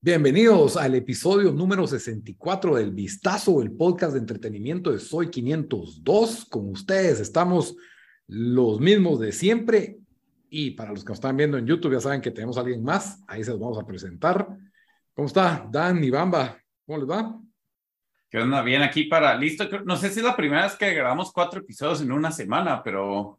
Bienvenidos 0.00 0.76
al 0.76 0.94
episodio 0.94 1.50
número 1.50 1.86
64 1.86 2.76
del 2.76 2.92
Vistazo, 2.92 3.62
el 3.62 3.72
podcast 3.72 4.12
de 4.12 4.20
entretenimiento 4.20 4.92
de 4.92 4.98
Soy 4.98 5.30
502. 5.30 6.44
Con 6.44 6.68
ustedes 6.68 7.20
estamos 7.20 7.74
los 8.28 8.80
mismos 8.80 9.18
de 9.18 9.32
siempre. 9.32 9.98
Y 10.50 10.72
para 10.72 10.92
los 10.92 11.04
que 11.04 11.08
nos 11.08 11.16
están 11.16 11.36
viendo 11.36 11.56
en 11.56 11.66
YouTube, 11.66 11.94
ya 11.94 12.00
saben 12.00 12.20
que 12.20 12.30
tenemos 12.30 12.58
a 12.58 12.60
alguien 12.60 12.84
más. 12.84 13.24
Ahí 13.26 13.42
se 13.42 13.50
los 13.50 13.58
vamos 13.58 13.78
a 13.78 13.86
presentar. 13.86 14.46
¿Cómo 15.14 15.26
está? 15.26 15.66
Dan 15.70 16.04
y 16.04 16.10
Bamba. 16.10 16.58
¿Cómo 16.86 16.98
les 16.98 17.08
va? 17.08 17.40
¿Qué 18.28 18.38
onda? 18.38 18.62
Bien 18.62 18.82
aquí 18.82 19.04
para 19.04 19.34
listo. 19.36 19.64
No 19.84 19.96
sé 19.96 20.10
si 20.10 20.20
es 20.20 20.24
la 20.24 20.36
primera 20.36 20.64
vez 20.64 20.76
que 20.76 20.92
grabamos 20.92 21.32
cuatro 21.32 21.60
episodios 21.60 22.02
en 22.02 22.12
una 22.12 22.30
semana, 22.30 22.82
pero, 22.82 23.38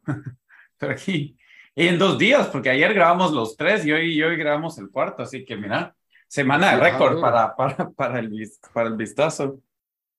pero 0.78 0.92
aquí 0.92 1.36
y 1.78 1.88
en 1.88 1.98
dos 1.98 2.16
días, 2.16 2.46
porque 2.46 2.70
ayer 2.70 2.94
grabamos 2.94 3.32
los 3.32 3.54
tres 3.54 3.84
y 3.84 3.92
hoy, 3.92 4.14
y 4.14 4.22
hoy 4.22 4.36
grabamos 4.36 4.78
el 4.78 4.88
cuarto. 4.88 5.22
Así 5.22 5.44
que 5.44 5.58
mira, 5.58 5.94
semana 6.26 6.70
de 6.70 6.80
récord 6.80 7.20
para, 7.20 7.54
para, 7.54 7.90
para, 7.90 8.18
el, 8.18 8.50
para 8.72 8.88
el 8.88 8.96
vistazo. 8.96 9.60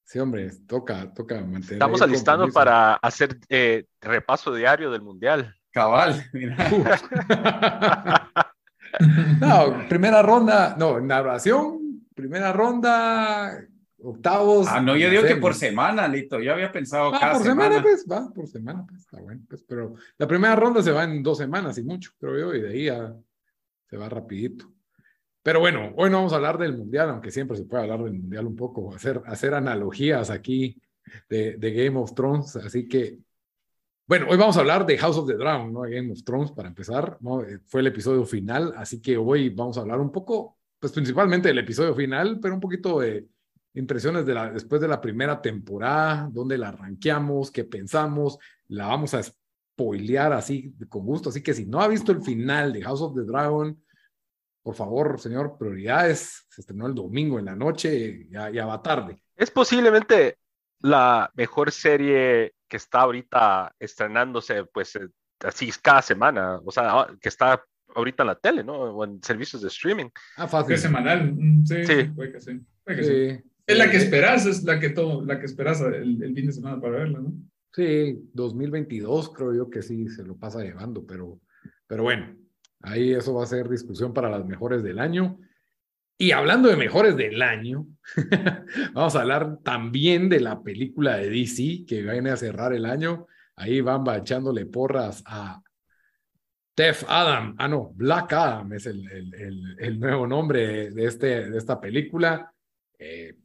Sí, 0.06 0.20
hombre, 0.20 0.52
toca, 0.68 1.12
toca 1.12 1.42
mantener. 1.42 1.74
Estamos 1.74 2.00
alistando 2.04 2.48
para 2.50 2.94
hacer 2.94 3.40
eh, 3.50 3.86
repaso 4.00 4.54
diario 4.54 4.92
del 4.92 5.02
mundial. 5.02 5.56
Cabal, 5.72 6.30
mira. 6.32 6.56
no, 9.42 9.88
primera 9.90 10.22
ronda, 10.22 10.76
no, 10.78 11.00
narración, 11.02 12.06
primera 12.14 12.54
ronda, 12.54 13.66
octavos. 14.02 14.68
Ah, 14.70 14.82
no, 14.82 14.96
yo 14.96 15.10
digo 15.10 15.24
que 15.24 15.36
por 15.38 15.54
semana, 15.54 16.08
Lito. 16.08 16.40
Yo 16.40 16.54
había 16.54 16.72
pensado 16.72 17.14
ah, 17.14 17.20
cada 17.20 17.34
por 17.34 17.44
semana. 17.44 17.82
pues, 17.82 18.06
va, 18.10 18.32
por 18.34 18.48
semana, 18.48 18.86
pues, 18.88 19.02
está 19.02 19.20
bueno, 19.20 19.42
pues, 19.48 19.64
pero 19.64 19.96
la 20.18 20.28
primera 20.28 20.56
ronda 20.56 20.82
se 20.82 20.92
va 20.92 21.04
en 21.04 21.24
dos 21.24 21.38
semanas 21.38 21.78
y 21.78 21.84
mucho, 21.84 22.12
creo 22.20 22.38
yo, 22.38 22.56
y 22.56 22.62
de 22.62 22.70
ahí 22.70 22.86
ya 22.86 23.16
se 23.90 23.98
va 23.98 24.10
rapidito. 24.10 24.72
Pero 25.42 25.60
bueno, 25.60 25.94
hoy 25.96 26.10
no 26.10 26.18
vamos 26.18 26.34
a 26.34 26.36
hablar 26.36 26.58
del 26.58 26.78
Mundial, 26.78 27.10
aunque 27.10 27.32
siempre 27.32 27.56
se 27.56 27.64
puede 27.64 27.84
hablar 27.84 28.04
del 28.04 28.14
Mundial 28.14 28.46
un 28.48 28.56
poco, 28.56 28.94
hacer, 28.94 29.22
hacer 29.26 29.54
analogías 29.54 30.30
aquí 30.30 30.82
de, 31.30 31.56
de 31.58 31.72
Game 31.72 31.98
of 31.98 32.14
Thrones, 32.14 32.56
así 32.58 32.88
que, 32.88 33.20
bueno, 34.06 34.28
hoy 34.30 34.38
vamos 34.38 34.58
a 34.58 34.60
hablar 34.60 34.86
de 34.86 34.98
House 34.98 35.18
of 35.18 35.28
the 35.28 35.36
Dragon, 35.36 35.72
¿no? 35.72 35.82
Game 35.82 36.12
of 36.12 36.24
Thrones, 36.24 36.52
para 36.52 36.68
empezar, 36.68 37.18
¿no? 37.22 37.44
Fue 37.66 37.80
el 37.80 37.88
episodio 37.88 38.26
final, 38.26 38.74
así 38.76 39.02
que 39.02 39.18
hoy 39.18 39.50
vamos 39.50 39.78
a 39.78 39.82
hablar 39.82 40.02
un 40.02 40.12
poco, 40.12 40.58
pues 40.80 40.92
principalmente 40.92 41.48
del 41.48 41.60
episodio 41.60 41.96
final, 41.96 42.40
pero 42.42 42.54
un 42.54 42.62
poquito 42.62 43.00
de 43.00 43.26
impresiones 43.78 44.26
de 44.26 44.34
la, 44.34 44.52
después 44.52 44.82
de 44.82 44.88
la 44.88 45.00
primera 45.00 45.42
temporada, 45.42 46.30
dónde 46.32 46.58
la 46.58 46.72
ranqueamos, 46.72 47.52
qué 47.52 47.64
pensamos, 47.64 48.38
la 48.68 48.88
vamos 48.88 49.14
a 49.14 49.22
spoilear 49.24 50.34
así 50.34 50.74
con 50.90 51.06
gusto, 51.06 51.30
así 51.30 51.42
que 51.42 51.54
si 51.54 51.66
no 51.66 51.82
ha 51.82 51.88
visto 51.88 52.12
el 52.12 52.22
final 52.22 52.74
de 52.74 52.82
House 52.82 53.02
of 53.02 53.16
the 53.16 53.24
Dragon, 53.24 53.80
por 54.64 54.76
favor, 54.76 55.18
señor, 55.18 55.58
prioridades. 55.58 56.46
Se 56.50 56.60
estrenó 56.60 56.88
el 56.88 56.94
domingo 56.94 57.40
en 57.40 57.46
la 57.46 57.56
noche, 57.56 58.28
ya, 58.30 58.50
ya 58.50 58.66
va 58.66 58.82
tarde. 58.82 59.24
Es 59.36 59.50
posiblemente 59.50 60.40
la 60.82 61.32
mejor 61.36 61.72
serie 61.72 62.54
que 62.68 62.76
está 62.76 63.02
ahorita 63.02 63.74
estrenándose, 63.80 64.66
pues 64.66 64.98
eh, 64.98 65.08
así 65.40 65.72
cada 65.82 66.02
semana, 66.02 66.60
o 66.66 66.72
sea, 66.72 67.08
que 67.22 67.30
está 67.30 67.64
ahorita 67.96 68.24
en 68.24 68.28
la 68.28 68.36
tele, 68.36 68.64
¿no? 68.64 68.74
O 68.74 69.06
en 69.06 69.24
servicios 69.24 69.62
de 69.62 69.70
streaming. 69.70 70.10
Ah, 70.36 70.48
fácil. 70.48 70.76
Es 70.76 70.82
semanal, 70.82 71.34
mm, 71.34 71.66
sí, 71.66 71.86
sí. 71.86 72.04
Puede 72.04 72.34
que 72.34 72.42
sí. 72.42 72.60
Puede 72.84 72.98
que 72.98 73.04
sí. 73.04 73.38
sí. 73.38 73.52
Es 73.68 73.78
la 73.78 73.92
que 73.92 73.98
esperas, 73.98 74.46
es 74.46 74.64
la 74.64 74.80
que, 74.80 74.90
todo, 74.90 75.24
la 75.24 75.40
que 75.40 75.46
esperas 75.46 75.82
el, 75.82 76.24
el, 76.24 76.34
fin 76.34 76.48
de 76.48 76.54
semana 76.54 76.82
para 76.82 77.00
verla, 77.00 77.20
¿no? 77.20 77.34
Sí, 77.74 78.18
2022 78.34 79.34
creo 79.34 79.54
yo 79.54 79.70
que 79.70 79.84
sí 79.84 80.08
se 80.08 80.24
lo 80.24 80.38
pasa 80.38 80.64
llevando, 80.64 81.06
pero, 81.06 81.40
pero 81.86 82.04
bueno, 82.04 82.36
Ahí 82.82 83.14
eso 83.14 83.34
va 83.34 83.44
a 83.44 83.48
ser 83.48 83.70
discusión 83.70 84.14
para 84.14 84.30
las 84.30 84.46
mejores 84.46 84.84
del 84.84 85.00
año. 85.00 85.40
Y 86.18 86.32
hablando 86.32 86.70
de 86.70 86.78
mejores 86.78 87.16
del 87.16 87.42
año, 87.42 87.88
vamos 88.94 89.16
a 89.16 89.22
hablar 89.22 89.60
también 89.64 90.30
de 90.30 90.40
la 90.40 90.62
película 90.64 91.18
de 91.18 91.30
DC 91.30 91.86
que 91.88 92.02
viene 92.02 92.32
a 92.32 92.38
cerrar 92.38 92.74
el 92.74 92.86
año. 92.86 93.28
Ahí 93.56 93.82
van 93.82 94.04
echándole 94.16 94.66
porras 94.66 95.24
a 95.26 95.62
Tef 96.76 97.04
Adam. 97.08 97.56
Ah, 97.58 97.68
no, 97.68 97.92
Black 97.96 98.34
Adam 98.34 98.74
es 98.74 98.86
el, 98.86 99.08
el, 99.10 99.76
el, 99.80 100.00
nuevo 100.00 100.28
nombre 100.28 100.92
de, 100.92 101.06
este, 101.06 101.50
de 101.50 101.58
esta 101.58 101.80
película. 101.80 102.52
Eh, 102.98 103.36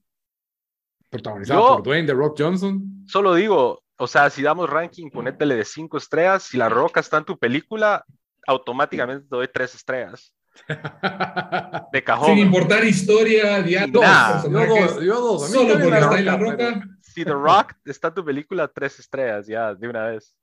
protagonizada 1.13 1.61
por 1.61 1.83
Dwayne 1.83 2.07
The 2.07 2.15
Rock 2.15 2.41
Johnson. 2.41 3.05
Solo 3.07 3.35
digo, 3.35 3.83
o 3.99 4.07
sea, 4.07 4.31
si 4.31 4.43
damos 4.43 4.69
ranking, 4.69 5.11
ponétele 5.11 5.55
de 5.57 5.65
cinco 5.65 5.99
estrellas. 5.99 6.45
Si 6.45 6.57
La 6.57 6.69
Roca 6.69 7.01
está 7.01 7.19
en 7.19 7.25
tu 7.25 7.39
película, 7.39 8.05
automáticamente 8.47 9.27
doy 9.29 9.47
tres 9.53 9.75
estrellas. 9.75 10.35
De 11.93 12.05
cajón. 12.05 12.35
Sin 12.35 12.39
importar 12.39 12.85
historia, 12.85 13.63
diálogo, 13.63 14.03
yo, 14.51 15.03
yo 15.03 15.21
dos. 15.21 15.51
Solo 15.51 15.75
porque 15.75 15.99
está 15.99 16.19
en 16.19 16.25
la 16.27 16.37
roca. 16.37 16.83
Si 17.01 17.25
The 17.25 17.33
Rock 17.33 17.75
está 17.85 18.09
en 18.09 18.15
tu 18.15 18.25
película, 18.25 18.69
tres 18.69 18.99
estrellas, 18.99 19.47
ya, 19.47 19.75
de 19.75 19.89
una 19.89 20.07
vez. 20.07 20.35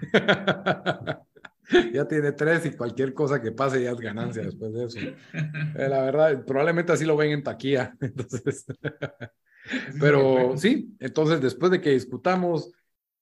ya 1.92 2.06
tiene 2.06 2.32
tres 2.32 2.66
y 2.66 2.70
cualquier 2.72 3.12
cosa 3.14 3.40
que 3.40 3.52
pase 3.52 3.82
ya 3.82 3.90
es 3.92 3.98
ganancia 3.98 4.42
después 4.42 4.72
de 4.72 4.84
eso. 4.84 4.98
Eh, 5.78 5.88
la 5.88 6.02
verdad, 6.02 6.44
probablemente 6.46 6.92
así 6.92 7.04
lo 7.04 7.16
ven 7.16 7.32
en 7.32 7.42
taquilla. 7.42 7.94
Entonces, 8.00 8.64
pero 10.00 10.56
sí, 10.56 10.94
entonces 11.00 11.40
después 11.40 11.70
de 11.70 11.80
que 11.80 11.90
discutamos 11.90 12.72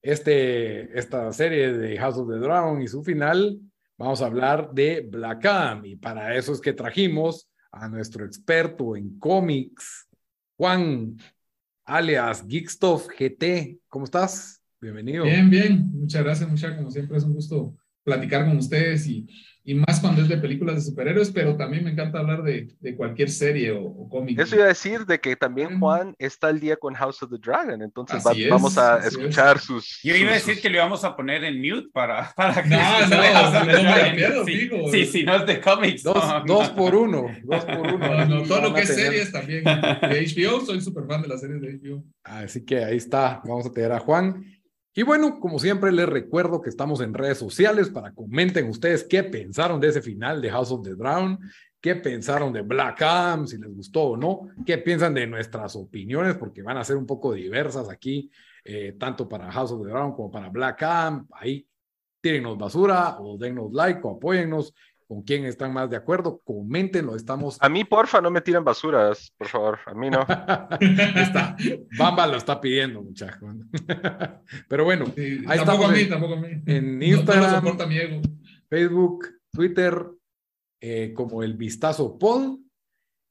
este, 0.01 0.97
esta 0.97 1.31
serie 1.33 1.73
de 1.73 1.97
House 1.97 2.17
of 2.17 2.29
the 2.29 2.37
Dragon 2.37 2.81
y 2.81 2.87
su 2.87 3.03
final, 3.03 3.59
vamos 3.97 4.21
a 4.21 4.27
hablar 4.27 4.71
de 4.73 5.01
Black 5.01 5.45
Adam 5.45 5.85
y 5.85 5.95
para 5.95 6.35
eso 6.35 6.53
es 6.53 6.61
que 6.61 6.73
trajimos 6.73 7.49
a 7.71 7.89
nuestro 7.89 8.25
experto 8.25 8.95
en 8.95 9.19
cómics, 9.19 10.07
Juan, 10.57 11.17
alias 11.83 12.45
Geekstuff 12.47 13.07
GT. 13.07 13.79
¿Cómo 13.87 14.05
estás? 14.05 14.61
Bienvenido. 14.79 15.23
Bien, 15.23 15.49
bien. 15.49 15.89
Muchas 15.91 16.23
gracias, 16.23 16.49
muchas 16.49 16.75
Como 16.75 16.91
siempre 16.91 17.17
es 17.17 17.23
un 17.23 17.33
gusto 17.33 17.75
platicar 18.03 18.45
con 18.45 18.57
ustedes 18.57 19.07
y 19.07 19.27
y 19.67 19.73
más 19.73 19.99
cuando 19.99 20.21
es 20.21 20.29
de 20.29 20.37
películas 20.37 20.75
de 20.75 20.81
superhéroes, 20.81 21.31
pero 21.31 21.57
también 21.57 21.83
me 21.83 21.91
encanta 21.91 22.19
hablar 22.19 22.43
de, 22.43 22.69
de 22.79 22.95
cualquier 22.95 23.31
serie 23.31 23.71
o, 23.71 23.83
o, 23.83 24.07
cómic. 24.07 24.39
Eso 24.39 24.55
iba 24.55 24.65
a 24.65 24.69
decir 24.69 25.07
de 25.07 25.19
que 25.19 25.35
también 25.35 25.79
Juan 25.79 26.15
está 26.19 26.47
al 26.47 26.59
día 26.59 26.77
con 26.77 26.93
House 26.93 27.23
of 27.23 27.31
the 27.31 27.37
Dragon, 27.39 27.81
entonces 27.81 28.23
va, 28.25 28.31
es, 28.33 28.47
vamos 28.47 28.77
a 28.77 28.99
escuchar 28.99 29.57
es. 29.57 29.63
sus... 29.63 29.99
Yo 30.03 30.15
iba 30.15 30.29
a 30.29 30.33
decir 30.35 30.53
sus... 30.53 30.61
que 30.61 30.69
lo 30.69 30.75
íbamos 30.75 31.03
a 31.03 31.15
poner 31.15 31.43
en 31.43 31.59
mute 31.59 31.89
para, 31.91 32.31
para 32.35 32.61
que... 32.61 32.69
No, 32.69 33.07
no, 33.07 33.09
no, 33.09 33.65
no, 33.65 34.03
me 34.03 34.13
pierdo, 34.13 34.45
sí, 34.45 34.69
sí, 34.91 35.05
sí, 35.05 35.23
no 35.23 35.35
es 35.35 35.45
de 35.47 35.59
cómics. 35.59 36.03
Dos, 36.03 36.15
no, 36.15 36.43
dos 36.45 36.69
por 36.69 36.93
uno, 36.93 37.27
dos 37.43 37.65
por 37.65 37.79
uno. 37.79 38.05
No, 38.15 38.25
no, 38.25 38.43
todo 38.43 38.61
lo 38.61 38.73
que 38.73 38.81
es 38.81 38.95
series 38.95 39.31
también. 39.31 39.63
De 39.63 40.25
HBO, 40.25 40.61
soy 40.61 40.79
súper 40.79 41.05
fan 41.05 41.21
de 41.21 41.27
las 41.27 41.41
series 41.41 41.59
de 41.59 41.79
HBO. 41.79 42.03
Así 42.23 42.63
que 42.63 42.83
ahí 42.83 42.97
está, 42.97 43.41
vamos 43.43 43.65
a 43.65 43.71
tener 43.71 43.91
a 43.91 43.99
Juan. 43.99 44.54
Y 44.97 45.03
bueno, 45.03 45.41
como 45.41 45.59
siempre 45.59 45.91
les 45.91 46.07
recuerdo 46.07 46.61
que 46.61 46.69
estamos 46.69 47.01
en 47.01 47.13
redes 47.13 47.37
sociales 47.37 47.89
para 47.89 48.13
comenten 48.13 48.69
ustedes 48.69 49.03
qué 49.03 49.23
pensaron 49.23 49.81
de 49.81 49.89
ese 49.89 50.01
final 50.01 50.41
de 50.41 50.49
House 50.49 50.71
of 50.71 50.83
the 50.83 50.95
Drown, 50.95 51.37
qué 51.81 51.97
pensaron 51.97 52.53
de 52.53 52.61
Black 52.61 53.01
Adam, 53.01 53.45
si 53.45 53.57
les 53.57 53.75
gustó 53.75 54.03
o 54.03 54.17
no, 54.17 54.47
qué 54.65 54.77
piensan 54.77 55.13
de 55.13 55.27
nuestras 55.27 55.75
opiniones, 55.75 56.37
porque 56.37 56.61
van 56.61 56.77
a 56.77 56.85
ser 56.85 56.95
un 56.95 57.05
poco 57.05 57.33
diversas 57.33 57.89
aquí, 57.89 58.31
eh, 58.63 58.95
tanto 58.97 59.27
para 59.27 59.51
House 59.51 59.73
of 59.73 59.83
the 59.83 59.89
Drown 59.89 60.15
como 60.15 60.31
para 60.31 60.47
Black 60.47 60.81
Adam. 60.83 61.27
Ahí 61.33 61.67
tírenos 62.21 62.57
basura 62.57 63.17
o 63.19 63.37
dennos 63.37 63.73
like 63.73 63.99
o 64.01 64.11
apóyennos 64.11 64.73
con 65.07 65.21
quién 65.21 65.45
están 65.45 65.71
más 65.73 65.89
de 65.89 65.97
acuerdo, 65.97 66.41
coméntenlo, 66.43 67.15
estamos... 67.15 67.57
A 67.61 67.69
mí, 67.69 67.83
porfa, 67.83 68.21
no 68.21 68.31
me 68.31 68.41
tiren 68.41 68.63
basuras, 68.63 69.31
por 69.37 69.47
favor, 69.47 69.79
a 69.85 69.93
mí 69.93 70.09
no. 70.09 70.21
está, 71.15 71.55
Bamba 71.97 72.27
lo 72.27 72.37
está 72.37 72.59
pidiendo, 72.59 73.01
muchacho. 73.01 73.37
Pero 74.67 74.83
bueno, 74.83 75.05
sí, 75.15 75.43
ahí 75.47 75.59
tampoco 75.59 75.85
a 75.85 75.91
mí, 75.91 76.01
en, 76.01 76.09
tampoco 76.09 76.33
a 76.33 76.37
mí. 76.37 76.47
En 76.65 77.01
Instagram, 77.01 77.63
no, 77.63 77.73
no 77.73 77.87
mi 77.87 77.97
ego. 77.97 78.21
Facebook, 78.69 79.27
Twitter, 79.51 80.05
eh, 80.81 81.13
como 81.13 81.43
el 81.43 81.53
Vistazo 81.55 82.17
Pod. 82.17 82.59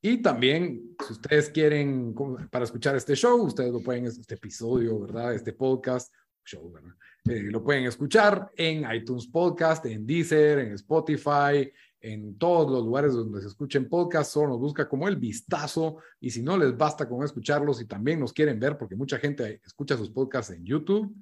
Y 0.01 0.19
también, 0.19 0.95
si 1.05 1.13
ustedes 1.15 1.49
quieren, 1.49 2.15
para 2.51 2.65
escuchar 2.67 2.95
este 2.95 3.17
show, 3.17 3.41
ustedes 3.43 3.73
lo 3.73 3.81
pueden, 3.81 4.05
este 4.05 4.35
episodio, 4.35 5.01
¿verdad? 5.01 5.35
Este 5.35 5.53
podcast, 5.55 6.13
show, 6.45 6.71
¿verdad? 6.71 6.95
Eh, 7.27 7.45
lo 7.51 7.65
pueden 7.65 7.87
escuchar 7.87 8.51
en 8.55 8.85
iTunes 8.95 9.27
Podcast, 9.27 9.87
en 9.87 10.07
Deezer, 10.07 10.59
en 10.59 10.73
Spotify, 10.73 11.73
en 11.99 12.37
todos 12.37 12.71
los 12.71 12.85
lugares 12.85 13.15
donde 13.15 13.41
se 13.41 13.49
escuchen 13.49 13.89
podcasts, 13.89 14.35
solo 14.35 14.49
nos 14.51 14.61
busca 14.61 14.87
como 14.87 15.09
el 15.09 15.17
vistazo. 15.17 15.97
Y 16.21 16.29
si 16.29 16.43
no 16.43 16.59
les 16.59 16.77
basta 16.77 17.09
con 17.09 17.25
escucharlos 17.25 17.81
y 17.81 17.87
también 17.87 18.21
nos 18.21 18.35
quieren 18.35 18.61
ver 18.61 18.77
porque 18.77 18.95
mucha 18.95 19.19
gente 19.19 19.63
escucha 19.65 19.97
sus 19.97 20.11
podcasts 20.11 20.53
en 20.53 20.67
YouTube, 20.67 21.15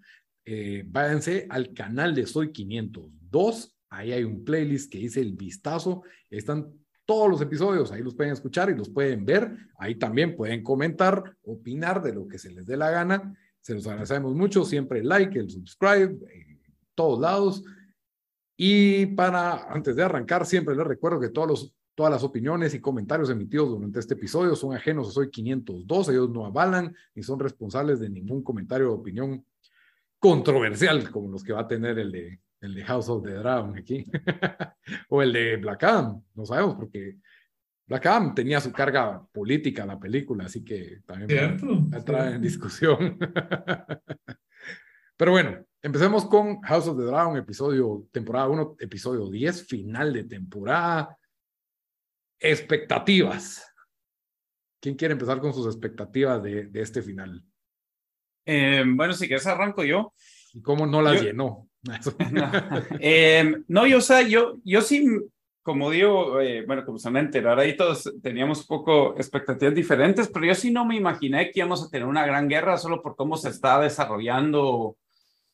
eh, 0.45 0.83
váyanse 0.85 1.47
al 1.49 1.73
canal 1.73 2.17
de 2.17 2.27
Soy 2.27 2.51
502, 2.51 3.79
ahí 3.91 4.11
hay 4.11 4.25
un 4.25 4.45
playlist 4.45 4.91
que 4.91 4.99
dice 4.99 5.21
el 5.21 5.35
vistazo, 5.35 6.03
están 6.29 6.73
todos 7.05 7.31
los 7.31 7.41
episodios, 7.41 7.93
ahí 7.93 8.03
los 8.03 8.17
pueden 8.17 8.33
escuchar 8.33 8.71
y 8.71 8.75
los 8.75 8.89
pueden 8.89 9.25
ver, 9.25 9.57
ahí 9.79 9.95
también 9.95 10.35
pueden 10.35 10.65
comentar, 10.65 11.37
opinar 11.45 12.03
de 12.03 12.13
lo 12.13 12.27
que 12.27 12.39
se 12.39 12.51
les 12.51 12.67
dé 12.67 12.77
la 12.77 12.91
gana, 12.91 13.37
se 13.63 13.75
los 13.75 13.87
agradecemos 13.87 14.35
mucho, 14.35 14.65
siempre 14.65 14.99
el 15.01 15.09
like, 15.09 15.39
el 15.39 15.49
subscribe, 15.49 16.19
en 16.33 16.61
todos 16.95 17.21
lados. 17.21 17.65
Y 18.57 19.07
para, 19.07 19.73
antes 19.73 19.97
de 19.97 20.03
arrancar, 20.03 20.45
siempre 20.45 20.77
les 20.77 20.87
recuerdo 20.87 21.21
que 21.21 21.31
todos 21.31 21.49
los, 21.49 21.75
todas 21.95 22.13
las 22.13 22.25
opiniones 22.25 22.75
y 22.75 22.81
comentarios 22.81 23.31
emitidos 23.31 23.71
durante 23.71 24.01
este 24.01 24.15
episodio 24.15 24.57
son 24.57 24.75
ajenos 24.75 25.09
a 25.09 25.13
Soy 25.13 25.31
502. 25.31 26.09
Ellos 26.09 26.31
no 26.31 26.45
avalan 26.45 26.95
ni 27.15 27.23
son 27.23 27.39
responsables 27.39 28.01
de 28.01 28.11
ningún 28.11 28.43
comentario 28.43 28.93
o 28.93 28.97
opinión 28.97 29.45
controversial 30.19 31.11
como 31.11 31.31
los 31.31 31.43
que 31.43 31.53
va 31.53 31.61
a 31.61 31.69
tener 31.69 31.99
el 31.99 32.13
de, 32.13 32.41
el 32.61 32.75
de 32.75 32.85
House 32.85 33.09
of 33.09 33.25
the 33.25 33.33
Dragon 33.33 33.77
aquí 33.77 34.05
o 35.09 35.23
el 35.23 35.33
de 35.33 35.57
Black 35.57 35.85
Adam. 35.85 36.21
No 36.35 36.45
sabemos 36.45 36.75
porque 36.75 37.19
Black 37.87 38.07
Adam 38.07 38.35
tenía 38.35 38.61
su 38.61 38.73
carga 38.73 39.25
política 39.33 39.83
en 39.83 39.89
la 39.89 39.99
película, 39.99 40.47
así 40.47 40.65
que 40.65 41.01
también 41.05 41.59
entra 41.93 42.31
en 42.31 42.41
discusión. 42.41 43.19
Pero 45.17 45.33
bueno, 45.33 45.65
empecemos 45.83 46.25
con 46.25 46.61
House 46.63 46.89
of 46.89 46.99
the 46.99 47.05
Dragon, 47.05 47.37
episodio, 47.37 48.09
temporada 48.11 48.49
1, 48.49 48.77
episodio 48.81 49.29
10, 49.29 49.67
final 49.67 50.13
de 50.13 50.25
temporada. 50.25 51.17
Expectativas. 52.41 53.65
¿Quién 54.81 54.97
quiere 54.97 55.13
empezar 55.13 55.39
con 55.41 55.55
sus 55.55 55.67
expectativas 55.67 56.43
de, 56.43 56.67
de 56.67 56.81
este 56.81 57.03
final? 57.03 57.45
Eh, 58.45 58.83
bueno, 58.87 59.13
si 59.13 59.27
quieres 59.27 59.47
arranco 59.47 59.85
yo. 59.85 60.13
¿Y 60.53 60.61
cómo 60.61 60.87
no 60.87 61.03
las 61.03 61.23
llenó? 61.23 61.69
no, 61.83 61.93
eh, 63.01 63.63
no, 63.69 63.87
yo, 63.87 63.99
o 63.99 64.01
sea, 64.01 64.23
yo, 64.23 64.59
yo 64.65 64.83
sí, 64.83 65.07
como 65.63 65.91
digo, 65.91 66.41
eh, 66.41 66.65
bueno, 66.67 66.85
como 66.85 66.99
se 66.99 67.09
van 67.09 67.17
a 67.17 67.21
enterar, 67.21 67.59
ahí 67.59 67.77
todos 67.77 68.13
teníamos 68.23 68.61
un 68.61 68.67
poco 68.67 69.15
expectativas 69.17 69.75
diferentes, 69.75 70.29
pero 70.29 70.47
yo 70.47 70.55
sí 70.55 70.71
no 70.71 70.85
me 70.85 70.97
imaginé 70.97 71.51
que 71.51 71.61
íbamos 71.61 71.83
a 71.85 71.89
tener 71.89 72.07
una 72.07 72.27
gran 72.27 72.49
guerra 72.49 72.77
solo 72.79 73.01
por 73.01 73.17
cómo 73.17 73.37
se 73.37 73.51
está 73.51 73.81
desarrollando 73.81 74.97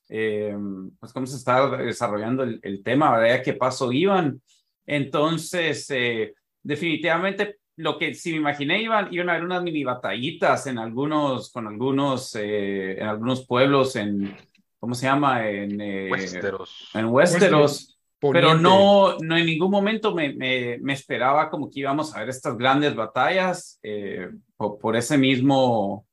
eh, 0.08 0.56
pues 0.98 1.12
cómo 1.12 1.26
se 1.26 1.36
está 1.36 1.68
desarrollando 1.76 2.42
el, 2.42 2.58
el 2.62 2.82
tema, 2.82 3.16
¿verdad? 3.18 3.42
¿Qué 3.44 3.52
pasó 3.52 3.92
iban? 3.92 4.40
Entonces, 4.86 5.86
eh, 5.90 6.34
definitivamente 6.62 7.58
lo 7.76 7.98
que 7.98 8.14
si 8.14 8.32
me 8.32 8.38
imaginé 8.38 8.82
iban, 8.82 9.12
iban 9.12 9.28
a 9.28 9.32
haber 9.32 9.44
unas 9.44 9.62
mini 9.62 9.84
batallitas 9.84 10.66
en 10.66 10.78
algunos, 10.78 11.52
con 11.52 11.66
algunos, 11.66 12.34
eh, 12.34 12.98
en 12.98 13.06
algunos 13.06 13.46
pueblos 13.46 13.94
en, 13.96 14.34
¿cómo 14.80 14.94
se 14.94 15.06
llama? 15.06 15.48
En 15.48 15.80
eh, 15.80 16.08
Westeros. 16.10 16.90
En 16.94 17.06
Westeros. 17.06 17.97
Pero 18.20 18.54
no, 18.54 19.16
no 19.18 19.36
en 19.36 19.46
ningún 19.46 19.70
momento 19.70 20.12
me, 20.14 20.32
me, 20.34 20.78
me, 20.80 20.92
esperaba 20.92 21.48
como 21.48 21.70
que 21.70 21.80
íbamos 21.80 22.14
a 22.14 22.20
ver 22.20 22.30
estas 22.30 22.56
grandes 22.56 22.96
batallas 22.96 23.78
eh, 23.82 24.28
por, 24.56 24.78
por, 24.78 24.96
ese 24.96 25.16
mismo, 25.16 26.04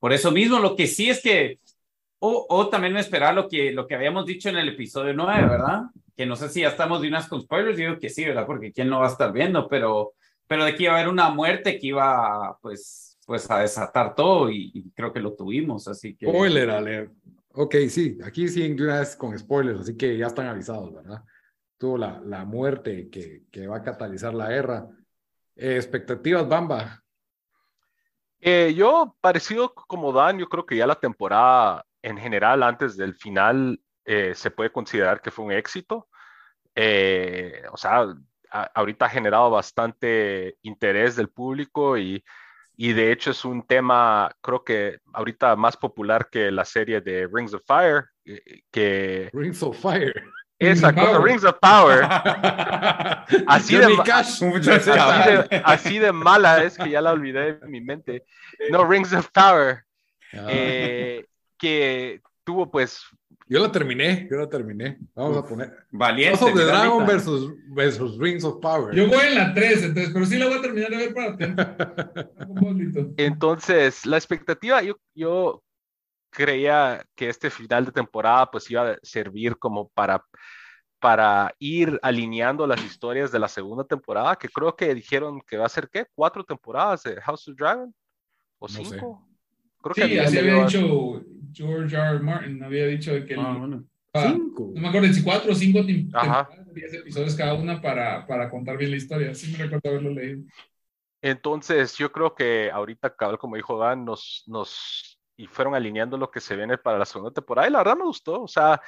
por 0.00 0.12
eso 0.12 0.32
mismo. 0.32 0.58
Lo 0.58 0.74
que 0.74 0.88
sí 0.88 1.08
es 1.08 1.22
que 1.22 1.60
o, 2.24 2.46
o, 2.48 2.68
también 2.68 2.92
me 2.92 3.00
esperaba 3.00 3.32
lo 3.32 3.48
que, 3.48 3.72
lo 3.72 3.86
que 3.86 3.96
habíamos 3.96 4.26
dicho 4.26 4.48
en 4.48 4.56
el 4.56 4.68
episodio 4.68 5.12
9, 5.12 5.48
¿verdad? 5.48 5.82
Que 6.16 6.24
no 6.24 6.36
sé 6.36 6.48
si 6.48 6.60
ya 6.60 6.68
estamos 6.68 7.02
de 7.02 7.08
unas 7.08 7.26
con 7.26 7.40
spoilers, 7.40 7.76
digo 7.76 7.98
que 7.98 8.10
sí, 8.10 8.24
¿verdad? 8.24 8.46
Porque 8.46 8.72
quién 8.72 8.88
no 8.88 9.00
va 9.00 9.06
a 9.06 9.10
estar 9.10 9.32
viendo, 9.32 9.68
pero, 9.68 10.12
pero 10.46 10.64
de 10.64 10.76
que 10.76 10.84
iba 10.84 10.92
a 10.92 10.96
haber 10.96 11.08
una 11.08 11.30
muerte 11.30 11.80
que 11.80 11.88
iba, 11.88 12.56
pues, 12.62 13.18
pues 13.26 13.50
a 13.50 13.58
desatar 13.58 14.14
todo 14.14 14.50
y, 14.50 14.70
y 14.72 14.90
creo 14.90 15.12
que 15.12 15.18
lo 15.18 15.34
tuvimos, 15.34 15.88
así 15.88 16.14
que... 16.14 16.26
Spoiler 16.26 16.70
alert. 16.70 17.12
Ok, 17.54 17.74
sí, 17.88 18.18
aquí 18.24 18.48
sí 18.48 18.72
vez 18.72 19.16
con 19.16 19.36
spoilers, 19.36 19.80
así 19.80 19.96
que 19.96 20.16
ya 20.16 20.28
están 20.28 20.46
avisados, 20.46 20.94
¿verdad? 20.94 21.24
Tuvo 21.82 21.98
la, 21.98 22.20
la 22.24 22.44
muerte 22.44 23.10
que, 23.10 23.42
que 23.50 23.66
va 23.66 23.78
a 23.78 23.82
catalizar 23.82 24.32
la 24.32 24.48
guerra. 24.48 24.86
Eh, 25.56 25.74
expectativas, 25.74 26.48
Bamba. 26.48 27.02
Eh, 28.38 28.72
yo, 28.76 29.16
parecido 29.20 29.74
como 29.74 30.12
Dan, 30.12 30.38
yo 30.38 30.48
creo 30.48 30.64
que 30.64 30.76
ya 30.76 30.86
la 30.86 30.94
temporada 30.94 31.84
en 32.00 32.18
general, 32.18 32.62
antes 32.62 32.96
del 32.96 33.16
final, 33.16 33.80
eh, 34.04 34.32
se 34.32 34.52
puede 34.52 34.70
considerar 34.70 35.20
que 35.20 35.32
fue 35.32 35.44
un 35.44 35.50
éxito. 35.50 36.06
O 36.76 37.76
sea, 37.76 38.06
a, 38.48 38.62
ahorita 38.74 39.06
ha 39.06 39.08
generado 39.08 39.50
bastante 39.50 40.58
interés 40.62 41.16
del 41.16 41.30
público 41.30 41.98
y, 41.98 42.24
y, 42.76 42.92
de 42.92 43.10
hecho 43.10 43.32
es 43.32 43.44
un 43.44 43.66
tema, 43.66 44.30
creo 44.40 44.62
que 44.62 45.00
ahorita 45.12 45.56
más 45.56 45.76
popular 45.76 46.28
que 46.30 46.52
la 46.52 46.64
serie 46.64 47.00
de 47.00 47.26
Rings 47.26 47.54
of 47.54 47.62
Fire. 47.66 48.04
Que, 48.70 49.30
Rings 49.32 49.60
of 49.64 49.76
Fire. 49.76 50.14
Esa 50.70 50.92
cosa, 50.94 51.18
Rings 51.18 51.44
of 51.44 51.56
Power. 51.60 52.02
así, 53.46 53.76
de, 53.76 53.84
así, 54.12 54.46
de, 54.46 55.62
así 55.64 55.98
de 55.98 56.12
mala 56.12 56.62
es 56.62 56.76
que 56.78 56.90
ya 56.90 57.00
la 57.00 57.12
olvidé 57.12 57.58
en 57.62 57.70
mi 57.70 57.80
mente. 57.80 58.24
No, 58.70 58.84
Rings 58.84 59.12
of 59.12 59.28
Power. 59.32 59.84
Ah. 60.32 60.46
Eh, 60.48 61.26
que 61.58 62.20
tuvo 62.44 62.70
pues... 62.70 63.02
Yo 63.48 63.60
la 63.60 63.70
terminé, 63.70 64.26
yo 64.30 64.38
la 64.38 64.48
terminé. 64.48 64.98
Vamos 65.14 65.36
a 65.36 65.44
poner... 65.44 65.76
Valiente. 65.90 66.38
House 66.38 66.50
of 66.50 66.56
the 66.56 66.64
Dragon 66.64 67.06
versus, 67.06 67.52
versus 67.68 68.18
Rings 68.18 68.44
of 68.44 68.60
Power. 68.60 68.94
Yo 68.94 69.08
voy 69.08 69.26
en 69.26 69.34
la 69.34 69.52
3, 69.52 69.82
entonces, 69.84 70.10
pero 70.12 70.24
sí 70.24 70.38
la 70.38 70.46
voy 70.46 70.58
a 70.58 70.62
terminar 70.62 70.90
de 70.90 70.96
ver 70.96 71.14
para 71.14 71.36
ti. 71.36 71.44
Entonces, 73.18 74.06
la 74.06 74.16
expectativa, 74.16 74.82
yo, 74.82 74.96
yo 75.14 75.62
creía 76.32 77.04
que 77.14 77.28
este 77.28 77.50
final 77.50 77.84
de 77.84 77.92
temporada 77.92 78.50
pues 78.50 78.68
iba 78.70 78.90
a 78.92 78.98
servir 79.02 79.56
como 79.58 79.88
para 79.90 80.24
para 80.98 81.52
ir 81.58 81.98
alineando 82.00 82.64
las 82.64 82.80
historias 82.84 83.32
de 83.32 83.40
la 83.40 83.48
segunda 83.48 83.82
temporada, 83.82 84.36
que 84.36 84.48
creo 84.48 84.76
que 84.76 84.94
dijeron 84.94 85.40
que 85.44 85.56
va 85.56 85.66
a 85.66 85.68
ser, 85.68 85.88
¿qué? 85.92 86.06
¿Cuatro 86.14 86.44
temporadas 86.44 87.02
de 87.02 87.20
House 87.20 87.48
of 87.48 87.56
Dragon? 87.56 87.92
¿O 88.60 88.68
No 88.68 88.68
sé. 88.68 88.84
cinco? 88.84 89.28
Creo 89.82 89.94
Sí, 89.96 90.02
había 90.02 90.22
así 90.22 90.38
había 90.38 90.64
dicho 90.64 91.24
George 91.52 91.96
R. 91.96 92.08
R. 92.10 92.18
Martin, 92.20 92.62
había 92.62 92.86
dicho 92.86 93.10
que 93.26 93.34
el- 93.34 93.40
Ah, 93.40 93.56
bueno. 93.58 93.84
ah, 94.14 94.32
Cinco. 94.32 94.70
no 94.76 94.80
me 94.80 94.88
acuerdo 94.88 95.12
si 95.12 95.24
cuatro 95.24 95.50
o 95.50 95.54
cinco 95.56 95.84
temporadas, 95.84 96.72
diez 96.72 96.94
episodios 96.94 97.34
cada 97.34 97.54
una 97.54 97.82
para, 97.82 98.24
para 98.24 98.48
contar 98.48 98.76
bien 98.78 98.92
la 98.92 98.96
historia. 98.96 99.34
Sí 99.34 99.50
me 99.50 99.58
recuerdo 99.58 99.88
haberlo 99.90 100.10
leído. 100.10 100.44
Entonces, 101.20 101.96
yo 101.96 102.12
creo 102.12 102.32
que 102.34 102.70
ahorita, 102.70 103.14
cabal, 103.16 103.38
como 103.38 103.56
dijo 103.56 103.76
Dan, 103.78 104.04
nos, 104.04 104.44
nos 104.46 105.11
y 105.36 105.46
fueron 105.46 105.74
alineando 105.74 106.16
lo 106.16 106.30
que 106.30 106.40
se 106.40 106.56
viene 106.56 106.78
para 106.78 106.98
la 106.98 107.04
segunda 107.04 107.32
temporada 107.32 107.68
y 107.68 107.72
la 107.72 107.78
verdad 107.78 107.96
me 107.96 108.04
gustó. 108.04 108.42
O 108.42 108.48
sea, 108.48 108.80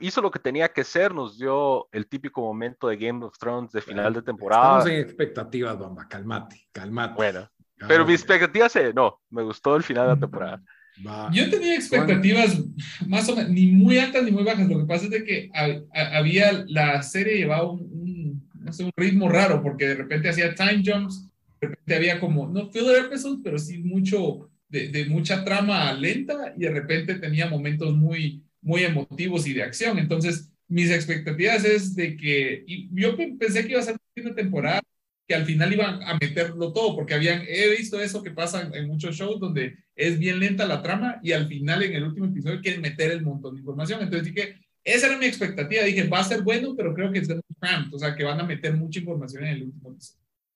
hizo 0.00 0.20
lo 0.20 0.30
que 0.30 0.38
tenía 0.38 0.68
que 0.72 0.84
ser, 0.84 1.14
nos 1.14 1.38
dio 1.38 1.88
el 1.92 2.06
típico 2.06 2.40
momento 2.42 2.88
de 2.88 2.96
Game 2.96 3.24
of 3.24 3.38
Thrones 3.38 3.72
de 3.72 3.80
final 3.80 4.12
de 4.12 4.22
temporada. 4.22 4.78
Estamos 4.78 4.86
en 4.90 5.00
expectativas, 5.00 5.78
Bamba. 5.78 6.06
Calmate, 6.08 6.68
calmate. 6.72 7.14
Bueno, 7.14 7.48
pero 7.76 7.88
Calmate. 7.88 8.08
mi 8.08 8.14
expectativa 8.14 8.68
se, 8.68 8.92
no, 8.92 9.20
me 9.30 9.42
gustó 9.42 9.76
el 9.76 9.82
final 9.82 10.08
de 10.08 10.14
la 10.14 10.20
temporada. 10.20 10.62
Va. 11.06 11.30
Yo 11.32 11.48
tenía 11.48 11.76
expectativas 11.76 12.58
más 13.06 13.28
o 13.28 13.36
menos, 13.36 13.50
ni 13.52 13.68
muy 13.68 13.98
altas 13.98 14.24
ni 14.24 14.32
muy 14.32 14.42
bajas. 14.42 14.68
Lo 14.68 14.78
que 14.80 14.84
pasa 14.84 15.04
es 15.04 15.10
de 15.12 15.24
que 15.24 15.48
ha- 15.54 15.80
ha- 15.94 16.18
había, 16.18 16.64
la 16.66 17.00
serie 17.04 17.36
llevaba 17.36 17.70
un, 17.70 17.80
un, 17.80 18.50
no 18.60 18.72
sé, 18.72 18.82
un 18.82 18.90
ritmo 18.96 19.28
raro, 19.28 19.62
porque 19.62 19.86
de 19.86 19.94
repente 19.94 20.28
hacía 20.28 20.54
time 20.56 20.82
jumps, 20.84 21.24
de 21.60 21.68
repente 21.68 21.94
había 21.94 22.18
como, 22.18 22.48
no 22.48 22.68
filler 22.70 23.04
episodes, 23.04 23.40
pero 23.44 23.58
sí 23.58 23.78
mucho, 23.78 24.50
de, 24.68 25.06
mucha 25.06 25.44
trama 25.44 25.92
lenta, 25.92 26.54
y 26.56 26.60
de 26.60 26.70
repente 26.70 27.14
tenía 27.16 27.48
momentos 27.48 27.94
muy, 27.96 28.42
muy 28.60 28.84
emotivos 28.84 29.46
y 29.46 29.54
de 29.54 29.62
acción. 29.62 29.98
Entonces, 29.98 30.50
mis 30.68 30.90
expectativas 30.90 31.64
es 31.64 31.94
de 31.94 32.16
que, 32.16 32.64
y 32.66 32.88
yo 32.92 33.16
pe- 33.16 33.34
pensé 33.38 33.62
que 33.64 33.72
iba 33.72 33.80
a 33.80 33.84
ser 33.84 33.96
una 34.16 34.34
temporada 34.34 34.80
que 35.26 35.34
al 35.34 35.44
final 35.44 35.72
iban 35.72 36.02
a 36.02 36.14
meterlo 36.18 36.72
todo, 36.72 36.94
porque 36.96 37.14
habían, 37.14 37.42
he 37.46 37.76
visto 37.76 38.00
eso 38.00 38.22
que 38.22 38.30
pasa 38.30 38.62
en, 38.62 38.74
en 38.74 38.86
muchos 38.88 39.14
shows 39.16 39.38
donde 39.38 39.76
es 39.94 40.18
bien 40.18 40.40
lenta 40.40 40.66
la 40.66 40.82
trama 40.82 41.20
y 41.22 41.32
al 41.32 41.46
final 41.46 41.82
en 41.82 41.94
el 41.94 42.04
último 42.04 42.26
episodio 42.26 42.60
quieren 42.62 42.80
meter 42.80 43.10
el 43.10 43.22
montón 43.22 43.54
de 43.54 43.60
información. 43.60 44.00
Entonces 44.02 44.32
dije, 44.34 44.58
esa 44.84 45.06
era 45.08 45.18
mi 45.18 45.26
expectativa. 45.26 45.82
Dije, 45.84 46.08
va 46.08 46.20
a 46.20 46.24
ser 46.24 46.42
bueno, 46.42 46.74
pero 46.76 46.94
creo 46.94 47.12
que 47.12 47.18
es 47.18 47.28
muy 47.28 47.42
cramped, 47.60 47.94
o 47.94 47.98
sea, 47.98 48.14
que 48.16 48.24
van 48.24 48.40
a 48.40 48.44
meter 48.44 48.74
mucha 48.74 49.00
información 49.00 49.44
en 49.44 49.50
el 49.50 49.62
último, 49.64 49.96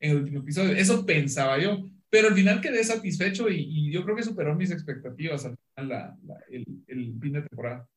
en 0.01 0.11
el 0.11 0.17
último 0.19 0.41
episodio. 0.41 0.73
Eso 0.73 1.05
pensaba 1.05 1.59
yo, 1.59 1.91
pero 2.13 2.29
al 2.29 2.35
final 2.35 2.61
quedé 2.61 2.85
satisfecho 2.85 3.49
y, 3.49 3.57
y 3.57 3.91
yo 3.91 4.05
creo 4.05 4.15
que 4.15 4.23
superó 4.23 4.55
mis 4.55 4.71
expectativas 4.71 5.47
al 5.47 5.57
final 5.57 5.89
la, 5.89 6.19
la, 6.27 6.35
el, 6.51 6.67
el 6.87 7.19
fin 7.19 7.33
de 7.33 7.41
temporada. 7.41 7.89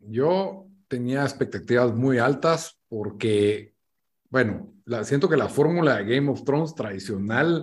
Yo 0.00 0.66
tenía 0.88 1.22
expectativas 1.22 1.94
muy 1.94 2.18
altas 2.18 2.76
porque, 2.88 3.72
bueno, 4.30 4.74
la, 4.84 5.04
siento 5.04 5.28
que 5.28 5.36
la 5.36 5.48
fórmula 5.48 5.98
de 5.98 6.16
Game 6.16 6.28
of 6.28 6.42
Thrones 6.42 6.74
tradicional 6.74 7.62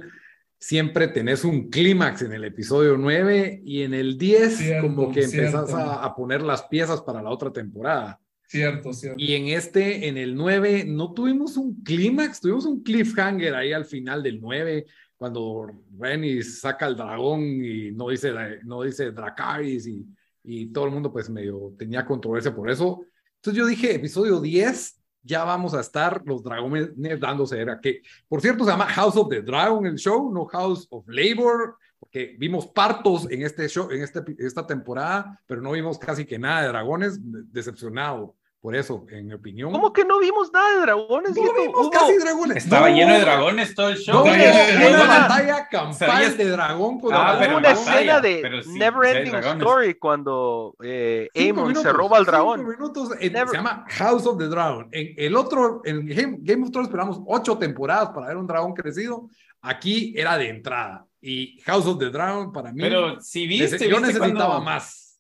siempre 0.57 1.09
tenés 1.09 1.43
un 1.43 1.69
clímax 1.69 2.21
en 2.21 2.31
el 2.31 2.45
episodio 2.45 2.95
9 2.95 3.63
y 3.65 3.81
en 3.81 3.93
el 3.93 4.17
10 4.17 4.55
Cierto, 4.55 4.87
como 4.87 5.11
que 5.11 5.25
empezás 5.25 5.73
a, 5.73 6.01
a 6.01 6.15
poner 6.15 6.43
las 6.43 6.63
piezas 6.63 7.01
para 7.01 7.21
la 7.21 7.29
otra 7.29 7.51
temporada. 7.51 8.21
Cierto, 8.47 8.93
cierto. 8.93 9.19
Y 9.19 9.33
en 9.33 9.47
este, 9.47 10.07
en 10.07 10.17
el 10.17 10.33
9, 10.35 10.85
no 10.87 11.13
tuvimos 11.13 11.57
un 11.57 11.83
clímax, 11.83 12.39
tuvimos 12.39 12.65
un 12.65 12.83
cliffhanger 12.83 13.53
ahí 13.53 13.73
al 13.73 13.83
final 13.83 14.23
del 14.23 14.39
9, 14.39 14.85
cuando 15.17 15.72
Renny 15.98 16.41
saca 16.43 16.88
el 16.88 16.96
dragón 16.96 17.41
y 17.41 17.91
no 17.91 18.10
dice, 18.10 18.34
no 18.63 18.84
dice 18.84 19.12
Dracarys 19.12 19.88
y, 19.88 20.05
y 20.43 20.67
todo 20.67 20.86
el 20.86 20.91
mundo 20.91 21.12
pues 21.12 21.29
medio 21.29 21.74
tenía 21.77 22.05
controversia 22.05 22.53
por 22.53 22.70
eso. 22.70 23.05
Entonces 23.36 23.58
yo 23.58 23.65
dije, 23.65 23.96
episodio 23.96 24.39
10, 24.39 25.01
ya 25.24 25.43
vamos 25.43 25.74
a 25.74 25.79
estar 25.79 26.22
los 26.25 26.43
dragones 26.43 26.91
dándose 27.20 27.60
era 27.60 27.79
que, 27.79 28.01
por 28.27 28.41
cierto, 28.41 28.65
se 28.65 28.72
llama 28.72 28.88
House 28.88 29.15
of 29.15 29.29
the 29.29 29.41
Dragon 29.41 29.86
el 29.86 29.96
show, 29.96 30.32
no 30.32 30.46
House 30.46 30.88
of 30.89 31.05
Labor, 31.08 31.77
porque 32.00 32.36
vimos 32.38 32.67
partos 32.67 33.29
en 33.32 33.43
este 33.43 33.67
show, 33.70 33.89
en 33.89 34.01
este, 34.01 34.22
esta 34.39 34.67
temporada, 34.67 35.41
pero 35.46 35.62
no 35.62 35.72
vimos 35.72 35.98
casi 35.98 36.25
que 36.25 36.38
nada 36.38 36.63
de 36.63 36.67
dragones, 36.67 37.20
decepcionado 37.51 38.36
por 38.63 38.77
eso, 38.77 39.05
en 39.12 39.27
mi 39.27 39.34
opinión. 39.34 39.74
¿Cómo 39.74 39.91
que 39.91 40.05
no 40.05 40.20
vimos 40.20 40.50
nada 40.53 40.75
de 40.75 40.79
dragones? 40.84 41.36
No 41.36 41.41
vimos 41.53 41.75
Hubo- 41.86 41.91
casi 41.91 42.17
dragones. 42.17 42.63
Estaba 42.63 42.89
No, 42.89 42.96
lleno 42.96 43.13
de 43.13 43.20
dragones 43.20 43.75
todo 43.75 43.89
el 43.89 43.98
show. 43.98 44.25
No, 44.25 44.32
de 44.32 44.88
una 44.88 45.05
batalla 45.20 45.67
campal 45.70 45.93
¿Sabías? 46.10 46.38
de 46.38 46.48
dragón 46.48 46.98
con 47.01 47.13
Ah, 47.13 47.38
Hubo 47.46 47.58
una 47.58 47.72
escena 47.72 48.22
de 48.22 48.62
sí, 48.63 48.70
Never 48.79 49.17
Ending. 49.17 49.36
Story 49.36 49.96
cuando 49.96 50.77
eh, 50.82 51.27
Cinco 51.34 51.46
Aemon 51.60 51.65
se 51.65 51.79
minutos, 51.79 51.93
roba 51.93 52.17
al 52.17 52.24
cinco 52.24 52.32
dragón. 52.32 52.65
minutos, 52.70 53.10
en- 53.20 53.34
Never- 53.34 53.50
Se 53.50 53.58
llama 53.58 53.86
House 53.89 54.25
of 54.27 54.38
the 54.38 54.48
Dragon. 54.48 54.88
En 54.93 55.13
el 55.17 55.36
otro, 55.36 55.82
en 55.84 56.05
Game, 56.08 56.38
Game 56.39 56.63
of 56.63 56.72
Thrones 56.72 56.88
esperamos 56.88 57.20
ocho 57.27 57.58
temporadas 57.58 58.12
para 58.15 58.27
ver 58.27 58.38
un 58.38 58.48
dragón 58.48 58.74
crecido. 58.74 59.27
Aquí 59.62 60.13
era 60.15 60.38
de 60.38 60.48
entrada. 60.48 61.05
Y 61.20 61.60
House 61.65 61.86
of 61.86 62.00
the 62.00 62.10
Dragon 62.10 62.53
para 62.53 62.72
mí, 62.72 62.79
Pero 62.82 63.20
si 63.20 63.46
viste, 63.46 63.77
yo 63.89 63.98
viste 63.98 64.01
necesitaba 64.20 64.32
cuando- 64.51 64.62
más. 64.62 65.20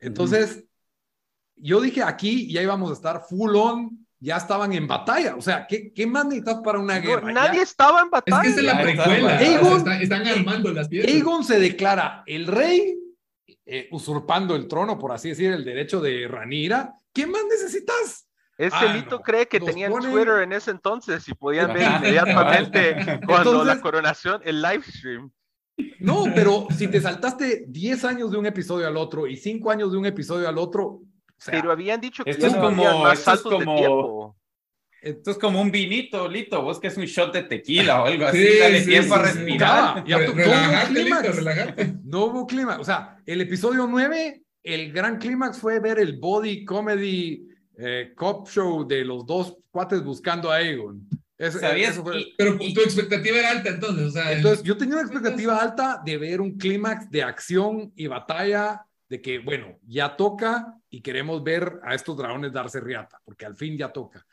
Entonces, 0.00 0.63
yo 1.56 1.80
dije 1.80 2.02
aquí 2.02 2.52
ya 2.52 2.62
íbamos 2.62 2.90
a 2.90 2.94
estar 2.94 3.22
full 3.28 3.54
on, 3.56 4.06
ya 4.20 4.36
estaban 4.38 4.72
en 4.72 4.86
batalla. 4.86 5.36
O 5.36 5.42
sea, 5.42 5.66
¿qué, 5.66 5.92
qué 5.92 6.06
más 6.06 6.24
necesitas 6.24 6.60
para 6.64 6.78
una 6.78 6.98
No, 6.98 7.06
guerra? 7.06 7.32
nadie 7.32 7.56
Ya- 7.58 7.62
estaba 7.62 8.00
en 8.00 8.06
Es 8.06 8.10
batalla. 8.10 8.42
que 8.42 8.48
esta 8.48 8.60
es 8.60 8.66
la 8.66 8.82
precuela. 8.82 9.12
está, 9.14 9.34
o 9.34 9.38
sea, 9.38 9.60
Aegon- 9.60 9.76
está- 9.78 10.00
están 10.02 10.26
armando 10.26 10.72
las 10.72 10.88
piezas. 10.88 11.10
Aegon 11.12 11.44
se 11.44 11.58
declara 11.60 12.22
el 12.26 12.46
rey, 12.46 12.98
eh, 13.66 13.88
usurpando 13.92 14.56
el 14.56 14.66
trono, 14.68 14.98
por 14.98 15.12
así 15.12 15.30
decir, 15.30 15.50
el 15.52 15.64
derecho 15.64 16.00
de 16.00 16.26
Ranira. 16.28 16.94
¿Qué 17.12 17.26
más 17.26 17.42
necesitas? 17.50 18.26
Ese 18.56 18.76
Ah, 18.76 18.94
Lito 18.94 19.16
no. 19.16 19.22
cree 19.22 19.46
que 19.48 19.58
Nos 19.58 19.68
tenían 19.68 19.90
ponen- 19.92 20.12
Twitter 20.12 20.42
en 20.42 20.52
ese 20.52 20.70
entonces 20.70 21.26
y 21.28 21.34
podían 21.34 21.72
ver 21.74 21.82
inmediatamente 21.82 22.94
cuando 23.26 23.50
Entonces- 23.50 23.66
la 23.76 23.80
coronación, 23.80 24.40
el 24.44 24.62
live 24.62 24.82
stream. 24.84 25.30
No, 25.98 26.24
pero 26.34 26.68
si 26.76 26.86
te 26.88 27.00
saltaste 27.00 27.64
10 27.66 28.04
años 28.04 28.30
de 28.30 28.38
un 28.38 28.46
episodio 28.46 28.86
al 28.86 28.96
otro 28.96 29.26
y 29.26 29.36
5 29.36 29.70
años 29.72 29.90
de 29.90 29.98
un 29.98 30.06
episodio 30.06 30.48
al 30.48 30.56
otro, 30.58 31.00
o 31.46 31.50
sea, 31.50 31.60
Pero 31.60 31.72
habían 31.72 32.00
dicho 32.00 32.24
que 32.24 32.30
Esto 32.30 32.46
es 32.46 32.54
como- 32.54 33.02
más 33.02 33.18
esto 33.18 33.32
es 33.34 33.40
como- 33.42 33.76
tiempo. 33.76 34.36
Esto 35.02 35.30
es 35.32 35.36
como 35.38 35.60
un 35.60 35.70
vinito, 35.70 36.26
Lito. 36.26 36.62
Vos 36.62 36.80
que 36.80 36.86
es 36.86 36.96
un 36.96 37.04
shot 37.04 37.30
de 37.34 37.42
tequila 37.42 38.02
o 38.02 38.06
algo 38.06 38.24
así. 38.26 38.38
Sí, 38.38 38.58
Dale 38.58 38.80
sí, 38.80 38.86
tiempo 38.90 39.14
sí, 39.14 39.20
a 39.20 39.26
sí. 39.26 39.34
respirar. 39.38 39.96
Ya, 39.96 40.04
ya 40.06 40.16
Re- 40.18 40.26
to- 40.26 40.32
relajarte, 40.32 40.54
no 40.64 40.80
hubo 40.80 40.86
listo, 40.88 41.02
clímax. 41.20 41.36
relajarte. 41.36 41.94
no 42.04 42.24
hubo 42.24 42.46
clima. 42.46 42.78
O 42.80 42.84
sea, 42.84 43.18
el 43.26 43.40
episodio 43.42 43.86
9, 43.86 44.42
el 44.62 44.92
gran 44.94 45.18
clímax 45.18 45.58
fue 45.58 45.78
ver 45.80 45.98
el 45.98 46.16
body 46.18 46.64
comedy 46.64 47.46
eh, 47.76 48.12
cop 48.16 48.48
show 48.48 48.86
de 48.86 49.04
los 49.04 49.26
dos 49.26 49.58
cuates 49.70 50.02
buscando 50.02 50.50
a 50.50 50.56
Aegon. 50.56 51.06
Eso- 51.36 51.58
¿Sabías? 51.58 51.90
eso 51.94 52.02
fue- 52.04 52.20
Y- 52.20 52.34
Pero 52.38 52.56
tu 52.56 52.80
expectativa 52.80 53.36
era 53.38 53.50
alta 53.50 53.68
entonces, 53.70 54.06
o 54.06 54.10
sea, 54.12 54.32
Entonces, 54.32 54.62
yo 54.62 54.76
tenía 54.78 54.94
una 54.94 55.02
expectativa 55.02 55.56
alta 55.58 56.00
de 56.02 56.16
ver 56.16 56.40
un 56.40 56.56
clímax 56.56 57.10
de 57.10 57.22
acción 57.24 57.92
y 57.96 58.06
batalla, 58.06 58.86
de 59.08 59.20
que, 59.20 59.38
bueno, 59.38 59.78
ya 59.86 60.16
toca 60.16 60.74
y 60.90 61.00
queremos 61.02 61.42
ver 61.42 61.80
a 61.82 61.94
estos 61.94 62.16
dragones 62.16 62.52
darse 62.52 62.80
riata, 62.80 63.20
porque 63.24 63.44
al 63.46 63.56
fin 63.56 63.76
ya 63.76 63.90
toca. 63.92 64.24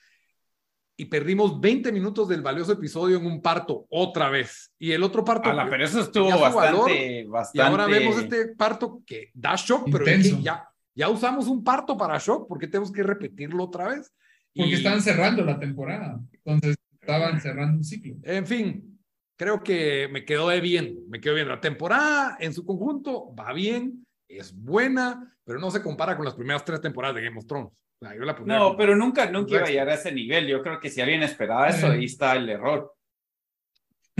Y 0.97 1.05
perdimos 1.05 1.59
20 1.59 1.91
minutos 1.91 2.27
del 2.27 2.41
valioso 2.41 2.73
episodio 2.73 3.17
en 3.17 3.25
un 3.25 3.41
parto 3.41 3.87
otra 3.89 4.29
vez. 4.29 4.71
Y 4.77 4.91
el 4.91 5.01
otro 5.03 5.23
parto. 5.25 5.49
Ala, 5.49 5.67
pero 5.69 5.83
eso 5.83 6.01
estuvo 6.01 6.29
su 6.31 6.37
valor, 6.39 6.53
bastante, 6.53 7.19
y 7.21 7.23
bastante. 7.25 7.61
ahora 7.67 7.85
vemos 7.87 8.17
este 8.19 8.49
parto 8.55 9.01
que 9.05 9.31
da 9.33 9.55
shock, 9.55 9.89
pero 9.91 10.05
es 10.05 10.17
Intenso. 10.17 10.37
que 10.37 10.43
ya, 10.43 10.69
ya 10.93 11.09
usamos 11.09 11.47
un 11.47 11.63
parto 11.63 11.97
para 11.97 12.17
shock, 12.19 12.47
porque 12.47 12.67
tenemos 12.67 12.91
que 12.91 13.03
repetirlo 13.03 13.63
otra 13.63 13.87
vez? 13.89 14.13
porque 14.53 14.71
Y- 14.71 14.73
estaban 14.75 15.01
cerrando 15.01 15.43
la 15.45 15.57
temporada. 15.57 16.19
Entonces, 16.33 16.75
estaban 16.99 17.39
cerrando 17.39 17.77
un 17.77 17.83
ciclo. 17.85 18.15
En 18.23 18.45
fin, 18.45 18.99
creo 19.37 19.63
que 19.63 20.09
me 20.11 20.25
quedó 20.25 20.49
de 20.49 20.59
bien, 20.59 20.99
me 21.07 21.19
quedó 21.21 21.35
bien. 21.35 21.47
La 21.47 21.61
temporada 21.61 22.35
en 22.39 22.53
su 22.53 22.65
conjunto 22.65 23.33
va 23.33 23.53
bien, 23.53 24.05
es 24.37 24.55
buena, 24.55 25.35
pero 25.43 25.59
no 25.59 25.71
se 25.71 25.81
compara 25.81 26.15
con 26.15 26.25
las 26.25 26.35
primeras 26.35 26.63
tres 26.65 26.81
temporadas 26.81 27.15
de 27.15 27.23
Game 27.23 27.37
of 27.37 27.45
Thrones. 27.45 27.71
O 27.71 28.05
sea, 28.05 28.15
yo 28.15 28.23
la 28.23 28.35
pondría 28.35 28.57
No, 28.57 28.75
pero 28.75 28.95
nunca, 28.95 29.29
nunca 29.29 29.55
iba 29.55 29.63
a 29.63 29.69
llegar 29.69 29.89
a 29.89 29.93
ese 29.93 30.11
nivel. 30.11 30.47
Yo 30.47 30.61
creo 30.61 30.79
que 30.79 30.89
si 30.89 31.01
alguien 31.01 31.23
esperaba 31.23 31.69
eso, 31.69 31.87
ahí 31.87 32.05
está 32.05 32.35
el 32.35 32.49
error. 32.49 32.95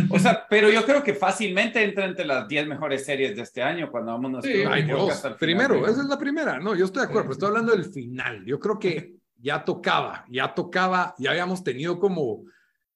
O 0.10 0.20
sea, 0.20 0.46
pero 0.50 0.70
yo 0.70 0.86
creo 0.86 1.04
que 1.04 1.14
fácilmente 1.14 1.84
entra 1.84 2.06
entre 2.06 2.26
las 2.26 2.48
10 2.48 2.68
mejores 2.68 3.06
series 3.06 3.36
de 3.36 3.42
este 3.42 3.64
año 3.64 3.90
cuando 3.92 4.12
vamos 4.12 4.38
a 4.38 4.42
Sí, 4.42 4.62
el 4.62 4.68
final. 4.68 5.36
Primero, 5.40 5.88
esa 5.88 6.02
es 6.02 6.08
la 6.08 6.18
primera. 6.18 6.60
No, 6.60 6.76
yo 6.76 6.86
estoy 6.86 7.02
de 7.02 7.08
acuerdo, 7.08 7.24
pero 7.24 7.34
estoy 7.34 7.48
hablando 7.48 7.72
del 7.72 7.86
final. 7.86 8.46
Yo 8.46 8.60
creo 8.60 8.78
que 8.78 9.16
ya 9.38 9.64
tocaba, 9.64 10.26
ya 10.30 10.54
tocaba, 10.54 11.16
ya 11.18 11.32
habíamos 11.32 11.64
tenido 11.64 12.00
como, 12.00 12.44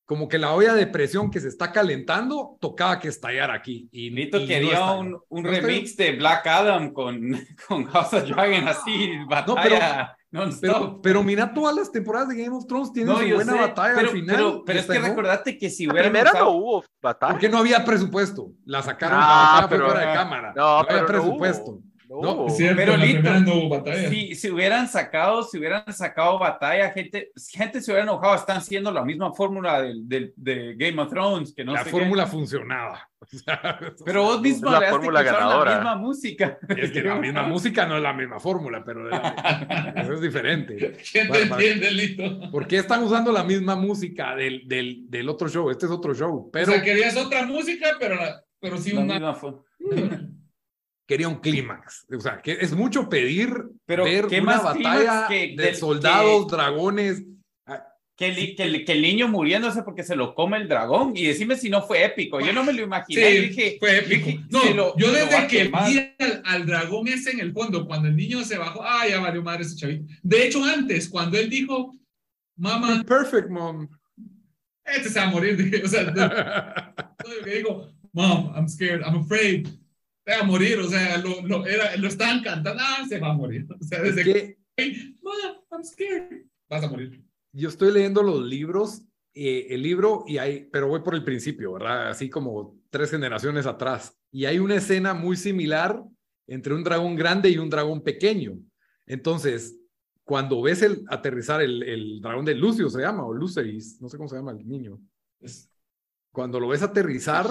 como 0.05 0.27
que 0.27 0.37
la 0.37 0.53
olla 0.53 0.73
de 0.75 0.85
presión 0.87 1.31
que 1.31 1.39
se 1.39 1.47
está 1.47 1.71
calentando, 1.71 2.57
tocaba 2.61 2.99
que 2.99 3.07
estallara 3.07 3.53
aquí. 3.55 3.89
Y, 3.91 4.11
Nito 4.11 4.37
y 4.37 4.41
no 4.41 4.47
quería 4.47 4.91
un, 4.91 5.19
un 5.29 5.43
No 5.43 5.49
remix 5.49 5.97
de 5.97 6.11
Black 6.13 6.45
Adam 6.47 6.93
con, 6.93 7.19
con 7.67 7.85
House 7.85 8.13
of 8.13 8.23
Dragon 8.29 8.67
así, 8.67 9.11
batalla 9.27 10.15
non-stop. 10.31 10.61
Pero, 10.61 11.01
pero 11.01 11.23
mira, 11.23 11.53
todas 11.53 11.75
las 11.75 11.91
temporadas 11.91 12.27
de 12.29 12.43
Game 12.43 12.55
of 12.55 12.67
Thrones 12.67 12.91
tienen 12.91 13.13
No, 13.13 13.19
su 13.19 13.33
buena 13.33 13.53
sé, 13.53 13.59
batalla 13.59 13.95
pero, 13.95 14.07
al 14.09 14.13
final. 14.13 14.61
Pero, 14.65 14.79
es 14.79 14.85
que 14.85 14.99
no. 14.99 15.07
recordate 15.07 15.57
que 15.57 15.69
si 15.69 15.85
La 15.85 15.93
hubieran 15.93 16.11
primera 16.11 16.33
no 16.39 16.49
hubo 16.51 16.83
batalla. 17.01 17.31
Porque 17.33 17.49
no 17.49 17.57
había 17.59 17.83
presupuesto. 17.85 18.51
La 18.65 18.83
sacaron 18.83 19.17
Ah, 19.21 19.59
la 19.61 19.67
fue 19.69 19.77
pero- 19.77 19.89
fuera 19.89 20.07
de 20.09 20.13
cámara. 20.13 20.53
No, 20.55 20.61
No, 20.63 20.77
había 20.79 21.01
no 21.01 21.07
presupuesto. 21.07 21.71
hubo. 21.71 21.94
No, 22.09 22.21
No, 22.21 22.47
Es 22.47 22.57
cierto, 22.57 22.77
Pero 22.77 22.97
Lito, 22.97 23.39
no 23.41 23.55
hubo 23.55 23.69
batalla. 23.69 24.09
Si, 24.09 24.35
si 24.35 24.49
hubieran 24.51 24.87
sacado, 24.87 25.43
si 25.43 25.57
hubieran 25.57 25.91
sacado 25.93 26.37
batalla, 26.39 26.91
gente, 26.91 27.31
gente 27.51 27.81
se 27.81 27.91
hubiera 27.91 28.03
enojado. 28.03 28.35
Están 28.35 28.57
haciendo 28.57 28.91
la 28.91 29.03
misma 29.03 29.33
fórmula 29.33 29.81
del, 29.81 30.07
del- 30.07 30.33
de 30.35 30.75
Game 30.75 31.01
of 31.01 31.09
Thrones, 31.09 31.53
que 31.53 31.63
no 31.63 31.73
la 31.73 31.79
sé 31.79 31.85
qué. 31.85 31.91
fórmula 31.91 32.25
funcionaba. 32.27 33.09
O 33.25 33.37
sea, 33.37 33.79
Pero 34.05 34.21
vos 34.21 34.39
mismo 34.39 34.69
la 34.69 34.81
fórmula 34.83 35.23
ganadora. 35.23 35.71
la 35.71 35.77
misma 35.77 35.95
música. 35.95 36.59
Es 36.77 36.91
que 36.91 37.01
la 37.01 37.15
misma 37.15 37.41
música 37.47 37.87
no 37.87 37.95
es 37.97 38.03
la 38.03 38.13
misma 38.13 38.39
fórmula, 38.39 38.83
pero 38.85 39.09
la- 39.09 39.93
eso 39.97 40.13
es 40.13 40.21
diferente. 40.21 40.95
¿Quién 41.11 41.31
te 41.31 41.41
entiende, 41.41 41.89
Lito? 41.91 42.51
¿Por 42.51 42.67
qué 42.67 42.77
están 42.77 43.01
usando 43.03 43.31
la 43.31 43.43
misma 43.43 43.75
música 43.75 44.35
del, 44.35 44.67
del, 44.67 45.09
del 45.09 45.27
otro 45.27 45.49
show? 45.49 45.71
Este 45.71 45.87
es 45.87 45.91
otro 45.91 46.13
show, 46.13 46.51
pero 46.53 46.71
o 46.71 46.75
sea, 46.75 46.83
querías 46.83 47.17
otra 47.17 47.47
música, 47.47 47.95
pero, 47.99 48.13
la- 48.15 48.43
pero 48.59 48.77
sí 48.77 48.91
La 48.91 49.01
una... 49.01 49.13
misma 49.15 49.35
fo- 49.35 49.63
quería 51.07 51.27
un 51.27 51.39
clímax. 51.39 52.05
O 52.15 52.19
sea, 52.19 52.41
que 52.41 52.53
es 52.53 52.73
mucho 52.73 53.07
pedir 53.09 53.51
Pero, 53.85 54.03
ver 54.05 54.27
¿qué 54.27 54.41
una 54.41 54.53
más 54.57 54.63
batalla 54.63 55.27
que 55.27 55.55
de 55.55 55.63
del- 55.63 55.75
soldados, 55.75 56.47
dragones. 56.47 57.23
Que 58.17 58.27
el, 58.27 58.55
que, 58.55 58.63
el, 58.63 58.85
que 58.85 58.93
el 58.93 59.01
niño 59.01 59.27
muriéndose 59.27 59.83
porque 59.83 60.01
se 60.03 60.15
lo 60.15 60.33
come 60.35 60.55
el 60.55 60.69
dragón. 60.69 61.11
Y 61.17 61.25
decime 61.25 61.57
si 61.57 61.69
no 61.69 61.81
fue 61.81 62.05
épico. 62.05 62.39
Yo 62.39 62.53
no 62.53 62.63
me 62.63 62.71
lo 62.71 62.81
imaginé. 62.81 63.29
Sí, 63.29 63.37
dije, 63.49 63.75
fue 63.77 63.97
épico. 63.97 64.27
dije, 64.27 64.39
No, 64.49 64.63
lo- 64.73 64.97
yo 64.97 65.11
desde 65.11 65.47
que 65.47 65.65
vi 65.65 66.13
al, 66.19 66.41
al 66.45 66.65
dragón 66.65 67.09
ese 67.09 67.31
en 67.31 67.41
el 67.41 67.51
fondo, 67.51 67.85
cuando 67.85 68.07
el 68.07 68.15
niño 68.15 68.41
se 68.45 68.57
bajó, 68.57 68.81
ah, 68.83 69.05
ya 69.05 69.19
valió 69.19 69.43
madre 69.43 69.63
ese 69.63 69.75
chavito. 69.75 70.05
De 70.23 70.47
hecho, 70.47 70.63
antes, 70.63 71.09
cuando 71.09 71.37
él 71.37 71.49
dijo, 71.49 71.93
mamá, 72.57 73.03
Perfect, 73.05 73.49
mom. 73.49 73.85
este 74.85 75.09
se 75.09 75.19
va 75.19 75.25
a 75.27 75.31
morir, 75.31 75.57
dije, 75.57 75.83
o 75.83 75.87
sea, 75.89 76.03
no, 76.03 76.13
no, 77.39 77.43
que 77.43 77.49
dijo, 77.57 77.89
mom, 78.13 78.53
I'm 78.55 78.69
scared, 78.69 79.01
I'm 79.01 79.17
afraid, 79.23 79.67
se 80.25 80.31
va 80.31 80.39
a 80.39 80.43
morir, 80.43 80.79
o 80.79 80.87
sea, 80.87 81.17
lo, 81.19 81.41
lo, 81.45 81.65
era, 81.65 81.95
lo 81.97 82.07
estaban 82.07 82.41
cantando, 82.41 82.81
ah, 82.83 83.05
se 83.07 83.19
va 83.19 83.29
a 83.29 83.33
morir. 83.33 83.65
O 83.79 83.83
sea, 83.83 83.99
Es 84.03 84.15
desde 84.15 84.23
que 84.33 84.57
mom, 85.21 85.33
I'm 85.71 85.83
scared, 85.83 86.45
vas 86.69 86.83
a 86.83 86.89
morir. 86.89 87.23
yo 87.53 87.69
estoy 87.69 87.91
leyendo 87.93 88.23
los 88.23 88.43
libros, 88.45 89.03
eh, 89.33 89.67
el 89.69 89.81
libro, 89.83 90.23
y 90.27 90.37
hay, 90.37 90.67
pero 90.71 90.87
voy 90.87 91.01
por 91.01 91.13
el 91.15 91.23
principio, 91.23 91.73
¿verdad? 91.73 92.09
Así 92.09 92.29
como 92.29 92.77
tres 92.89 93.11
generaciones 93.11 93.65
atrás. 93.65 94.17
Y 94.31 94.45
hay 94.45 94.59
una 94.59 94.75
escena 94.75 95.13
muy 95.13 95.35
similar 95.37 96.01
entre 96.47 96.73
un 96.73 96.83
dragón 96.83 97.15
grande 97.15 97.49
y 97.49 97.57
un 97.57 97.69
dragón 97.69 98.01
pequeño. 98.01 98.57
Entonces, 99.05 99.77
cuando 100.23 100.61
ves 100.61 100.81
el 100.81 101.03
aterrizar 101.09 101.61
el, 101.61 101.83
el 101.83 102.19
dragón 102.21 102.45
de 102.45 102.55
Lucio, 102.55 102.89
se 102.89 103.01
llama, 103.01 103.25
o 103.25 103.33
Luceris, 103.33 104.01
no 104.01 104.09
sé 104.09 104.17
cómo 104.17 104.27
se 104.29 104.35
llama 104.37 104.51
el 104.51 104.67
niño. 104.67 104.99
Es- 105.39 105.69
Cuando 106.35 106.59
lo 106.59 106.67
ves 106.67 106.83
aterrizar. 106.83 107.47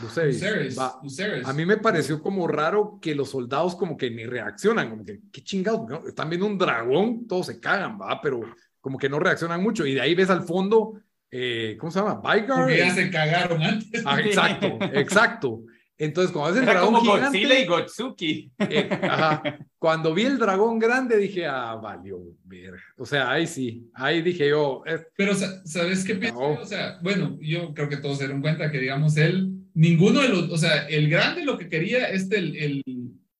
Luceris, 0.00 0.78
va, 0.78 1.00
a 1.44 1.52
mí 1.52 1.66
me 1.66 1.76
pareció 1.76 2.22
como 2.22 2.46
raro 2.46 2.98
que 3.02 3.14
los 3.14 3.30
soldados 3.30 3.74
como 3.74 3.96
que 3.96 4.10
ni 4.10 4.24
reaccionan, 4.24 4.90
como 4.90 5.04
que, 5.04 5.20
qué 5.30 5.42
chingados, 5.42 5.88
¿no? 5.88 6.06
están 6.06 6.30
viendo 6.30 6.46
un 6.46 6.56
dragón, 6.56 7.26
todos 7.26 7.46
se 7.46 7.58
cagan, 7.58 7.98
va, 8.00 8.20
pero 8.22 8.40
como 8.80 8.96
que 8.96 9.08
no 9.08 9.18
reaccionan 9.18 9.60
mucho. 9.60 9.84
Y 9.84 9.94
de 9.94 10.00
ahí 10.00 10.14
ves 10.14 10.30
al 10.30 10.44
fondo 10.44 11.02
eh, 11.30 11.76
¿cómo 11.78 11.92
se 11.92 11.98
llama? 11.98 12.22
Porque 12.22 12.78
ya 12.78 12.94
se 12.94 13.10
cagaron 13.10 13.62
antes. 13.62 14.02
Ah, 14.06 14.20
exacto, 14.20 14.78
exacto. 14.94 15.62
Entonces, 16.00 16.30
cuando 16.32 16.52
ves 16.52 16.62
el 16.62 16.68
Era 16.68 16.72
dragón 16.80 16.94
como 16.94 17.12
gigante, 17.14 17.38
Godzilla 17.40 17.60
y 17.60 17.66
Gotsuki. 17.66 18.52
eh, 18.60 18.88
ajá, 19.02 19.58
cuando 19.78 20.14
vi 20.14 20.22
el 20.22 20.38
dragón 20.38 20.78
grande 20.78 21.16
dije, 21.18 21.44
ah, 21.46 21.74
valió, 21.74 22.20
verga. 22.44 22.80
O 22.96 23.04
sea, 23.04 23.30
ahí 23.32 23.46
sí, 23.48 23.90
ahí 23.94 24.22
dije 24.22 24.48
yo, 24.48 24.82
eh, 24.86 25.00
Pero, 25.16 25.34
sa- 25.34 25.60
¿sabes 25.66 26.04
qué 26.04 26.14
pienso? 26.14 26.38
No. 26.40 26.60
O 26.60 26.64
sea, 26.64 26.98
bueno, 27.02 27.36
yo 27.40 27.74
creo 27.74 27.88
que 27.88 27.96
todos 27.96 28.18
se 28.18 28.24
dieron 28.24 28.40
cuenta 28.42 28.70
que, 28.70 28.78
digamos, 28.78 29.16
él, 29.16 29.50
ninguno 29.74 30.20
de 30.22 30.28
los, 30.28 30.50
o 30.50 30.56
sea, 30.56 30.86
el 30.88 31.08
grande 31.10 31.44
lo 31.44 31.58
que 31.58 31.68
quería, 31.68 32.08
este, 32.10 32.38
el, 32.38 32.56
el, 32.56 32.82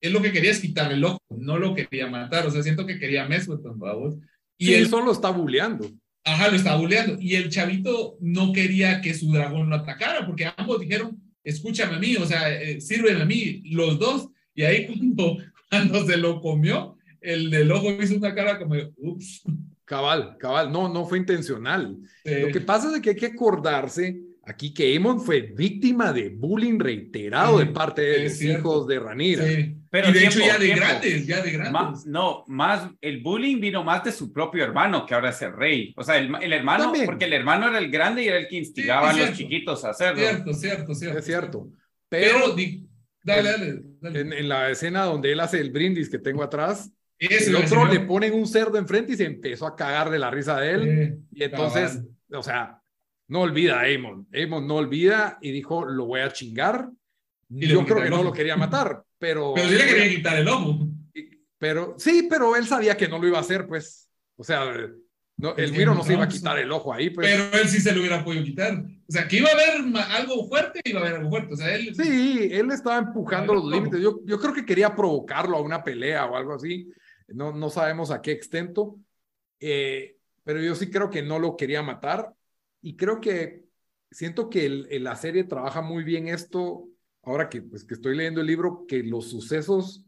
él 0.01 0.13
lo 0.13 0.21
que 0.21 0.31
quería 0.33 0.51
es 0.51 0.59
quitarle 0.59 0.95
el 0.95 1.03
ojo, 1.05 1.19
no 1.29 1.57
lo 1.57 1.73
quería 1.73 2.07
matar, 2.07 2.45
o 2.45 2.51
sea, 2.51 2.61
siento 2.61 2.85
que 2.85 2.99
quería 2.99 3.25
Mesweton, 3.27 3.79
vamos. 3.79 4.15
Y 4.57 4.65
sí, 4.67 4.73
él, 4.73 4.87
solo 4.89 5.13
está 5.13 5.29
bulleando. 5.31 5.89
ajá, 6.25 6.49
lo 6.49 6.57
estaba 6.57 6.75
bulleando, 6.77 7.15
y 7.21 7.35
el 7.35 7.49
chavito 7.49 8.17
no 8.19 8.51
quería 8.51 8.99
que 8.99 9.13
su 9.13 9.31
dragón 9.31 9.69
lo 9.69 9.77
atacara, 9.77 10.25
porque 10.25 10.49
ambos 10.57 10.81
dijeron, 10.81 11.17
escúchame 11.43 11.95
a 11.95 11.99
mí, 11.99 12.15
o 12.15 12.25
sea, 12.25 12.51
eh, 12.61 12.81
sírveme 12.81 13.21
a 13.21 13.25
mí, 13.25 13.61
los 13.71 13.99
dos, 13.99 14.29
y 14.53 14.63
ahí 14.63 14.85
cuando, 14.87 15.37
cuando 15.69 16.05
se 16.05 16.17
lo 16.17 16.41
comió, 16.41 16.97
el 17.21 17.49
del 17.49 17.71
ojo 17.71 17.91
hizo 18.01 18.15
una 18.15 18.33
cara 18.33 18.57
como, 18.57 18.75
de, 18.75 18.91
ups. 18.97 19.43
Cabal, 19.85 20.37
cabal, 20.37 20.71
no, 20.71 20.87
no 20.87 21.05
fue 21.05 21.17
intencional. 21.17 21.97
Lo 22.23 22.47
que 22.49 22.61
pasa 22.61 22.95
es 22.95 23.01
que 23.01 23.09
hay 23.09 23.15
que 23.15 23.25
acordarse 23.25 24.21
aquí 24.49 24.73
que 24.73 24.95
Amon 24.97 25.21
fue 25.21 25.41
víctima 25.41 26.11
de 26.11 26.29
bullying 26.29 26.79
reiterado 26.79 27.59
Sí, 27.59 27.65
de 27.65 27.71
parte 27.71 28.01
de 28.01 28.23
los 28.25 28.41
hijos 28.41 28.87
de 28.87 28.99
Ranira. 28.99 29.45
sí. 29.45 29.75
Pero 29.91 30.09
y 30.09 30.13
de 30.13 30.19
tiempo, 30.19 30.37
hecho 30.37 30.45
ya 30.47 30.57
de 30.59 30.65
tiempo. 30.65 30.85
grandes, 30.85 31.25
ya 31.27 31.41
de 31.41 31.51
grandes. 31.51 31.71
Más, 31.73 32.05
no, 32.05 32.43
más 32.47 32.89
el 33.01 33.21
bullying 33.23 33.59
vino 33.59 33.83
más 33.83 34.03
de 34.03 34.11
su 34.11 34.31
propio 34.31 34.63
hermano, 34.63 35.03
que 35.05 35.15
ahora 35.15 35.29
es 35.31 35.41
el 35.41 35.53
rey. 35.53 35.93
O 35.97 36.03
sea, 36.03 36.17
el, 36.19 36.31
el 36.41 36.53
hermano, 36.53 36.83
También. 36.85 37.05
porque 37.07 37.25
el 37.25 37.33
hermano 37.33 37.67
era 37.69 37.79
el 37.79 37.89
grande 37.89 38.23
y 38.23 38.27
era 38.27 38.37
el 38.37 38.47
que 38.47 38.57
instigaba 38.57 39.13
Sí, 39.13 39.19
a 39.21 39.25
los 39.27 39.35
cierto. 39.35 39.37
chiquitos 39.37 39.85
a 39.85 39.89
hacerlo. 39.89 40.19
Cierto, 40.19 40.53
cierto, 40.53 40.93
cierto. 40.93 41.17
Es 41.19 41.25
cierto. 41.25 41.69
Pero, 42.07 42.37
Pero, 42.41 42.55
di- 42.55 42.87
dale, 43.23 43.51
dale. 43.51 43.81
dale. 43.99 44.19
en, 44.19 44.33
en 44.33 44.49
la 44.49 44.69
escena 44.69 45.05
donde 45.05 45.31
él 45.31 45.39
hace 45.39 45.59
el 45.59 45.71
brindis 45.71 46.07
que 46.09 46.19
tengo 46.19 46.43
atrás, 46.43 46.91
el 47.17 47.55
otro 47.55 47.85
le 47.87 47.99
ponen 48.01 48.33
un 48.35 48.45
cerdo 48.45 48.77
enfrente 48.77 49.13
y 49.13 49.17
se 49.17 49.25
empezó 49.25 49.65
a 49.65 49.75
cagar 49.75 50.11
de 50.11 50.19
la 50.19 50.29
risa 50.29 50.59
de 50.59 50.71
él. 50.71 51.19
Y 51.31 51.43
entonces, 51.43 51.93
cabal. 51.93 52.07
o 52.35 52.43
sea, 52.43 52.81
no 53.29 53.41
olvida 53.41 53.79
a 53.79 53.85
Amon. 53.85 54.27
Amon 54.33 54.67
no 54.67 54.75
olvida 54.75 55.37
y 55.41 55.51
dijo, 55.51 55.85
lo 55.85 56.05
voy 56.05 56.21
a 56.21 56.33
chingar. 56.33 56.89
Y 57.49 57.67
Yo 57.67 57.85
creo 57.85 58.03
que 58.03 58.09
no 58.09 58.23
lo 58.23 58.33
quería 58.33 58.57
matar, 58.57 59.03
pero... 59.17 59.53
Pero 59.55 59.69
sí 59.69 59.75
le 59.75 59.85
quería 59.85 60.09
quitar 60.09 60.37
el 60.37 60.47
ojo. 60.47 60.87
Pero 61.57 61.95
sí, 61.97 62.27
pero 62.29 62.55
él 62.55 62.65
sabía 62.65 62.97
que 62.97 63.07
no 63.07 63.19
lo 63.19 63.27
iba 63.27 63.37
a 63.37 63.41
hacer, 63.41 63.67
pues. 63.67 64.09
O 64.35 64.43
sea, 64.43 64.65
no, 65.37 65.55
el 65.55 65.71
Miro 65.71 65.93
no 65.93 66.03
se 66.03 66.13
iba 66.13 66.23
a 66.23 66.27
quitar 66.27 66.57
el 66.59 66.71
ojo 66.71 66.93
ahí, 66.93 67.09
pues. 67.09 67.27
Pero 67.27 67.61
él 67.61 67.67
sí 67.69 67.79
se 67.79 67.91
lo 67.91 67.99
hubiera 67.99 68.23
podido 68.23 68.43
quitar. 68.43 68.73
O 68.77 69.11
sea, 69.11 69.27
que 69.27 69.37
iba 69.37 69.49
a 69.49 69.53
haber 69.53 69.95
algo 70.11 70.47
fuerte, 70.47 70.81
iba 70.83 70.99
a 70.99 71.03
haber 71.03 71.15
algo 71.17 71.29
fuerte. 71.29 71.53
O 71.53 71.57
sea, 71.57 71.75
él. 71.75 71.93
Sí, 71.95 72.49
él 72.51 72.71
estaba 72.71 72.97
empujando 72.97 73.53
los 73.53 73.65
límites. 73.65 73.99
Yo, 74.01 74.19
yo 74.25 74.39
creo 74.39 74.53
que 74.53 74.65
quería 74.65 74.95
provocarlo 74.95 75.57
a 75.57 75.61
una 75.61 75.83
pelea 75.83 76.25
o 76.25 76.35
algo 76.35 76.55
así. 76.55 76.89
No, 77.27 77.51
no 77.51 77.69
sabemos 77.69 78.11
a 78.11 78.21
qué 78.21 78.31
extento. 78.31 78.97
Eh, 79.59 80.15
pero 80.43 80.61
yo 80.61 80.73
sí 80.75 80.89
creo 80.89 81.09
que 81.09 81.21
no 81.21 81.39
lo 81.39 81.55
quería 81.55 81.83
matar. 81.83 82.33
Y 82.81 82.95
creo 82.95 83.19
que 83.21 83.65
siento 84.11 84.49
que 84.49 84.65
el- 84.65 84.87
el- 84.89 85.03
la 85.03 85.15
serie 85.15 85.43
trabaja 85.43 85.81
muy 85.81 86.03
bien 86.03 86.27
esto. 86.27 86.87
Ahora 87.23 87.49
que, 87.49 87.61
pues, 87.61 87.83
que 87.83 87.93
estoy 87.95 88.15
leyendo 88.15 88.41
el 88.41 88.47
libro, 88.47 88.85
que 88.87 89.03
los 89.03 89.29
sucesos 89.29 90.05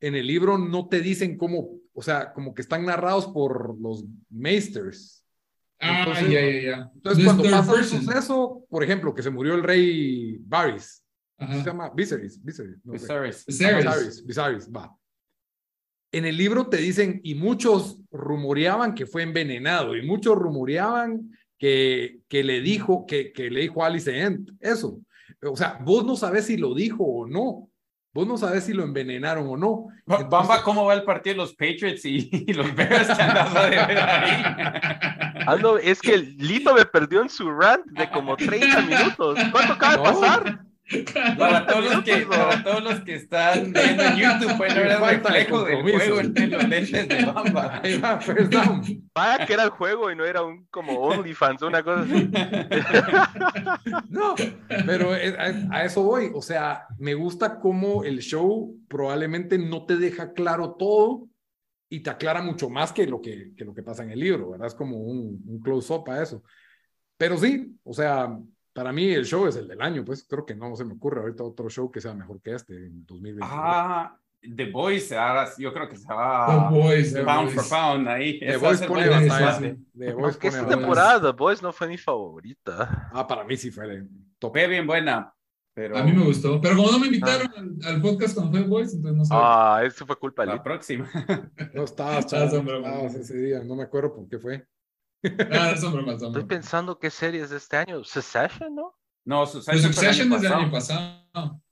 en 0.00 0.14
el 0.14 0.26
libro 0.26 0.56
no 0.58 0.88
te 0.88 1.00
dicen 1.00 1.36
cómo, 1.36 1.78
o 1.92 2.02
sea, 2.02 2.32
como 2.32 2.54
que 2.54 2.62
están 2.62 2.84
narrados 2.84 3.26
por 3.28 3.78
los 3.80 4.04
Meisters. 4.30 5.24
Ah, 5.78 6.00
Entonces- 6.00 6.30
ya, 6.30 6.40
ya, 6.40 6.60
ya. 6.62 6.90
Entonces, 6.94 7.24
cuando 7.24 7.42
pasa 7.44 7.74
un 7.74 7.84
suceso, 7.84 8.66
por 8.68 8.84
ejemplo, 8.84 9.14
que 9.14 9.22
se 9.22 9.30
murió 9.30 9.54
el 9.54 9.62
rey 9.62 10.36
Varys, 10.46 11.02
¿cómo 11.38 11.50
Ajá. 11.52 11.60
se 11.62 11.66
llama? 11.70 11.90
Viserys, 11.90 12.42
Viserys, 12.42 12.84
no. 12.84 12.92
Viserys. 12.92 13.46
Viserys. 13.46 13.84
Viserys, 13.86 14.26
Viserys, 14.26 14.70
va. 14.70 14.94
En 16.12 16.24
el 16.26 16.36
libro 16.36 16.66
te 16.68 16.76
dicen, 16.76 17.20
y 17.22 17.34
muchos 17.34 18.00
rumoreaban 18.10 18.94
que 18.94 19.06
fue 19.06 19.22
envenenado, 19.22 19.96
y 19.96 20.04
muchos 20.06 20.36
rumoreaban 20.36 21.30
que, 21.60 22.20
que 22.28 22.42
le 22.42 22.60
dijo, 22.62 23.04
que, 23.06 23.32
que 23.32 23.50
le 23.50 23.60
dijo 23.60 23.84
a 23.84 23.86
Alice 23.88 24.10
Ent, 24.20 24.50
eso. 24.58 24.98
O 25.42 25.56
sea, 25.56 25.78
vos 25.84 26.04
no 26.04 26.16
sabes 26.16 26.46
si 26.46 26.56
lo 26.56 26.74
dijo 26.74 27.04
o 27.04 27.26
no. 27.28 27.68
Vos 28.12 28.26
no 28.26 28.36
sabes 28.36 28.64
si 28.64 28.72
lo 28.72 28.82
envenenaron 28.82 29.46
o 29.46 29.56
no. 29.56 29.86
Ba- 30.04 30.24
Bamba, 30.24 30.62
¿cómo 30.64 30.84
va 30.86 30.94
el 30.94 31.04
partido 31.04 31.34
de 31.34 31.36
los 31.36 31.52
Patriots 31.54 32.04
y, 32.06 32.28
y 32.48 32.52
los 32.54 32.74
Bears 32.74 33.06
que 33.06 33.22
andas 33.22 33.54
a 33.54 33.68
ver 33.68 33.78
ahí? 33.78 34.42
Ando, 35.46 35.78
es 35.78 36.00
que 36.00 36.18
Lito 36.18 36.74
me 36.74 36.84
perdió 36.86 37.22
en 37.22 37.28
su 37.28 37.48
rant 37.50 37.84
de 37.86 38.10
como 38.10 38.36
30 38.36 38.80
minutos. 38.82 39.38
¿Cuánto 39.52 39.72
acaba 39.74 39.92
de 39.92 39.98
No. 39.98 40.02
pasar? 40.04 40.60
Para 41.38 41.66
todos, 41.66 41.84
los 41.94 42.04
que, 42.04 42.26
para 42.26 42.62
todos 42.64 42.82
los 42.82 43.00
que 43.00 43.14
están 43.14 43.72
viendo 43.72 44.02
en 44.02 44.16
YouTube, 44.16 44.64
el 44.64 44.90
Falta 44.90 45.32
de 45.32 45.38
reflejo 45.44 45.64
del 45.64 45.82
juego 45.82 46.20
en 46.20 46.50
los 46.50 46.68
lentes 46.68 47.08
de 47.08 47.24
Bamba. 47.26 47.80
Ahí 47.84 47.98
va, 47.98 48.18
down. 48.50 48.82
Vaya 49.14 49.46
que 49.46 49.52
era 49.52 49.62
el 49.64 49.70
juego 49.70 50.10
y 50.10 50.16
no 50.16 50.24
era 50.24 50.42
un 50.42 50.66
como 50.66 50.94
OnlyFans, 51.00 51.62
una 51.62 51.82
cosa 51.82 52.02
así. 52.02 52.30
No, 54.08 54.34
pero 54.86 55.14
es- 55.14 55.34
a, 55.38 55.76
a 55.76 55.84
eso 55.84 56.02
voy. 56.02 56.30
O 56.34 56.42
sea, 56.42 56.86
me 56.98 57.14
gusta 57.14 57.60
cómo 57.60 58.04
el 58.04 58.18
show 58.20 58.76
probablemente 58.88 59.58
no 59.58 59.86
te 59.86 59.96
deja 59.96 60.32
claro 60.32 60.74
todo 60.74 61.28
y 61.88 62.00
te 62.00 62.10
aclara 62.10 62.42
mucho 62.42 62.68
más 62.68 62.92
que 62.92 63.06
lo 63.06 63.20
que, 63.20 63.52
que 63.56 63.64
lo 63.64 63.74
que 63.74 63.82
pasa 63.82 64.02
en 64.02 64.10
el 64.10 64.20
libro, 64.20 64.50
¿verdad? 64.50 64.66
Es 64.68 64.74
como 64.74 64.98
un, 64.98 65.42
un 65.46 65.60
close-up 65.60 66.08
a 66.10 66.22
eso. 66.22 66.42
Pero 67.16 67.36
sí, 67.36 67.76
o 67.84 67.92
sea, 67.92 68.38
para 68.72 68.92
mí 68.92 69.10
el 69.12 69.24
show 69.24 69.46
es 69.46 69.56
el 69.56 69.68
del 69.68 69.80
año, 69.82 70.04
pues 70.04 70.24
creo 70.28 70.44
que 70.46 70.54
no 70.54 70.74
se 70.76 70.84
me 70.84 70.94
ocurre 70.94 71.20
ahorita 71.20 71.42
otro 71.42 71.68
show 71.68 71.90
que 71.90 72.00
sea 72.00 72.14
mejor 72.14 72.40
que 72.40 72.54
este 72.54 72.74
en 72.74 73.04
2022. 73.06 73.48
Ah, 73.52 74.16
The 74.42 74.70
Boys, 74.70 75.12
ahora 75.12 75.50
yo 75.58 75.70
creo 75.72 75.86
que 75.88 75.96
se 75.96 76.06
va 76.10 76.46
The 76.70 76.74
Boys, 76.74 77.12
The 77.12 77.24
pound 77.24 77.52
Boys. 77.52 77.54
for 77.68 77.78
pound 77.78 78.08
ahí. 78.08 78.40
The 78.40 78.56
Voice 78.56 78.86
pone 78.86 79.08
batalla. 79.08 79.60
The 79.60 80.12
Voice 80.14 80.38
pone 80.38 80.48
esta 80.56 80.66
temporada 80.68 81.20
The 81.32 81.36
Boys 81.36 81.62
no 81.62 81.72
fue 81.72 81.88
mi 81.88 81.98
favorita. 81.98 83.10
Ah, 83.12 83.26
para 83.26 83.44
mí 83.44 83.56
sí 83.56 83.70
fue 83.70 83.84
el 83.84 84.08
top. 84.38 84.52
Fue 84.52 84.66
bien 84.66 84.86
buena, 84.86 85.34
pero 85.74 85.98
A 85.98 86.02
mí 86.02 86.12
me 86.12 86.24
gustó. 86.24 86.58
Pero 86.58 86.76
como 86.76 86.90
no 86.90 86.98
me 86.98 87.06
invitaron 87.08 87.48
al, 87.84 87.94
al 87.94 88.00
podcast 88.00 88.34
cuando 88.34 88.52
fue 88.58 88.66
Boys, 88.66 88.94
entonces 88.94 89.18
no 89.18 89.24
sé. 89.26 89.34
Ah, 89.36 89.82
eso 89.84 90.06
fue 90.06 90.16
culpa 90.16 90.46
de 90.46 90.52
la 90.52 90.62
próxima. 90.62 91.06
No 91.74 91.84
estabas, 91.84 92.32
Ah, 92.32 92.48
estabas 92.54 93.14
ese 93.16 93.36
día, 93.36 93.62
no 93.62 93.76
me 93.76 93.82
acuerdo 93.82 94.14
por 94.14 94.26
qué 94.26 94.38
fue. 94.38 94.66
Ah, 95.52 95.76
son 95.76 95.92
bromas, 95.92 96.18
son 96.20 96.28
Estoy 96.28 96.44
pensando 96.44 96.98
qué 96.98 97.10
series 97.10 97.50
de 97.50 97.58
este 97.58 97.76
año. 97.76 98.02
Succession, 98.04 98.74
¿no? 98.74 98.94
No, 99.24 99.46
Succession 99.46 99.76
el 99.76 99.94
Succession 99.94 100.26
año 100.28 100.34
desde 100.36 100.46
el 100.46 100.52
año 100.54 100.70
pasado. 100.70 101.28
pasado. 101.32 101.62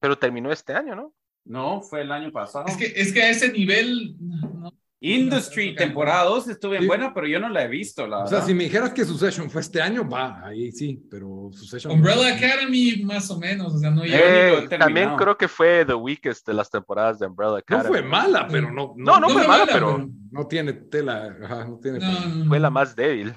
Pero 0.00 0.18
terminó 0.18 0.52
este 0.52 0.74
año, 0.74 0.94
¿no? 0.94 1.14
No, 1.44 1.80
fue 1.82 2.02
el 2.02 2.12
año 2.12 2.30
pasado. 2.30 2.66
Es 2.66 2.76
que, 2.76 2.92
es 2.94 3.12
que 3.12 3.22
a 3.22 3.30
ese 3.30 3.52
nivel. 3.52 4.16
no, 4.18 4.72
Industry 5.06 5.74
temporada 5.76 6.24
2 6.24 6.48
estuvo 6.48 6.70
bien 6.70 6.82
Sí. 6.84 6.86
buena, 6.88 7.12
pero 7.12 7.26
yo 7.26 7.38
no 7.38 7.48
la 7.50 7.64
he 7.64 7.68
visto, 7.68 8.06
la 8.06 8.20
O 8.20 8.26
sea, 8.26 8.36
verdad. 8.38 8.46
si 8.48 8.54
me 8.54 8.64
dijeras 8.64 8.92
que 8.94 9.04
Succession 9.04 9.50
fue 9.50 9.60
este 9.60 9.82
año, 9.82 10.08
va, 10.08 10.46
ahí 10.46 10.72
sí, 10.72 11.02
pero 11.10 11.50
Succession. 11.52 11.92
Umbrella 11.92 12.34
Academy, 12.36 13.02
más 13.04 13.30
o 13.30 13.38
menos. 13.38 13.74
O 13.74 13.78
sea, 13.78 13.90
no 13.90 14.02
Eh, 14.04 14.66
también 14.78 15.14
creo 15.16 15.36
que 15.36 15.46
fue 15.48 15.84
The 15.84 15.94
Weakest 15.94 16.46
de 16.46 16.54
las 16.54 16.70
temporadas 16.70 17.18
de 17.18 17.26
Umbrella 17.26 17.50
No 17.52 17.56
Academy. 17.58 17.88
fue 17.88 18.02
mala, 18.02 18.48
pero 18.50 18.70
no. 18.72 18.94
No, 18.96 19.20
no, 19.20 19.20
No 19.20 19.28
fue 19.28 19.42
fue 19.42 19.48
mala, 19.48 19.64
mala, 19.66 19.72
pero 19.74 19.96
pero- 19.96 20.08
No 20.30 20.46
tiene 20.46 20.72
tela, 20.72 21.36
ajá, 21.42 21.64
no 21.66 21.78
tiene. 21.78 21.98
No, 21.98 22.10
no, 22.20 22.26
no. 22.36 22.44
fue 22.46 22.58
la 22.58 22.70
más 22.70 22.96
débil. 22.96 23.34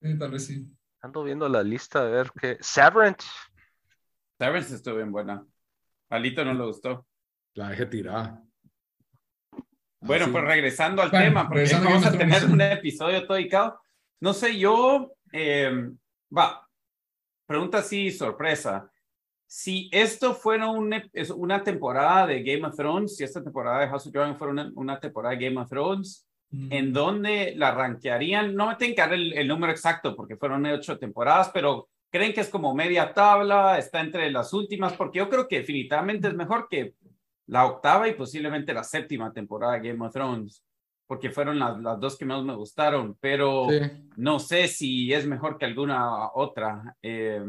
Sí, 0.00 0.16
tal 0.18 0.30
vez 0.30 0.46
sí. 0.46 0.66
Ando 1.02 1.24
viendo 1.24 1.48
la 1.48 1.62
lista 1.62 2.00
a 2.02 2.04
ver 2.04 2.30
qué. 2.40 2.58
Severance. 2.60 3.26
Severance 4.38 4.74
estuvo 4.74 4.96
bien 4.96 5.10
buena. 5.10 5.44
A 6.10 6.18
Lito 6.18 6.44
no 6.44 6.54
le 6.54 6.64
gustó. 6.64 7.06
La 7.54 7.70
dejé 7.70 7.86
tirada. 7.86 8.42
Bueno, 10.06 10.30
pues 10.30 10.44
regresando 10.44 11.02
al 11.02 11.10
Bueno, 11.10 11.24
tema, 11.24 11.42
porque 11.48 11.60
regresando 11.60 11.90
vamos 11.90 12.06
a 12.06 12.12
tener 12.12 12.44
un 12.46 12.60
episodio 12.60 13.26
todo 13.26 13.36
dedicado. 13.36 13.80
No 14.20 14.32
sé, 14.32 14.58
yo, 14.58 15.12
eh, 15.32 15.90
va, 16.36 16.66
pregunta 17.46 17.78
así, 17.78 18.10
sorpresa. 18.10 18.90
Si 19.46 19.88
esto 19.92 20.34
fuera 20.34 20.68
un 20.68 20.94
una 21.36 21.62
temporada 21.62 22.26
de 22.26 22.42
Game 22.42 22.66
of 22.66 22.76
Thrones, 22.76 23.16
si 23.16 23.24
esta 23.24 23.42
temporada 23.42 23.80
de 23.80 23.88
House 23.88 24.06
of 24.06 24.12
Dragon 24.12 24.36
fuera 24.36 24.52
una, 24.52 24.72
una 24.74 24.98
temporada 24.98 25.36
de 25.36 25.44
Game 25.44 25.60
of 25.60 25.68
Thrones, 25.68 26.26
Mm. 26.50 26.72
¿en 26.72 26.92
dónde 26.92 27.54
la 27.56 27.72
rankearían? 27.72 28.54
No 28.54 28.68
me 28.68 28.76
tienen 28.76 28.94
que 28.94 29.02
dar 29.02 29.12
el, 29.12 29.32
el 29.32 29.48
número 29.48 29.72
exacto 29.72 30.14
porque 30.14 30.36
fueron 30.36 30.64
ocho 30.66 30.98
temporadas, 30.98 31.50
pero 31.52 31.88
creen 32.10 32.32
que 32.32 32.40
es 32.40 32.48
como 32.48 32.74
media 32.74 33.12
tabla, 33.12 33.78
está 33.78 34.00
entre 34.00 34.30
las 34.30 34.52
últimas, 34.52 34.92
porque 34.92 35.18
yo 35.18 35.28
creo 35.28 35.48
que 35.48 35.58
definitivamente 35.58 36.28
es 36.28 36.34
mejor 36.34 36.68
que 36.68 36.94
la 37.48 37.66
octava 37.66 38.08
y 38.08 38.14
posiblemente 38.14 38.74
la 38.74 38.82
séptima 38.84 39.32
temporada 39.32 39.74
de 39.78 39.88
Game 39.88 40.04
of 40.04 40.12
Thrones, 40.12 40.62
porque 41.06 41.30
fueron 41.30 41.58
las, 41.58 41.80
las 41.80 42.00
dos 42.00 42.16
que 42.18 42.24
más 42.24 42.42
me 42.42 42.54
gustaron, 42.56 43.16
pero 43.20 43.66
Sí. 43.70 43.78
no 44.16 44.38
sé 44.40 44.66
si 44.68 45.12
es 45.12 45.26
mejor 45.26 45.56
que 45.58 45.64
alguna 45.66 46.30
otra. 46.34 46.96
Eh, 47.02 47.42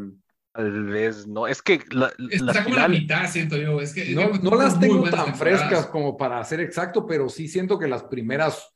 Tal 0.54 0.86
vez 0.86 1.28
no. 1.28 1.46
Es 1.46 1.62
que 1.62 1.80
la, 1.92 2.12
la 2.18 2.52
Está 2.52 2.64
como 2.64 2.76
la 2.78 2.88
mitad, 2.88 3.28
siento 3.28 3.58
yo. 3.58 3.80
Es 3.80 3.94
que 3.94 4.06
No, 4.16 4.56
las 4.56 4.80
tengo 4.80 5.04
tan 5.04 5.26
temporadas. 5.26 5.38
frescas 5.40 5.86
como 5.88 6.18
para 6.18 6.44
ser 6.44 6.62
exacto, 6.62 7.06
pero 7.06 7.30
sí 7.30 7.48
siento 7.48 7.78
que 7.78 7.88
las 7.88 8.04
primeras 8.04 8.74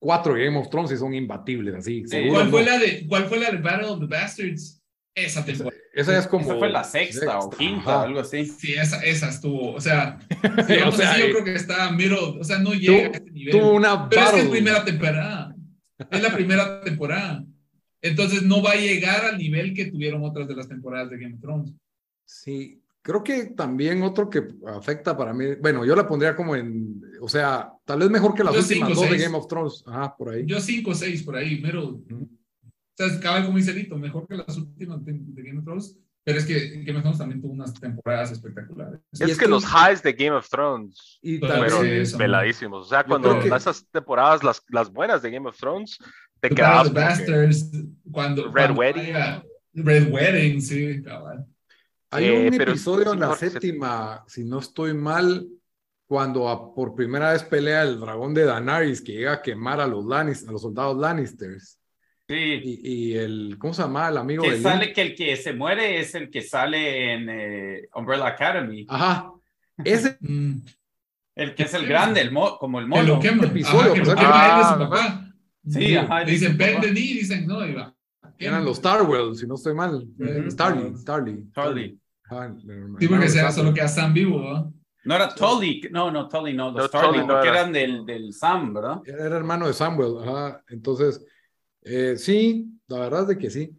cuatro 0.00 0.34
de 0.34 0.44
Game 0.44 0.58
of 0.58 0.68
Thrones 0.70 0.96
son 0.98 1.12
imbatibles, 1.14 1.74
así. 1.74 2.06
seguro 2.06 2.34
¿Cuál 2.34 2.44
no. 2.46 2.50
fue, 2.52 2.62
la 2.64 2.78
de, 2.78 3.06
¿Cuál 3.08 3.24
fue 3.24 3.38
la 3.40 3.50
de 3.50 3.56
Battle 3.58 3.88
of 3.88 4.00
the 4.00 4.06
Bastards? 4.06 4.80
Esa 5.12 5.44
temporada. 5.44 5.76
Esa 5.94 6.18
es 6.18 6.26
como. 6.26 6.44
Esa 6.44 6.56
fue 6.56 6.70
la 6.70 6.84
sexta, 6.84 7.38
o 7.38 7.50
quinta, 7.50 7.80
ajá. 7.80 8.02
algo 8.02 8.20
así. 8.20 8.44
Sí, 8.46 8.74
esa, 8.74 9.02
esa 9.04 9.28
estuvo. 9.28 9.72
O 9.72 9.80
sea, 9.80 10.18
O 10.88 10.92
sea, 10.92 11.12
así, 11.12 11.20
yo 11.20 11.30
creo 11.32 11.44
que 11.44 11.54
está 11.54 11.90
middle. 11.92 12.38
O 12.40 12.44
sea, 12.44 12.58
no 12.58 12.72
llega 12.72 13.08
a 13.08 13.10
este 13.12 13.30
nivel. 13.30 13.52
Tuvo 13.52 13.72
una 13.72 14.08
Pero 14.08 14.22
es 14.22 14.32
que 14.32 14.40
es 14.40 14.48
primera 14.48 14.84
temporada. 14.84 15.54
Es 16.10 16.22
la 16.22 16.34
primera 16.34 16.80
temporada. 16.80 17.44
Entonces 18.02 18.42
no 18.42 18.62
va 18.62 18.72
a 18.72 18.76
llegar 18.76 19.24
al 19.24 19.38
nivel 19.38 19.72
que 19.72 19.86
tuvieron 19.86 20.22
otras 20.24 20.46
de 20.46 20.54
las 20.54 20.68
temporadas 20.68 21.08
de 21.10 21.18
Game 21.18 21.34
of 21.36 21.40
Thrones. 21.40 21.72
Sí, 22.26 22.82
creo 23.00 23.22
que 23.22 23.46
también 23.46 24.02
otro 24.02 24.28
que 24.28 24.42
afecta 24.66 25.16
para 25.16 25.32
mí, 25.32 25.54
bueno, 25.60 25.84
yo 25.84 25.94
la 25.94 26.06
pondría 26.06 26.34
como 26.34 26.56
en, 26.56 27.00
o 27.20 27.28
sea, 27.28 27.70
tal 27.84 28.00
vez 28.00 28.10
mejor 28.10 28.34
que 28.34 28.44
las 28.44 28.54
Yo 28.54 28.60
últimas 28.60 28.88
cinco, 28.88 29.00
dos 29.00 29.10
de 29.10 29.16
seis. 29.16 29.22
Game 29.22 29.36
of 29.38 29.46
Thrones. 29.46 29.84
Ajá, 29.86 30.16
por 30.16 30.30
ahí. 30.30 30.44
Yo 30.46 30.60
5 30.60 30.90
o 30.90 30.94
6 30.94 31.22
por 31.22 31.36
ahí, 31.36 31.60
middle. 31.62 31.80
Ujú. 31.80 32.22
O 32.22 32.43
sea, 32.96 33.06
acaba 33.16 33.44
como 33.44 33.56
dice 33.58 33.72
Lito, 33.72 33.96
mejor 33.98 34.26
que 34.28 34.36
las 34.36 34.56
últimas 34.56 35.04
de, 35.04 35.12
de 35.18 35.42
Game 35.42 35.58
of 35.58 35.64
Thrones. 35.64 35.96
Pero 36.26 36.38
es 36.38 36.46
que 36.46 36.82
Game 36.84 36.96
of 36.98 37.02
Thrones 37.02 37.18
también 37.18 37.42
tuvo 37.42 37.52
unas 37.52 37.74
temporadas 37.74 38.30
espectaculares. 38.32 38.98
Y 39.12 39.24
es, 39.24 39.30
es 39.32 39.38
que 39.38 39.44
que- 39.44 39.50
los 39.50 39.64
highs 39.64 40.02
de 40.02 40.12
Game 40.14 40.30
of 40.36 40.48
Thrones 40.48 41.18
Y 41.20 41.36
fueron 41.38 41.86
eso. 41.86 42.16
peladísimos. 42.16 42.86
O 42.86 42.88
sea, 42.88 43.04
cuando 43.04 43.38
que- 43.40 43.48
esas 43.48 43.86
temporadas, 43.90 44.42
las, 44.42 44.62
las 44.70 44.90
buenas 44.90 45.20
de 45.20 45.30
Game 45.30 45.46
of 45.46 45.58
Thrones, 45.58 45.98
te 46.40 46.48
The 46.48 46.54
quedabas 46.54 46.88
que- 46.88 46.94
Bastards, 46.94 47.70
cuando, 48.10 48.44
Red 48.44 48.52
cuando 48.52 48.80
Wedding. 48.80 49.00
haya- 49.16 49.44
Red 49.74 50.12
Wedding, 50.12 50.62
sí, 50.62 51.02
cabal. 51.02 51.44
hay 52.10 52.24
Eh, 52.26 52.48
un 52.48 52.54
episodio 52.54 53.12
en 53.12 53.20
la 53.20 53.34
séptima, 53.34 54.24
si 54.26 54.44
no 54.44 54.60
estoy 54.60 54.94
mal, 54.94 55.46
cuando 56.06 56.48
a- 56.48 56.74
por 56.74 56.94
primera 56.94 57.32
vez 57.32 57.42
pelea 57.42 57.82
el 57.82 57.98
dragón 58.00 58.32
de 58.32 58.44
Daenerys 58.44 59.02
que 59.02 59.12
llega 59.12 59.32
a 59.34 59.42
quemar 59.42 59.80
a 59.80 59.86
los 59.86 60.04
Lannis- 60.06 60.46
a 60.48 60.52
los 60.52 60.62
soldados 60.62 60.96
Lannisters. 60.96 61.78
Sí. 62.28 62.34
Y, 62.34 62.80
y 63.12 63.14
el, 63.16 63.56
¿cómo 63.58 63.74
se 63.74 63.82
llama? 63.82 64.08
El 64.08 64.16
amigo 64.16 64.42
Que 64.44 64.52
de 64.52 64.60
sale 64.60 64.92
que 64.92 65.02
el 65.02 65.14
que 65.14 65.36
se 65.36 65.52
muere 65.52 66.00
es 66.00 66.14
el 66.14 66.30
que 66.30 66.40
sale 66.40 67.12
en 67.12 67.28
eh, 67.28 67.88
Umbrella 67.94 68.26
Academy. 68.28 68.86
Ajá. 68.88 69.30
Ese 69.84 70.16
Mm, 70.20 70.60
El 71.34 71.54
que 71.54 71.64
es 71.64 71.74
el 71.74 71.86
grande, 71.86 72.20
el 72.20 72.30
mo- 72.32 72.56
como 72.58 72.78
el 72.78 72.84
que 72.86 72.88
mono. 72.90 73.02
lo 73.14 73.20
quema. 73.20 73.44
episodio, 73.44 73.80
Ajá, 73.80 73.92
que 73.94 74.00
pues, 74.00 74.08
lo 74.08 74.14
ah, 74.14 74.20
quema 74.20 74.46
él 74.46 74.56
de 74.56 74.62
su 74.64 74.68
ah, 74.68 74.78
papá. 74.78 75.20
Sí, 75.66 75.96
ajá, 75.96 76.24
Dicen, 76.24 76.56
papá. 76.58 76.80
de 76.86 76.92
mí, 76.92 77.00
dicen, 77.00 77.46
no, 77.46 77.58
va. 77.58 77.94
eran 78.38 78.64
los 78.64 78.76
Starwell, 78.78 79.34
si 79.34 79.46
no 79.46 79.54
estoy 79.56 79.74
mal. 79.74 79.94
Ujú. 80.18 80.50
Starly, 80.50 80.96
Starly. 80.96 81.44
Charlie. 81.54 81.98
Ajá, 82.24 82.46
el 82.46 82.70
hermano 82.70 82.98
Sí, 83.00 83.08
porque 83.08 83.28
sea 83.28 83.42
Sam. 83.50 83.52
solo 83.52 83.74
que 83.74 83.80
ya 83.80 83.86
están 83.86 84.14
vivos, 84.14 84.42
¿no? 84.42 84.74
No 85.04 85.14
era 85.14 85.34
Tully, 85.34 85.82
no, 85.90 86.10
no, 86.10 86.26
Tully, 86.28 86.54
no, 86.54 86.70
los 86.70 86.90
No, 86.94 87.00
Tully 87.00 87.18
no 87.18 87.26
porque 87.26 87.48
era. 87.48 87.60
eran 87.60 87.72
del, 87.72 88.06
del 88.06 88.32
Sam, 88.32 88.72
¿verdad? 88.72 89.02
Era 89.04 89.36
hermano 89.36 89.66
de 89.66 89.74
Samuel, 89.74 90.14
ajá. 90.26 90.62
Entonces, 90.68 91.22
eh, 91.84 92.14
sí, 92.16 92.66
la 92.88 92.98
verdad 93.00 93.22
es 93.22 93.28
de 93.28 93.38
que 93.38 93.50
sí. 93.50 93.70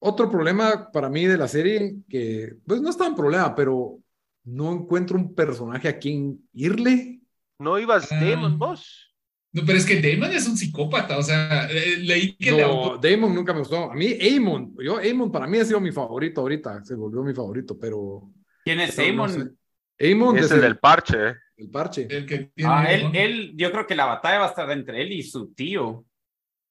Otro 0.00 0.30
problema 0.30 0.90
para 0.92 1.08
mí 1.08 1.24
de 1.26 1.38
la 1.38 1.48
serie, 1.48 1.96
que 2.08 2.56
pues 2.66 2.80
no 2.82 2.90
es 2.90 2.96
tan 2.96 3.14
problema, 3.14 3.54
pero 3.54 3.98
no 4.44 4.72
encuentro 4.72 5.16
un 5.16 5.34
personaje 5.34 5.88
a 5.88 5.98
quien 5.98 6.38
irle. 6.52 7.20
¿No 7.58 7.78
ibas 7.78 8.10
Ah. 8.12 8.20
Damon 8.22 8.58
vos? 8.58 9.10
No, 9.52 9.62
pero 9.64 9.78
es 9.78 9.86
que 9.86 10.02
Damon 10.02 10.32
es 10.34 10.48
un 10.48 10.56
psicópata, 10.56 11.16
o 11.16 11.22
sea, 11.22 11.68
eh, 11.70 11.96
leí 11.98 12.34
que 12.36 12.50
le 12.50 12.62
No, 12.62 12.68
auto- 12.96 13.08
Damon 13.08 13.32
nunca 13.34 13.52
me 13.52 13.60
gustó. 13.60 13.90
A 13.92 13.94
mí, 13.94 14.14
Amon, 14.36 14.74
yo, 14.82 14.98
Amon 14.98 15.30
para 15.30 15.46
mí 15.46 15.58
ha 15.58 15.64
sido 15.64 15.80
mi 15.80 15.92
favorito 15.92 16.40
ahorita, 16.40 16.84
se 16.84 16.96
volvió 16.96 17.22
mi 17.22 17.32
favorito, 17.32 17.78
pero. 17.78 18.30
¿Quién 18.64 18.80
es 18.80 18.94
pero 18.96 19.12
no 19.14 19.26
Damon? 19.28 19.56
sé. 19.96 20.12
Amon 20.12 20.36
Es 20.38 20.50
el 20.50 20.60
del 20.60 20.78
parche. 20.78 21.16
el 21.56 21.70
parche. 21.70 22.08
el 22.10 22.26
que 22.26 22.50
tiene. 22.54 22.70
Ah, 22.72 22.92
él, 22.92 23.10
él, 23.14 23.52
yo 23.56 23.70
creo 23.70 23.86
que 23.86 23.94
la 23.94 24.06
batalla 24.06 24.40
va 24.40 24.46
a 24.46 24.48
estar 24.48 24.68
entre 24.72 25.00
él 25.00 25.12
y 25.12 25.22
su 25.22 25.52
tío. 25.54 26.04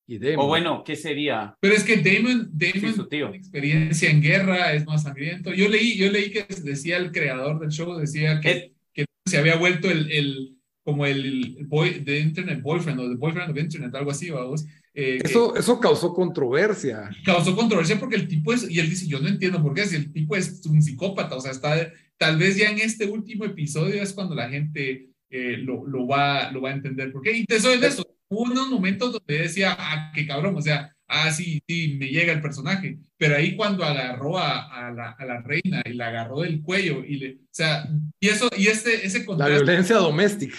Y 0.06 0.18
Damon. 0.20 0.40
O 0.46 0.48
bueno, 0.48 0.84
¿qué 0.86 0.96
sería? 0.96 1.56
Pero 1.62 1.74
es 1.76 1.84
que 1.84 1.98
Damon, 1.98 2.50
Damon 2.52 2.74
Sí, 2.92 2.94
su 2.96 3.08
tío. 3.08 3.26
tiene 3.28 3.38
experiencia 3.38 4.10
en 4.10 4.22
guerra, 4.22 4.74
es 4.74 4.86
más 4.86 5.04
sangriento. 5.04 5.54
Yo 5.54 5.70
leí, 5.70 5.96
yo 5.98 6.12
leí 6.12 6.30
que 6.30 6.46
decía 6.64 6.98
el 6.98 7.12
creador 7.12 7.60
del 7.60 7.70
show, 7.70 7.98
decía 7.98 8.40
que, 8.42 8.52
Es- 8.52 8.72
que 8.94 9.06
se 9.26 9.38
había 9.38 9.56
vuelto 9.56 9.90
el, 9.90 10.12
el 10.12 10.58
como 10.84 11.06
el, 11.06 11.56
el 11.58 11.66
boy 11.68 12.00
de 12.00 12.20
Internet 12.20 12.62
Boyfriend 12.62 13.00
o 13.00 13.04
el 13.06 13.16
boyfriend 13.18 13.52
of 13.52 13.58
Internet, 13.58 13.96
algo 13.96 14.12
así, 14.12 14.30
vamos. 14.30 14.66
Eh, 14.94 15.20
que 15.22 15.28
Eso, 15.30 15.56
eso 15.56 15.80
causó 15.80 16.14
controversia. 16.14 17.10
causó 17.24 17.56
controversia 17.56 17.98
porque 17.98 18.18
el 18.18 18.28
tipo 18.28 18.52
es, 18.54 18.70
y 18.70 18.80
él 18.80 18.90
dice, 18.90 19.08
yo 19.08 19.20
no 19.20 19.30
entiendo 19.30 19.62
por 19.64 19.74
qué, 19.74 19.86
si 19.86 19.96
el 19.96 20.12
tipo 20.12 20.36
es 20.36 20.62
un 20.66 20.82
psicópata, 20.82 21.36
o 21.38 21.40
sea, 21.40 21.52
está, 21.52 21.90
tal 22.18 22.38
vez 22.38 22.58
ya 22.58 22.70
en 22.70 22.80
este 22.80 23.06
último 23.06 23.46
episodio 23.46 24.04
es 24.04 24.12
cuando 24.14 24.36
la 24.36 24.50
gente 24.50 25.08
eh, 25.30 25.58
lo, 25.60 25.88
lo, 25.88 26.06
va, 26.06 26.52
lo 26.52 26.62
va 26.62 26.72
a 26.72 26.74
entender 26.74 27.12
por 27.14 27.22
qué. 27.22 27.38
Y 27.38 27.46
te 27.46 27.60
soy 27.62 27.80
de 27.80 27.88
eso, 27.88 28.06
hubo 28.34 28.52
unos 28.52 28.70
momentos 28.70 29.12
donde 29.14 29.40
decía, 29.44 29.76
ah, 29.78 30.12
qué 30.14 30.26
cabrón, 30.28 30.56
o 30.58 30.62
sea, 30.62 30.92
ah, 31.08 31.32
sí, 31.32 31.62
sí, 31.68 31.96
me 32.00 32.08
llega 32.08 32.34
el 32.34 32.42
personaje, 32.42 32.98
pero 33.18 33.36
ahí 33.36 33.56
cuando 33.56 33.84
agarró 33.84 34.38
a, 34.38 34.88
a, 34.88 34.92
la, 34.92 35.12
a 35.12 35.26
la 35.26 35.42
reina 35.42 35.82
y 35.86 35.94
la 35.94 36.08
agarró 36.08 36.42
del 36.42 36.62
cuello, 36.62 37.04
y 37.06 37.18
le, 37.18 37.34
o 37.36 37.48
sea, 37.52 37.88
y 38.20 38.28
eso, 38.30 38.50
y 38.58 38.68
este, 38.68 39.06
ese 39.06 39.20
La 39.20 39.26
contraste, 39.26 39.54
violencia 39.64 39.96
doméstica. 39.98 40.58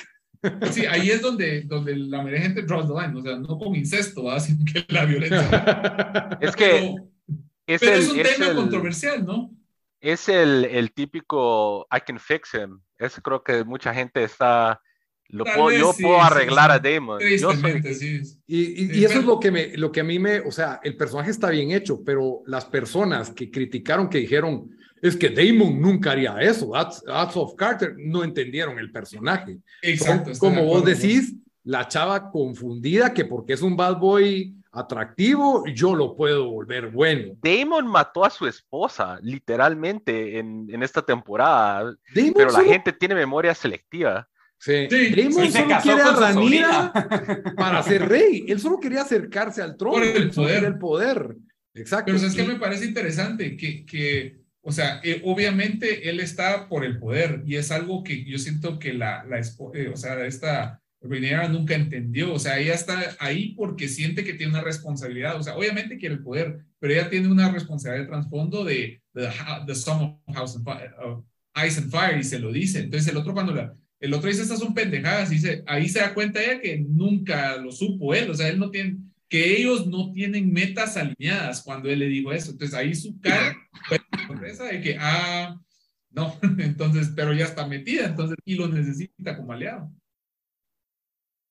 sí, 0.71 0.85
ahí 0.87 1.11
es 1.11 1.23
donde, 1.23 1.63
donde 1.63 1.97
la 1.97 2.19
mayoría 2.19 2.41
de 2.41 2.47
gente 2.47 2.63
draws 2.63 2.87
the 2.87 2.95
line, 2.95 3.19
o 3.19 3.23
sea, 3.23 3.37
no 3.37 3.59
con 3.59 3.75
incesto, 3.75 4.25
¿verdad? 4.25 4.41
sino 4.41 4.65
que 4.71 4.85
la 4.89 5.05
violencia. 5.07 6.39
Es 6.41 6.55
que 6.55 6.67
Pero- 6.67 7.11
es 7.67 7.81
pero 7.81 7.95
el, 7.95 8.01
es 8.03 8.11
un 8.11 8.21
es 8.21 8.35
tema 8.37 8.47
el- 8.51 8.57
controversial, 8.57 9.25
¿no? 9.27 9.51
es 10.01 10.29
el, 10.29 10.67
el 10.67 10.93
típico 10.93 11.87
I 11.91 12.01
can 12.07 12.21
fix 12.21 12.53
him. 12.53 12.79
Eso 12.99 13.23
creo 13.23 13.43
que 13.43 13.65
mucha 13.65 13.95
gente 13.95 14.23
está. 14.23 14.79
Lo 15.35 15.45
puedo, 15.45 15.71
yo 15.73 15.93
sí, 15.93 16.03
puedo 16.03 16.21
arreglar 16.23 16.71
sí. 16.71 16.77
a 16.77 16.79
Damon. 16.95 17.21
Yo 17.21 17.53
soy- 17.53 17.95
sí. 17.95 18.23
Y, 18.47 18.63
y- 18.85 19.01
y 19.01 19.05
eso 19.05 19.19
es 19.19 19.25
lo 19.25 19.39
que, 19.41 19.51
me, 19.51 19.77
lo 19.77 19.91
que 19.93 20.01
a 20.01 20.05
mí 20.05 20.19
me, 20.19 20.41
o 20.41 20.53
sea, 20.53 20.81
el 20.83 20.97
personaje 20.97 21.31
está 21.31 21.51
bien 21.51 21.71
hecho, 21.73 22.03
pero 22.05 22.43
las 22.47 22.65
personas 22.65 23.31
que 23.31 23.51
criticaron, 23.51 24.09
que 24.09 24.19
dijeron, 24.19 24.71
es 25.03 25.17
que 25.17 25.29
Damon 25.31 25.81
nunca 25.81 26.13
haría 26.13 26.37
eso, 26.41 26.71
that's, 26.73 27.03
that's 27.05 27.37
of 27.37 27.55
Carter, 27.57 27.95
no 27.99 28.25
entendieron 28.25 28.79
el 28.79 28.91
personaje. 28.91 29.59
Exacto. 29.83 30.25
Son, 30.25 30.33
estoy 30.33 30.51
de 30.51 30.57
como 30.57 30.67
vos 30.69 30.85
decís, 30.85 31.35
la 31.65 31.89
chava 31.89 32.31
confundida 32.31 33.13
que 33.13 33.25
porque 33.25 33.53
es 33.55 33.63
un 33.63 33.77
bad 33.77 33.97
boy 33.99 34.55
atractivo, 34.73 35.65
yo 35.67 35.95
lo 35.95 36.17
puedo 36.17 36.51
volver 36.51 36.91
bueno. 36.91 37.35
Damon 37.43 37.87
mató 37.87 38.25
a 38.25 38.31
su 38.31 38.47
esposa, 38.47 39.19
literalmente, 39.23 40.39
en, 40.39 40.67
en 40.71 40.83
esta 40.83 41.03
temporada. 41.03 41.95
Damon 42.15 42.33
Pero 42.35 42.47
la 42.51 42.59
solo- 42.59 42.71
gente 42.71 42.93
tiene 42.93 43.15
memoria 43.15 43.55
selectiva. 43.55 44.29
Sí, 44.65 44.87
Sí, 44.89 45.11
Damon 45.15 45.53
se 45.53 45.59
solo 45.59 45.79
quiere 45.83 46.01
a 46.01 46.13
Ranira 46.13 46.93
para 47.55 47.83
ser 47.83 48.09
rey. 48.09 48.47
Él 48.49 48.59
solo 48.59 48.81
quería 48.81 49.03
acercarse 49.03 49.61
al 49.61 49.77
trono. 49.77 49.99
Por 49.99 50.05
el 50.05 50.31
poder. 50.31 50.65
el 50.65 50.79
poder. 50.79 51.37
Exacto. 51.75 52.13
Pero 52.13 52.27
es 52.27 52.35
que 52.35 52.45
me 52.45 52.59
parece 52.59 52.87
interesante 52.87 53.59
que, 53.59 53.85
que 53.85 54.39
o 54.63 54.73
sea, 54.73 55.01
eh, 55.05 55.21
obviamente 55.25 56.09
él 56.09 56.19
está 56.19 56.67
por 56.67 56.83
el 56.83 56.99
poder 56.99 57.43
y 57.45 57.57
es 57.57 57.71
algo 57.71 58.03
que 58.03 58.25
yo 58.25 58.39
siento 58.39 58.79
que 58.79 58.95
la, 58.95 59.23
la 59.25 59.39
eh, 59.39 59.89
o 59.93 59.97
sea, 59.99 60.25
esta 60.25 60.81
Rhaenyra 61.03 61.49
nunca 61.49 61.75
entendió, 61.75 62.33
o 62.33 62.39
sea, 62.39 62.59
ella 62.59 62.73
está 62.73 63.15
ahí 63.19 63.55
porque 63.55 63.89
siente 63.89 64.25
que 64.25 64.33
tiene 64.33 64.53
una 64.53 64.63
responsabilidad, 64.63 65.37
o 65.37 65.43
sea, 65.43 65.57
obviamente 65.57 65.99
quiere 65.99 66.15
el 66.15 66.23
poder, 66.23 66.65
pero 66.79 66.95
ella 66.95 67.11
tiene 67.11 67.29
una 67.29 67.53
responsabilidad 67.53 68.05
de 68.05 68.09
trasfondo 68.09 68.65
de, 68.65 69.03
de 69.13 69.27
the, 69.27 69.31
the 69.67 69.75
Song 69.75 70.19
of, 70.27 70.35
House 70.35 70.57
and 70.57 70.65
Fire, 70.65 70.95
of 71.05 71.23
Ice 71.67 71.81
and 71.83 71.91
Fire 71.91 72.19
y 72.19 72.25
se 72.25 72.39
lo 72.39 72.51
dice. 72.51 72.81
Entonces 72.81 73.13
el 73.13 73.19
otro 73.19 73.35
cuando 73.35 73.55
la, 73.55 73.77
el 74.05 74.13
otro 74.13 74.29
dice 74.29 74.43
estas 74.43 74.59
son 74.59 74.75
pendejadas, 74.75 75.33
y 75.33 75.37
dice, 75.37 75.65
ahí 75.67 75.89
se 75.89 76.01
da 76.01 76.13
cuenta 76.13 76.43
ella 76.43 76.61
que 76.61 76.79
nunca 76.79 77.57
lo 77.57 77.73
supo 77.73 78.15
él, 78.15 78.31
o 78.31 78.35
sea, 78.35 78.49
él 78.49 78.59
no 78.59 78.71
tiene, 78.71 78.99
que 79.31 79.57
ellos 79.57 79.87
no 79.87 80.13
tienen 80.13 80.53
metas 80.53 80.99
alineadas 80.99 81.63
cuando 81.63 81.89
él 81.89 82.01
le 82.01 82.09
dijo 82.09 82.31
eso. 82.31 82.51
Entonces 82.51 82.77
ahí 82.77 82.95
su 82.95 83.19
cara 83.19 83.57
fue 83.89 83.99
sorpresa 84.27 84.65
de 84.65 84.83
que, 84.83 84.99
ah, 85.01 85.59
no, 86.11 86.39
entonces, 86.59 87.13
pero 87.17 87.33
ya 87.33 87.47
está 87.47 87.67
metida, 87.67 88.05
entonces, 88.05 88.37
y 88.45 88.57
lo 88.57 88.69
necesita 88.69 89.39
como 89.39 89.55
aliado. 89.55 89.91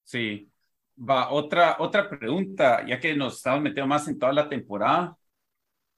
Sí. 0.04 0.48
Va, 0.96 1.32
otra, 1.32 1.78
otra 1.80 2.08
pregunta, 2.08 2.86
ya 2.88 3.00
que 3.00 3.16
nos 3.16 3.38
estamos 3.38 3.64
metiendo 3.64 3.88
más 3.88 4.08
en 4.08 4.20
toda 4.20 4.32
la 4.32 4.48
temporada. 4.48 5.18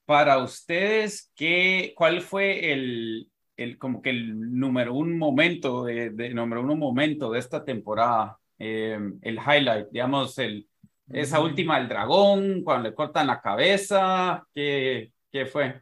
Para 0.06 0.38
ustedes, 0.38 1.34
¿qué, 1.36 1.94
¿cuál 1.98 2.22
fue 2.22 2.72
el, 2.72 3.30
el 3.58 3.78
como 3.78 4.02
que 4.02 4.10
el 4.12 4.58
número 4.60 4.94
un 4.94 5.18
momento 5.18 5.86
de, 5.86 6.10
de 6.12 6.34
número 6.34 6.62
uno 6.62 6.76
momento 6.76 7.32
de 7.32 7.40
esta 7.40 7.64
temporada? 7.64 8.38
Eh, 8.60 8.98
el 9.22 9.36
highlight, 9.36 9.88
digamos, 9.92 10.38
el, 10.40 10.68
esa 11.12 11.40
última 11.40 11.78
del 11.78 11.90
dragón, 11.90 12.64
cuando 12.64 12.90
le 12.90 12.96
cortan 12.96 13.28
la 13.28 13.42
cabeza, 13.42 14.46
¿qué, 14.54 15.12
qué 15.32 15.46
fue? 15.46 15.82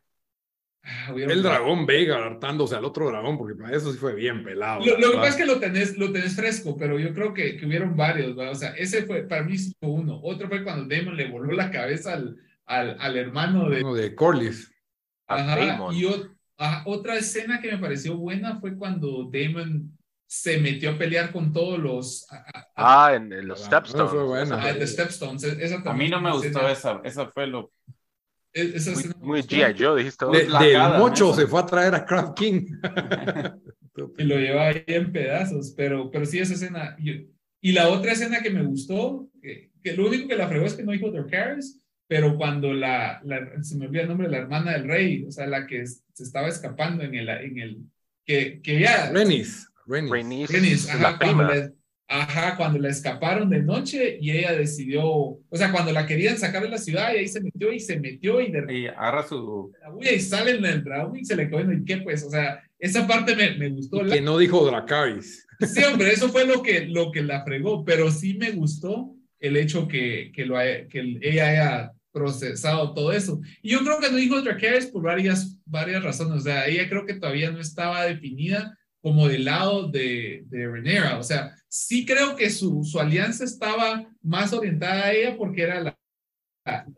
Ah, 0.85 1.13
El 1.15 1.41
dragón 1.41 1.85
Vega 1.85 2.17
hartándose 2.25 2.75
al 2.75 2.83
otro 2.83 3.07
dragón, 3.07 3.37
porque 3.37 3.55
para 3.55 3.75
eso 3.75 3.91
sí 3.93 3.97
fue 3.97 4.13
bien 4.15 4.43
pelado. 4.43 4.85
Lo, 4.85 4.97
lo 4.97 5.11
que 5.11 5.17
pasa 5.17 5.29
es 5.29 5.35
que 5.37 5.45
lo 5.45 5.59
tenés, 5.59 5.97
lo 5.97 6.11
tenés 6.11 6.35
fresco, 6.35 6.75
pero 6.77 6.99
yo 6.99 7.13
creo 7.13 7.33
que, 7.33 7.55
que 7.55 7.65
hubieron 7.65 7.95
varios, 7.95 8.35
¿verdad? 8.35 8.51
O 8.51 8.55
sea, 8.55 8.71
ese 8.71 9.03
fue, 9.03 9.23
para 9.23 9.43
mí 9.43 9.55
fue 9.57 9.89
uno. 9.89 10.19
Otro 10.21 10.49
fue 10.49 10.61
cuando 10.63 10.93
Damon 10.93 11.15
le 11.15 11.29
voló 11.29 11.53
la 11.53 11.71
cabeza 11.71 12.13
al, 12.13 12.37
al, 12.65 12.97
al 12.99 13.17
hermano 13.17 13.69
de, 13.69 13.81
de 13.81 14.13
Corlys. 14.13 14.73
Ajá. 15.27 15.77
Y 15.93 16.03
o- 16.03 16.32
ajá, 16.57 16.83
otra 16.85 17.17
escena 17.17 17.61
que 17.61 17.71
me 17.71 17.77
pareció 17.77 18.17
buena 18.17 18.59
fue 18.59 18.75
cuando 18.77 19.29
Damon 19.31 19.97
se 20.25 20.57
metió 20.59 20.91
a 20.91 20.97
pelear 20.97 21.31
con 21.31 21.53
todos 21.53 21.77
los... 21.79 22.27
Ah, 22.75 23.13
en, 23.15 23.31
en 23.31 23.47
los 23.47 23.61
Ah, 23.63 23.65
Stepstones. 23.65 24.11
fue 24.11 24.23
buena. 24.23 24.59
Ah, 24.63 24.73
de 24.73 24.87
Stepstones. 24.87 25.43
Esa 25.43 25.81
A 25.85 25.93
mí 25.93 26.09
no 26.09 26.19
me 26.19 26.31
gustó 26.31 26.47
escena- 26.67 26.71
esa, 26.71 27.01
esa 27.03 27.27
fue 27.27 27.45
lo... 27.47 27.71
es- 28.51 28.87
esa 28.87 29.15
Muy. 29.19 29.41
G.I. 29.41 29.75
Joe, 29.77 29.97
dijiste. 29.99 30.25
De- 30.25 30.45
del 30.47 30.97
mocho 30.97 31.27
¿no? 31.27 31.33
se 31.35 31.45
fue 31.47 31.59
a 31.59 31.65
traer 31.65 31.93
a 31.95 32.05
Kraft 32.05 32.33
King. 32.35 32.65
y 34.17 34.23
lo 34.23 34.37
llevaba 34.37 34.67
ahí 34.69 34.83
en 34.87 35.11
pedazos, 35.11 35.73
pero, 35.77 36.09
pero 36.09 36.25
sí 36.25 36.39
esa 36.39 36.53
escena. 36.55 36.95
Y, 36.99 37.27
y 37.61 37.71
la 37.71 37.89
otra 37.89 38.13
escena 38.13 38.41
que 38.41 38.49
me 38.49 38.63
gustó, 38.63 39.29
que, 39.41 39.71
que 39.83 39.93
lo 39.93 40.07
único 40.07 40.27
que 40.27 40.35
la 40.35 40.47
fregó 40.47 40.65
es 40.65 40.73
que 40.73 40.83
no 40.83 40.91
dijo 40.93 41.11
Dracarys, 41.11 41.82
pero 42.07 42.37
cuando 42.37 42.73
la, 42.73 43.21
la- 43.23 43.63
se 43.63 43.75
me 43.77 43.85
olvida 43.87 44.03
el 44.03 44.07
nombre, 44.09 44.29
la 44.29 44.37
hermana 44.37 44.73
del 44.73 44.87
rey, 44.87 45.23
o 45.27 45.31
sea, 45.31 45.47
la 45.47 45.65
que 45.67 45.81
es- 45.81 46.03
se 46.13 46.23
estaba 46.23 46.47
escapando 46.47 47.03
en 47.03 47.15
el, 47.15 47.29
en 47.29 47.59
el 47.59 47.77
que, 48.25 48.61
que 48.61 48.79
ya, 48.79 49.11
Renis. 49.11 49.69
Renis. 49.85 50.11
Rhaenys, 50.11 50.49
Rhaenys, 50.51 50.85
la 50.85 50.93
ajá, 50.93 51.17
cuando 51.19 51.47
prima. 51.47 51.55
la, 51.55 51.71
ajá, 52.07 52.55
cuando 52.57 52.79
la 52.79 52.89
escaparon 52.89 53.49
de 53.49 53.61
noche 53.61 54.17
y 54.21 54.31
ella 54.31 54.53
decidió, 54.53 55.05
o 55.05 55.41
sea, 55.53 55.71
cuando 55.71 55.91
la 55.91 56.05
querían 56.07 56.37
sacar 56.37 56.63
de 56.63 56.69
la 56.69 56.77
ciudad 56.77 57.13
y 57.13 57.17
ahí 57.17 57.27
se 57.27 57.41
metió 57.41 57.73
y 57.73 57.79
se 57.81 57.99
metió 57.99 58.39
y 58.39 58.51
de 58.51 58.65
Y 58.73 58.87
agarra 58.87 59.23
su... 59.27 59.71
la 59.99 60.11
y 60.11 60.19
sale 60.19 60.51
en 60.51 60.65
el 60.65 60.83
dragón 60.83 61.17
y 61.17 61.25
se 61.25 61.35
le 61.35 61.49
quedó 61.49 61.69
y 61.71 61.83
qué 61.83 61.97
pues, 61.97 62.23
o 62.23 62.29
sea, 62.29 62.61
esa 62.79 63.05
parte 63.07 63.35
me, 63.35 63.55
me 63.57 63.69
gustó. 63.69 64.03
La- 64.03 64.15
Que 64.15 64.21
no 64.21 64.37
dijo 64.37 64.65
Dracarys. 64.65 65.45
Sí, 65.59 65.83
hombre, 65.83 66.11
eso 66.11 66.29
fue 66.29 66.45
lo 66.45 66.61
que, 66.61 66.85
lo 66.87 67.11
que 67.11 67.21
la 67.23 67.43
fregó, 67.43 67.83
pero 67.85 68.09
sí 68.11 68.35
me 68.35 68.51
gustó 68.51 69.12
el 69.43 69.57
hecho 69.57 69.87
que, 69.87 70.31
que, 70.33 70.45
lo, 70.45 70.57
haya- 70.57 70.87
que 70.87 70.99
el- 70.99 71.19
ella 71.23 71.49
haya 71.49 71.91
procesado 72.11 72.93
todo 72.93 73.11
eso. 73.11 73.41
Y 73.61 73.71
yo 73.71 73.79
creo 73.83 73.99
que 73.99 74.09
no 74.09 74.17
dijo 74.17 74.41
Dracarys 74.41 74.87
por 74.87 75.03
varias, 75.03 75.59
varias 75.65 76.03
razones, 76.03 76.37
o 76.37 76.41
sea, 76.41 76.67
ella 76.67 76.87
creo 76.89 77.05
que 77.05 77.15
todavía 77.15 77.51
no 77.51 77.59
estaba 77.59 78.05
definida 78.05 78.77
como 79.01 79.27
del 79.27 79.45
lado 79.45 79.89
de, 79.89 80.43
de 80.47 80.67
Rhaenyra, 80.67 81.17
o 81.19 81.23
sea, 81.23 81.53
sí 81.67 82.05
creo 82.05 82.35
que 82.37 82.49
su, 82.49 82.83
su 82.85 82.99
alianza 82.99 83.43
estaba 83.43 84.07
más 84.21 84.53
orientada 84.53 85.05
a 85.07 85.11
ella 85.13 85.35
porque 85.37 85.63
era 85.63 85.81
la, 85.81 85.97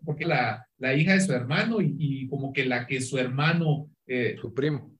porque 0.06 0.26
la, 0.26 0.68
la 0.78 0.94
hija 0.94 1.14
de 1.14 1.22
su 1.22 1.34
hermano 1.34 1.82
y, 1.82 1.96
y 1.98 2.28
como 2.28 2.54
que 2.54 2.66
la 2.66 2.86
que 2.86 3.02
su 3.02 3.18
hermano 3.18 3.90
eh, 4.06 4.36
Su 4.40 4.54
primo. 4.54 4.96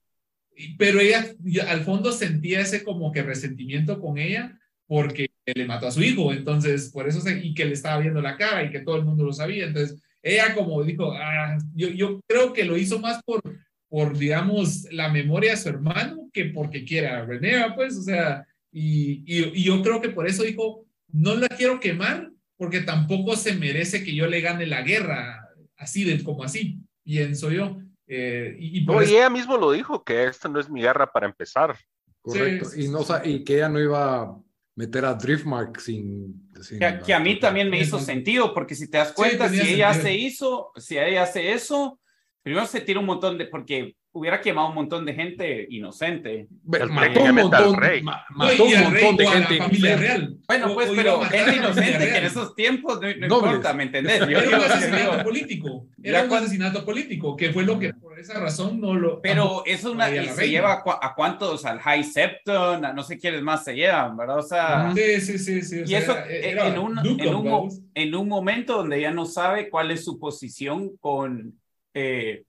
pero 0.78 0.98
ella 0.98 1.24
al 1.68 1.82
fondo 1.84 2.10
sentía 2.10 2.60
ese 2.60 2.82
como 2.82 3.12
que 3.12 3.22
resentimiento 3.22 4.00
con 4.00 4.18
ella 4.18 4.58
porque 4.88 5.25
le 5.54 5.64
mató 5.66 5.86
a 5.86 5.92
su 5.92 6.02
hijo, 6.02 6.32
entonces 6.32 6.90
por 6.90 7.08
eso 7.08 7.20
se, 7.20 7.38
y 7.38 7.54
que 7.54 7.64
le 7.64 7.72
estaba 7.72 8.00
viendo 8.00 8.20
la 8.20 8.36
cara 8.36 8.64
y 8.64 8.70
que 8.70 8.80
todo 8.80 8.96
el 8.96 9.04
mundo 9.04 9.24
lo 9.24 9.32
sabía, 9.32 9.66
entonces 9.66 10.00
ella 10.22 10.54
como 10.54 10.82
dijo, 10.82 11.12
ah, 11.12 11.56
yo, 11.74 11.88
yo 11.88 12.20
creo 12.26 12.52
que 12.52 12.64
lo 12.64 12.76
hizo 12.76 12.98
más 12.98 13.22
por, 13.24 13.40
por, 13.88 14.18
digamos, 14.18 14.86
la 14.90 15.08
memoria 15.08 15.52
de 15.52 15.56
su 15.56 15.68
hermano 15.68 16.28
que 16.32 16.46
porque 16.46 16.84
quiera 16.84 17.18
a 17.18 17.24
Renea, 17.24 17.74
pues, 17.76 17.96
o 17.96 18.02
sea, 18.02 18.44
y, 18.72 19.22
y, 19.24 19.60
y 19.60 19.62
yo 19.64 19.80
creo 19.82 20.00
que 20.00 20.08
por 20.08 20.26
eso 20.26 20.42
dijo, 20.42 20.84
no 21.12 21.36
la 21.36 21.48
quiero 21.48 21.78
quemar 21.78 22.30
porque 22.56 22.80
tampoco 22.80 23.36
se 23.36 23.54
merece 23.54 24.02
que 24.02 24.14
yo 24.14 24.26
le 24.26 24.40
gane 24.40 24.66
la 24.66 24.82
guerra, 24.82 25.48
así 25.76 26.02
de 26.04 26.22
como 26.24 26.42
así, 26.42 26.78
pienso 27.04 27.50
yo. 27.52 27.78
Eh, 28.08 28.56
y, 28.58 28.84
No, 28.84 29.00
eso- 29.00 29.12
y 29.12 29.16
ella 29.16 29.30
mismo 29.30 29.56
lo 29.56 29.70
dijo, 29.70 30.02
que 30.02 30.24
esta 30.24 30.48
no 30.48 30.58
es 30.58 30.68
mi 30.68 30.80
guerra 30.82 31.10
para 31.12 31.26
empezar. 31.26 31.76
Correcto. 32.20 32.64
Sí, 32.66 32.82
sí, 32.82 32.88
y, 32.88 32.90
no, 32.90 33.04
y 33.24 33.44
que 33.44 33.54
ella 33.56 33.68
no 33.68 33.80
iba 33.80 34.36
meter 34.76 35.04
a 35.04 35.14
Driftmark 35.14 35.80
sin. 35.80 36.48
sin 36.60 36.78
Que, 36.78 37.00
que 37.04 37.12
a 37.14 37.18
mí 37.18 37.40
también 37.40 37.68
me 37.70 37.80
hizo 37.80 37.98
sentido, 37.98 38.54
porque 38.54 38.74
si 38.74 38.88
te 38.88 38.98
das 38.98 39.12
cuenta, 39.12 39.46
tenía 39.48 39.64
si 39.64 39.74
ella 39.74 39.92
sentido. 39.94 40.08
se 40.12 40.16
hizo, 40.18 40.72
si 40.76 40.98
ella 40.98 41.22
hace 41.24 41.52
eso, 41.52 41.98
primero 42.42 42.66
se 42.66 42.80
tira 42.82 43.00
un 43.00 43.06
montón 43.06 43.38
de, 43.38 43.46
porque 43.46 43.96
hubiera 44.12 44.40
quemado 44.40 44.68
un 44.68 44.74
montón 44.74 45.04
de 45.04 45.12
gente 45.14 45.66
inocente. 45.68 46.48
El 46.72 46.88
mató 46.90 47.22
un 47.22 47.34
montón, 47.34 47.76
rey. 47.76 48.02
mató 48.02 48.64
un 48.64 48.70
montón 48.72 48.92
rey 48.94 49.16
de 49.16 49.24
o 49.26 49.30
gente. 49.30 49.56
la 49.58 49.64
familia 49.64 49.96
real. 49.96 50.36
Bueno, 50.48 50.66
O- 50.70 50.74
pues, 50.74 50.88
o 50.88 50.92
a 50.92 50.96
pero 50.96 51.20
gente 51.22 51.56
inocente 51.56 51.98
que 51.98 52.16
en 52.18 52.24
esos 52.24 52.54
tiempos 52.54 52.98
no, 53.00 53.08
no 53.14 53.36
importa, 53.36 53.74
¿me 53.74 53.82
entendés? 53.84 54.20
Yo- 54.20 54.38
Era 54.38 54.48
un 54.58 54.64
asesinato 54.64 55.22
político. 55.22 55.86
Ya 55.98 56.10
Era 56.10 56.22
un 56.22 56.28
cuando- 56.28 56.46
asesinato 56.46 56.84
político, 56.84 57.36
que 57.36 57.52
fue 57.52 57.64
lo 57.64 57.78
que 57.78 57.92
por 58.16 58.22
esa 58.22 58.40
razón 58.40 58.80
no 58.80 58.94
lo. 58.94 59.20
Pero 59.20 59.62
es 59.66 59.84
una, 59.84 60.10
y 60.10 60.26
se 60.30 60.48
lleva 60.48 60.82
a, 60.86 61.06
a 61.06 61.14
cuántos, 61.14 61.66
al 61.66 61.78
High 61.80 62.02
Septon, 62.02 62.82
a 62.82 62.92
no 62.94 63.02
sé 63.02 63.18
quiénes 63.18 63.42
más 63.42 63.62
se 63.62 63.74
llevan, 63.74 64.16
¿verdad? 64.16 64.38
O 64.38 64.42
sea, 64.42 64.90
Sí, 64.96 65.20
sí, 65.20 65.38
sí, 65.38 65.62
sí. 65.62 65.82
y 65.82 65.86
sea, 65.88 65.98
eso 65.98 66.12
era- 66.12 66.30
eh, 66.30 66.50
era 66.50 66.68
en, 66.68 66.78
un, 66.78 66.94
Duke 67.02 67.28
en, 67.28 67.34
un, 67.34 67.90
en 67.94 68.14
un 68.14 68.26
momento 68.28 68.78
donde 68.78 68.98
ella 68.98 69.10
no 69.10 69.26
sabe 69.26 69.68
cuál 69.68 69.90
es 69.90 70.02
su 70.02 70.18
posición 70.18 70.96
con, 70.96 71.60
eh, 71.92 72.44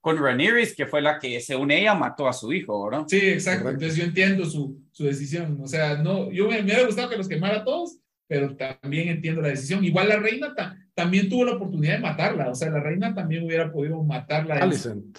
con 0.00 0.18
Rhaenyra, 0.18 0.62
que 0.76 0.86
fue 0.86 1.02
la 1.02 1.18
que, 1.18 1.40
según 1.40 1.72
ella, 1.72 1.94
mató 1.94 2.28
a 2.28 2.32
su 2.32 2.52
hijo, 2.52 2.88
¿verdad? 2.88 3.04
Sí, 3.08 3.18
exacto. 3.18 3.64
Correcto. 3.64 3.84
Entonces 3.86 3.96
yo 3.98 4.04
entiendo 4.08 4.44
su, 4.44 4.80
su 4.92 5.04
decisión. 5.04 5.58
O 5.60 5.66
sea, 5.66 5.96
no, 5.96 6.30
yo 6.30 6.46
me, 6.48 6.58
me 6.58 6.62
hubiera 6.62 6.86
gustado 6.86 7.10
que 7.10 7.16
los 7.16 7.26
quemara 7.28 7.56
a 7.58 7.64
todos, 7.64 7.98
pero 8.28 8.54
también 8.56 9.08
entiendo 9.08 9.42
la 9.42 9.48
decisión. 9.48 9.84
Igual 9.84 10.10
la 10.10 10.16
reina 10.20 10.54
ta- 10.54 10.76
también 10.98 11.28
tuvo 11.28 11.44
la 11.44 11.52
oportunidad 11.52 11.94
de 11.94 12.00
matarla. 12.00 12.50
O 12.50 12.56
sea, 12.56 12.70
la 12.70 12.80
reina 12.80 13.14
también 13.14 13.44
hubiera 13.44 13.70
podido 13.70 14.02
matarla. 14.02 14.56
Alicent. 14.56 15.16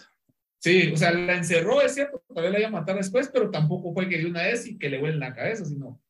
Sí, 0.57 0.91
o 0.93 0.97
sea, 0.97 1.13
la 1.13 1.37
encerró, 1.37 1.81
es 1.81 1.95
cierto, 1.95 2.21
todavía 2.27 2.51
la 2.51 2.59
iba 2.59 2.67
a 2.67 2.81
matar 2.81 2.97
después, 2.97 3.29
pero 3.33 3.49
tampoco 3.49 3.93
fue 3.93 4.09
que 4.09 4.17
de 4.17 4.25
una 4.25 4.43
vez 4.43 4.67
y 4.67 4.77
que 4.77 4.89
le 4.89 4.99
huelen 4.99 5.21
la 5.21 5.33
cabeza, 5.33 5.63
sino 5.63 6.01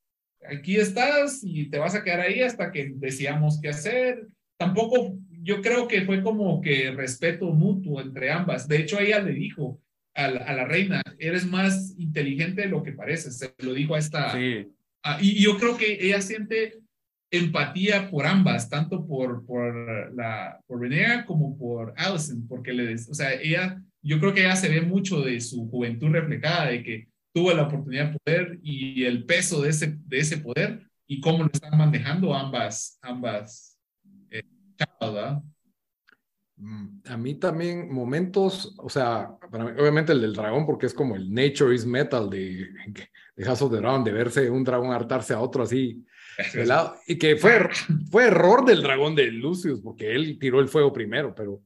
aquí 0.49 0.77
estás 0.77 1.41
y 1.43 1.69
te 1.69 1.77
vas 1.77 1.93
a 1.93 2.03
quedar 2.03 2.21
ahí 2.21 2.41
hasta 2.41 2.71
que 2.71 2.93
decidamos 2.95 3.61
qué 3.61 3.69
hacer. 3.69 4.25
Tampoco, 4.57 5.19
yo 5.43 5.61
creo 5.61 5.87
que 5.87 6.01
fue 6.01 6.23
como 6.23 6.61
que 6.61 6.89
respeto 6.89 7.51
mutuo 7.51 8.01
entre 8.01 8.31
ambas. 8.31 8.67
De 8.67 8.77
hecho, 8.77 8.99
ella 8.99 9.19
le 9.19 9.33
dijo 9.33 9.79
a 10.15 10.29
la, 10.29 10.39
a 10.45 10.53
la 10.53 10.65
reina, 10.65 11.03
eres 11.19 11.45
más 11.45 11.93
inteligente 11.99 12.63
de 12.63 12.69
lo 12.69 12.81
que 12.81 12.93
pareces, 12.93 13.37
se 13.37 13.53
lo 13.59 13.75
dijo 13.75 13.93
a 13.93 13.99
esta, 13.99 14.31
Sí. 14.31 14.67
Y 15.21 15.37
y 15.37 15.43
yo 15.43 15.59
creo 15.59 15.77
que 15.77 15.99
ella 16.01 16.21
siente 16.21 16.79
empatía 17.31 18.09
por 18.09 18.25
ambas, 18.25 18.69
tanto 18.69 19.05
por, 19.05 19.45
por, 19.45 20.13
la, 20.15 20.59
por 20.65 20.81
Renea 20.81 21.25
como 21.25 21.57
por 21.57 21.93
Allison, 21.97 22.47
porque 22.47 22.73
le, 22.73 22.95
o 22.95 23.13
sea, 23.13 23.33
ella, 23.33 23.81
yo 24.01 24.19
creo 24.19 24.33
que 24.33 24.41
ella 24.41 24.55
se 24.55 24.69
ve 24.69 24.81
mucho 24.81 25.21
de 25.21 25.39
su 25.39 25.69
juventud 25.69 26.09
reflejada, 26.09 26.67
de 26.67 26.83
que 26.83 27.07
tuvo 27.33 27.53
la 27.53 27.63
oportunidad 27.63 28.11
de 28.11 28.17
poder 28.19 28.59
y 28.63 29.03
el 29.03 29.25
peso 29.25 29.61
de 29.61 29.69
ese, 29.69 29.97
de 30.05 30.19
ese 30.19 30.37
poder 30.37 30.87
y 31.07 31.21
cómo 31.21 31.43
lo 31.43 31.49
están 31.51 31.77
manejando 31.77 32.33
ambas, 32.33 32.97
ambas 33.01 33.77
eh, 34.31 34.43
A 37.07 37.15
mí 37.17 37.35
también 37.35 37.91
momentos, 37.93 38.75
o 38.77 38.89
sea, 38.89 39.29
para 39.49 39.63
mí, 39.65 39.71
obviamente 39.79 40.11
el 40.11 40.21
del 40.21 40.33
dragón, 40.33 40.65
porque 40.65 40.85
es 40.87 40.93
como 40.93 41.15
el 41.15 41.33
nature 41.33 41.73
is 41.73 41.85
metal 41.85 42.29
de, 42.29 42.67
de 43.35 43.45
House 43.45 43.61
of 43.61 43.71
the 43.71 43.77
Dragon, 43.77 44.03
de 44.03 44.11
verse 44.11 44.49
un 44.49 44.63
dragón 44.65 44.91
hartarse 44.91 45.33
a 45.33 45.39
otro 45.39 45.63
así, 45.63 46.05
de 46.53 46.65
lado, 46.65 46.95
y 47.07 47.17
que 47.17 47.35
fue, 47.37 47.69
fue 48.11 48.25
error 48.25 48.65
del 48.65 48.81
dragón 48.83 49.15
de 49.15 49.27
Lucius, 49.31 49.79
porque 49.81 50.13
él 50.13 50.37
tiró 50.39 50.59
el 50.59 50.67
fuego 50.67 50.91
primero, 50.91 51.33
pero 51.33 51.61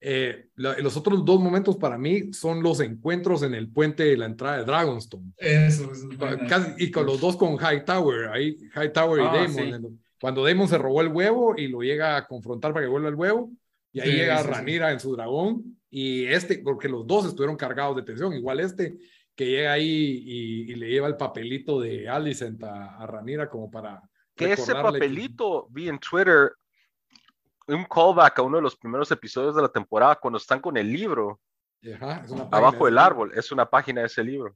eh, 0.00 0.48
la- 0.56 0.76
los 0.80 0.96
otros 0.96 1.24
dos 1.24 1.40
momentos 1.40 1.76
para 1.76 1.96
mí 1.96 2.32
son 2.32 2.62
los 2.62 2.80
encuentros 2.80 3.42
en 3.42 3.54
el 3.54 3.68
puente 3.70 4.02
de 4.04 4.16
la 4.16 4.26
entrada 4.26 4.58
de 4.58 4.64
Dragonstone. 4.64 5.32
Eso, 5.38 5.90
eso. 5.92 6.08
Casi- 6.48 6.74
y 6.78 6.90
con 6.90 7.06
los 7.06 7.20
dos 7.20 7.36
con 7.36 7.54
Hightower, 7.54 8.28
ahí 8.28 8.56
Hightower 8.76 9.22
y 9.22 9.24
Ah, 9.26 9.32
Damon. 9.32 9.50
sí. 9.54 9.60
en- 9.62 10.00
Cuando 10.20 10.44
Damon 10.44 10.68
se 10.68 10.78
robó 10.78 11.00
el 11.00 11.08
huevo 11.08 11.54
y 11.56 11.68
lo 11.68 11.80
llega 11.82 12.16
a 12.16 12.26
confrontar 12.26 12.72
para 12.72 12.84
que 12.84 12.90
vuelva 12.90 13.08
el 13.08 13.14
huevo, 13.14 13.50
y 13.94 14.00
ahí 14.00 14.10
Sí, 14.10 14.16
llega 14.16 14.36
sí, 14.38 14.44
sí. 14.44 14.50
Ranira 14.50 14.92
en 14.92 15.00
su 15.00 15.16
dragón, 15.16 15.78
y 15.88 16.26
este, 16.26 16.58
porque 16.58 16.88
los 16.90 17.06
dos 17.06 17.24
estuvieron 17.24 17.56
cargados 17.56 17.96
de 17.96 18.02
tensión, 18.02 18.34
igual 18.34 18.60
este 18.60 18.98
que 19.34 19.46
llega 19.46 19.72
ahí 19.72 20.22
y, 20.26 20.72
y 20.72 20.74
le 20.74 20.88
lleva 20.90 21.08
el 21.08 21.16
papelito 21.16 21.80
de 21.80 22.06
Alicent 22.08 22.62
a, 22.62 22.96
a 22.98 23.06
Ranira 23.06 23.48
como 23.48 23.70
para. 23.70 24.02
Que 24.36 24.52
ese 24.52 24.72
que- 24.74 24.80
papelito 24.82 25.66
vi 25.70 25.88
en 25.88 25.98
Twitter 25.98 26.52
un 27.68 27.84
callback 27.84 28.38
a 28.38 28.42
uno 28.42 28.56
de 28.58 28.62
los 28.62 28.76
primeros 28.76 29.10
episodios 29.10 29.56
de 29.56 29.62
la 29.62 29.68
temporada 29.70 30.16
cuando 30.16 30.36
están 30.38 30.60
con 30.60 30.76
el 30.76 30.92
libro 30.92 31.40
Ajá, 31.94 32.22
es 32.24 32.30
una 32.30 32.48
página 32.50 32.56
abajo 32.68 32.84
de- 32.84 32.90
del 32.90 32.98
árbol. 32.98 33.32
Es 33.34 33.50
una 33.52 33.68
página 33.68 34.00
de 34.02 34.06
ese 34.08 34.22
libro. 34.22 34.54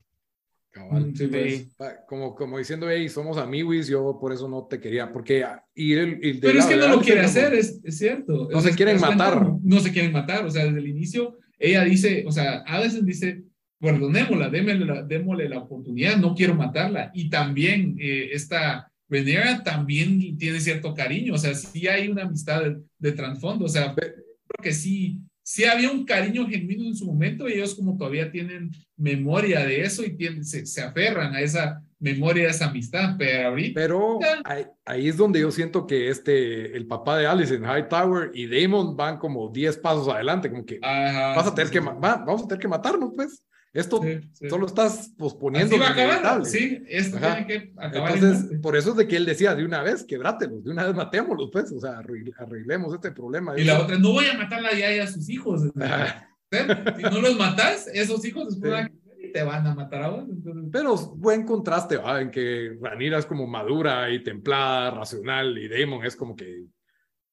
Cabal. 0.78 1.06
Mm, 1.10 1.14
sí, 1.16 1.26
pues. 1.26 1.68
Como, 2.08 2.34
como 2.34 2.58
diciendo, 2.58 2.88
hey, 2.90 3.08
somos 3.08 3.36
amiguis, 3.38 3.88
yo 3.88 4.18
por 4.20 4.32
eso 4.32 4.48
no 4.48 4.66
te 4.66 4.80
quería, 4.80 5.12
porque 5.12 5.44
y 5.74 5.92
el, 5.92 6.18
y 6.22 6.32
del 6.32 6.40
Pero 6.40 6.58
es 6.60 6.66
que 6.66 6.76
no 6.76 6.88
lo 6.88 7.00
quiere 7.00 7.20
como- 7.22 7.28
hacer, 7.28 7.54
es, 7.54 7.80
es 7.84 7.98
cierto. 7.98 8.48
No 8.50 8.58
O 8.58 8.60
se 8.60 8.74
quieren 8.74 9.00
matar. 9.00 9.42
No, 9.42 9.60
no 9.62 9.80
se 9.80 9.92
quieren 9.92 10.12
matar. 10.12 10.44
O 10.46 10.50
sea, 10.50 10.64
desde 10.64 10.78
el 10.78 10.88
inicio, 10.88 11.36
ella 11.58 11.84
dice, 11.84 12.24
o 12.26 12.32
sea, 12.32 12.62
Addison 12.66 13.04
dice, 13.04 13.42
perdonémosla, 13.80 14.48
démosle 14.50 14.84
la, 14.86 15.02
démosle 15.02 15.48
la 15.48 15.58
oportunidad, 15.58 16.16
no 16.16 16.34
quiero 16.34 16.54
matarla. 16.54 17.10
Y 17.14 17.30
también 17.30 17.96
eh, 18.00 18.30
esta 18.32 18.90
Renera 19.10 19.62
también 19.62 20.36
tiene 20.36 20.60
cierto 20.60 20.92
cariño, 20.94 21.34
o 21.34 21.38
sea, 21.38 21.54
sí 21.54 21.86
hay 21.88 22.08
una 22.08 22.24
amistad 22.24 22.62
de, 22.62 22.76
de 22.98 23.12
trasfondo, 23.12 23.64
o 23.64 23.68
sea, 23.68 23.94
creo 23.94 24.62
que 24.62 24.72
sí, 24.72 25.20
sí 25.50 25.64
había 25.64 25.90
un 25.90 26.04
cariño 26.04 26.46
genuino 26.46 26.84
en 26.84 26.94
su 26.94 27.06
momento 27.06 27.48
y 27.48 27.54
ellos 27.54 27.74
como 27.74 27.96
todavía 27.96 28.30
tienen 28.30 28.70
memoria 28.98 29.64
de 29.64 29.80
eso 29.80 30.04
y 30.04 30.14
tienen, 30.14 30.44
se, 30.44 30.66
se 30.66 30.82
aferran 30.82 31.34
a 31.34 31.40
esa 31.40 31.82
memoria, 31.98 32.48
a 32.48 32.50
esa 32.50 32.66
amistad, 32.66 33.14
pero 33.18 33.48
ahorita... 33.48 33.80
Pero 33.80 34.18
ahí, 34.44 34.66
ahí 34.84 35.08
es 35.08 35.16
donde 35.16 35.40
yo 35.40 35.50
siento 35.50 35.86
que 35.86 36.10
este, 36.10 36.76
el 36.76 36.86
papá 36.86 37.16
de 37.16 37.26
Alice 37.26 37.54
en 37.54 37.64
Hightower 37.64 38.30
y 38.34 38.46
Damon 38.46 38.94
van 38.94 39.16
como 39.16 39.48
10 39.48 39.78
pasos 39.78 40.06
adelante, 40.08 40.50
como 40.50 40.66
que 40.66 40.80
Ajá, 40.82 41.34
vas 41.34 41.46
a 41.46 41.54
tener 41.54 41.68
sí, 41.68 41.72
que, 41.72 41.78
sí. 41.78 41.84
ma- 41.86 41.94
va- 41.94 42.16
vamos 42.26 42.42
a 42.42 42.46
tener 42.48 42.60
que 42.60 42.68
matarnos, 42.68 43.12
pues. 43.16 43.42
Esto 43.74 44.00
Sí, 44.02 44.20
sí. 44.32 44.48
solo 44.48 44.66
estás 44.66 45.12
posponiendo. 45.18 45.74
Así 45.76 45.80
va 45.82 45.88
a 45.88 45.92
acabar, 46.16 46.44
sí, 46.46 46.82
esto 46.88 47.18
Ajá. 47.18 47.36
tiene 47.36 47.46
que 47.46 47.72
acabar. 47.76 48.14
Entonces, 48.14 48.50
en- 48.52 48.60
por 48.60 48.76
eso 48.76 48.90
es 48.90 48.96
de 48.96 49.06
que 49.06 49.16
él 49.16 49.26
decía, 49.26 49.54
de 49.54 49.64
una 49.64 49.82
vez, 49.82 50.04
quebrátelos, 50.04 50.64
de 50.64 50.70
una 50.70 50.86
vez 50.86 50.94
matémoslos, 50.94 51.50
pues, 51.52 51.70
o 51.72 51.80
sea, 51.80 52.00
arregle- 52.00 52.32
arreglemos 52.38 52.94
este 52.94 53.12
problema. 53.12 53.58
y 53.58 53.64
la 53.64 53.80
otra, 53.80 53.98
no 53.98 54.12
voy 54.12 54.26
a 54.26 54.36
matar 54.38 54.64
a 54.64 54.72
Yaya 54.72 55.04
a 55.04 55.06
sus 55.06 55.28
hijos. 55.28 55.62
Si 56.50 57.02
no 57.02 57.20
los 57.20 57.36
matas, 57.36 57.88
esos 57.92 58.24
hijos 58.24 58.48
después 58.48 58.70
Sí. 58.72 58.74
van 58.74 58.86
a 58.86 59.32
te 59.34 59.42
van 59.42 59.66
a 59.66 59.74
matar 59.74 60.02
a 60.04 60.08
vos. 60.08 60.24
Entonces, 60.30 60.70
Pero 60.72 60.96
buen 60.96 61.44
contraste, 61.44 61.98
¿va? 61.98 62.22
En 62.22 62.30
que 62.30 62.78
Ranira 62.80 63.18
es 63.18 63.26
como 63.26 63.46
madura 63.46 64.10
y 64.10 64.22
templada, 64.22 64.90
racional, 64.92 65.58
y 65.58 65.68
Damon 65.68 66.06
es 66.06 66.16
como 66.16 66.34
que 66.34 66.64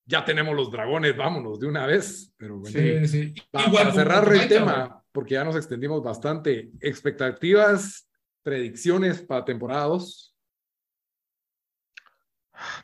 ya 0.05 0.23
tenemos 0.23 0.55
los 0.55 0.71
dragones, 0.71 1.15
vámonos 1.17 1.59
de 1.59 1.67
una 1.67 1.85
vez. 1.87 2.33
Pero 2.37 2.57
bueno, 2.59 2.77
sí, 2.77 3.07
sí. 3.07 3.33
pa- 3.51 3.63
Igual 3.67 3.83
para 3.83 3.91
cerrar 3.95 4.33
el 4.33 4.47
tema, 4.47 5.03
porque 5.11 5.33
ya 5.35 5.43
nos 5.43 5.55
extendimos 5.55 6.03
bastante, 6.03 6.71
expectativas, 6.81 8.09
predicciones 8.43 9.21
para 9.21 9.43
temporada 9.45 9.85
2. 9.85 10.35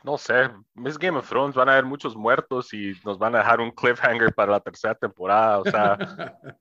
No 0.04 0.18
sé, 0.18 0.50
es 0.84 0.98
Game 0.98 1.16
of 1.18 1.28
Thrones, 1.28 1.54
van 1.54 1.68
a 1.68 1.72
haber 1.72 1.84
muchos 1.86 2.14
muertos 2.14 2.74
y 2.74 2.92
nos 3.04 3.18
van 3.18 3.34
a 3.34 3.38
dejar 3.38 3.58
un 3.60 3.70
cliffhanger 3.70 4.34
para 4.34 4.52
la 4.52 4.60
tercera 4.60 4.94
temporada. 4.94 5.60
O 5.60 5.64
sea, 5.64 5.96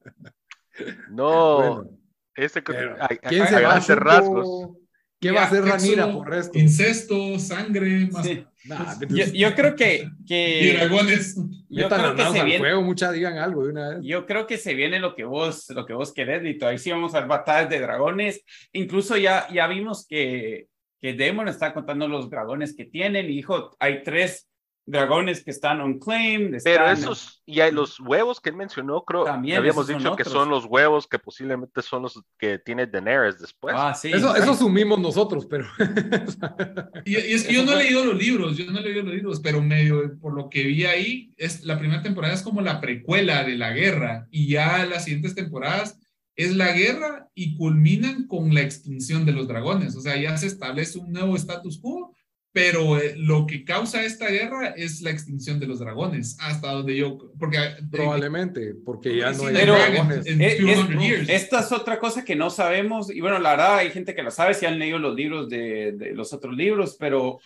no, 1.10 1.56
Bueno, 1.58 1.90
ese 2.36 2.64
que 2.64 2.72
pero, 2.74 2.96
hay, 3.02 3.18
¿quién 3.18 3.42
hay 3.42 3.48
se 3.50 3.54
va? 3.56 3.60
grandes 3.62 3.88
Chupo? 3.88 4.00
rasgos. 4.00 4.78
¿Qué 5.20 5.32
va 5.32 5.42
a 5.42 5.46
hacer 5.46 5.64
Ranira 5.66 6.12
por 6.12 6.28
resto? 6.30 6.58
Incesto, 6.58 7.38
sangre, 7.38 8.08
más 8.12 8.26
Sí. 8.26 8.48
Nah, 8.66 8.96
Yo, 9.10 9.26
yo 9.34 9.56
creo 9.56 9.76
que, 9.76 10.08
que 10.28 10.74
dragones. 10.78 11.36
yo 11.70 11.90
creo 11.90 12.16
que 12.16 12.26
se 12.26 12.44
viene, 12.44 12.60
fuego, 12.60 12.82
mucha 12.84 13.12
digan 13.12 13.38
algo 13.40 13.64
de 13.64 13.72
una 13.72 13.90
vez. 13.90 14.00
yo 14.04 14.26
creo 14.26 14.46
que 14.46 14.58
se 14.58 14.76
viene 14.76 15.00
lo 15.00 15.16
que 15.16 15.24
vos, 15.24 15.68
lo 15.70 15.86
que 15.86 15.94
vos 15.94 16.14
querés, 16.14 16.44
Lito. 16.44 16.68
Ahí 16.68 16.78
sí 16.78 16.92
vamos 16.92 17.16
a 17.16 17.22
ver 17.22 17.28
batallas 17.28 17.70
de 17.70 17.80
dragones. 17.80 18.44
Incluso 18.74 19.18
ya, 19.18 19.48
ya 19.52 19.66
vimos 19.68 20.06
que, 20.06 20.68
que 21.02 21.16
Daemon 21.16 21.48
está 21.48 21.74
contando 21.74 22.08
los 22.08 22.30
dragones 22.30 22.76
que 22.76 22.86
tienen 22.86 23.26
y 23.26 23.36
dijo, 23.36 23.76
hay 23.80 24.04
tres 24.04 24.51
dragones 24.86 25.44
que 25.44 25.52
están 25.52 25.80
unclaimed. 25.82 26.58
Pero 26.64 26.84
están- 26.86 26.98
esos, 26.98 27.42
y 27.46 27.60
hay 27.62 27.72
los 27.72 28.00
huevos 28.00 28.42
que 28.42 28.50
él 28.50 28.56
mencionó, 28.56 29.04
creo, 29.06 29.24
También, 29.24 29.58
habíamos 29.58 29.88
dicho 29.88 30.16
que 30.16 30.24
otros. 30.24 30.32
son 30.34 30.50
los 30.50 30.66
huevos 30.66 31.08
que 31.08 31.20
posiblemente 31.20 31.82
son 31.82 32.02
los 32.04 32.22
que 32.38 32.58
tiene 32.60 32.88
Daenerys 32.88 33.40
después. 33.40 33.76
Ah, 33.78 33.94
sí. 33.94 34.12
Eso, 34.12 34.34
sí. 34.34 34.42
eso 34.42 34.52
asumimos 34.52 35.00
nosotros, 35.00 35.46
pero 35.46 35.66
Y, 37.06 37.12
y 37.14 37.34
es 37.34 37.44
que 37.46 37.54
yo 37.54 37.64
no 37.64 37.74
he 37.74 37.84
leído 37.84 38.06
los 38.06 38.16
libros, 38.18 38.58
yo 38.58 38.70
no 38.72 38.80
he 38.80 38.84
leído 38.84 39.04
los 39.04 39.14
libros, 39.14 39.40
pero 39.40 39.62
medio 39.62 40.18
por 40.20 40.34
lo 40.34 40.50
que 40.50 40.64
vi 40.64 40.86
ahí, 40.86 41.34
es, 41.38 41.64
la 41.64 41.78
primera 41.80 42.02
temporada 42.02 42.34
es 42.34 42.42
como 42.42 42.62
la 42.62 42.82
precuela 42.82 43.44
de 43.44 43.56
la 43.56 43.72
guerra 43.72 44.28
y 44.32 44.48
ya 44.50 44.86
las 44.86 45.06
siguientes 45.06 45.36
temporadas 45.36 46.00
es 46.36 46.56
la 46.56 46.72
guerra 46.72 47.28
y 47.36 47.56
culminan 47.56 48.26
con 48.28 48.54
la 48.54 48.62
extinción 48.62 49.26
de 49.26 49.34
los 49.34 49.48
dragones. 49.48 49.96
O 49.96 50.02
sea, 50.02 50.16
ya 50.20 50.36
se 50.38 50.48
establece 50.48 50.98
un 50.98 51.12
nuevo 51.12 51.36
status 51.36 51.80
quo, 51.80 52.16
pero 52.54 52.98
eh, 52.98 53.14
lo 53.18 53.48
que 53.48 53.64
causa 53.64 54.04
esta 54.04 54.28
guerra 54.28 54.70
es 54.76 55.02
la 55.02 55.10
extinción 55.12 55.60
de 55.60 55.68
los 55.68 55.80
dragones, 55.80 56.38
hasta 56.42 56.72
donde 56.72 56.98
yo, 56.98 57.18
porque 57.40 57.58
eh, 57.58 57.76
probablemente, 57.90 58.74
porque 58.86 59.16
ya 59.18 59.32
no 59.32 59.46
hay 59.48 59.54
Pero- 59.54 59.74
dragones. 59.76 60.26
en 60.26 60.42
Es- 60.42 60.58
few 60.58 60.68
es- 60.68 60.78
hundred 60.80 61.00
years. 61.00 61.30
Esta 61.30 61.62
es 61.62 61.72
otra 61.72 61.98
cosa 62.00 62.26
que 62.26 62.36
no 62.36 62.50
sabemos, 62.50 63.10
y 63.10 63.22
bueno, 63.22 63.40
la 63.40 63.52
verdad 63.52 63.78
hay 63.78 63.90
gente 63.92 64.14
que 64.14 64.24
la 64.24 64.32
sabe 64.32 64.54
si 64.54 64.66
han 64.66 64.80
leído 64.80 65.00
los 65.00 65.16
libros 65.16 65.48
de, 65.50 65.94
de 65.94 66.12
los 66.14 66.34
otros 66.34 66.54
libros, 66.56 66.98
pero 67.00 67.40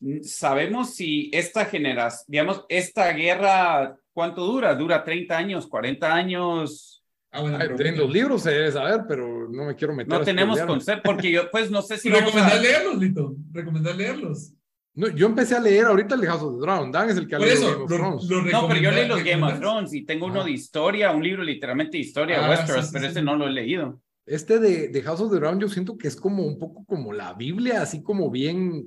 mm, 0.00 0.20
sabemos 0.22 0.94
si 0.94 1.30
esta 1.32 1.64
generación, 1.64 2.24
digamos, 2.28 2.64
esta 2.68 3.10
guerra, 3.12 3.96
¿cuánto 4.12 4.44
dura? 4.44 4.74
¿Dura 4.74 5.02
30 5.02 5.36
años, 5.38 5.66
40 5.66 6.12
años? 6.14 6.95
Ah, 7.36 7.40
bueno, 7.42 7.58
Ay, 7.60 7.68
pero- 7.76 7.88
en 7.90 7.98
los 7.98 8.10
libros 8.10 8.42
se 8.42 8.50
debe 8.50 8.72
saber, 8.72 9.02
pero 9.06 9.48
no 9.48 9.64
me 9.66 9.74
quiero 9.76 9.94
meter. 9.94 10.08
No 10.12 10.16
a 10.16 10.24
tenemos 10.24 10.58
concepto, 10.60 11.02
porque 11.04 11.30
yo 11.30 11.50
pues 11.50 11.70
no 11.70 11.82
sé 11.82 11.98
si 11.98 12.08
Recomendar 12.08 12.52
a... 12.56 12.60
leerlos, 12.60 12.98
Lito. 12.98 13.36
Recomendar 13.52 13.94
leerlos. 13.96 14.52
No, 14.94 15.08
yo 15.08 15.26
empecé 15.26 15.54
a 15.54 15.60
leer 15.60 15.84
ahorita 15.84 16.14
el 16.14 16.22
de 16.22 16.26
House 16.26 16.42
of 16.42 16.54
the 16.54 16.60
Dragon. 16.64 16.90
Dan 16.90 17.10
es 17.10 17.18
el 17.18 17.26
que 17.28 17.34
ha 17.34 17.38
Por 17.38 17.46
leído 17.46 17.60
eso, 17.60 17.70
Game 17.72 17.84
of 17.84 17.90
lo, 17.90 17.96
Thrones. 17.96 18.24
lo 18.30 18.42
No, 18.42 18.68
pero 18.68 18.80
yo 18.80 18.90
leí 18.90 19.06
los 19.08 19.22
Game 19.22 19.42
of 19.44 19.58
Thrones 19.60 19.92
y 19.92 20.06
tengo 20.06 20.24
uno 20.26 20.40
Ah. 20.40 20.44
de 20.44 20.50
historia, 20.52 21.10
un 21.12 21.22
libro 21.22 21.42
literalmente 21.42 21.98
de 21.98 22.02
historia 22.04 22.38
de 22.38 22.44
Ah, 22.46 22.48
Westeros, 22.50 22.80
sí, 22.80 22.86
sí, 22.86 22.92
pero 22.94 23.04
sí. 23.04 23.10
ese 23.10 23.22
no 23.22 23.36
lo 23.36 23.46
he 23.46 23.52
leído. 23.52 24.00
Este 24.24 24.58
de, 24.58 24.88
de 24.88 25.02
House 25.02 25.20
of 25.20 25.30
the 25.30 25.36
Dragon 25.38 25.60
yo 25.60 25.68
siento 25.68 25.96
que 25.98 26.08
es 26.08 26.16
como 26.16 26.44
un 26.46 26.58
poco 26.58 26.84
como 26.86 27.12
la 27.12 27.34
Biblia, 27.34 27.82
así 27.82 28.02
como 28.02 28.30
bien, 28.30 28.84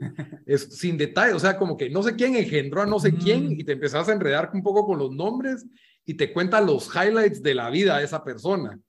es 0.47 0.63
sin 0.79 0.97
detalle, 0.97 1.33
o 1.33 1.39
sea, 1.39 1.55
como 1.57 1.77
que 1.77 1.89
no 1.91 2.01
sé 2.03 2.15
quién 2.15 2.35
engendró 2.35 2.81
a 2.81 2.85
no 2.87 2.99
sé 2.99 3.11
Mm. 3.11 3.17
quién 3.19 3.51
y 3.51 3.63
te 3.63 3.73
empezás 3.73 4.09
a 4.09 4.13
enredar 4.13 4.49
un 4.53 4.63
poco 4.63 4.85
con 4.87 4.97
los 4.97 5.11
nombres 5.11 5.65
y 6.05 6.15
te 6.15 6.33
cuenta 6.33 6.61
los 6.61 6.93
highlights 6.95 7.41
de 7.43 7.53
la 7.55 7.69
vida 7.69 7.97
de 7.97 8.05
esa 8.05 8.23
persona. 8.23 8.79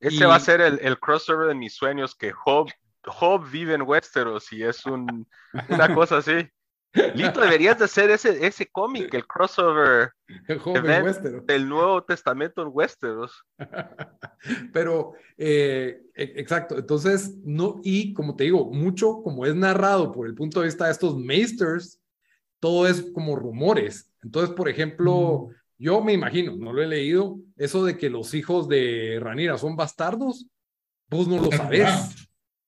Ese 0.00 0.24
y- 0.24 0.26
va 0.26 0.36
a 0.36 0.40
ser 0.40 0.60
el, 0.60 0.78
el 0.82 0.98
crossover 0.98 1.48
de 1.48 1.54
mis 1.54 1.74
sueños, 1.74 2.14
que 2.14 2.32
Job, 2.32 2.68
Job 3.04 3.48
vive 3.50 3.74
en 3.74 3.82
Westeros 3.82 4.52
y 4.52 4.62
es 4.62 4.84
un, 4.86 5.26
una 5.68 5.94
cosa 5.94 6.18
así. 6.18 6.48
Lito, 7.14 7.40
deberías 7.40 7.78
de 7.78 7.84
hacer 7.84 8.10
ese, 8.10 8.46
ese 8.46 8.66
cómic, 8.70 9.12
el 9.12 9.26
crossover 9.26 10.12
El 10.38 11.46
del 11.46 11.68
Nuevo 11.68 12.02
Testamento 12.04 12.62
en 12.62 12.68
Westeros. 12.72 13.44
Pero, 14.72 15.12
eh, 15.36 16.02
e- 16.14 16.32
exacto, 16.36 16.78
entonces, 16.78 17.36
no, 17.44 17.80
y 17.82 18.14
como 18.14 18.34
te 18.34 18.44
digo, 18.44 18.72
mucho 18.72 19.22
como 19.22 19.44
es 19.44 19.54
narrado 19.54 20.10
por 20.12 20.26
el 20.26 20.34
punto 20.34 20.60
de 20.60 20.66
vista 20.66 20.86
de 20.86 20.92
estos 20.92 21.18
maesters, 21.18 22.00
todo 22.60 22.86
es 22.86 23.10
como 23.12 23.36
rumores. 23.36 24.10
Entonces, 24.22 24.54
por 24.54 24.68
ejemplo, 24.68 25.48
yo 25.78 26.00
me 26.02 26.12
imagino, 26.12 26.56
no 26.56 26.72
lo 26.72 26.82
he 26.82 26.86
leído, 26.86 27.38
eso 27.56 27.84
de 27.84 27.96
que 27.98 28.08
los 28.10 28.32
hijos 28.34 28.68
de 28.68 29.18
Ranira 29.20 29.58
son 29.58 29.76
bastardos, 29.76 30.46
vos 31.10 31.28
no 31.28 31.38
lo 31.42 31.50
sabés. 31.52 31.90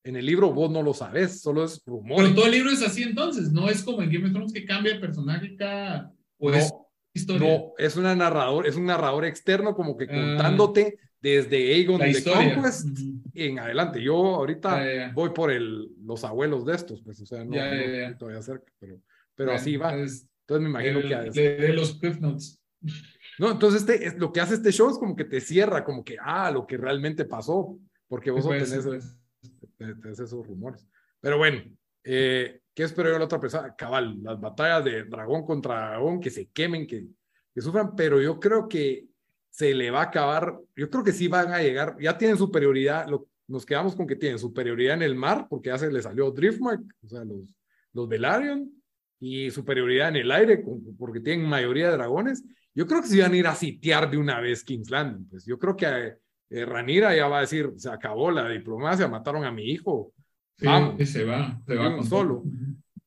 En 0.03 0.15
el 0.15 0.25
libro 0.25 0.51
vos 0.53 0.71
no 0.71 0.81
lo 0.81 0.93
sabés, 0.93 1.41
solo 1.41 1.65
es 1.65 1.81
rumor. 1.85 2.23
Pero 2.23 2.35
todo 2.35 2.45
el 2.45 2.51
libro 2.53 2.71
es 2.71 2.81
así 2.81 3.03
entonces, 3.03 3.51
no 3.51 3.69
es 3.69 3.83
como 3.83 4.01
en 4.01 4.11
Game 4.11 4.25
of 4.27 4.31
Thrones 4.33 4.53
que 4.53 4.65
cambia 4.65 4.93
el 4.93 5.01
personaje 5.01 5.55
cada 5.55 6.13
o 6.37 6.51
es 6.53 6.71
No, 6.71 6.87
historia. 7.13 7.47
no, 7.57 7.73
es 7.77 7.97
una 7.97 8.15
narrador, 8.15 8.65
es 8.65 8.75
un 8.75 8.85
narrador 8.85 9.25
externo 9.25 9.75
como 9.75 9.97
que 9.97 10.05
Ah. 10.05 10.13
contándote 10.13 10.97
desde 11.21 11.57
Aegon 11.73 11.99
de. 11.99 12.23
Conquest 12.23 12.87
en 13.33 13.59
adelante. 13.59 14.01
Yo 14.01 14.15
ahorita 14.35 15.11
voy 15.13 15.31
por 15.31 15.51
el, 15.51 15.89
los 16.05 16.23
abuelos 16.23 16.65
de 16.65 16.75
estos, 16.75 17.01
pues, 17.03 17.19
o 17.21 17.25
sea, 17.25 17.43
no, 17.43 17.53
Ya, 17.55 17.65
no 17.65 17.81
estoy 17.81 18.17
todavía 18.17 18.41
cerca, 18.41 18.71
pero, 18.79 19.01
pero 19.35 19.49
Bueno, 19.49 19.61
así 19.61 19.75
va. 19.75 19.91
entonces, 19.93 20.27
Entonces 20.47 20.63
me 20.63 20.69
imagino 20.69 20.99
el- 20.99 21.07
que... 21.33 21.41
de, 21.41 21.55
de 21.57 21.73
los 21.73 21.95
Cliff 21.99 22.19
Notes. 22.19 22.58
No, 23.37 23.51
entonces 23.51 23.81
este, 23.81 24.05
es, 24.05 24.17
lo 24.17 24.31
que 24.31 24.41
hace 24.41 24.55
este 24.55 24.71
show 24.71 24.89
es 24.89 24.97
como 24.97 25.15
que 25.15 25.25
te 25.25 25.39
cierra, 25.39 25.83
como 25.83 26.03
que, 26.03 26.17
ah, 26.21 26.51
lo 26.51 26.67
que 26.67 26.77
realmente 26.77 27.25
pasó, 27.25 27.77
porque 28.07 28.31
vos 28.31 28.45
Pues, 28.45 28.69
tenés, 28.69 29.17
tenés 29.77 30.19
esos 30.19 30.45
rumores. 30.45 30.85
Pero 31.21 31.37
bueno, 31.37 31.61
eh, 32.03 32.61
¿qué 32.73 32.83
espero 32.83 33.09
yo 33.09 33.13
de 33.13 33.19
la 33.19 33.25
otra 33.25 33.39
persona? 33.39 33.75
Cabal, 33.75 34.21
las 34.21 34.39
batallas 34.39 34.83
de 34.83 35.03
dragón 35.05 35.45
contra 35.45 35.89
dragón, 35.89 36.19
que 36.19 36.29
se 36.29 36.47
quemen, 36.47 36.85
que, 36.85 37.05
que 37.53 37.61
sufran, 37.61 37.95
pero 37.95 38.21
yo 38.21 38.39
creo 38.39 38.67
que 38.67 39.05
se 39.49 39.73
le 39.73 39.89
va 39.89 40.01
a 40.01 40.05
acabar, 40.05 40.57
yo 40.75 40.89
creo 40.89 41.03
que 41.03 41.11
sí 41.11 41.27
van 41.27 41.53
a 41.53 41.61
llegar, 41.61 41.95
ya 41.99 42.17
tienen 42.17 42.37
superioridad, 42.37 43.07
lo, 43.07 43.27
nos 43.47 43.65
quedamos 43.65 43.95
con 43.95 44.05
que 44.05 44.15
tienen 44.15 44.37
superioridad 44.37 44.95
en 44.95 45.03
el 45.03 45.15
mar, 45.15 45.47
porque 45.49 45.69
ya 45.69 45.77
se 45.77 45.91
le 45.91 46.01
salió 46.01 46.31
Driftmark, 46.31 46.81
o 47.03 47.07
sea, 47.07 47.23
los, 47.23 47.55
los 47.93 48.07
Velaryon, 48.07 48.71
y 49.19 49.51
superioridad 49.51 50.09
en 50.09 50.15
el 50.17 50.31
aire, 50.31 50.63
porque 50.97 51.19
tienen 51.19 51.47
mayoría 51.47 51.89
de 51.89 51.97
dragones. 51.97 52.43
Yo 52.79 52.87
creo 52.87 53.01
que 53.01 53.07
se 53.09 53.21
van 53.21 53.33
a 53.33 53.35
ir 53.35 53.45
a 53.47 53.55
sitiar 53.55 54.09
de 54.09 54.17
una 54.17 54.39
vez 54.39 54.63
King's 54.63 54.89
Landing, 54.89 55.27
pues 55.29 55.45
yo 55.45 55.59
creo 55.59 55.75
que 55.75 56.13
eh, 56.49 56.65
Ranira 56.65 57.13
ya 57.13 57.27
va 57.27 57.39
a 57.39 57.41
decir, 57.41 57.73
se 57.75 57.89
acabó 57.89 58.31
la 58.31 58.47
diplomacia, 58.47 59.07
mataron 59.09 59.43
a 59.43 59.51
mi 59.51 59.63
hijo, 59.69 60.13
Sí, 60.57 60.65
Vamos. 60.65 60.99
y 60.99 61.05
se 61.05 61.25
va, 61.25 61.61
se 61.67 61.75
va 61.75 61.95
con 61.95 62.05
solo. 62.05 62.35
todo. 62.35 62.43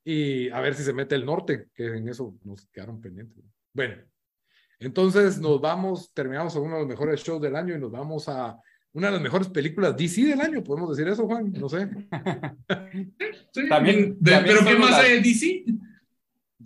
Y 0.04 0.50
a 0.50 0.61
ver 0.61 0.74
si 0.74 0.82
se 0.82 0.92
mete 0.92 1.14
el 1.14 1.24
norte, 1.24 1.68
que 1.74 1.87
en 1.87 2.06
eso 2.08 2.35
nos 2.44 2.66
quedaron 2.66 3.00
pendientes. 3.00 3.42
Bueno, 3.72 3.94
entonces 4.78 5.38
nos 5.38 5.58
vamos, 5.61 6.12
terminamos 6.12 6.52
con 6.54 6.64
uno 6.64 6.74
de 6.74 6.80
los 6.82 6.88
mejores 6.88 7.22
shows 7.22 7.40
del 7.40 7.56
año 7.56 7.74
y 7.74 7.78
nos 7.78 7.90
vamos 7.90 8.28
a 8.28 8.58
una 8.94 9.06
de 9.06 9.12
las 9.14 9.22
mejores 9.22 9.48
películas 9.48 9.96
DC 9.96 10.22
del 10.26 10.40
año, 10.42 10.62
podemos 10.62 10.94
decir 10.94 11.11
eso, 11.11 11.26
Juan, 11.26 11.50
no 11.52 11.68
sé. 11.68 11.88
Sí, 13.52 13.68
También- 13.68 14.16
de- 14.20 14.30
también 14.32 14.56
pero 14.58 14.70
¿qué 14.70 14.78
más 14.78 14.90
la- 14.90 14.98
hay 14.98 15.12
de 15.12 15.20
DC? 15.20 15.64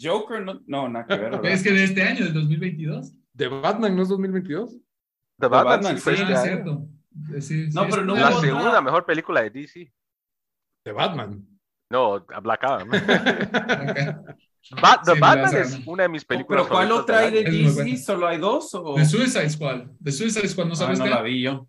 Joker, 0.00 0.42
no, 0.44 0.60
no, 0.66 0.88
nada 0.88 1.06
que 1.06 1.16
ver. 1.16 1.30
¿verdad? 1.32 1.44
Es 1.46 1.62
que 1.62 1.70
de 1.72 1.84
este 1.84 2.02
año, 2.02 2.24
del 2.24 2.34
2022. 2.34 3.14
De 3.34 3.48
Batman, 3.48 3.94
¿no 3.96 4.02
es 4.02 4.08
2022? 4.08 4.76
The 5.38 5.46
Batman, 5.48 5.64
Batman, 5.76 5.94
sí 5.96 6.00
fue 6.02 6.16
sí, 6.16 6.22
este 6.22 6.34
Ah, 6.34 6.42
cierto. 6.42 6.88
Sí, 7.40 7.68
No, 7.72 7.82
sí, 7.84 7.88
pero 7.90 8.02
es 8.02 8.06
no 8.06 8.14
La 8.16 8.30
hubo 8.30 8.40
segunda 8.40 8.80
mejor 8.80 9.04
película 9.06 9.42
de 9.42 9.50
DC. 9.50 9.92
De 10.84 10.92
Batman. 10.92 11.46
No, 11.90 12.14
a 12.16 12.40
Black 12.40 12.64
Adam. 12.64 12.88
Acá. 12.92 14.22
Ba- 14.82 15.00
The 15.04 15.14
Sí, 15.14 15.20
Batman 15.20 15.56
es 15.56 15.80
una 15.86 16.02
de 16.04 16.08
mis 16.08 16.24
películas 16.24 16.62
¿Pero 16.64 16.74
cuál 16.74 16.90
otra 16.92 17.18
hay 17.20 17.30
de 17.30 17.44
DC? 17.44 17.96
¿Solo 17.98 18.26
hay 18.26 18.38
dos? 18.38 18.74
O... 18.74 18.94
The 18.96 19.04
Suicide 19.04 19.48
Squad. 19.50 19.86
The 20.02 20.10
Suicide 20.12 20.48
Squad, 20.48 20.66
¿no 20.66 20.72
Ah, 20.72 20.76
sabes 20.76 20.98
no 20.98 21.04
qué? 21.04 21.10
la 21.10 21.22
vi 21.22 21.42
yo. 21.42 21.68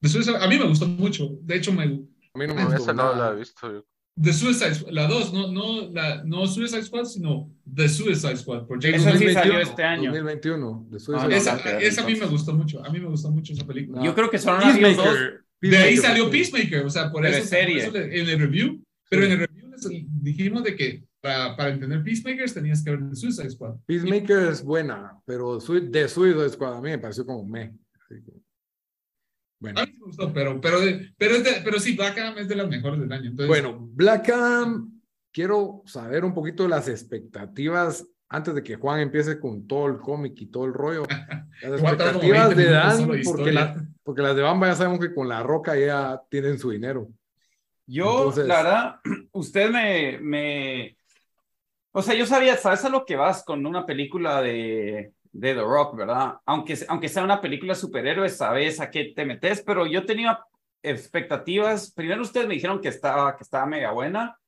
The 0.00 0.08
Suicide- 0.08 0.36
a 0.40 0.46
mí 0.46 0.58
me 0.58 0.68
gustó 0.68 0.86
mucho. 0.86 1.30
De 1.40 1.56
hecho, 1.56 1.72
me, 1.72 1.82
A 1.84 1.86
mí 1.88 2.46
no 2.46 2.54
me 2.54 2.62
No, 2.62 2.66
gustó 2.66 2.82
esa 2.82 2.92
no 2.92 3.02
nada. 3.14 3.30
la 3.30 3.34
he 3.34 3.38
visto. 3.40 3.72
yo. 3.72 3.84
The 4.20 4.32
Suicide 4.32 4.74
Squad, 4.74 4.92
la 4.92 5.06
2, 5.08 5.32
no, 5.34 5.52
no, 5.52 5.90
la, 5.90 6.24
no 6.24 6.46
Suicide 6.46 6.82
Squad, 6.84 7.04
sino 7.04 7.50
The 7.74 7.88
Suicide 7.88 8.36
Squad. 8.36 8.66
Por 8.66 8.82
James 8.82 9.02
Esa 9.02 9.16
sí 9.18 9.24
Gunn. 9.26 9.34
salió 9.34 9.58
este 9.58 9.82
año. 9.84 10.10
2021. 10.10 10.86
de 10.90 10.98
Suicide 11.00 11.24
Ah, 11.24 11.28
no, 11.28 11.36
esa, 11.36 11.56
ver, 11.56 11.82
esa 11.82 12.02
a 12.02 12.06
mí 12.06 12.14
me 12.16 12.26
gustó 12.26 12.54
mucho. 12.54 12.82
A 12.84 12.90
mí 12.90 12.98
me 12.98 13.06
gustó 13.08 13.30
mucho 13.30 13.52
esa 13.52 13.66
película. 13.66 13.98
No. 13.98 14.04
Yo 14.06 14.14
creo 14.14 14.30
que 14.30 14.38
solo 14.38 14.56
han 14.58 14.70
habido 14.72 14.94
dos. 14.94 15.18
De 15.60 15.76
ahí 15.76 15.96
salió 15.98 16.24
sí. 16.26 16.30
Peacemaker, 16.30 16.86
o 16.86 16.90
sea, 16.90 17.10
por 17.10 17.22
Pero 17.22 17.34
eso, 17.34 17.44
es 17.44 17.48
serie. 17.50 17.84
por 17.86 17.96
eso 17.96 18.06
le- 18.08 18.20
en 18.20 18.28
el 18.28 18.38
review, 18.38 18.82
pero 19.10 19.24
en 19.24 19.32
el 19.32 19.38
review 19.40 19.68
les 19.70 19.86
dijimos 20.22 20.64
de 20.64 20.76
que 20.76 21.04
para, 21.20 21.56
para 21.56 21.70
entender 21.70 22.02
Peacemakers 22.04 22.54
tenías 22.54 22.82
que 22.84 22.90
ver 22.92 23.00
The 23.10 23.16
Suicide 23.16 23.50
Squad. 23.50 23.74
Peacemaker 23.86 24.48
es 24.50 24.62
buena, 24.62 25.12
pero 25.26 25.56
de 25.58 26.08
Suicide 26.08 26.48
Squad 26.50 26.76
a 26.76 26.80
mí 26.80 26.90
me 26.90 26.98
pareció 26.98 27.26
como 27.26 27.44
me. 27.44 27.62
Así 28.04 28.14
que- 28.24 28.35
Bueno, 29.74 29.80
A 29.80 29.84
mí 29.86 29.92
sí 29.92 29.98
me 29.98 30.06
gustó, 30.06 30.32
pero, 30.32 30.60
pero, 30.60 30.78
pero, 31.18 31.34
es 31.36 31.44
de- 31.44 31.60
pero 31.64 31.78
sí, 31.80 31.96
Black 31.96 32.18
Adam 32.18 32.38
es 32.38 32.48
de 32.48 32.56
las 32.56 32.68
mejores 32.68 33.00
del 33.00 33.12
año. 33.12 33.30
Entonces, 33.30 33.48
bueno, 33.48 33.78
Black 33.92 34.28
Adam, 34.30 35.00
quiero 35.32 35.82
saber 35.86 36.24
un 36.24 36.34
poquito 36.34 36.62
de 36.64 36.68
las 36.70 36.88
expectativas 36.88 38.06
antes 38.28 38.54
de 38.54 38.62
que 38.62 38.76
Juan 38.76 39.00
empiece 39.00 39.38
con 39.38 39.66
todo 39.66 39.86
el 39.86 39.98
cómic 39.98 40.34
y 40.40 40.46
todo 40.46 40.64
el 40.64 40.74
rollo. 40.74 41.04
Las 41.62 41.80
expectativas 41.80 42.48
20 42.48 42.64
de 42.64 42.70
Dan, 42.70 43.06
porque, 43.06 43.20
historia. 43.20 43.52
la- 43.52 43.86
porque 44.02 44.22
las 44.22 44.36
de 44.36 44.42
Bamba 44.42 44.68
ya 44.68 44.74
sabemos 44.76 45.00
que 45.00 45.14
con 45.14 45.28
la 45.28 45.42
roca 45.42 45.76
ya 45.76 46.20
tienen 46.30 46.58
su 46.58 46.70
dinero. 46.70 47.08
Yo, 47.86 48.18
Entonces- 48.18 48.46
la 48.46 48.56
verdad, 48.62 49.00
usted 49.32 49.70
me, 49.70 50.18
me... 50.20 50.96
O 51.92 52.02
sea, 52.02 52.14
yo 52.14 52.26
sabía, 52.26 52.56
sabes 52.56 52.84
a 52.84 52.88
lo 52.90 53.06
que 53.06 53.16
vas 53.16 53.42
con 53.42 53.64
una 53.64 53.86
película 53.86 54.42
de, 54.42 55.12
de 55.38 55.54
The 55.54 55.60
Rock, 55.60 55.96
¿verdad? 55.96 56.36
Aunque, 56.46 56.78
aunque 56.88 57.08
sea 57.08 57.22
una 57.22 57.40
película 57.40 57.74
de 57.74 57.80
superhéroes, 57.80 58.36
sabes 58.36 58.80
a 58.80 58.90
qué 58.90 59.12
te 59.14 59.24
metes, 59.26 59.62
pero 59.62 59.86
yo 59.86 60.04
tenía 60.06 60.40
expectativas. 60.82 61.92
Primero 61.92 62.22
ustedes 62.22 62.48
me 62.48 62.54
dijeron 62.54 62.80
que 62.80 62.88
estaba, 62.88 63.36
que 63.36 63.42
estaba 63.42 63.66
mega 63.66 63.90
buena 63.92 64.38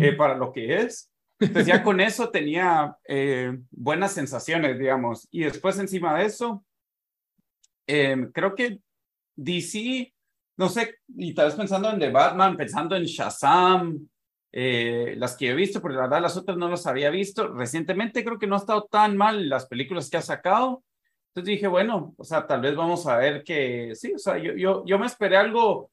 eh, 0.00 0.12
para 0.12 0.36
lo 0.36 0.52
que 0.52 0.82
es. 0.82 1.10
Entonces 1.38 1.66
ya 1.66 1.82
con 1.82 2.00
eso 2.00 2.30
tenía 2.30 2.96
eh, 3.08 3.58
buenas 3.70 4.12
sensaciones, 4.12 4.78
digamos. 4.78 5.26
Y 5.30 5.44
después 5.44 5.78
encima 5.78 6.18
de 6.18 6.26
eso, 6.26 6.64
eh, 7.86 8.28
creo 8.32 8.54
que 8.54 8.80
DC, 9.36 10.12
no 10.58 10.68
sé, 10.68 10.96
y 11.08 11.34
tal 11.34 11.46
vez 11.46 11.54
pensando 11.54 11.90
en 11.90 11.98
The 11.98 12.10
Batman, 12.10 12.56
pensando 12.56 12.94
en 12.94 13.04
Shazam, 13.04 14.08
eh, 14.52 15.14
las 15.16 15.36
que 15.36 15.50
he 15.50 15.54
visto, 15.54 15.80
porque 15.80 15.96
la 15.96 16.02
verdad 16.02 16.22
las 16.22 16.36
otras 16.36 16.56
no 16.56 16.68
las 16.68 16.86
había 16.86 17.10
visto. 17.10 17.48
Recientemente 17.48 18.24
creo 18.24 18.38
que 18.38 18.46
no 18.46 18.54
ha 18.54 18.58
estado 18.58 18.88
tan 18.90 19.16
mal 19.16 19.48
las 19.48 19.66
películas 19.66 20.08
que 20.08 20.16
ha 20.16 20.22
sacado. 20.22 20.82
Entonces 21.28 21.54
dije, 21.54 21.66
bueno, 21.66 22.14
o 22.16 22.24
sea, 22.24 22.46
tal 22.46 22.62
vez 22.62 22.74
vamos 22.74 23.06
a 23.06 23.16
ver 23.16 23.44
que, 23.44 23.94
sí, 23.94 24.14
o 24.14 24.18
sea, 24.18 24.38
yo, 24.38 24.54
yo, 24.54 24.84
yo 24.86 24.98
me 24.98 25.06
esperé 25.06 25.36
algo 25.36 25.90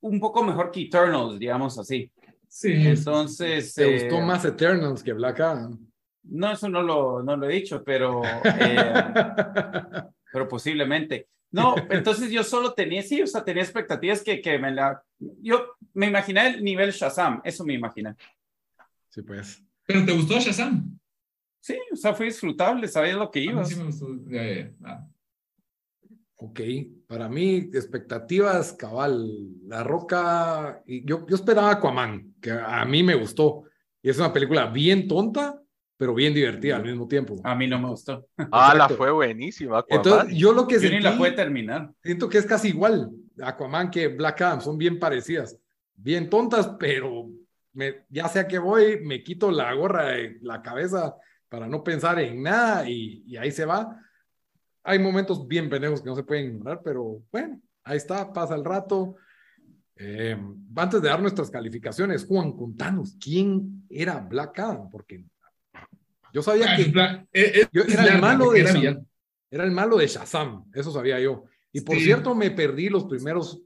un 0.00 0.20
poco 0.20 0.44
mejor 0.44 0.70
que 0.70 0.82
Eternals, 0.82 1.38
digamos 1.38 1.78
así. 1.78 2.10
sí, 2.46 2.72
Entonces... 2.86 3.74
¿Te 3.74 3.88
eh, 3.88 4.00
gustó 4.00 4.20
más 4.20 4.44
Eternals 4.44 5.02
que 5.02 5.12
Black 5.12 5.40
Adam? 5.40 5.78
No, 6.24 6.52
eso 6.52 6.68
no 6.68 6.82
lo, 6.82 7.22
no 7.22 7.36
lo 7.36 7.48
he 7.48 7.54
dicho, 7.54 7.82
pero, 7.82 8.22
eh, 8.24 8.94
pero 10.32 10.48
posiblemente. 10.48 11.28
No, 11.54 11.76
entonces 11.90 12.32
yo 12.32 12.42
solo 12.42 12.74
tenía, 12.74 13.00
sí, 13.02 13.22
o 13.22 13.26
sea, 13.28 13.44
tenía 13.44 13.62
expectativas 13.62 14.22
que, 14.22 14.40
que 14.40 14.58
me 14.58 14.72
la... 14.72 15.00
Yo 15.40 15.76
me 15.92 16.06
imaginé 16.06 16.48
el 16.48 16.64
nivel 16.64 16.90
Shazam, 16.90 17.40
eso 17.44 17.64
me 17.64 17.74
imaginé. 17.74 18.16
sí, 19.08 19.22
pues. 19.22 19.62
pero 19.86 20.04
¿te 20.04 20.12
gustó 20.12 20.40
Shazam? 20.40 20.98
Sí, 21.60 21.78
o 21.92 21.96
sea, 21.96 22.12
fue 22.12 22.26
disfrutable, 22.26 22.88
sabías 22.88 23.16
lo 23.16 23.30
que 23.30 23.38
ibas. 23.38 23.68
sí 23.68 23.76
me 23.76 23.84
gustó. 23.84 24.08
ya, 24.26 24.42
ya, 24.42 24.54
ya. 24.54 24.72
Ah. 24.82 25.08
Ok, 26.36 26.60
para 27.06 27.28
mí, 27.28 27.70
expectativas, 27.72 28.72
cabal, 28.72 29.30
La 29.68 29.84
Roca, 29.84 30.82
y 30.84 31.06
yo, 31.08 31.24
yo 31.28 31.36
esperaba 31.36 31.70
Aquaman, 31.70 32.34
que 32.40 32.50
a 32.50 32.84
mí 32.84 33.04
me 33.04 33.14
gustó, 33.14 33.62
y 34.02 34.10
es 34.10 34.18
una 34.18 34.32
película 34.32 34.66
bien 34.66 35.06
tonta, 35.06 35.53
pero 35.96 36.14
bien 36.14 36.34
divertida 36.34 36.76
al 36.76 36.84
mismo 36.84 37.06
tiempo. 37.06 37.36
A 37.44 37.54
mí 37.54 37.66
no 37.66 37.78
me 37.78 37.88
gustó. 37.88 38.26
Ah, 38.50 38.74
la 38.76 38.88
fue 38.88 39.10
buenísima. 39.12 39.78
Aquaman. 39.78 40.04
Entonces, 40.06 40.36
yo 40.38 40.52
lo 40.52 40.66
que 40.66 40.80
Yo 40.80 40.90
ni 40.90 41.00
la 41.00 41.10
sentí- 41.12 41.18
pude 41.18 41.32
terminar. 41.32 41.90
siento 42.02 42.28
que 42.28 42.38
es 42.38 42.46
casi 42.46 42.68
igual, 42.68 43.10
Aquaman 43.42 43.90
que 43.90 44.08
Black 44.08 44.40
Adam, 44.42 44.60
son 44.60 44.76
bien 44.78 44.98
parecidas, 44.98 45.56
bien 45.94 46.28
tontas, 46.30 46.68
pero 46.78 47.28
me, 47.72 48.04
ya 48.08 48.28
sea 48.28 48.46
que 48.46 48.58
voy, 48.58 49.00
me 49.04 49.22
quito 49.22 49.50
la 49.50 49.72
gorra 49.74 50.08
de 50.10 50.38
la 50.42 50.62
cabeza 50.62 51.16
para 51.48 51.66
no 51.68 51.82
pensar 51.84 52.18
en 52.20 52.42
nada 52.42 52.88
y, 52.88 53.22
y 53.26 53.36
ahí 53.36 53.50
se 53.50 53.64
va. 53.64 54.00
Hay 54.82 54.98
momentos 54.98 55.46
bien 55.48 55.68
pendejos 55.70 56.02
que 56.02 56.08
no 56.10 56.16
se 56.16 56.24
pueden 56.24 56.46
ignorar, 56.56 56.80
pero 56.84 57.22
bueno, 57.32 57.60
ahí 57.84 57.96
está, 57.96 58.32
pasa 58.32 58.54
el 58.54 58.64
rato. 58.64 59.16
Eh, 59.96 60.36
antes 60.76 61.00
de 61.00 61.08
dar 61.08 61.22
nuestras 61.22 61.50
calificaciones, 61.50 62.26
Juan, 62.26 62.52
contanos 62.52 63.16
quién 63.22 63.84
era 63.88 64.18
Black 64.18 64.58
Adam, 64.58 64.90
porque 64.90 65.24
yo 66.34 66.42
sabía 66.42 66.66
Ah, 66.74 66.76
que 66.76 67.68
yo 67.72 67.82
era 67.84 68.14
el 68.14 68.20
malo 68.20 68.50
de 68.50 68.62
Shazam. 68.64 69.06
Era 69.50 69.64
el 69.64 69.70
malo 69.70 69.96
de 69.96 70.06
Shazam, 70.08 70.64
eso 70.74 70.90
sabía 70.90 71.18
yo. 71.20 71.44
Y 71.72 71.80
por 71.80 71.96
Sí. 71.96 72.04
cierto, 72.04 72.34
me 72.34 72.50
perdí 72.50 72.88
los 72.88 73.04
primeros 73.04 73.62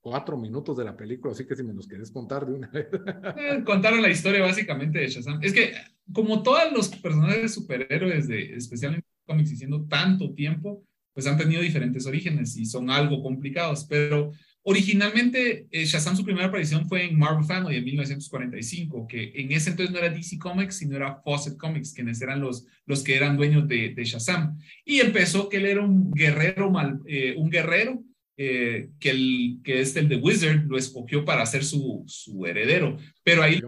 cuatro 0.00 0.36
minutos 0.38 0.76
de 0.76 0.84
la 0.84 0.96
película, 0.96 1.32
así 1.32 1.44
que 1.44 1.56
si 1.56 1.64
me 1.64 1.74
los 1.74 1.88
querés 1.88 2.12
contar 2.12 2.46
de 2.46 2.54
una 2.54 2.68
vez. 2.68 2.86
Eh, 3.36 3.64
Contaron 3.64 4.00
la 4.00 4.08
historia 4.10 4.42
básicamente 4.42 5.00
de 5.00 5.08
Shazam. 5.08 5.40
Es 5.42 5.52
que, 5.52 5.72
como 6.12 6.42
todos 6.44 6.72
los 6.72 6.88
personajes 6.88 7.52
superhéroes, 7.54 8.28
de, 8.28 8.54
especialmente 8.54 9.06
cómics, 9.26 9.50
y 9.50 9.56
siendo 9.56 9.84
tanto 9.86 10.32
tiempo, 10.32 10.84
pues 11.12 11.26
han 11.26 11.36
tenido 11.36 11.60
diferentes 11.62 12.06
orígenes 12.06 12.56
y 12.56 12.66
son 12.66 12.88
algo 12.90 13.20
complicados. 13.22 13.84
Pero 13.88 14.30
originalmente, 14.68 15.68
eh, 15.70 15.84
Shazam, 15.84 16.16
su 16.16 16.24
primera 16.24 16.48
aparición 16.48 16.88
fue 16.88 17.04
en 17.04 17.16
Marvel 17.18 17.44
Family 17.44 17.76
en 17.76 17.84
1945, 17.84 19.06
que 19.06 19.32
en 19.36 19.52
ese 19.52 19.70
entonces 19.70 19.92
no 19.92 19.98
era 20.00 20.10
DC 20.10 20.38
Comics, 20.38 20.78
sino 20.78 20.96
era 20.96 21.20
Fawcett 21.24 21.56
Comics, 21.56 21.92
quienes 21.92 22.20
eran 22.20 22.40
los, 22.40 22.66
los 22.84 23.02
que 23.04 23.14
eran 23.14 23.36
dueños 23.36 23.68
de, 23.68 23.94
de 23.94 24.04
Shazam. 24.04 24.58
Y 24.84 24.98
empezó 25.00 25.48
que 25.48 25.58
él 25.58 25.66
era 25.66 25.82
un 25.82 26.10
guerrero, 26.10 26.70
mal, 26.70 27.00
eh, 27.06 27.34
un 27.38 27.48
guerrero 27.48 28.02
eh, 28.36 28.90
que, 28.98 29.10
el, 29.10 29.60
que 29.62 29.80
es 29.80 29.94
el 29.96 30.08
de 30.08 30.16
Wizard 30.16 30.64
lo 30.66 30.76
escogió 30.76 31.24
para 31.24 31.46
ser 31.46 31.64
su, 31.64 32.02
su 32.08 32.44
heredero. 32.44 32.96
Pero 33.22 33.42
ahí 33.44 33.60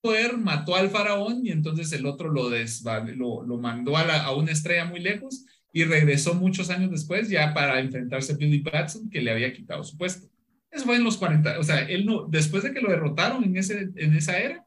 poder 0.00 0.38
mató 0.38 0.76
al 0.76 0.90
faraón 0.90 1.44
y 1.44 1.50
entonces 1.50 1.92
el 1.92 2.06
otro 2.06 2.30
lo, 2.30 2.48
desva- 2.50 3.04
lo, 3.14 3.42
lo 3.42 3.58
mandó 3.58 3.96
a, 3.96 4.04
la- 4.06 4.22
a 4.22 4.34
una 4.36 4.52
estrella 4.52 4.84
muy 4.84 5.00
lejos 5.00 5.44
y 5.72 5.82
regresó 5.84 6.34
muchos 6.34 6.70
años 6.70 6.90
después 6.92 7.28
ya 7.28 7.52
para 7.52 7.80
enfrentarse 7.80 8.32
a 8.32 8.36
Billy 8.36 8.60
Batson 8.60 9.10
que 9.10 9.20
le 9.20 9.32
había 9.32 9.52
quitado 9.52 9.82
su 9.82 9.96
puesto. 9.98 10.28
Eso 10.70 10.84
fue 10.84 10.96
en 10.96 11.04
los 11.04 11.16
40, 11.16 11.58
o 11.58 11.62
sea, 11.62 11.80
él 11.80 12.04
no, 12.04 12.26
después 12.28 12.62
de 12.62 12.72
que 12.72 12.80
lo 12.80 12.90
derrotaron 12.90 13.44
en, 13.44 13.56
ese, 13.56 13.88
en 13.94 14.14
esa 14.14 14.38
era, 14.38 14.66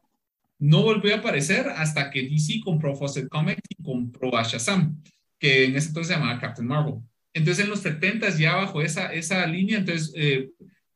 no 0.58 0.82
volvió 0.82 1.14
a 1.14 1.18
aparecer 1.18 1.68
hasta 1.68 2.10
que 2.10 2.22
DC 2.22 2.60
compró 2.64 2.94
Fawcett 2.94 3.28
Comics 3.28 3.62
y 3.68 3.82
compró 3.82 4.36
a 4.36 4.42
Shazam, 4.42 5.02
que 5.38 5.64
en 5.64 5.76
ese 5.76 5.88
entonces 5.88 6.14
se 6.14 6.20
llamaba 6.20 6.40
Captain 6.40 6.68
Marvel. 6.68 7.00
Entonces 7.32 7.64
en 7.64 7.70
los 7.70 7.80
70 7.80 8.36
ya 8.36 8.56
bajo 8.56 8.82
esa, 8.82 9.12
esa 9.12 9.46
línea, 9.46 9.78
entonces 9.78 10.12
eh, 10.16 10.50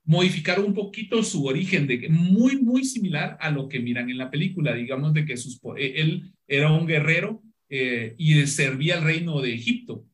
modificaron 0.04 0.66
un 0.66 0.74
poquito 0.74 1.22
su 1.22 1.46
origen, 1.46 1.86
de, 1.86 2.08
muy, 2.10 2.60
muy 2.60 2.84
similar 2.84 3.36
a 3.40 3.50
lo 3.50 3.68
que 3.68 3.80
miran 3.80 4.10
en 4.10 4.18
la 4.18 4.30
película, 4.30 4.74
digamos 4.74 5.14
de 5.14 5.24
que 5.24 5.36
sus, 5.36 5.60
eh, 5.78 5.94
él 5.96 6.32
era 6.46 6.70
un 6.70 6.86
guerrero 6.86 7.42
eh, 7.68 8.14
y 8.18 8.46
servía 8.46 8.98
al 8.98 9.04
reino 9.04 9.40
de 9.40 9.54
Egipto. 9.54 10.04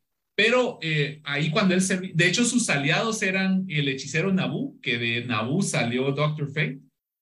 Pero 0.43 0.79
eh, 0.81 1.21
ahí 1.25 1.51
cuando 1.51 1.75
él 1.75 1.83
servía, 1.83 2.13
de 2.15 2.27
hecho 2.27 2.47
sus 2.47 2.71
aliados 2.71 3.21
eran 3.23 3.67
el 3.69 3.89
hechicero 3.89 4.33
Nabú, 4.33 4.81
que 4.81 4.97
de 4.97 5.27
Nabú 5.27 5.61
salió 5.61 6.13
Doctor 6.13 6.47
Fate, 6.49 6.79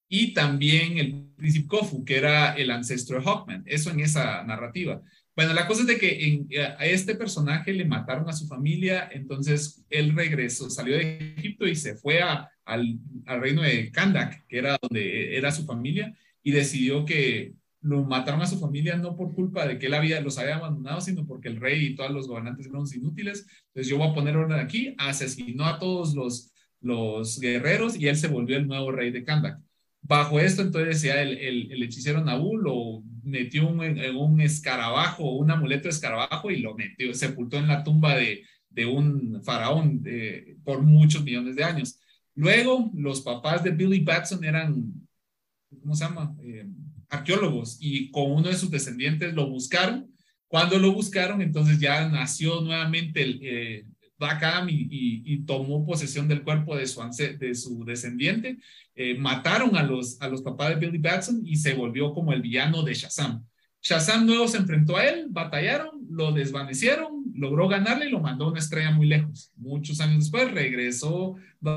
y 0.08 0.34
también 0.34 0.98
el 0.98 1.24
príncipe 1.36 1.66
Kofu, 1.66 2.04
que 2.04 2.16
era 2.16 2.54
el 2.54 2.70
ancestro 2.70 3.18
de 3.18 3.24
Hawkman, 3.24 3.64
eso 3.66 3.90
en 3.90 3.98
esa 3.98 4.44
narrativa. 4.44 5.02
Bueno, 5.34 5.52
la 5.52 5.66
cosa 5.66 5.80
es 5.80 5.88
de 5.88 5.98
que 5.98 6.26
en- 6.28 6.48
a 6.78 6.86
este 6.86 7.16
personaje 7.16 7.72
le 7.72 7.84
mataron 7.84 8.28
a 8.28 8.32
su 8.32 8.46
familia, 8.46 9.08
entonces 9.12 9.84
él 9.90 10.14
regresó, 10.14 10.70
salió 10.70 10.96
de 10.96 11.34
Egipto 11.36 11.66
y 11.66 11.74
se 11.74 11.96
fue 11.96 12.22
a- 12.22 12.48
al, 12.64 13.00
al 13.26 13.40
reino 13.40 13.62
de 13.62 13.90
Kandak, 13.90 14.46
que 14.46 14.58
era 14.58 14.78
donde 14.80 15.36
era 15.36 15.50
su 15.50 15.66
familia, 15.66 16.16
y 16.44 16.52
decidió 16.52 17.04
que 17.04 17.52
lo 17.81 18.05
mataron 18.05 18.43
a 18.43 18.47
su 18.47 18.59
familia 18.59 18.97
no 18.97 19.16
por 19.16 19.35
culpa 19.35 19.66
de 19.66 19.79
que 19.79 19.87
él 19.87 19.95
había, 19.95 20.20
los 20.20 20.39
había 20.39 20.57
abandonado, 20.57 21.01
sino 21.01 21.26
porque 21.26 21.49
el 21.49 21.61
rey 21.61 21.87
y 21.87 21.95
todos 21.95 22.11
los 22.11 22.26
gobernantes 22.29 22.66
eran 22.66 22.83
inútiles. 22.95 23.47
Entonces 23.68 23.89
yo 23.89 23.99
voy 23.99 24.09
a 24.09 24.14
poner 24.14 24.37
orden 24.37 24.59
aquí, 24.59 24.95
asesinó 24.99 25.64
a 25.66 25.79
todos 25.79 26.14
los, 26.14 26.53
los 26.81 27.39
guerreros 27.41 27.97
y 27.97 28.09
él 28.09 28.16
se 28.16 28.29
volvió 28.29 28.57
el 28.57 28.66
nuevo 28.66 28.91
rey 28.91 29.11
de 29.11 29.24
Kandak. 29.24 29.61
Bajo 30.01 30.41
esto, 30.41 30.62
entonces 30.62 31.03
ya 31.03 31.20
el, 31.22 31.37
el, 31.39 31.83
hechicero 31.83 32.24
Nabú 32.24 32.57
lo 32.57 33.03
metió 33.22 33.68
un- 33.68 33.83
en, 33.83 34.16
un 34.16 34.41
escarabajo, 34.41 35.37
un 35.37 35.51
amuleto 35.51 35.85
de 35.85 35.91
escarabajo 35.91 36.51
y 36.51 36.61
lo 36.61 36.74
metió, 36.74 37.12
sepultó 37.14 37.59
en 37.59 37.68
la 37.68 37.85
tumba 37.85 38.14
de, 38.16 38.43
de 38.70 38.87
un 38.87 39.43
faraón 39.45 40.03
por 40.64 40.83
muchos 40.83 41.22
millones 41.24 41.57
de 41.57 41.64
años. 41.64 42.01
Luego, 42.35 42.91
los 42.95 43.20
papás 43.20 43.64
de 43.64 43.70
Billy 43.72 44.01
Batson 44.01 44.45
eran, 44.45 44.93
¿cómo 45.81 45.95
se 45.95 46.05
llama? 46.05 46.35
Eh, 46.43 46.66
arqueólogos 47.09 47.78
y 47.80 48.11
con 48.11 48.30
uno 48.30 48.48
de 48.48 48.56
sus 48.56 48.70
descendientes 48.70 49.34
lo 49.34 49.48
buscaron. 49.48 50.12
Cuando 50.46 50.78
lo 50.78 50.92
buscaron, 50.92 51.42
entonces 51.42 51.78
ya 51.78 52.09
nació 52.09 52.61
nuevamente 52.61 53.22
el 53.22 53.40
eh, 53.42 53.84
Black 54.18 54.42
Adam 54.42 54.66
y, 54.70 55.44
tomó 55.46 55.86
posesión 55.86 56.28
del 56.28 56.42
cuerpo 56.42 56.76
de 56.76 56.86
su, 56.86 57.00
de 57.38 57.54
su 57.54 57.84
descendiente. 57.84 58.59
Eh, 58.94 59.14
mataron 59.14 59.76
a 59.76 59.82
los, 59.82 60.20
a 60.20 60.28
los 60.28 60.42
papás 60.42 60.70
de 60.70 60.74
Billy 60.86 60.98
Batson 60.98 61.40
y 61.44 61.56
se 61.56 61.74
volvió 61.74 62.12
como 62.12 62.32
el 62.32 62.42
villano 62.42 62.82
de 62.82 62.94
Shazam. 62.94 63.44
Shazam 63.80 64.26
luego 64.26 64.48
se 64.48 64.59
enfrentó 64.59 64.96
a 64.96 65.04
él, 65.04 65.26
batallaron, 65.30 66.06
lo 66.11 66.32
desvanecieron, 66.32 67.24
logró 67.34 67.68
ganarle 67.68 68.06
y 68.06 68.11
lo 68.11 68.20
mandó 68.20 68.46
a 68.46 68.50
una 68.50 68.59
estrella 68.59 68.90
muy 68.90 69.06
lejos. 69.06 69.52
Muchos 69.56 70.00
años 70.00 70.24
después 70.24 70.50
regresó 70.50 71.36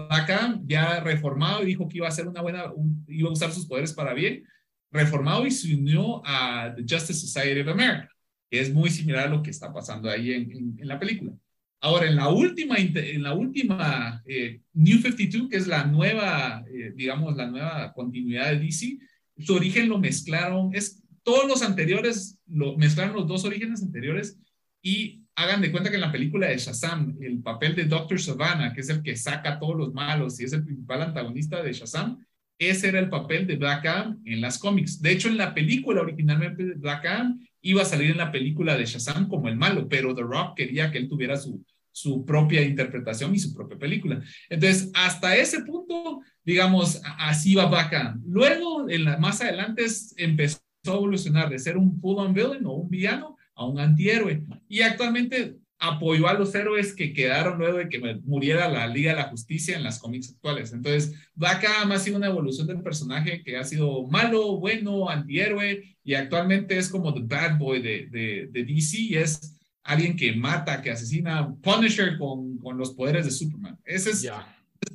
acá, 0.10 0.60
ya 0.66 1.00
reformado, 1.00 1.62
y 1.62 1.68
dijo 1.68 1.88
que 1.88 1.98
iba 1.98 2.08
a 2.08 2.10
hacer 2.10 2.28
una 2.28 2.42
buena, 2.42 2.66
iba 3.08 3.30
a 3.30 3.34
usar 3.34 3.52
sus 3.52 3.68
poderes 3.68 3.94
para 3.94 4.14
bien, 4.14 4.44
reformado 4.92 5.46
y 5.46 5.52
se 5.52 5.74
unió 5.74 6.22
a 6.26 6.74
The 6.76 6.82
Justice 6.82 7.26
Society 7.28 7.62
of 7.62 7.70
America, 7.70 8.10
que 8.50 8.60
es 8.60 8.74
muy 8.74 8.90
similar 8.90 9.28
a 9.28 9.30
lo 9.30 9.42
que 9.42 9.52
está 9.52 9.74
pasando 9.74 10.10
ahí 10.10 10.34
en, 10.34 10.78
en, 10.78 10.88
la 10.88 11.00
película. 11.00 11.32
Ahora, 11.80 12.08
en 12.08 12.16
la 12.16 12.30
última, 12.30 12.76
en 12.78 13.24
la 13.24 13.34
última 13.34 14.22
eh, 14.28 14.62
New 14.74 15.00
52, 15.00 15.50
que 15.50 15.58
es 15.58 15.68
la 15.68 15.86
nueva, 15.86 16.64
eh, 16.72 16.94
digamos, 16.96 17.36
la 17.36 17.48
nueva 17.48 17.94
continuidad 17.94 18.52
de 18.52 18.60
DC, 18.60 19.00
su 19.40 19.56
origen 19.56 19.90
lo 19.90 19.98
mezclaron, 19.98 20.76
es 20.76 21.02
todos 21.24 21.48
los 21.48 21.64
anteriores, 21.64 22.38
lo, 22.48 22.78
mezclaron 22.78 23.16
los 23.16 23.28
dos 23.28 23.46
orígenes 23.46 23.82
anteriores 23.82 24.38
y 24.82 25.24
hagan 25.36 25.62
de 25.62 25.72
cuenta 25.72 25.90
que 25.90 25.96
en 25.96 26.02
la 26.02 26.12
película 26.12 26.48
de 26.48 26.58
Shazam, 26.58 27.18
el 27.22 27.42
papel 27.42 27.76
de 27.76 27.86
Dr. 27.86 28.20
Savannah, 28.20 28.74
que 28.74 28.82
es 28.82 28.90
el 28.90 29.02
que 29.02 29.16
saca 29.16 29.54
a 29.54 29.60
todos 29.60 29.76
los 29.76 29.94
malos 29.94 30.40
y 30.40 30.44
es 30.44 30.54
el 30.54 30.64
principal 30.64 31.02
antagonista 31.02 31.64
de 31.64 31.74
Shazam, 31.74 32.24
ese 32.62 32.90
era 32.90 33.00
el 33.00 33.10
papel 33.10 33.48
de 33.48 33.56
Black 33.56 33.86
Adam 33.88 34.22
en 34.24 34.40
las 34.40 34.60
cómics. 34.60 35.02
De 35.02 35.12
hecho, 35.12 35.30
en 35.30 35.38
la 35.38 35.54
película 35.54 36.02
originalmente 36.02 36.64
Black 36.76 37.06
Adam 37.08 37.40
iba 37.62 37.82
a 37.82 37.86
salir 37.86 38.12
en 38.12 38.18
la 38.18 38.32
película 38.32 38.78
de 38.78 38.86
Shazam 38.86 39.28
como 39.28 39.48
el 39.48 39.58
malo, 39.58 39.90
pero 39.90 40.14
The 40.14 40.22
Rock 40.22 40.58
quería 40.58 40.92
que 40.92 41.00
él 41.00 41.10
tuviera 41.10 41.38
su, 41.38 41.66
su 41.92 42.24
propia 42.24 42.62
interpretación 42.62 43.34
y 43.34 43.40
su 43.40 43.54
propia 43.54 43.80
película. 43.80 44.22
Entonces, 44.48 44.92
hasta 44.94 45.36
ese 45.36 45.64
punto, 45.64 46.22
digamos, 46.46 47.02
así 47.18 47.56
va 47.56 47.66
Black 47.66 47.94
Adam. 47.94 48.22
Luego, 48.28 48.88
en 48.90 49.06
la, 49.06 49.18
más 49.18 49.42
adelante, 49.42 49.86
empezó 50.18 50.60
a 50.86 50.94
evolucionar 50.94 51.50
de 51.50 51.58
ser 51.58 51.78
un 51.78 52.00
full-on 52.00 52.34
villain 52.34 52.66
o 52.66 52.74
un 52.74 52.90
villano 52.90 53.38
a 53.56 53.66
un 53.66 53.80
antihéroe. 53.80 54.44
Y 54.68 54.82
actualmente 54.82 55.56
apoyó 55.82 56.28
a 56.28 56.36
los 56.36 56.54
héroes 56.54 56.94
que 56.94 57.12
quedaron 57.12 57.58
luego 57.58 57.80
de 57.80 57.90
que 57.90 58.00
muriera 58.24 58.70
la 58.70 58.88
Liga 58.88 59.12
de 59.12 59.18
la 59.18 59.30
Justicia 59.30 59.76
en 59.76 59.84
las 59.84 59.98
cómics 59.98 60.30
actuales. 60.30 60.72
Entonces, 60.74 61.12
Black 61.34 61.66
Adam 61.66 61.92
ha 61.92 61.98
sido 61.98 62.18
una 62.18 62.28
evolución 62.28 62.68
del 62.68 62.84
personaje 62.84 63.42
que 63.44 63.58
ha 63.58 63.64
sido 63.64 64.08
malo, 64.08 64.60
bueno, 64.60 65.10
antihéroe, 65.10 65.98
y 66.04 66.14
actualmente 66.14 66.78
es 66.78 66.88
como 66.88 67.12
the 67.16 67.22
bad 67.24 67.58
boy 67.58 67.82
de, 67.82 68.08
de, 68.12 68.50
de 68.52 68.64
DC, 68.64 68.98
y 69.00 69.16
es 69.16 69.60
alguien 69.84 70.16
que 70.16 70.36
mata, 70.36 70.84
que 70.84 70.92
asesina, 70.92 71.52
Punisher 71.64 72.16
con, 72.20 72.60
con 72.60 72.78
los 72.78 72.92
poderes 72.92 73.26
de 73.26 73.32
Superman. 73.32 73.80
Ese 73.84 74.12
es 74.12 74.32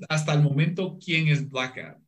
hasta 0.09 0.35
el 0.35 0.43
momento 0.43 0.99
quién 1.05 1.27
es 1.27 1.51
Black 1.51 1.79
Adam. 1.79 2.03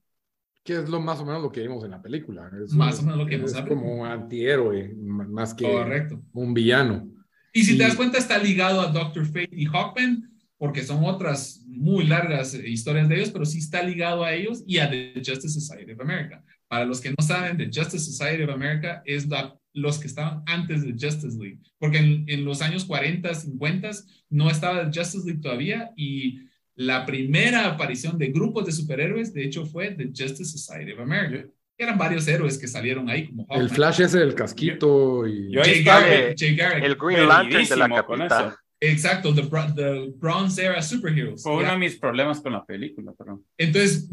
Que 0.62 0.74
es 0.74 0.88
lo 0.88 1.00
más 1.00 1.18
o 1.18 1.24
menos 1.24 1.42
lo 1.42 1.50
que 1.50 1.62
vimos 1.62 1.82
en 1.84 1.90
la 1.90 2.00
película. 2.00 2.48
Es 2.62 2.72
más 2.74 3.00
o 3.00 3.02
menos 3.02 3.18
lo 3.18 3.26
que 3.26 3.36
vimos. 3.36 3.52
Es 3.52 3.60
como 3.62 4.06
antihéroe, 4.06 4.94
más 4.94 5.52
que 5.52 5.64
Correcto. 5.64 6.22
un 6.32 6.54
villano. 6.54 7.17
Y 7.58 7.64
si 7.64 7.76
te 7.76 7.82
das 7.82 7.96
cuenta, 7.96 8.18
está 8.18 8.38
ligado 8.38 8.80
a 8.80 8.92
Doctor 8.92 9.26
Fate 9.26 9.50
y 9.50 9.66
Hawkman, 9.66 10.30
porque 10.58 10.84
son 10.84 11.04
otras 11.04 11.60
muy 11.66 12.06
largas 12.06 12.54
historias 12.54 13.08
de 13.08 13.16
ellos, 13.16 13.30
pero 13.30 13.44
sí 13.44 13.58
está 13.58 13.82
ligado 13.82 14.22
a 14.22 14.32
ellos 14.32 14.62
y 14.64 14.78
a 14.78 14.88
The 14.88 15.14
Justice 15.16 15.48
Society 15.48 15.90
of 15.90 16.00
America. 16.00 16.44
Para 16.68 16.84
los 16.84 17.00
que 17.00 17.10
no 17.10 17.16
saben, 17.20 17.56
The 17.56 17.66
Justice 17.66 18.04
Society 18.04 18.44
of 18.44 18.50
America 18.50 19.02
es 19.04 19.26
la, 19.26 19.58
los 19.72 19.98
que 19.98 20.06
estaban 20.06 20.44
antes 20.46 20.82
de 20.82 20.92
Justice 20.92 21.36
League, 21.36 21.58
porque 21.78 21.98
en, 21.98 22.24
en 22.28 22.44
los 22.44 22.62
años 22.62 22.84
40, 22.84 23.34
50 23.34 23.90
no 24.30 24.48
estaba 24.48 24.88
The 24.88 25.00
Justice 25.00 25.26
League 25.26 25.40
todavía 25.42 25.90
y 25.96 26.38
la 26.76 27.06
primera 27.06 27.66
aparición 27.66 28.18
de 28.18 28.28
grupos 28.28 28.66
de 28.66 28.72
superhéroes, 28.72 29.34
de 29.34 29.44
hecho, 29.44 29.66
fue 29.66 29.90
The 29.90 30.12
Justice 30.16 30.44
Society 30.44 30.92
of 30.92 31.00
America 31.00 31.44
eran 31.78 31.96
varios 31.96 32.26
héroes 32.26 32.58
que 32.58 32.66
salieron 32.66 33.08
ahí 33.08 33.28
como 33.28 33.46
El 33.50 33.70
Flash 33.70 34.00
es 34.02 34.14
el 34.14 34.34
casquito 34.34 35.26
y 35.26 35.54
Jay 35.54 35.84
Garrett, 35.84 36.40
el 36.42 36.96
Green 36.96 37.28
Lantern 37.28 37.68
de 37.68 37.76
la 37.76 37.88
capital. 37.88 38.56
Exacto, 38.80 39.34
the, 39.34 39.42
the, 39.74 40.12
Bronze 40.16 40.64
Era 40.64 40.80
Superheroes. 40.82 41.42
Fue 41.42 41.56
uno 41.56 41.70
de 41.72 41.78
mis 41.78 41.96
problemas 41.96 42.40
con 42.40 42.52
la 42.52 42.64
película, 42.64 43.12
pero. 43.18 43.42
Entonces. 43.56 44.08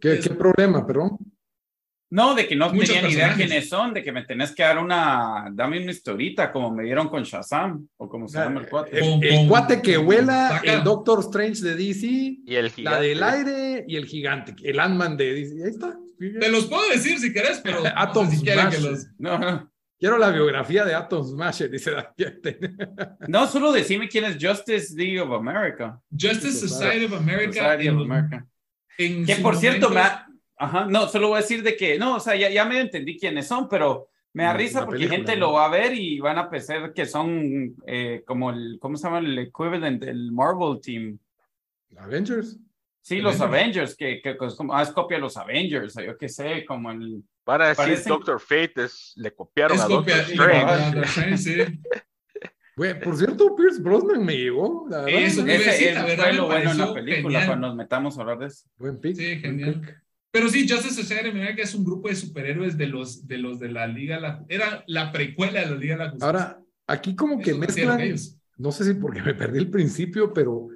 ¿Qué, 0.00 0.18
¿qué 0.20 0.30
problema, 0.30 0.86
perdón? 0.86 1.18
No, 2.10 2.34
de 2.34 2.46
que 2.48 2.56
no 2.56 2.70
tenía 2.70 3.02
ni 3.02 3.12
idea 3.12 3.34
quiénes 3.34 3.68
son, 3.68 3.92
de 3.92 4.02
que 4.02 4.12
me 4.12 4.24
tenés 4.24 4.54
que 4.54 4.62
dar 4.62 4.78
una, 4.78 5.48
dame 5.52 5.82
una 5.82 5.90
historita, 5.90 6.50
como 6.50 6.70
me 6.70 6.84
dieron 6.84 7.08
con 7.08 7.22
Shazam, 7.22 7.86
o 7.98 8.08
como 8.08 8.26
se 8.28 8.38
llama 8.38 8.60
el 8.60 8.68
cuate. 8.68 8.98
El, 8.98 9.46
cuate 9.46 9.82
que 9.82 9.98
vuela, 9.98 10.62
el 10.64 10.82
Doctor 10.82 11.20
Strange 11.20 11.60
de 11.60 11.74
DC, 11.74 12.06
y 12.46 12.54
el 12.54 12.70
gigante. 12.70 12.98
la 12.98 13.00
del 13.00 13.22
aire 13.22 13.84
y 13.86 13.96
el 13.96 14.06
gigante, 14.06 14.54
el 14.62 14.80
Ant-Man 14.80 15.18
de 15.18 15.34
DC. 15.34 15.62
Ahí 15.62 15.70
está. 15.70 15.98
Te 16.18 16.48
los 16.50 16.66
puedo 16.66 16.88
decir 16.90 17.18
si 17.18 17.32
querés, 17.32 17.60
pero 17.62 17.82
Atom 17.96 18.24
no 18.26 18.30
sé 18.30 18.36
si 18.38 18.46
Smash. 18.50 18.80
los... 18.82 19.06
No, 19.18 19.38
no. 19.38 19.70
Quiero 20.00 20.16
la 20.18 20.30
biografía 20.30 20.84
de 20.84 20.94
Atom 20.94 21.24
Smash, 21.24 21.62
dice 21.64 21.92
No, 23.28 23.46
solo 23.46 23.72
decime 23.72 24.08
quién 24.08 24.24
es 24.24 24.36
Justice 24.40 24.94
League 24.96 25.20
of 25.20 25.32
America. 25.32 26.00
Justice 26.10 26.52
Society 26.68 27.04
of 27.06 27.14
America. 27.14 27.52
Society 27.52 27.88
of 27.88 28.00
America. 28.02 28.46
En 28.96 29.24
Que 29.26 29.36
por 29.36 29.56
cierto, 29.56 29.90
me 29.90 30.00
ha- 30.00 30.24
Ajá, 30.60 30.86
no, 30.86 31.06
solo 31.08 31.28
voy 31.28 31.38
a 31.38 31.42
decir 31.42 31.62
de 31.62 31.76
que, 31.76 31.98
no, 32.00 32.16
o 32.16 32.20
sea, 32.20 32.34
ya, 32.34 32.50
ya 32.50 32.64
me 32.64 32.80
entendí 32.80 33.16
quiénes 33.16 33.46
son, 33.46 33.68
pero 33.68 34.08
me 34.32 34.42
da 34.42 34.52
La- 34.52 34.58
risa 34.58 34.80
la 34.80 34.86
porque 34.86 34.98
película, 35.06 35.16
gente 35.18 35.36
¿no? 35.38 35.46
lo 35.46 35.52
va 35.52 35.66
a 35.66 35.70
ver 35.70 35.94
y 35.94 36.18
van 36.18 36.36
a 36.38 36.50
pensar 36.50 36.92
que 36.92 37.06
son 37.06 37.76
eh, 37.86 38.22
como 38.26 38.50
el, 38.50 38.76
¿cómo 38.80 38.96
se 38.96 39.04
llama? 39.04 39.20
El 39.20 39.38
equivalent 39.38 40.02
del 40.02 40.32
Marvel 40.32 40.80
Team. 40.82 41.16
Avengers. 41.96 42.58
Sí, 43.00 43.20
los 43.20 43.40
Avengers, 43.40 43.96
que, 43.96 44.20
que, 44.20 44.36
es 44.40 44.54
como, 44.54 44.74
ah, 44.74 44.82
es 44.82 44.90
copia 44.90 45.16
de 45.16 45.22
los 45.22 45.36
Avengers, 45.36 45.94
yo 46.04 46.16
qué 46.18 46.28
sé, 46.28 46.64
como 46.66 46.90
el... 46.90 47.22
Van 47.46 47.62
a 47.62 47.68
decir 47.68 47.84
Parecen- 47.86 48.08
Doctor 48.08 48.38
Fate 48.40 48.84
es, 48.84 49.12
le 49.16 49.34
copiaron 49.34 49.76
Es 49.78 49.82
a 49.82 49.86
copia- 49.88 50.16
Doctor 50.18 50.50
Strange. 50.50 51.00
Strange, 51.06 51.38
sí. 51.38 51.80
Güey, 52.76 53.00
por 53.00 53.16
cierto, 53.16 53.56
Pierce 53.56 53.80
Brosnan 53.82 54.24
me 54.24 54.36
llegó. 54.36 54.86
La 54.88 55.00
verdad, 55.02 55.20
Eso, 55.20 55.40
Ese, 55.44 55.52
decir, 55.70 55.88
ese 55.88 55.94
la 55.94 56.04
verdad 56.04 56.24
fue 56.26 56.32
lo 56.34 56.46
bueno 56.46 56.70
en 56.70 56.78
la 56.78 56.94
película, 56.94 57.22
genial. 57.40 57.46
cuando 57.46 57.66
nos 57.68 57.76
metamos 57.76 58.16
a 58.16 58.20
hablar 58.20 58.38
de 58.38 58.46
eso. 58.46 58.68
Buen 58.76 59.00
pick. 59.00 59.16
Sí, 59.16 59.40
genial. 59.40 59.80
pick. 59.80 60.02
Pero 60.30 60.48
sí, 60.48 60.68
Justice 60.68 60.94
Society 61.02 61.30
of 61.30 61.34
America 61.34 61.62
es 61.62 61.74
un 61.74 61.84
grupo 61.84 62.06
de 62.08 62.14
superhéroes 62.14 62.76
de 62.78 62.86
los 62.86 63.26
de, 63.26 63.38
los 63.38 63.58
de 63.58 63.70
la 63.72 63.88
Liga. 63.88 64.20
La, 64.20 64.44
era 64.48 64.84
la 64.86 65.10
precuela 65.10 65.58
de 65.60 65.66
la 65.70 65.76
Liga 65.76 65.94
de 65.96 66.04
la 66.04 66.10
Justicia. 66.10 66.26
Ahora, 66.26 66.60
aquí 66.86 67.16
como 67.16 67.40
que 67.40 67.50
Eso 67.50 67.58
mezclan, 67.58 68.14
no 68.58 68.70
sé 68.70 68.84
si 68.84 68.94
porque 68.94 69.22
me 69.22 69.34
perdí 69.34 69.58
el 69.58 69.70
principio, 69.70 70.32
pero 70.32 70.68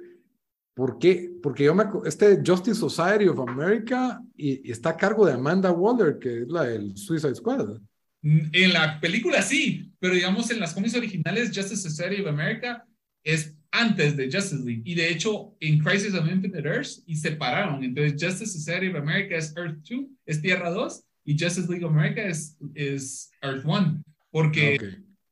¿por 0.73 0.97
qué? 0.99 1.31
Porque 1.41 1.65
yo 1.65 1.75
me 1.75 1.85
este 2.05 2.41
Justice 2.45 2.79
Society 2.79 3.27
of 3.27 3.39
America 3.39 4.21
y, 4.35 4.67
y 4.67 4.71
está 4.71 4.89
a 4.89 4.97
cargo 4.97 5.25
de 5.25 5.33
Amanda 5.33 5.71
Waller, 5.71 6.17
que 6.19 6.41
es 6.41 6.47
la 6.47 6.63
del 6.63 6.97
Suicide 6.97 7.35
Squad. 7.35 7.79
En 8.21 8.71
la 8.71 8.99
película 9.01 9.41
sí, 9.41 9.91
pero 9.99 10.15
digamos 10.15 10.49
en 10.49 10.59
las 10.59 10.73
cómics 10.73 10.95
originales, 10.95 11.51
Justice 11.53 11.89
Society 11.89 12.21
of 12.21 12.27
America 12.27 12.85
es 13.23 13.55
antes 13.71 14.15
de 14.15 14.31
Justice 14.31 14.63
League. 14.63 14.83
Y 14.85 14.95
de 14.95 15.09
hecho, 15.09 15.55
en 15.59 15.79
Crisis 15.79 16.13
of 16.13 16.27
Infinite 16.29 16.67
Earths, 16.67 17.03
y 17.05 17.15
separaron. 17.15 17.83
Entonces, 17.83 18.13
Justice 18.13 18.51
Society 18.57 18.87
of 18.87 18.95
America 18.95 19.35
es 19.35 19.53
Earth 19.57 19.77
2, 19.89 20.05
es 20.25 20.41
Tierra 20.41 20.69
2, 20.69 21.03
y 21.25 21.33
Justice 21.37 21.67
League 21.69 21.83
of 21.83 21.91
America 21.91 22.21
es, 22.23 22.57
es 22.75 23.31
Earth 23.41 23.65
1, 23.65 24.03
porque 24.31 24.75
Ok. 24.75 24.83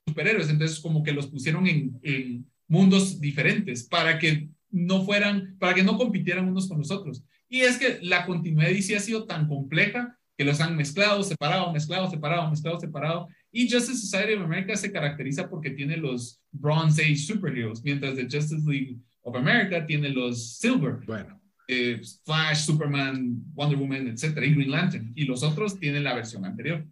superhéroes, 0.08 0.50
entonces 0.50 0.80
como 0.80 1.04
que 1.04 1.12
los 1.14 1.28
pusieron 1.28 1.68
en, 1.68 2.00
en 2.04 2.46
mundos 2.68 3.20
diferentes 3.22 3.84
para 3.84 4.18
que 4.18 4.50
no 4.72 5.04
fueran, 5.04 5.56
para 5.60 5.74
que 5.74 5.84
no 5.84 5.98
compitieran 5.98 6.48
unos 6.48 6.68
con 6.68 6.78
los 6.78 6.92
otros. 6.92 7.24
Y 7.50 7.62
es 7.62 7.78
que 7.78 8.00
la 8.02 8.26
continuidad 8.26 8.70
de 8.70 8.76
DC 8.76 8.96
ha 8.96 9.00
sido 9.00 9.26
tan 9.26 9.48
compleja 9.48 10.18
que 10.38 10.46
los 10.46 10.60
han 10.62 10.76
mezclado, 10.76 11.22
separado, 11.24 11.72
mezclado, 11.72 12.10
separado, 12.10 12.50
mezclado, 12.50 12.80
separado. 12.80 13.28
Y 13.52 13.70
Justice 13.70 14.00
Society 14.00 14.34
of 14.34 14.44
America 14.44 14.76
se 14.76 14.92
caracteriza 14.92 15.50
porque 15.50 15.72
tiene 15.72 15.98
los 15.98 16.42
Bronze 16.52 17.04
Age 17.04 17.18
superheroes, 17.18 17.84
mientras 17.84 18.16
the 18.16 18.24
Justice 18.24 18.64
League 18.66 18.98
of 19.24 19.36
America 19.36 19.86
tiene 19.86 20.10
los 20.10 20.58
Silver, 20.58 21.00
Bueno, 21.06 21.40
eh, 21.68 22.02
Flash, 22.26 22.66
Superman, 22.66 23.44
Wonder 23.54 23.78
Woman, 23.78 24.08
etcétera, 24.08 24.46
y 24.46 24.56
Green 24.56 24.72
Lantern. 24.72 25.12
Y 25.16 25.26
los 25.26 25.44
otros 25.44 25.80
tienen 25.80 26.04
la 26.04 26.16
versión 26.16 26.46
anterior. 26.46 26.86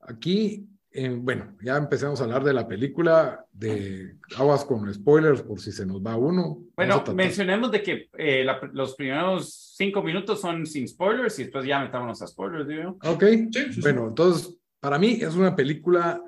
aquí, 0.00 0.68
eh, 0.96 1.16
bueno, 1.20 1.56
ya 1.62 1.76
empezamos 1.76 2.20
a 2.20 2.24
hablar 2.24 2.42
de 2.44 2.52
la 2.54 2.66
película, 2.66 3.44
de 3.52 4.16
aguas 4.36 4.64
con 4.64 4.92
spoilers 4.92 5.42
por 5.42 5.60
si 5.60 5.70
se 5.72 5.84
nos 5.86 6.00
va 6.04 6.16
uno. 6.16 6.64
Bueno, 6.76 7.04
mencionemos 7.14 7.70
de 7.70 7.82
que 7.82 8.08
eh, 8.18 8.44
la- 8.44 8.60
los 8.72 8.94
primeros 8.96 9.74
cinco 9.76 10.02
minutos 10.02 10.40
son 10.40 10.66
sin 10.66 10.88
spoilers 10.88 11.38
y 11.38 11.44
después 11.44 11.64
ya 11.66 11.80
metámonos 11.80 12.20
a 12.22 12.26
spoilers, 12.26 12.66
digo. 12.66 12.98
Ok, 13.04 13.22
Sí, 13.24 13.48
sí, 13.52 13.72
sí. 13.74 13.80
bueno, 13.82 14.08
entonces, 14.08 14.56
para 14.80 14.98
mí 14.98 15.18
es 15.20 15.34
una 15.34 15.54
película 15.54 16.22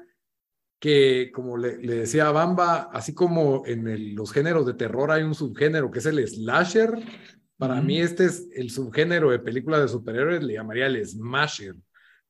que, 0.80 1.30
como 1.32 1.56
le, 1.56 1.78
le 1.78 1.94
decía 1.96 2.28
a 2.28 2.32
Bamba, 2.32 2.88
así 2.92 3.12
como 3.14 3.64
en 3.66 3.88
el- 3.88 4.14
los 4.14 4.32
géneros 4.32 4.64
de 4.66 4.74
terror 4.74 5.10
hay 5.10 5.22
un 5.24 5.34
subgénero 5.34 5.90
que 5.90 5.98
es 5.98 6.06
el 6.06 6.26
slasher, 6.26 6.92
para 7.56 7.80
mí 7.80 8.00
este 8.00 8.26
es 8.26 8.48
el 8.54 8.70
subgénero 8.70 9.30
de 9.30 9.40
películas 9.40 9.82
de 9.82 9.88
superhéroes, 9.88 10.44
le 10.44 10.54
llamaría 10.54 10.86
el 10.86 11.04
smasher, 11.04 11.74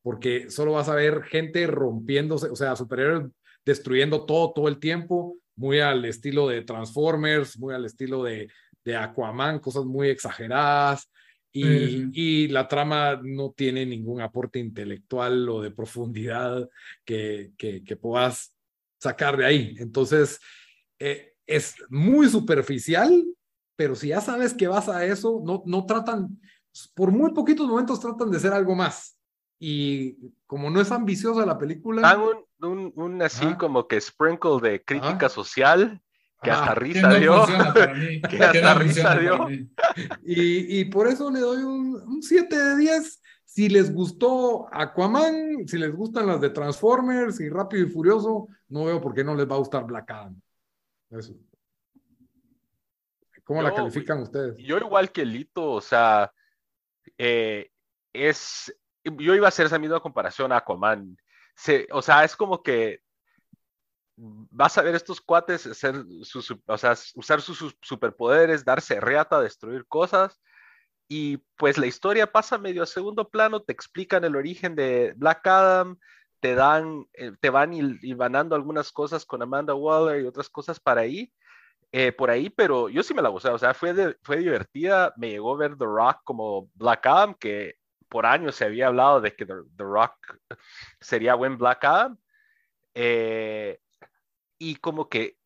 porque 0.01 0.49
solo 0.49 0.73
vas 0.73 0.89
a 0.89 0.95
ver 0.95 1.23
gente 1.23 1.65
rompiéndose, 1.67 2.49
o 2.49 2.55
sea, 2.55 2.75
superhéroes 2.75 3.27
destruyendo 3.65 4.25
todo, 4.25 4.53
todo 4.53 4.67
el 4.67 4.79
tiempo, 4.79 5.37
muy 5.55 5.79
al 5.79 6.05
estilo 6.05 6.47
de 6.47 6.61
Transformers, 6.61 7.59
muy 7.59 7.73
al 7.73 7.85
estilo 7.85 8.23
de, 8.23 8.49
de 8.85 8.95
Aquaman, 8.95 9.59
cosas 9.59 9.85
muy 9.85 10.09
exageradas. 10.09 11.09
Y, 11.51 11.63
Sí. 11.63 12.09
y 12.13 12.47
la 12.49 12.67
trama 12.67 13.19
no 13.23 13.51
tiene 13.51 13.83
ningún 13.83 14.21
aporte 14.21 14.59
intelectual 14.59 15.49
o 15.49 15.61
de 15.61 15.71
profundidad 15.71 16.69
que, 17.03 17.51
que, 17.57 17.83
que 17.83 17.95
puedas 17.95 18.53
sacar 18.99 19.35
de 19.35 19.45
ahí. 19.45 19.75
Entonces, 19.79 20.39
eh, 20.99 21.33
es 21.47 21.75
muy 21.89 22.29
superficial, 22.29 23.25
pero 23.75 23.95
si 23.95 24.09
ya 24.09 24.21
sabes 24.21 24.53
que 24.53 24.67
vas 24.67 24.89
a 24.89 25.03
eso, 25.05 25.41
no, 25.43 25.63
no 25.65 25.85
tratan, 25.87 26.39
por 26.93 27.11
muy 27.11 27.33
poquitos 27.33 27.67
momentos 27.67 27.99
tratan 27.99 28.29
de 28.29 28.39
ser 28.39 28.53
algo 28.53 28.75
más. 28.75 29.17
Y 29.59 30.31
como 30.47 30.69
no 30.69 30.79
es 30.79 30.91
ambiciosa 30.91 31.45
la 31.45 31.57
película. 31.57 32.01
Dan 32.01 32.21
un, 32.21 32.45
un, 32.61 32.93
un 32.95 33.21
así 33.21 33.53
como 33.55 33.87
que 33.87 33.99
sprinkle 33.99 34.59
de 34.61 34.83
crítica 34.83 35.27
social 35.29 36.01
que 36.41 36.51
hasta 36.51 36.73
Que 36.73 36.79
risa 36.79 37.09
no 37.09 37.15
dio. 37.15 37.37
funciona 37.37 37.73
para 37.73 37.93
mí. 37.93 38.21
Que 38.29 38.43
hasta 38.43 38.73
no 38.73 38.79
risa 38.79 39.15
dio. 39.17 39.37
para 39.37 39.49
mí. 39.49 39.69
Y, 40.23 40.79
y 40.79 40.85
por 40.85 41.07
eso 41.07 41.29
le 41.29 41.41
doy 41.41 41.63
un, 41.63 41.95
un 41.95 42.23
7 42.23 42.57
de 42.57 42.77
10. 42.77 43.21
Si 43.43 43.67
les 43.67 43.93
gustó 43.93 44.73
Aquaman, 44.73 45.67
si 45.67 45.77
les 45.77 45.93
gustan 45.93 46.27
las 46.27 46.39
de 46.39 46.51
Transformers 46.51 47.39
y 47.41 47.49
Rápido 47.49 47.85
y 47.85 47.89
Furioso, 47.89 48.47
no 48.69 48.85
veo 48.85 49.01
por 49.01 49.13
qué 49.13 49.23
no 49.23 49.35
les 49.35 49.49
va 49.49 49.55
a 49.55 49.59
gustar 49.59 49.85
Black 49.85 50.09
Adam. 50.11 50.39
Eso. 51.09 51.33
¿Cómo 53.43 53.61
la 53.63 53.73
califican 53.73 54.21
ustedes? 54.21 54.55
Yo 54.59 54.77
igual 54.77 55.11
que 55.11 55.25
Lito, 55.25 55.71
o 55.71 55.81
sea, 55.81 56.31
eh, 57.17 57.71
es, 58.13 58.73
yo 59.03 59.35
iba 59.35 59.47
a 59.47 59.49
hacer 59.49 59.65
esa 59.67 59.79
misma 59.79 59.99
comparación 59.99 60.51
a 60.51 60.57
Aquaman. 60.57 61.17
Se, 61.55 61.87
o 61.91 62.01
sea, 62.01 62.23
es 62.23 62.35
como 62.35 62.63
que 62.63 63.01
vas 64.15 64.77
a 64.77 64.81
ver 64.81 64.95
estos 64.95 65.21
cuates 65.21 65.65
hacer 65.65 65.95
o 66.67 66.77
sea, 66.77 66.95
usar 67.15 67.41
sus, 67.41 67.75
superpoderes, 67.81 68.65
darse 68.65 68.99
reata, 68.99 69.39
destruir 69.41 69.85
cosas. 69.87 70.39
Y 71.07 71.37
pues 71.57 71.77
la 71.77 71.87
historia 71.87 72.31
pasa 72.31 72.57
medio 72.57 72.83
a 72.83 72.87
segundo 72.87 73.29
plano, 73.29 73.61
te 73.61 73.73
explican 73.73 74.23
el 74.25 74.35
origen 74.35 74.75
de 74.75 75.13
Black 75.17 75.47
Adam, 75.47 75.97
te 76.39 76.55
dan, 76.55 77.05
eh, 77.13 77.33
te 77.41 77.49
van 77.49 77.73
il- 77.73 77.99
hilvanando 78.03 78.55
algunas 78.55 78.91
cosas 78.91 79.25
con 79.25 79.41
Amanda 79.41 79.73
Waller 79.75 80.21
y 80.21 80.27
otras 80.27 80.49
cosas 80.49 80.79
para 80.79 81.01
ahí, 81.01 81.33
eh, 81.91 82.11
por 82.13 82.29
ahí, 82.31 82.49
pero 82.51 82.89
yo 82.89 83.03
sí 83.03 83.13
me 83.15 83.21
la 83.23 83.29
gocé, 83.29 83.49
o 83.49 83.59
sea, 83.59 83.73
fue, 83.73 83.93
de- 83.93 84.17
fue 84.23 84.37
divertida, 84.37 85.13
me 85.17 85.29
llegó 85.31 85.55
a 85.55 85.57
ver 85.57 85.77
The 85.77 85.85
Rock 85.85 86.21
como 86.25 86.69
Black 86.75 87.05
Adam, 87.07 87.35
que 87.35 87.75
por 88.09 88.25
años 88.25 88.55
se 88.55 88.65
había 88.65 88.87
hablado 88.87 89.21
de 89.21 89.35
que 89.35 89.45
The, 89.45 89.63
Rock 89.77 90.37
sería 90.99 91.35
buen 91.35 91.57
Black 91.57 91.83
Adam, 91.85 92.17
eh, 92.93 93.79
y 94.57 94.75
como 94.75 95.07
que 95.09 95.37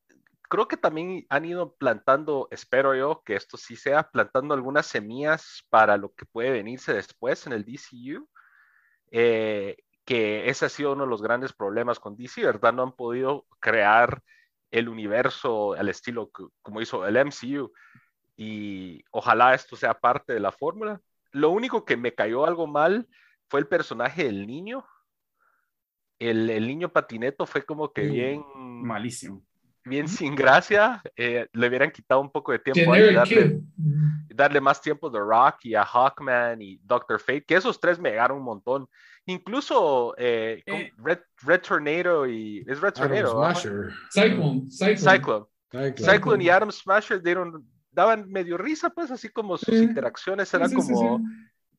creo 0.49 0.67
que 0.67 0.77
también 0.77 1.25
han 1.29 1.45
ido 1.45 1.75
plantando, 1.75 2.47
espero 2.51 2.95
yo 2.95 3.23
que 3.25 3.35
esto 3.35 3.57
sí 3.57 3.75
sea, 3.75 4.09
plantando 4.09 4.53
algunas 4.53 4.85
semillas 4.85 5.65
para 5.69 5.97
lo 5.97 6.13
que 6.13 6.25
puede 6.25 6.51
venirse 6.51 6.93
después 6.93 7.47
en 7.47 7.53
el 7.53 7.65
DCU, 7.65 8.29
eh, 9.11 9.77
que 10.05 10.49
ese 10.49 10.65
ha 10.65 10.69
sido 10.69 10.93
uno 10.93 11.05
de 11.05 11.09
los 11.09 11.21
grandes 11.21 11.53
problemas 11.53 11.99
con 11.99 12.15
DC, 12.15 12.43
¿verdad? 12.45 12.73
No 12.73 12.83
han 12.83 12.91
podido 12.91 13.45
crear 13.59 14.21
el 14.71 14.89
universo 14.89 15.73
al 15.73 15.89
estilo 15.89 16.31
como 16.61 16.81
hizo 16.81 17.05
el 17.05 17.17
MCU 17.17 17.71
y 18.35 19.03
ojalá 19.11 19.53
esto 19.53 19.75
sea 19.75 19.93
parte 19.93 20.33
de 20.33 20.39
la 20.39 20.51
fórmula. 20.51 20.99
Lo 21.33 21.49
único 21.49 21.83
que 21.85 21.97
me 21.97 22.13
cayó 22.13 22.45
algo 22.45 22.65
mal 22.67 23.07
fue 23.49 23.59
el 23.59 23.67
personaje 23.67 24.23
del 24.23 24.47
niño. 24.47 24.85
El, 26.19 26.49
el 26.49 26.67
niño 26.67 26.89
patineto 26.89 27.45
fue 27.45 27.63
como 27.63 27.91
que 27.91 28.03
Mm. 28.03 28.11
bien, 28.11 28.43
Malísimo. 28.55 29.43
bien 29.83 30.07
sin 30.07 30.35
gracia. 30.35 31.01
eh, 31.17 31.47
le 31.51 31.67
hubieran 31.67 31.91
quitado 31.91 32.21
un 32.21 32.31
poco 32.31 32.51
de 32.53 32.59
tiempo 32.59 32.93
ahí, 32.93 33.13
darle, 33.13 33.61
darle 34.29 34.61
más 34.61 34.81
tiempo 34.81 35.07
a 35.07 35.11
The 35.11 35.19
Rock 35.19 35.65
y 35.65 35.75
a 35.75 35.83
Hawkman 35.83 36.61
y 36.61 36.77
Doctor 36.83 37.19
Fate, 37.19 37.43
que 37.43 37.55
esos 37.55 37.79
tres 37.79 37.99
me 37.99 38.09
llegaron 38.11 38.37
un 38.37 38.43
montón. 38.45 38.87
Incluso 39.25 40.13
eh. 40.17 40.61
Eh. 40.65 40.91
Red, 40.97 41.19
Red 41.41 41.61
Tornado 41.61 42.27
y 42.27 42.63
es 42.67 42.79
Red 42.79 42.93
Adam 42.97 43.09
Tornado. 43.25 43.53
Cyclone. 43.55 43.91
Cyclone. 44.11 44.69
Cyclone. 44.69 45.45
Cyclone. 45.71 45.95
Cyclone 45.97 46.43
y 46.43 46.49
Adam 46.49 46.71
Smasher 46.71 47.21
dieron, 47.21 47.65
daban 47.93 48.29
medio 48.29 48.57
risa, 48.57 48.89
pues 48.89 49.11
así 49.11 49.29
como 49.29 49.57
sus 49.57 49.75
Sí. 49.75 49.83
interacciones 49.83 50.53
eran 50.53 50.69
sí, 50.69 50.81
sí, 50.81 50.93
como... 50.93 51.19
sí. 51.19 51.23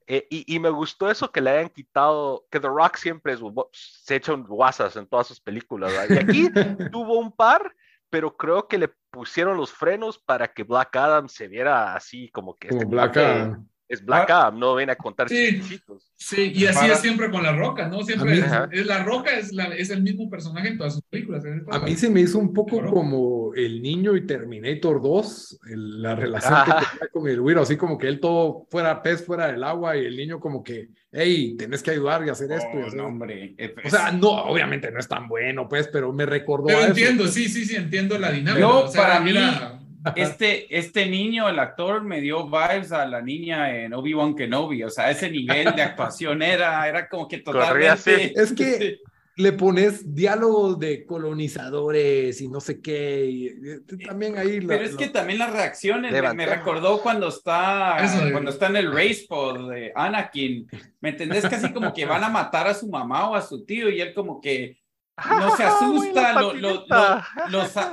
eh, 0.07 0.27
y, 0.31 0.55
y 0.55 0.59
me 0.61 0.71
gustó 0.71 1.11
eso 1.11 1.31
que 1.33 1.41
le 1.41 1.51
hayan 1.51 1.69
quitado, 1.71 2.47
que 2.51 2.61
The 2.61 2.69
Rock 2.69 2.97
siempre 2.97 3.33
es, 3.35 3.41
se 3.73 4.17
echa 4.17 4.33
un 4.35 4.45
guasas 4.45 4.97
en 4.97 5.07
todas 5.07 5.27
sus 5.27 5.41
películas, 5.41 5.93
¿verdad? 5.93 6.17
Y 6.17 6.19
aquí 6.19 6.51
tuvo 6.93 7.19
un 7.19 7.33
par, 7.33 7.75
pero 8.11 8.37
creo 8.37 8.69
que 8.69 8.79
le 8.79 8.89
pusieron 9.11 9.57
los 9.57 9.73
frenos 9.73 10.19
para 10.19 10.53
que 10.53 10.63
Black 10.63 10.95
Adam 10.97 11.29
se 11.29 11.49
viera 11.49 11.95
así 11.95 12.31
como 12.31 12.57
que 12.57 12.69
Como 12.69 12.83
este 12.83 12.91
Black 12.95 13.17
Adam. 13.17 13.69
Es 13.89 14.05
Black 14.05 14.31
Adam, 14.31 14.59
no 14.59 14.75
ven 14.75 14.89
a 14.91 14.97
contar 14.97 15.29
Sí. 15.29 15.61
chichitos. 15.61 16.11
Sí, 16.17 16.53
y 16.55 16.65
así 16.67 16.79
Para- 16.79 16.95
es 16.95 17.01
siempre 17.01 17.31
con 17.31 17.43
La 17.43 17.53
Roca, 17.55 17.87
¿no? 17.89 18.03
Siempre 18.03 18.39
es, 18.73 18.87
La 18.87 19.03
Roca, 19.05 19.37
es, 19.39 19.53
la, 19.53 19.65
es 19.67 19.91
el 19.91 20.03
mismo 20.03 20.31
personaje 20.31 20.69
en 20.69 20.79
todas 20.79 20.95
sus 20.95 21.03
películas. 21.03 21.45
A 21.71 21.79
mí 21.81 21.95
se 21.95 22.09
me 22.09 22.21
hizo 22.23 22.39
un 22.39 22.55
poco 22.55 22.83
como 22.87 23.53
el 23.55 23.83
niño 23.83 24.17
y 24.17 24.27
Terminator 24.27 25.03
2, 25.03 25.59
el- 25.71 26.01
la 26.03 26.15
relación 26.15 26.55
que 26.65 26.71
tenía 26.73 27.09
con 27.13 27.29
el 27.29 27.41
güiro, 27.43 27.61
así 27.63 27.77
como 27.77 27.99
que 27.99 28.09
él 28.09 28.21
todo 28.21 28.67
fuera 28.71 29.03
pez 29.03 29.25
fuera 29.25 29.49
del 29.53 29.63
agua 29.63 29.97
y 29.99 30.07
el 30.07 30.17
niño 30.17 30.41
como 30.41 30.63
que, 30.65 30.89
hey, 31.13 31.55
tenés 31.59 31.83
que 31.83 31.91
ayudar 31.91 32.25
y 32.27 32.31
hacer 32.31 32.51
esto. 32.53 32.69
y 32.75 32.79
Oh, 32.83 32.87
hacer- 32.87 32.97
no, 32.97 33.07
hombre. 33.07 33.55
Eh, 33.59 33.75
O 33.85 33.91
sea, 33.91 34.11
no, 34.13 34.31
obviamente 34.45 34.91
no 34.91 34.99
es 34.99 35.07
tan 35.09 35.29
bueno, 35.29 35.69
pues, 35.69 35.89
pero 35.89 36.11
me 36.13 36.25
recordó 36.25 36.67
Pero 36.69 36.79
a 36.79 36.83
eso. 36.83 36.91
entiendo, 36.91 37.29
sí, 37.29 37.49
sí, 37.51 37.65
sí, 37.67 37.77
entiendo 37.77 38.19
la 38.19 38.33
dinámica. 38.33 38.61
Yo, 38.61 38.85
o 38.85 38.89
sea, 38.89 39.03
para 39.03 39.21
mí, 39.21 39.31
era- 39.31 39.79
este, 40.17 40.77
este 40.77 41.07
niño, 41.07 41.49
el 41.49 41.59
actor, 41.59 42.03
me 42.03 42.21
dio 42.21 42.47
vibes 42.47 42.93
a 42.93 43.07
la 43.07 43.21
niña 43.23 43.75
en 43.77 43.93
Obi-Wan 43.95 44.35
Kenobi. 44.35 44.83
O 44.85 44.91
sea, 44.91 45.11
ese 45.11 45.31
nivel 45.31 45.75
de 45.75 45.83
actuación 45.83 46.43
era, 46.43 46.89
era 46.89 47.09
como 47.09 47.27
que 47.29 47.39
totalmente. 47.39 47.89
así. 47.89 48.33
Es 48.37 48.53
que- 48.53 48.99
le 49.37 49.51
pones 49.53 50.15
diálogos 50.15 50.79
de 50.79 51.05
colonizadores 51.05 52.41
y 52.41 52.47
no 52.49 52.61
sé 52.61 52.81
qué, 52.81 53.27
y, 53.27 53.47
y 53.49 54.05
también 54.05 54.39
ahí... 54.39 54.61
la- 54.61 54.69
Pero 54.69 54.85
es 54.85 54.93
la- 54.93 54.99
que 54.99 55.09
también 55.09 55.41
las 55.41 55.53
reacciones 55.53 56.13
me, 56.13 56.35
me 56.35 56.47
recordó 56.47 57.01
cuando 57.03 57.29
está 57.29 57.99
Eso 58.05 58.31
cuando 58.31 58.53
está 58.53 58.69
en 58.69 58.77
el 58.77 58.93
race 58.93 59.27
pod 59.29 59.71
de 59.73 59.93
Anakin. 59.95 60.69
¿Me 61.01 61.09
entendés? 61.11 61.49
Casi 61.49 61.73
como 61.73 61.93
que 61.93 62.07
van 62.07 62.23
a 62.23 62.29
matar 62.29 62.69
a 62.69 62.75
su 62.75 62.89
mamá 62.89 63.29
o 63.29 63.35
a 63.35 63.43
su 63.43 63.65
tío 63.65 63.91
y 63.91 64.01
él 64.01 64.15
como 64.15 64.41
que 64.41 64.79
no 65.17 65.57
se 65.57 65.63
asusta, 65.63 66.41
lo, 66.41 66.55
lo, 66.55 66.85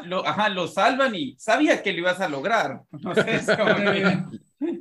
lo, 0.06 0.28
ajá, 0.28 0.50
lo 0.50 0.68
salvan 0.68 1.14
y 1.16 1.36
sabía 1.38 1.84
que 1.84 1.94
lo 1.94 2.00
ibas 2.00 2.20
a 2.20 2.28
lograr. 2.30 2.82
No 3.02 3.14
sé, 3.16 3.36
es 3.36 3.46
como 3.46 3.76
que, 3.92 4.24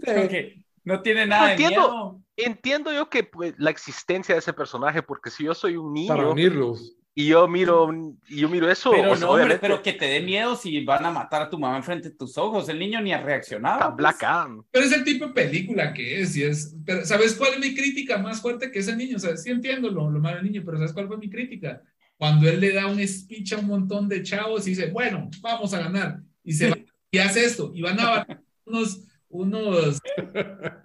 como 0.04 0.28
que 0.28 0.62
no 0.84 1.02
tiene 1.02 1.26
nada 1.26 1.46
de 1.48 1.52
entiendo. 1.52 1.80
miedo. 1.80 2.22
Entiendo 2.36 2.92
yo 2.92 3.10
que 3.10 3.24
pues, 3.24 3.54
la 3.58 3.70
existencia 3.70 4.34
de 4.34 4.38
ese 4.38 4.52
personaje, 4.54 5.02
porque 5.02 5.30
si 5.30 5.44
yo 5.44 5.54
soy 5.54 5.76
un 5.76 5.92
para 6.06 6.22
niño 6.22 6.32
unirlos. 6.32 6.96
y 7.14 7.26
yo 7.26 7.46
miro, 7.46 7.90
yo 8.28 8.48
miro 8.48 8.70
eso, 8.70 8.90
Pero 8.92 9.12
o 9.12 9.16
sea, 9.16 9.26
no, 9.26 9.32
hombre, 9.34 9.58
pero 9.58 9.82
que 9.82 9.92
te 9.92 10.06
dé 10.06 10.20
miedo 10.22 10.56
si 10.56 10.82
van 10.82 11.04
a 11.04 11.10
matar 11.10 11.42
a 11.42 11.50
tu 11.50 11.58
mamá 11.58 11.76
enfrente 11.76 12.08
de 12.08 12.16
tus 12.16 12.38
ojos. 12.38 12.68
El 12.70 12.78
niño 12.78 13.00
ni 13.02 13.12
ha 13.12 13.20
reaccionado. 13.20 13.76
está 13.76 13.88
pues. 13.88 13.96
Black 13.98 14.22
Adam. 14.22 14.64
Pero 14.70 14.86
es 14.86 14.92
el 14.92 15.04
tipo 15.04 15.26
de 15.26 15.32
película 15.34 15.92
que 15.92 16.22
es, 16.22 16.34
y 16.36 16.44
es. 16.44 16.74
Pero, 16.86 17.04
¿sabes 17.04 17.34
cuál 17.34 17.52
es 17.54 17.60
mi 17.60 17.74
crítica 17.74 18.16
más 18.16 18.40
fuerte 18.40 18.70
que 18.70 18.78
ese 18.78 18.96
niño? 18.96 19.16
O 19.16 19.20
sea, 19.20 19.36
sí 19.36 19.50
entiendo 19.50 19.90
lo, 19.90 20.10
lo 20.10 20.20
malo 20.20 20.36
del 20.36 20.46
niño, 20.46 20.62
pero 20.64 20.78
¿sabes 20.78 20.94
cuál 20.94 21.08
fue 21.08 21.18
mi 21.18 21.28
crítica? 21.28 21.82
Cuando 22.20 22.46
él 22.50 22.60
le 22.60 22.74
da 22.74 22.86
un 22.86 23.00
speech 23.08 23.54
a 23.54 23.58
un 23.58 23.66
montón 23.66 24.06
de 24.06 24.22
chavos 24.22 24.66
y 24.66 24.70
dice, 24.70 24.90
bueno, 24.90 25.30
vamos 25.40 25.72
a 25.72 25.78
ganar. 25.80 26.20
Y 26.44 26.52
se 26.52 26.68
va, 26.68 26.76
y 27.10 27.16
hace 27.18 27.46
esto, 27.46 27.72
y 27.74 27.80
van 27.80 27.98
a 27.98 28.10
bajar 28.10 28.42
unos, 28.66 29.00
unos 29.30 29.98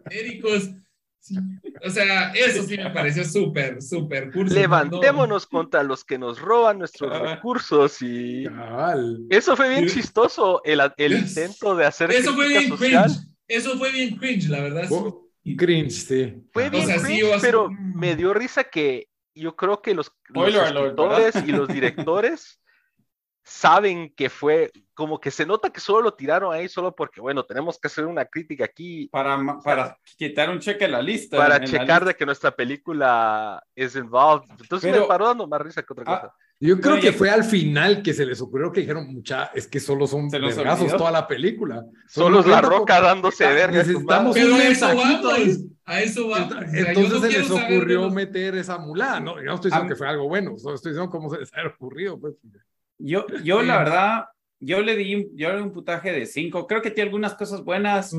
éricos. 0.10 0.70
Sí. 1.20 1.36
O 1.84 1.90
sea, 1.90 2.32
eso 2.34 2.64
sí 2.64 2.78
me 2.78 2.90
pareció 2.92 3.26
súper, 3.26 3.82
súper 3.82 4.32
cursi. 4.32 4.54
¿no? 4.54 4.62
Levantémonos 4.62 5.46
contra 5.48 5.82
los 5.84 6.06
que 6.06 6.18
nos 6.20 6.40
roban 6.40 6.78
nuestros 6.78 7.12
Ah. 7.12 7.36
recursos 7.36 7.98
y 8.02 8.46
Cabal. 8.46 9.26
eso 9.30 9.58
fue 9.58 9.70
bien 9.70 9.88
chistoso, 9.88 10.62
el, 10.64 10.80
el 10.98 11.14
intento 11.18 11.76
de 11.76 11.86
hacer 11.86 12.12
Eso 12.12 12.34
fue 12.34 12.48
bien 12.48 12.70
social. 12.70 13.06
cringe. 13.12 13.28
Eso 13.48 13.78
fue 13.78 13.92
bien 13.92 14.16
cringe, 14.18 14.48
la 14.50 14.62
verdad. 14.62 14.88
sí. 14.88 14.94
Oh, 14.96 15.22
Cringe, 15.58 15.92
sí. 15.92 16.34
Fue 16.54 16.70
bien 16.72 16.84
O 16.84 16.88
sea, 16.88 16.98
cringe, 17.02 17.26
pero 17.42 17.70
mm. 17.70 18.00
me 18.00 18.16
dio 18.16 18.34
risa 18.34 18.64
que 18.64 19.08
yo 19.42 19.56
creo 19.56 19.82
que 19.82 19.94
los, 19.94 20.12
los 20.30 20.54
Spoiler 20.54 21.48
y 21.48 21.52
los 21.52 21.68
directores 21.68 22.62
saben 23.44 24.14
que 24.16 24.30
fue, 24.30 24.72
como 24.96 25.20
que 25.20 25.30
se 25.30 25.46
nota 25.46 25.70
que 25.70 25.80
solo 25.80 26.02
lo 26.02 26.14
tiraron 26.16 26.52
ahí 26.54 26.68
solo 26.68 26.96
porque, 26.96 27.22
bueno, 27.22 27.44
tenemos 27.46 27.78
que 27.80 27.88
hacer 27.88 28.06
una 28.06 28.26
crítica 28.26 28.66
aquí 28.66 29.08
Para, 29.10 29.38
para 29.64 30.00
quitar 30.18 30.50
un 30.50 30.60
cheque 30.60 30.86
en 30.86 30.92
la 30.94 31.02
lista. 31.02 31.38
para 31.38 31.60
checar 31.64 31.88
lista. 32.02 32.06
de 32.06 32.16
que 32.16 32.26
nuestra 32.26 32.52
película 32.52 33.64
es 33.76 33.96
involved. 33.96 34.50
Entonces 34.60 34.90
Pero- 34.92 35.04
me 35.04 35.08
paró 35.08 35.28
dando 35.28 35.48
más 35.48 35.62
risa 35.62 35.84
que 35.84 35.94
otra 35.94 36.06
cosa. 36.06 36.34
Yo 36.66 36.76
creo 36.80 36.92
Bueno, 36.94 37.02
que 37.02 37.12
ya- 37.12 37.18
fue 37.18 37.30
al 37.30 37.44
final 37.44 38.02
que 38.02 38.14
se 38.14 38.26
les 38.26 38.42
ocurrió 38.42 38.72
que 38.72 38.82
dijeron, 38.82 39.14
mucha, 39.14 39.46
es 39.54 39.68
que 39.68 39.80
solo 39.80 40.08
son 40.08 40.30
vergazos 40.30 40.96
toda 40.98 41.12
la 41.12 41.28
película. 41.28 41.86
Solo 42.08 42.40
es 42.40 42.46
la 42.48 42.62
90 42.62 42.70
roca 42.80 43.02
dándose 43.02 43.46
Ah, 43.46 43.52
verga. 43.54 43.78
necesitamos 43.78 44.36
un 44.36 44.42
a 44.42 44.46
eso 44.46 44.58
mensajito. 44.58 45.30
A 45.86 46.02
eso 46.02 46.28
vamos. 46.30 46.52
O 46.52 46.60
sea, 46.60 46.72
yo 46.72 46.88
Entonces 46.88 47.12
no 47.12 47.22
se 47.22 47.30
les 47.30 47.52
ocurrió 47.52 48.02
los- 48.02 48.14
meter 48.14 48.56
esa 48.56 48.78
mulada, 48.80 49.20
¿no? 49.20 49.38
Yo 49.38 49.44
no 49.46 49.56
estoy 49.56 49.70
diciendo 49.70 49.86
Ah. 49.86 49.90
que 49.90 49.96
fue 49.96 50.08
algo 50.08 50.28
bueno, 50.28 50.58
solo 50.58 50.76
estoy 50.76 50.94
diciendo 50.94 51.12
cómo 51.12 51.30
se 51.30 51.40
les 51.40 51.52
ha 51.54 51.68
ocurrido, 51.68 52.20
pues. 52.20 52.34
Yo, 52.98 53.26
yo 53.44 53.62
la 53.62 53.78
verdad, 53.80 54.26
yo 54.60 54.82
le 54.82 54.96
di, 54.96 55.28
yo 55.36 55.50
le 55.52 55.58
di 55.58 55.62
un 55.64 55.72
putaje 55.74 56.12
de 56.12 56.26
5. 56.26 56.66
Creo 56.66 56.82
que 56.82 56.90
tiene 56.90 57.10
algunas 57.10 57.36
cosas 57.36 57.64
buenas. 57.64 58.16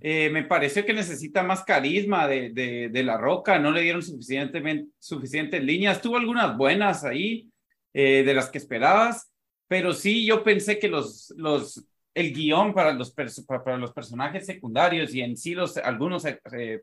Eh, 0.00 0.30
me 0.30 0.42
pareció 0.44 0.86
que 0.86 0.94
necesita 0.94 1.42
más 1.42 1.64
carisma 1.64 2.26
de, 2.28 2.50
de, 2.50 2.88
de 2.90 3.02
la 3.02 3.18
roca. 3.18 3.58
No 3.58 3.72
le 3.72 3.82
dieron 3.82 4.02
suficientemente, 4.02 4.90
suficientes 4.98 5.62
líneas. 5.62 6.00
Tuvo 6.00 6.16
algunas 6.16 6.56
buenas 6.56 7.04
ahí, 7.04 7.50
eh, 7.94 8.22
de 8.24 8.34
las 8.34 8.50
que 8.50 8.58
esperabas. 8.58 9.30
pero 9.68 9.92
sí 9.92 10.26
yo 10.26 10.42
pensé 10.44 10.78
que 10.78 10.88
los, 10.88 11.32
los, 11.36 11.84
el 12.14 12.32
guion 12.32 12.74
para 12.74 12.92
los, 12.92 13.12
para 13.12 13.76
los 13.76 13.92
personajes 13.92 14.44
secundarios 14.46 15.14
y 15.14 15.22
en 15.22 15.36
sí 15.36 15.54
los, 15.54 15.76
algunos 15.78 16.24
eh, 16.24 16.82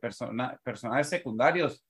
personajes 0.63 1.09
secundarios 1.09 1.83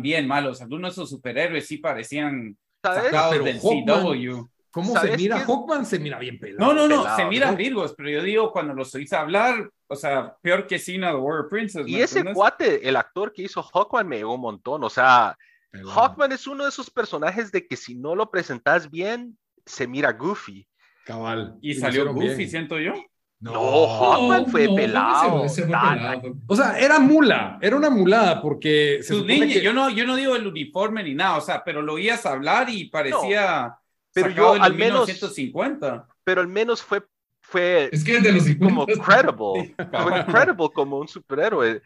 bien 0.00 0.26
malos. 0.26 0.60
Algunos 0.60 0.90
de 0.90 0.92
esos 0.92 1.10
superhéroes 1.10 1.66
sí 1.66 1.78
parecían 1.78 2.56
sacados 2.82 3.44
del 3.44 3.58
CW. 3.58 4.48
¿Cómo 4.70 4.98
se 4.98 5.16
mira 5.16 5.38
Hawkman? 5.38 5.86
Se 5.86 6.00
mira 6.00 6.18
bien 6.18 6.38
pelado. 6.38 6.74
No, 6.74 6.88
no, 6.88 6.88
no, 6.88 7.16
se 7.16 7.24
mira 7.26 7.52
virgos, 7.52 7.94
pero 7.96 8.10
yo 8.10 8.22
digo, 8.22 8.50
cuando 8.50 8.74
los 8.74 8.92
oís 8.96 9.12
hablar, 9.12 9.70
o 9.86 9.94
sea, 9.94 10.36
peor 10.42 10.66
que 10.66 10.80
Cena 10.80 11.12
the 11.12 11.16
Warrior 11.16 11.48
Princess. 11.48 11.86
Y 11.86 12.00
ese 12.00 12.24
cuate, 12.32 12.86
el 12.88 12.96
actor 12.96 13.32
que 13.32 13.42
hizo 13.42 13.62
Hawkman, 13.62 14.08
me 14.08 14.16
llegó 14.16 14.34
un 14.34 14.40
montón. 14.40 14.82
O 14.82 14.90
sea, 14.90 15.38
Hawkman 15.82 16.32
es 16.32 16.46
uno 16.46 16.64
de 16.64 16.70
esos 16.70 16.90
personajes 16.90 17.50
de 17.50 17.66
que 17.66 17.76
si 17.76 17.94
no 17.94 18.14
lo 18.14 18.30
presentas 18.30 18.90
bien, 18.90 19.36
se 19.66 19.86
mira 19.86 20.12
goofy. 20.12 20.66
Cabal. 21.04 21.58
Y, 21.60 21.74
salió 21.74 22.12
goofy, 22.12 22.48
siento 22.48 22.78
yo. 22.78 22.94
No, 23.40 23.86
Hawkman 23.86 24.46
fue, 24.46 24.68
pelado. 24.74 25.42
O 26.46 26.56
sea, 26.56 26.78
era 26.78 26.98
mula, 26.98 27.58
era 27.60 27.76
una 27.76 27.90
mulada 27.90 28.40
porque 28.40 29.00
se 29.02 29.24
que... 29.26 29.60
yo 29.60 29.72
no, 29.72 29.90
yo 29.90 30.06
no 30.06 30.16
digo 30.16 30.34
el 30.34 30.46
uniforme 30.46 31.02
ni 31.02 31.14
nada, 31.14 31.36
o 31.36 31.40
sea, 31.40 31.62
pero 31.62 31.82
lo 31.82 31.94
oías 31.94 32.24
hablar 32.24 32.70
y 32.70 32.88
parecía 32.88 33.76
pero 34.14 34.30
yo 34.30 34.52
al 34.54 34.74
menos 34.74 35.06
150. 35.06 36.08
Pero 36.22 36.40
al 36.40 36.48
menos 36.48 36.82
fue 36.82 37.02
fue 37.42 37.90
es 37.92 38.02
que 38.02 38.20
de 38.20 38.32
los 38.32 38.44
como 38.56 38.86
credible, 38.86 39.74
fue 39.76 40.24
credible 40.26 40.68
como 40.72 40.98
un 40.98 41.08
superhéroe. 41.08 41.82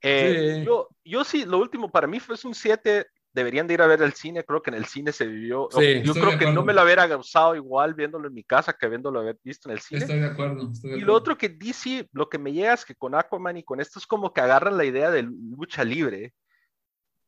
Eh, 0.00 0.62
yo, 0.64 0.88
yo 1.04 1.22
sí, 1.22 1.44
lo 1.44 1.58
último 1.58 1.90
para 1.90 2.06
mí 2.06 2.18
fue 2.18 2.36
un 2.44 2.54
7. 2.54 3.06
Deberían 3.32 3.66
de 3.66 3.74
ir 3.74 3.82
a 3.82 3.86
ver 3.86 4.02
el 4.02 4.12
cine. 4.12 4.44
Creo 4.44 4.62
que 4.62 4.70
en 4.70 4.76
el 4.76 4.84
cine 4.84 5.12
se 5.12 5.26
vivió. 5.26 5.68
yo 6.02 6.14
creo 6.14 6.38
que 6.38 6.50
no 6.50 6.64
me 6.64 6.72
lo 6.72 6.82
hubiera 6.82 7.06
gustado 7.14 7.54
igual 7.56 7.94
viéndolo 7.94 8.28
en 8.28 8.34
mi 8.34 8.44
casa 8.44 8.72
que 8.72 8.88
viéndolo 8.88 9.20
haber 9.20 9.38
visto 9.42 9.68
en 9.68 9.74
el 9.74 9.80
cine. 9.80 10.00
Estoy 10.00 10.20
de 10.20 10.26
acuerdo. 10.26 10.70
y 10.82 11.00
lo 11.00 11.14
otro 11.14 11.36
que 11.38 11.48
DC, 11.48 12.08
lo 12.12 12.28
que 12.28 12.38
me 12.38 12.52
llega 12.52 12.74
es 12.74 12.84
que 12.84 12.94
con 12.94 13.14
Aquaman 13.14 13.56
y 13.56 13.62
con 13.62 13.80
esto 13.80 13.98
es 13.98 14.06
como 14.06 14.32
que 14.32 14.40
agarran 14.40 14.76
la 14.76 14.84
idea 14.84 15.10
de 15.10 15.22
lucha 15.22 15.84
libre 15.84 16.34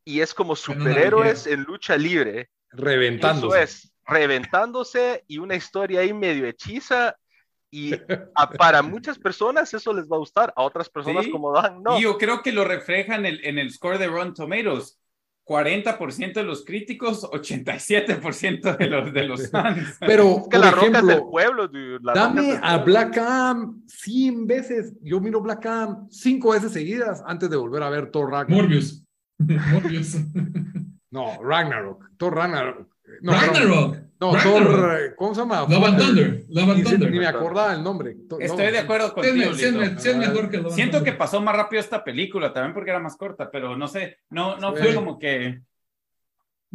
y 0.04 0.20
es 0.20 0.34
como 0.34 0.54
superhéroes 0.54 1.46
en 1.46 1.62
lucha 1.62 1.96
libre. 1.96 2.50
Reventando. 2.70 3.54
Eso 3.54 3.56
es 3.56 3.94
reventándose 4.06 5.24
y 5.26 5.38
una 5.38 5.54
historia 5.54 6.00
ahí 6.00 6.12
medio 6.12 6.46
hechiza. 6.46 7.16
Y 7.70 7.92
para 8.58 8.82
muchas 8.82 9.18
personas 9.18 9.74
eso 9.74 9.92
les 9.92 10.04
va 10.06 10.16
a 10.16 10.20
gustar, 10.20 10.52
a 10.54 10.62
otras 10.62 10.88
personas 10.88 11.26
como 11.26 11.52
Dan, 11.52 11.82
no. 11.82 11.98
Y 11.98 12.02
yo 12.02 12.18
creo 12.18 12.40
que 12.40 12.52
lo 12.52 12.64
refleja 12.64 13.16
en 13.16 13.26
el, 13.26 13.44
en 13.44 13.58
el 13.58 13.72
score 13.72 13.98
de 13.98 14.06
Rotten 14.06 14.34
Tomatoes. 14.34 15.00
40% 15.44 16.34
de 16.34 16.42
los 16.42 16.64
críticos, 16.64 17.24
87% 17.24 18.76
de 18.76 18.86
los, 18.86 19.12
de 19.12 19.24
los 19.24 19.50
fans. 19.50 19.96
Pero, 20.00 20.46
que 20.50 20.58
la 20.58 20.70
ejemplo, 20.70 21.06
del 21.06 21.24
pueblo, 21.24 21.70
dame 22.14 22.58
a 22.62 22.78
Black 22.78 23.18
Adam 23.18 23.82
100 23.86 24.46
veces. 24.46 24.94
Yo 25.02 25.20
miro 25.20 25.40
Black 25.42 25.66
Adam 25.66 26.08
5 26.10 26.50
veces 26.50 26.72
seguidas 26.72 27.22
antes 27.26 27.50
de 27.50 27.56
volver 27.56 27.82
a 27.82 27.90
ver 27.90 28.10
Thor 28.10 28.30
Ragnarok. 28.30 28.62
Morbius. 28.62 29.04
Morbius. 29.38 30.16
no, 31.10 31.42
Ragnarok. 31.42 32.10
Thor 32.16 32.34
Ragnarok. 32.34 32.93
No, 33.22 33.32
Ragnarok. 33.32 34.04
No, 34.20 34.32
Thor, 34.42 34.98
eh, 35.00 35.14
¿cómo 35.16 35.34
se 35.34 35.40
llama? 35.40 35.66
Love 35.68 35.84
and 35.84 35.98
Thunder. 35.98 36.44
Love 36.48 36.70
and 36.70 36.84
Thunder. 36.84 37.10
Ni 37.10 37.18
me 37.18 37.26
acordaba 37.26 37.74
el 37.74 37.82
nombre. 37.82 38.16
Estoy 38.38 38.72
de 38.72 38.78
acuerdo 38.78 39.12
contigo. 39.12 39.52
Siento 40.70 41.02
que 41.02 41.12
pasó 41.12 41.40
más 41.40 41.56
rápido 41.56 41.80
esta 41.80 42.02
película, 42.02 42.52
también 42.52 42.72
porque 42.72 42.90
era 42.90 43.00
más 43.00 43.16
corta, 43.16 43.50
pero 43.50 43.76
no 43.76 43.88
sé, 43.88 44.18
no, 44.30 44.56
no 44.58 44.74
fue 44.74 44.94
como 44.94 45.18
que... 45.18 45.60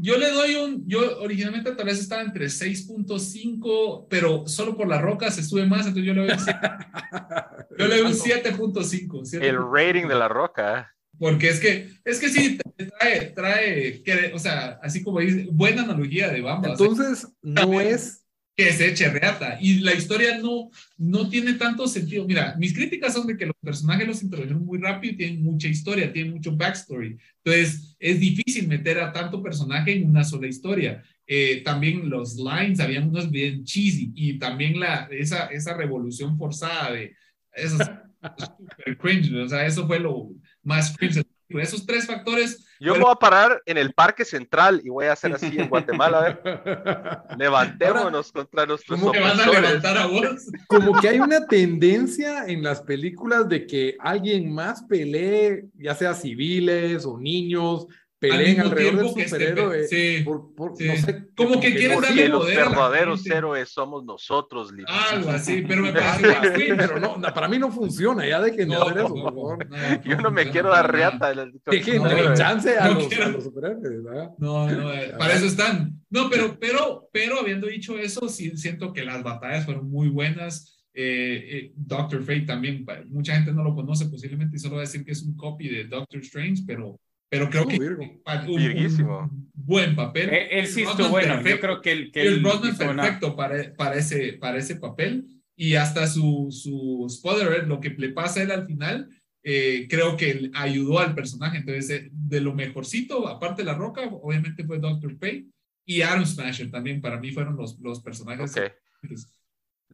Yo 0.02 0.18
le 0.18 0.32
doy 0.32 0.56
un, 0.56 0.88
yo 0.88 1.20
originalmente 1.20 1.74
tal 1.74 1.86
vez 1.86 2.00
estaba 2.00 2.22
entre 2.22 2.46
6.5, 2.46 4.08
pero 4.10 4.48
solo 4.48 4.78
por 4.78 4.88
las 4.88 5.02
rocas 5.02 5.36
se 5.36 5.44
sube 5.44 5.66
más, 5.66 5.88
entonces 5.88 6.06
yo 6.06 6.14
le 6.14 6.26
doy 6.26 6.38
yo 7.78 7.88
le 7.88 7.98
doy 7.98 8.06
un 8.06 8.14
7.5. 8.14 9.42
El 9.42 9.58
rating 9.58 10.08
de 10.08 10.16
la 10.16 10.30
roca. 10.30 10.96
Porque 11.20 11.50
es 11.50 11.60
que, 11.60 11.90
es 12.06 12.20
que 12.20 12.30
sí, 12.30 12.58
trae, 12.98 13.26
trae, 13.32 14.02
o 14.34 14.40
sea, 14.40 14.80
así 14.82 15.04
como 15.04 15.20
dice, 15.20 15.48
buena 15.52 15.84
analogía 15.84 16.30
de 16.30 16.42
Bamba. 16.42 16.70
Entonces, 16.70 17.28
no 17.42 17.80
es... 17.82 18.26
Que 18.56 18.74
se 18.74 18.90
eche 18.90 19.10
reata. 19.10 19.58
Y 19.62 19.80
la 19.80 19.94
historia 19.94 20.38
no, 20.38 20.70
no 20.98 21.30
tiene 21.30 21.54
tanto 21.54 21.88
sentido. 21.88 22.26
Mira, 22.26 22.56
mis 22.58 22.74
críticas 22.74 23.14
son 23.14 23.26
de 23.26 23.38
que 23.38 23.46
los 23.46 23.56
personajes 23.62 24.06
los 24.06 24.22
introdujeron 24.22 24.66
muy 24.66 24.80
rápido 24.80 25.14
y 25.14 25.18
tienen 25.18 25.44
mucha 25.44 25.70
historia, 25.70 26.12
tienen 26.12 26.34
mucho 26.34 26.54
backstory. 26.58 27.18
Entonces, 27.42 27.96
es 27.98 28.20
difícil 28.20 28.68
meter 28.68 29.00
a 29.00 29.14
tanto 29.14 29.42
personaje 29.42 29.94
en 29.94 30.10
una 30.10 30.26
sola 30.26 30.48
historia. 30.48 31.02
Eh, 31.26 31.62
también 31.64 32.10
los 32.10 32.36
lines, 32.36 32.82
habían 32.82 33.08
unos 33.08 33.32
bien 33.32 33.64
cheesy 33.64 34.12
y 34.14 34.38
también 34.38 34.78
la, 34.78 35.08
esa, 35.10 35.46
esa 35.46 35.74
revolución 35.74 36.38
forzada 36.38 36.92
de... 36.92 37.16
Eso 37.54 37.78
es 37.78 37.90
super 38.36 38.98
cringe, 39.00 39.32
o 39.34 39.48
sea, 39.48 39.66
eso 39.66 39.88
fue 39.88 40.00
lo 40.00 40.32
más 40.64 40.96
cringe 40.98 41.24
esos 41.58 41.86
tres 41.86 42.06
factores. 42.06 42.66
Yo 42.80 42.94
me 42.94 43.02
voy 43.02 43.12
a 43.12 43.16
parar 43.16 43.62
en 43.66 43.78
el 43.78 43.92
Parque 43.94 44.24
Central 44.24 44.82
y 44.84 44.90
voy 44.90 45.08
a 45.08 45.14
hacer 45.14 45.34
así 45.34 45.58
en 45.58 45.68
Guatemala. 45.68 46.40
Levantémonos 47.38 48.32
contra 48.32 48.66
nuestros 48.66 49.00
¿Cómo 49.00 49.12
que 49.12 49.20
van 49.20 49.40
a 49.40 49.48
levantar 49.48 49.98
a 49.98 50.06
vos? 50.06 50.52
Como 50.68 51.00
que 51.00 51.10
hay 51.10 51.20
una 51.20 51.46
tendencia 51.48 52.46
en 52.46 52.62
las 52.62 52.82
películas 52.82 53.50
de 53.50 53.66
que 53.66 53.98
alguien 54.00 54.54
más 54.54 54.84
pelee, 54.84 55.66
ya 55.74 55.96
sea 55.96 56.14
civiles 56.14 57.06
o 57.06 57.18
niños, 57.18 57.88
peleen 58.20 58.60
alrededor 58.60 59.16
del 59.16 59.28
superhéroe. 59.28 59.88
Sí, 59.88 60.24
por, 60.26 60.76
sí. 60.78 60.88
No 60.88 60.96
sé, 60.98 61.28
como, 61.36 61.60
que, 61.60 61.74
quieren 61.74 62.02
darle 62.02 62.28
Los 62.28 62.48
verdaderos 62.48 63.26
héroes 63.26 63.70
somos 63.70 64.04
nosotros, 64.04 64.72
Algo 64.88 65.30
así, 65.32 65.64
pero 65.68 65.84
me 65.84 65.94
parece 65.94 66.76
Pero 66.76 67.00
no, 67.00 67.22
para 67.34 67.48
mí 67.48 67.58
no 67.58 67.72
funciona, 67.72 68.28
ya 68.28 68.42
dejen 68.42 68.70
de 68.70 68.76
hacer 68.76 68.98
eso, 68.98 69.14
por 69.14 69.24
favor. 69.24 69.68
Yo 70.04 70.18
no 70.18 70.32
me 70.32 70.50
quiero 70.52 70.70
dar 70.70 70.92
reata. 70.92 71.34
Dejen 71.66 72.04
de 72.04 72.34
chance 72.36 72.78
a, 72.78 72.90
los, 72.90 73.12
a 73.12 73.28
los 73.30 73.44
superhéroes, 73.46 74.04
No, 74.38 74.70
no, 74.70 74.94
eh, 74.94 75.14
para 75.18 75.34
eso 75.34 75.46
están. 75.46 76.00
No, 76.10 76.30
pero, 76.30 76.58
pero, 76.60 77.10
pero 77.14 77.40
habiendo 77.40 77.68
dicho 77.68 77.98
eso, 77.98 78.28
sí 78.28 78.56
siento 78.58 78.92
que 78.92 79.04
las 79.04 79.24
batallas 79.24 79.66
fueron 79.66 79.90
muy 79.90 80.10
buenas. 80.10 80.76
Eh, 80.94 81.46
eh, 81.52 81.72
Doctor 81.76 82.22
Fate 82.24 82.42
también, 82.42 82.86
mucha 83.08 83.36
gente 83.36 83.54
no 83.54 83.64
lo 83.64 83.76
conoce 83.76 84.08
posiblemente 84.08 84.58
y 84.58 84.60
solo 84.60 84.76
va 84.76 84.82
a 84.82 84.86
decir 84.86 85.06
que 85.06 85.12
es 85.12 85.22
un 85.22 85.38
copy 85.38 85.70
de 85.70 85.86
Doctor 85.86 86.20
Strange, 86.20 86.64
pero 86.66 87.00
pero 87.30 87.50
creo 87.50 87.68
que 87.68 87.78
un, 87.78 89.52
buen 89.54 89.96
papel. 89.96 90.30
Él, 90.50 90.68
sí 90.68 90.82
estuvo 90.82 91.10
bueno. 91.10 91.42
Yo 91.44 91.60
creo 91.60 91.82
que 91.82 91.92
el, 91.92 92.12
que 92.12 92.24
el 92.24 92.42
perfecto 92.42 93.36
para, 93.36 93.74
para, 93.76 93.96
ese, 93.96 94.34
para 94.34 94.58
ese 94.58 94.76
papel. 94.76 95.26
Y 95.56 95.76
hasta 95.76 96.08
su, 96.08 96.48
su 96.52 97.06
spoiler, 97.10 97.68
lo 97.68 97.80
que 97.80 97.90
le 97.90 98.10
pasa 98.10 98.40
a 98.40 98.44
él 98.44 98.52
al 98.52 98.66
final, 98.66 99.10
eh, 99.44 99.88
creo 99.90 100.18
que 100.18 100.50
ayudó 100.56 101.00
al 101.00 101.14
personaje. 101.14 101.58
Entonces, 101.58 101.90
eh, 101.90 102.10
de 102.12 102.42
lo 102.42 102.54
mejorcito, 102.54 103.28
aparte 103.28 103.62
de 103.62 103.66
La 103.66 103.76
Roca, 103.76 104.02
obviamente 104.10 104.64
fue 104.64 104.80
Doctor 104.80 105.18
Pay 105.20 105.52
y 105.86 106.02
Aaron 106.02 106.26
Smasher 106.26 106.72
también. 106.72 107.02
Para 107.02 107.20
mí 107.20 107.32
fueron 107.32 107.56
los, 107.56 107.78
los 107.80 108.02
personajes. 108.02 108.56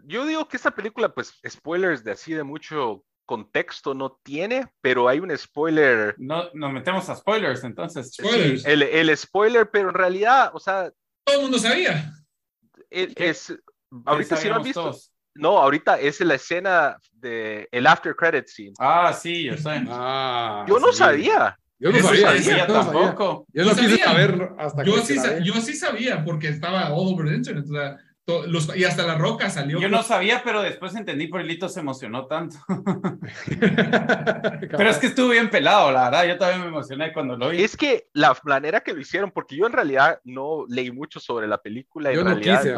Yo 0.06 0.26
digo 0.26 0.48
que 0.48 0.56
esta 0.56 0.72
película, 0.72 1.14
pues, 1.14 1.34
spoilers 1.46 2.04
de 2.04 2.12
así 2.12 2.34
de 2.34 2.44
mucho 2.44 3.04
contexto 3.26 3.94
no 3.94 4.20
tiene, 4.24 4.68
pero 4.82 5.08
hay 5.08 5.20
un 5.20 5.36
spoiler. 5.38 6.16
No, 6.18 6.50
nos 6.54 6.72
metemos 6.72 7.10
a 7.10 7.16
spoilers 7.16 7.64
entonces. 7.64 8.18
el, 8.66 8.84
el, 8.84 9.18
spoiler, 9.18 9.70
pero 9.70 9.90
en 9.90 9.96
realidad, 9.96 10.52
o 10.54 10.60
sea. 10.60 10.92
Todo 11.24 11.38
el 11.38 11.42
mundo 11.42 11.60
sabía. 11.60 12.12
Es, 12.90 13.54
ahorita 14.06 14.36
sí 14.38 14.48
lo 14.48 14.56
han 14.56 14.64
visto. 14.64 14.96
No, 15.34 15.58
ahorita 15.58 16.00
es 16.00 16.22
la 16.22 16.36
escena 16.36 16.98
de 17.12 17.68
el 17.72 17.88
after 17.88 18.16
credit 18.16 18.48
scene. 18.48 18.74
Ah, 18.80 19.12
sí, 19.14 19.44
yo 19.44 19.58
sé. 19.58 19.84
Ah, 19.90 20.66
yo 20.68 20.80
no 20.80 20.94
sabía. 20.94 21.58
Yo 21.78 21.92
no 21.92 22.00
sabía, 22.00 22.68
tampoco. 22.68 23.46
Yo 23.52 23.66
no 23.66 23.76
quise 23.76 23.98
saber 23.98 24.54
hasta 24.58 24.84
yo 24.84 24.98
sí, 25.02 25.16
yo 25.44 25.54
sí 25.56 25.74
sabía 25.74 26.24
porque 26.24 26.48
estaba 26.48 26.94
all 26.94 27.14
over 27.14 27.28
the 27.28 27.36
internet. 27.36 27.66
O 27.66 27.74
sea, 27.74 27.98
y 28.28 28.84
hasta 28.84 29.06
la 29.06 29.18
roca 29.18 29.50
salió. 29.52 29.80
Yo 29.80 29.88
no 29.88 30.02
sabía, 30.02 30.42
pero 30.44 30.64
después 30.64 30.96
entendí 30.96 31.28
por 31.28 31.42
el 31.42 31.52
hito 31.52 31.70
se 31.70 31.82
emocionó 31.82 32.26
tanto. 32.26 32.58
pero 34.72 34.90
es 34.90 34.98
que 34.98 35.08
estuvo 35.08 35.30
bien 35.30 35.52
pelado, 35.52 35.92
la 35.92 36.06
verdad. 36.06 36.26
Yo 36.26 36.38
también 36.38 36.62
me 36.62 36.68
emocioné 36.68 37.14
cuando 37.14 37.38
lo 37.38 37.50
vi. 37.50 37.64
Es 37.64 37.78
que 37.78 38.08
la 38.14 38.36
manera 38.44 38.82
que 38.82 38.94
lo 38.94 39.00
hicieron, 39.00 39.30
porque 39.30 39.56
yo 39.56 39.68
en 39.68 39.74
realidad 39.74 40.20
no 40.24 40.66
leí 40.68 40.92
mucho 40.92 41.20
sobre 41.20 41.48
la 41.48 41.62
película. 41.62 42.12
Yo 42.12 42.24
no 42.24 42.40
quise, 42.40 42.76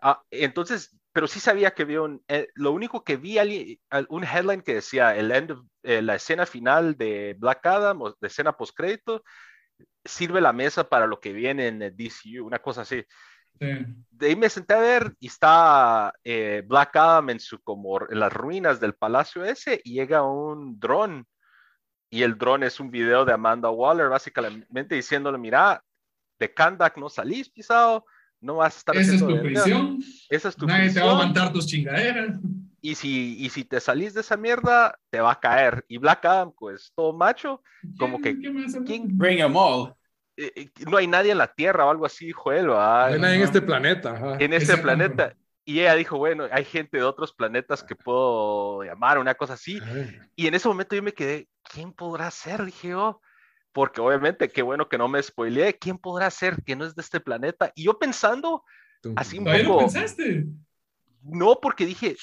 ah, 0.00 0.22
entonces, 0.30 0.96
pero 1.12 1.28
sí 1.28 1.38
sabía 1.38 1.72
que 1.72 1.84
vio 1.84 2.04
un, 2.04 2.24
eh, 2.26 2.48
lo 2.54 2.72
único 2.72 3.04
que 3.04 3.16
vi 3.16 3.78
un 4.08 4.24
headline 4.24 4.62
que 4.62 4.74
decía 4.74 5.14
el 5.14 5.30
end 5.30 5.52
eh, 5.82 6.02
la 6.02 6.16
escena 6.16 6.46
final 6.46 6.96
de 6.96 7.36
Black 7.38 7.64
Adam 7.64 8.02
o 8.02 8.16
de 8.20 8.26
escena 8.26 8.56
post 8.56 8.76
crédito 8.76 9.22
sirve 10.04 10.40
la 10.40 10.52
mesa 10.52 10.88
para 10.88 11.06
lo 11.06 11.20
que 11.20 11.32
viene 11.32 11.68
en 11.68 11.82
el 11.82 11.96
DCU, 11.96 12.44
una 12.44 12.58
cosa 12.58 12.82
así. 12.82 13.04
De 13.58 14.26
ahí 14.26 14.36
me 14.36 14.48
senté 14.48 14.74
a 14.74 14.78
ver 14.80 15.14
y 15.18 15.26
está 15.28 16.12
eh, 16.24 16.62
Black 16.66 16.94
Adam 16.96 17.30
en, 17.30 17.40
su, 17.40 17.60
como, 17.62 18.00
en 18.10 18.20
las 18.20 18.32
ruinas 18.32 18.80
del 18.80 18.94
palacio 18.94 19.44
ese 19.44 19.80
y 19.84 19.94
llega 19.94 20.22
un 20.22 20.78
dron 20.78 21.26
y 22.10 22.22
el 22.22 22.36
dron 22.36 22.62
es 22.62 22.80
un 22.80 22.90
video 22.90 23.24
de 23.24 23.32
Amanda 23.32 23.70
Waller 23.70 24.08
básicamente 24.08 24.94
diciéndole, 24.94 25.38
mira, 25.38 25.82
de 26.38 26.52
Kandak 26.52 26.96
no 26.98 27.08
salís 27.08 27.48
pisado, 27.50 28.04
no 28.40 28.56
vas 28.56 28.74
a 28.74 28.78
estar 28.78 28.96
Esa 28.96 29.14
es 29.14 29.20
tu 29.20 29.40
prisión. 29.42 29.98
Esa 30.28 30.48
es 30.48 30.56
tu 30.56 30.66
Nadie 30.66 30.90
te 30.92 31.00
va 31.00 31.06
a 31.06 31.08
prisión. 31.08 31.08
aguantar 31.10 31.52
tus 31.52 31.66
chingaderas. 31.66 32.36
Y 32.82 32.94
si, 32.94 33.36
y 33.38 33.50
si 33.50 33.64
te 33.64 33.78
salís 33.78 34.14
de 34.14 34.22
esa 34.22 34.38
mierda, 34.38 34.98
te 35.10 35.20
va 35.20 35.32
a 35.32 35.38
caer. 35.40 35.84
Y 35.86 35.98
Black 35.98 36.24
Adam, 36.24 36.50
pues, 36.58 36.90
todo 36.96 37.12
macho, 37.12 37.62
Como 37.98 38.18
¿Quién- 38.20 38.40
que- 38.40 38.82
¿quién- 38.84 39.18
Bring 39.18 39.38
them 39.38 39.54
all. 39.56 39.94
Eh, 40.44 40.52
eh, 40.56 40.70
no 40.88 40.96
hay 40.96 41.06
nadie 41.06 41.32
en 41.32 41.38
la 41.38 41.52
Tierra 41.52 41.84
o 41.86 41.90
algo 41.90 42.06
así, 42.06 42.26
dijo 42.26 42.50
él, 42.52 42.70
¿va? 42.70 43.08
No 43.08 43.14
hay 43.14 43.20
nadie 43.20 43.36
en 43.36 43.42
este 43.42 43.62
planeta. 43.62 44.10
ajá. 44.12 44.32
en 44.38 44.52
este 44.52 44.72
Exacto. 44.72 44.82
planeta. 44.82 45.34
Y 45.62 45.80
ella 45.80 45.94
dijo, 45.94 46.16
bueno, 46.18 46.48
hay 46.50 46.64
gente 46.64 46.96
de 46.96 47.04
otros 47.04 47.32
planetas 47.32 47.84
que 47.84 47.94
puedo 47.94 48.82
llamar, 48.82 49.18
una 49.18 49.34
cosa 49.36 49.52
así. 49.52 49.78
Ay, 49.84 50.18
Y 50.34 50.46
en 50.48 50.54
ese 50.54 50.66
momento 50.66 50.96
yo 50.96 51.02
me 51.02 51.12
quedé, 51.12 51.48
¿quién 51.62 51.92
podrá 51.92 52.28
ser? 52.32 52.64
Dije 52.64 52.88
yo, 52.88 53.20
porque 53.72 54.00
obviamente 54.00 54.48
qué 54.48 54.62
bueno 54.62 54.88
que 54.88 54.98
no 54.98 55.06
me 55.06 55.22
spoileé, 55.22 55.78
¿quién 55.78 55.96
podrá 55.98 56.28
ser 56.30 56.60
que 56.64 56.74
no 56.74 56.84
es 56.86 56.96
de 56.96 57.02
este 57.02 57.20
planeta? 57.20 57.70
Y 57.76 57.84
yo 57.84 57.98
pensando, 57.98 58.64
Así 59.14 59.38
un 59.38 59.44
¿Todavía 59.44 59.64
lo 59.64 59.70
poco- 59.74 59.80
pensaste? 59.82 60.46
no, 61.22 61.60
porque 61.60 61.86
dije, 61.86 62.16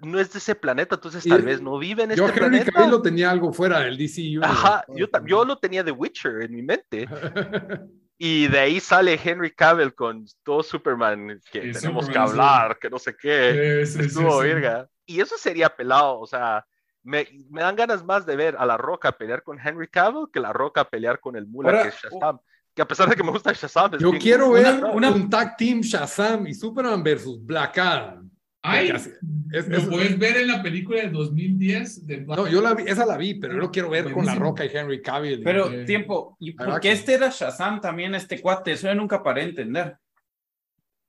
no 0.00 0.18
es 0.18 0.32
de 0.32 0.38
ese 0.38 0.54
planeta, 0.54 0.94
entonces 0.96 1.24
Y 1.26 1.28
tal 1.28 1.40
el- 1.40 1.44
vez 1.46 1.60
no 1.62 1.78
vive 1.78 2.02
en 2.04 2.10
Yo 2.10 2.26
este 2.26 2.38
Henry 2.38 2.50
planeta. 2.50 2.72
Cavill 2.72 2.90
lo 2.90 3.02
tenía 3.02 3.30
algo 3.30 3.52
fuera 3.52 3.80
del 3.80 3.96
DC 3.96 4.20
Universe. 4.20 4.52
Ajá, 4.52 4.84
yo, 4.96 5.06
yo 5.26 5.44
lo 5.44 5.56
tenía 5.58 5.82
de 5.82 5.92
Witcher 5.92 6.42
en 6.42 6.52
mi 6.54 6.62
mente. 6.62 7.06
Y 8.18 8.46
de 8.46 8.58
ahí 8.60 8.78
sale 8.78 9.18
Henry 9.20 9.50
Cavill 9.50 9.94
con 9.96 10.24
todo 10.44 10.62
Superman, 10.62 11.40
que 11.50 11.66
Y 11.66 11.72
tenemos 11.72 12.06
que 12.06 12.12
sí. 12.12 12.18
hablar, 12.18 12.78
que 12.78 12.88
no 12.88 12.96
sé 12.96 13.16
qué. 13.16 13.82
Sí, 13.84 13.94
sí, 13.98 14.06
Estuvo 14.06 14.42
sí. 14.42 14.46
verga. 14.48 14.88
Y 15.06 15.20
eso 15.20 15.36
sería 15.36 15.68
pelado, 15.74 16.20
o 16.20 16.26
sea, 16.28 16.64
me, 17.02 17.26
me 17.50 17.62
dan 17.62 17.74
ganas 17.74 18.04
más 18.04 18.24
de 18.24 18.36
ver 18.36 18.54
a 18.60 18.64
La 18.64 18.76
Roca 18.76 19.10
pelear 19.10 19.42
con 19.42 19.58
Henry 19.58 19.88
Cavill 19.88 20.26
que 20.32 20.38
La 20.38 20.52
Roca 20.52 20.88
pelear 20.88 21.18
con 21.18 21.34
el 21.34 21.46
Mula, 21.48 21.70
Ahora, 21.70 21.82
que 21.82 21.88
es 21.88 21.96
Shazam. 21.96 22.38
Que 22.72 22.82
a 22.82 22.86
pesar 22.86 23.08
de 23.08 23.16
que 23.16 23.24
me 23.24 23.32
gusta 23.32 23.52
Shazam, 23.52 23.94
es 23.94 24.00
Yo 24.00 24.12
quiero 24.12 24.50
Una- 24.50 24.60
ver 24.60 24.84
una- 24.84 25.10
un 25.16 25.28
tag 25.28 25.56
team 25.56 25.80
Shazam 25.80 26.46
y 26.46 26.54
Superman 26.54 27.02
versus 27.02 27.44
Black 27.44 27.76
Adam. 27.78 28.21
Ay, 28.64 28.88
Casi. 28.90 29.10
Es- 29.52 29.68
lo 29.68 29.76
es- 29.78 29.84
puedes 29.86 30.18
ver 30.18 30.36
en 30.36 30.46
la 30.46 30.62
película 30.62 31.00
del 31.02 31.12
2010 31.12 32.06
de 32.06 32.18
Black 32.18 32.38
No, 32.38 32.48
yo 32.48 32.62
la 32.62 32.74
vi, 32.74 32.84
esa 32.86 33.04
la 33.04 33.16
vi, 33.16 33.34
pero 33.34 33.54
yo 33.54 33.58
lo 33.60 33.70
quiero 33.72 33.90
ver 33.90 34.12
con 34.12 34.24
La. 34.24 34.34
Roca 34.36 34.64
y 34.64 34.70
Henry 34.72 35.02
Cavill. 35.02 35.42
Pero 35.42 35.70
Eh, 35.72 35.84
tiempo, 35.84 36.36
¿y 36.38 36.52
¿verdad 36.52 36.74
por 36.74 36.80
qué 36.80 36.92
este 36.92 37.14
era 37.14 37.28
Shazam 37.30 37.80
también, 37.80 38.14
este 38.14 38.40
cuate? 38.40 38.72
Eso 38.72 38.86
yo 38.86 38.94
nunca 38.94 39.22
paré 39.22 39.42
de 39.42 39.48
entender. 39.48 39.96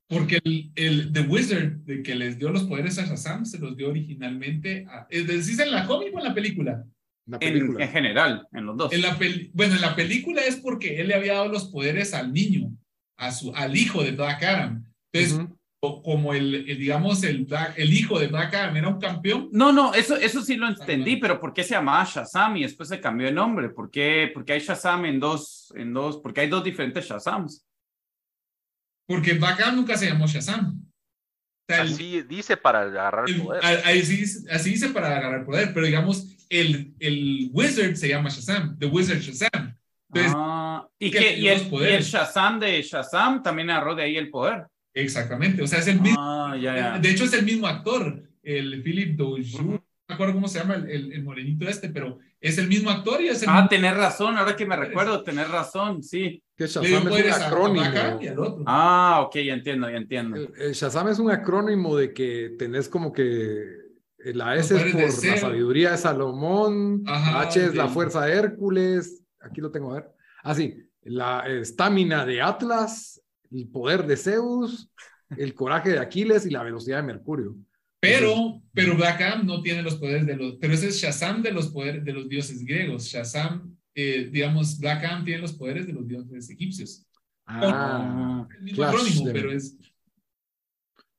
Porque 0.09 0.39
el, 0.43 0.71
el 0.75 1.13
The 1.13 1.21
Wizard 1.21 1.71
de 1.85 2.03
que 2.03 2.13
les 2.15 2.37
dio 2.37 2.49
los 2.51 2.63
poderes 2.63 2.99
a 2.99 3.05
Shazam 3.05 3.45
se 3.45 3.57
los 3.59 3.75
dio 3.77 3.89
originalmente 3.89 4.85
a. 4.89 5.07
¿Es 5.09 5.25
decís 5.27 5.59
en 5.59 5.71
la 5.71 5.85
cómic 5.85 6.13
o 6.13 6.17
en 6.19 6.23
la 6.25 6.33
película? 6.33 6.83
En, 7.27 7.39
película. 7.39 7.85
en 7.85 7.91
general, 7.91 8.47
en 8.51 8.65
los 8.65 8.75
dos. 8.77 8.91
En 8.93 9.01
la 9.01 9.17
peli- 9.17 9.49
bueno, 9.53 9.75
en 9.75 9.81
la 9.81 9.95
película 9.95 10.41
es 10.41 10.57
porque 10.57 10.99
él 10.99 11.07
le 11.07 11.15
había 11.15 11.33
dado 11.33 11.47
los 11.47 11.65
poderes 11.69 12.13
al 12.13 12.33
niño, 12.33 12.75
a 13.17 13.31
su, 13.31 13.55
al 13.55 13.77
hijo 13.77 14.03
de 14.03 14.11
Black 14.11 14.43
Adam. 14.43 14.85
Entonces. 15.13 15.47
O- 15.85 16.01
como 16.01 16.33
el, 16.33 16.55
el, 16.69 16.77
digamos, 16.77 17.23
el, 17.23 17.45
Black- 17.45 17.73
el 17.77 17.91
hijo 17.93 18.17
de 18.17 18.27
Black 18.27 18.53
Adam 18.53 18.77
era 18.77 18.87
un 18.87 18.99
campeón, 18.99 19.49
No, 19.51 19.73
no, 19.73 19.93
eso, 19.93 20.15
eso 20.15 20.41
sí 20.41 20.55
lo 20.55 20.67
entendí, 20.69 21.17
pero 21.17 21.39
¿por 21.41 21.53
qué 21.53 21.61
se 21.63 21.71
llamaba 21.75 22.05
Shazam 22.05 22.55
y 22.57 22.63
después 22.63 22.87
se 22.87 23.01
cambió 23.01 23.27
de 23.27 23.33
nombre? 23.33 23.69
¿Por 23.69 23.91
qué? 23.91 24.31
Porque 24.33 24.53
hay 24.53 24.59
Shazam 24.61 25.03
en 25.05 25.19
dos, 25.19 25.73
en 25.75 25.93
dos, 25.93 26.17
porque 26.23 26.41
hay 26.41 26.47
dos 26.47 26.63
diferentes 26.63 27.05
Shazams. 27.05 27.65
porque 29.05 29.33
Black 29.33 29.59
Adam 29.59 29.75
nunca 29.75 29.97
se 29.97 30.07
llamó 30.07 30.25
Shazam. 30.25 30.79
O 30.79 31.73
sea, 31.73 31.81
el- 31.81 31.93
Así 31.93 32.21
dice 32.23 32.55
para 32.57 32.81
agarrar 32.83 33.27
el 33.27 33.35
el- 33.35 33.41
poder. 33.43 33.65
a- 33.65 33.89
así, 33.89 34.15
dice- 34.17 34.49
así 34.51 34.69
dice 34.71 34.89
para 34.89 35.17
agarrar 35.17 35.45
poder, 35.45 35.73
pero 35.73 35.85
digamos, 35.85 36.29
el, 36.49 36.93
el 36.99 37.49
Wizard 37.51 37.95
se 37.95 38.07
llama 38.07 38.29
Shazam, 38.29 38.77
The 38.79 38.85
Wizard 38.87 39.19
Shazam. 39.19 39.75
Entonces, 40.13 40.33
Ah, 40.35 40.87
y, 40.99 41.11
que 41.11 41.37
y, 41.37 41.47
el, 41.49 41.67
y 41.73 41.83
el. 41.85 42.03
Shazam 42.03 42.59
de 42.59 42.81
Shazam 42.81 43.41
también 43.43 43.69
agarró 43.69 43.95
de 43.95 44.03
ahí 44.03 44.15
el 44.15 44.29
poder. 44.29 44.65
Exactamente, 44.93 45.61
o 45.61 45.67
sea, 45.67 45.79
es 45.79 45.87
el 45.87 45.99
mismo. 46.01 46.17
Ah, 46.19 46.55
ya, 46.59 46.75
ya. 46.75 46.99
De 46.99 47.09
hecho, 47.09 47.23
es 47.25 47.33
el 47.33 47.45
mismo 47.45 47.67
actor, 47.67 48.23
el 48.43 48.81
Philip 48.83 49.15
Doju. 49.17 49.61
No 49.63 49.71
me 50.09 50.15
acuerdo 50.15 50.33
cómo 50.33 50.47
se 50.47 50.59
llama 50.59 50.75
el, 50.75 50.89
el, 50.89 51.13
el 51.13 51.23
morenito 51.23 51.67
este, 51.67 51.89
pero 51.89 52.19
es 52.41 52.57
el 52.57 52.67
mismo 52.67 52.89
actor 52.89 53.21
y 53.21 53.29
es 53.29 53.41
el 53.41 53.49
Ah, 53.49 53.53
mismo. 53.61 53.69
tenés 53.69 53.95
razón, 53.95 54.37
ahora 54.37 54.55
que 54.55 54.65
me 54.65 54.75
recuerdo, 54.75 55.23
tenés 55.23 55.49
razón, 55.49 56.03
sí. 56.03 56.43
Que 56.55 56.67
Shazam 56.67 57.07
es 57.07 57.25
un 57.25 57.31
acrónimo. 57.31 57.85
Ah, 58.67 59.21
ok, 59.25 59.35
ya 59.37 59.53
entiendo, 59.53 59.89
ya 59.89 59.97
entiendo. 59.97 60.35
El, 60.35 60.49
el 60.57 60.73
Shazam 60.73 61.07
es 61.07 61.19
un 61.19 61.31
acrónimo 61.31 61.95
de 61.95 62.13
que 62.13 62.53
tenés 62.59 62.89
como 62.89 63.11
que 63.13 63.63
la 64.33 64.55
S 64.55 64.75
es 64.75 64.83
por 64.83 64.93
de 65.01 65.05
la 65.31 65.37
sabiduría 65.37 65.91
de 65.91 65.97
Salomón, 65.97 67.03
Ajá, 67.07 67.31
la 67.31 67.41
H 67.41 67.65
es 67.65 67.75
la 67.75 67.87
fuerza 67.87 68.25
de 68.25 68.33
Hércules, 68.33 69.23
aquí 69.39 69.59
lo 69.61 69.71
tengo 69.71 69.91
a 69.91 69.95
ver. 69.95 70.11
Ah, 70.43 70.53
sí, 70.53 70.75
la 71.03 71.45
estamina 71.47 72.25
de 72.25 72.41
Atlas, 72.41 73.21
el 73.53 73.67
poder 73.69 74.05
de 74.07 74.17
Zeus, 74.17 74.89
el 75.37 75.53
coraje 75.53 75.91
de 75.91 75.99
Aquiles 75.99 76.45
y 76.45 76.49
la 76.49 76.63
velocidad 76.63 76.97
de 76.97 77.03
Mercurio. 77.03 77.55
Pero, 77.99 78.61
pero 78.73 78.95
Black 78.97 79.21
Adam 79.21 79.45
no 79.45 79.61
tiene 79.61 79.81
los 79.81 79.95
poderes 79.95 80.25
de 80.25 80.35
los. 80.35 80.55
Pero 80.59 80.73
ese 80.73 80.89
es 80.89 80.97
Shazam 80.97 81.41
de 81.41 81.51
los 81.51 81.69
poderes 81.69 82.03
de 82.03 82.11
los 82.11 82.27
dioses 82.27 82.65
griegos. 82.65 83.05
Shazam, 83.05 83.77
eh, 83.95 84.29
digamos, 84.31 84.77
Black 84.79 85.05
Adam 85.05 85.23
tiene 85.23 85.39
los 85.41 85.53
poderes 85.53 85.87
de 85.87 85.93
los 85.93 86.05
dioses 86.07 86.49
egipcios. 86.49 87.05
Ah, 87.45 88.45
El 88.57 88.63
mismo 88.63 88.77
Clash 88.77 88.89
acrónimo, 88.95 89.25
de- 89.27 89.31
pero 89.33 89.51
es. 89.53 89.77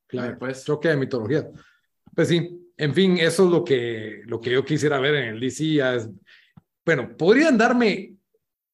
claro, 0.07 0.37
Pues. 0.39 0.63
choque 0.65 0.89
de 0.89 0.97
mitología. 0.97 1.49
Pues 2.15 2.27
sí, 2.27 2.49
en 2.77 2.93
fin, 2.93 3.17
eso 3.17 3.45
es 3.45 3.51
lo 3.51 3.63
que, 3.63 4.21
lo 4.25 4.39
que 4.39 4.51
yo 4.51 4.63
quisiera 4.63 4.99
ver 4.99 5.15
en 5.15 5.35
el 5.35 5.39
DC. 5.39 5.73
ya 5.75 5.95
es- 5.95 6.09
bueno, 6.85 7.15
podrían 7.17 7.57
darme, 7.57 8.13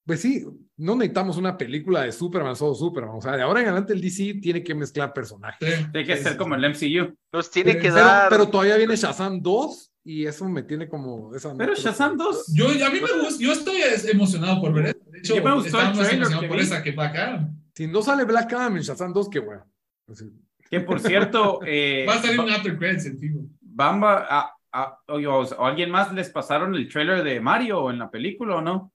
pues 0.05 0.19
sí, 0.21 0.45
no 0.81 0.95
necesitamos 0.95 1.37
una 1.37 1.57
película 1.57 2.01
de 2.01 2.11
Superman, 2.11 2.55
solo 2.55 2.73
Superman. 2.75 3.15
O 3.15 3.21
sea, 3.21 3.35
de 3.37 3.41
ahora 3.43 3.61
en 3.61 3.67
adelante 3.67 3.93
el 3.93 4.01
DC 4.01 4.35
tiene 4.41 4.63
que 4.63 4.73
mezclar 4.75 5.13
personajes. 5.13 5.59
Tiene 5.91 6.05
que 6.07 6.17
ser 6.17 6.37
como 6.37 6.55
el 6.55 6.61
MCU. 6.69 7.15
Nos 7.31 7.49
tiene 7.51 7.73
Pero- 7.73 7.81
que 7.83 7.89
Pero, 7.91 8.05
dar. 8.05 8.29
pero 8.29 8.47
todavía 8.49 8.77
viene 8.77 8.95
Shazam 8.95 9.41
2 9.41 9.93
y 10.03 10.25
eso 10.25 10.49
me 10.49 10.63
tiene 10.63 10.89
como... 10.89 11.35
Esa 11.35 11.53
Pero 11.55 11.75
Shazam 11.75 12.17
2. 12.17 12.53
Yo, 12.55 12.65
a 12.67 12.89
mí 12.89 12.99
me 12.99 13.21
gusta, 13.23 13.43
yo 13.43 13.51
estoy 13.51 13.81
emocionado 14.11 14.59
por 14.59 14.73
ver 14.73 14.85
eso. 14.87 14.99
De 15.11 15.19
hecho, 15.19 15.35
Yo 15.35 15.43
me 15.43 15.53
gustó 15.53 15.79
el 15.81 15.91
trailer 15.93 16.27
que 16.39 16.47
por 16.47 16.57
vi. 16.57 16.63
esa 16.63 16.81
que 16.83 16.91
Black 16.91 17.15
Adam. 17.15 17.57
Si 17.75 17.87
no 17.87 18.01
sale 18.01 18.23
Black 18.25 18.51
Adam 18.53 18.77
en 18.77 18.81
Shazam 18.83 19.13
2, 19.13 19.29
qué 19.29 19.39
bueno. 19.39 19.63
Así, 20.09 20.25
Que 20.69 20.79
por 20.81 20.99
cierto, 20.99 21.59
eh, 21.65 22.05
Va 22.09 22.15
a 22.15 22.21
salir 22.21 22.39
un 22.39 22.49
after 22.49 22.77
credits 22.77 23.05
en 23.05 23.19
fijo. 23.19 23.39
Bamba, 23.61 24.25
a, 24.29 24.53
a- 24.73 24.97
oye, 25.07 25.27
o, 25.27 25.41
o 25.41 25.65
alguien 25.65 25.91
más 25.91 26.11
les 26.13 26.29
pasaron 26.29 26.73
el 26.75 26.89
trailer 26.89 27.23
de 27.23 27.39
Mario 27.39 27.89
en 27.91 27.99
la 27.99 28.09
película 28.09 28.55
o 28.57 28.61
no? 28.61 28.91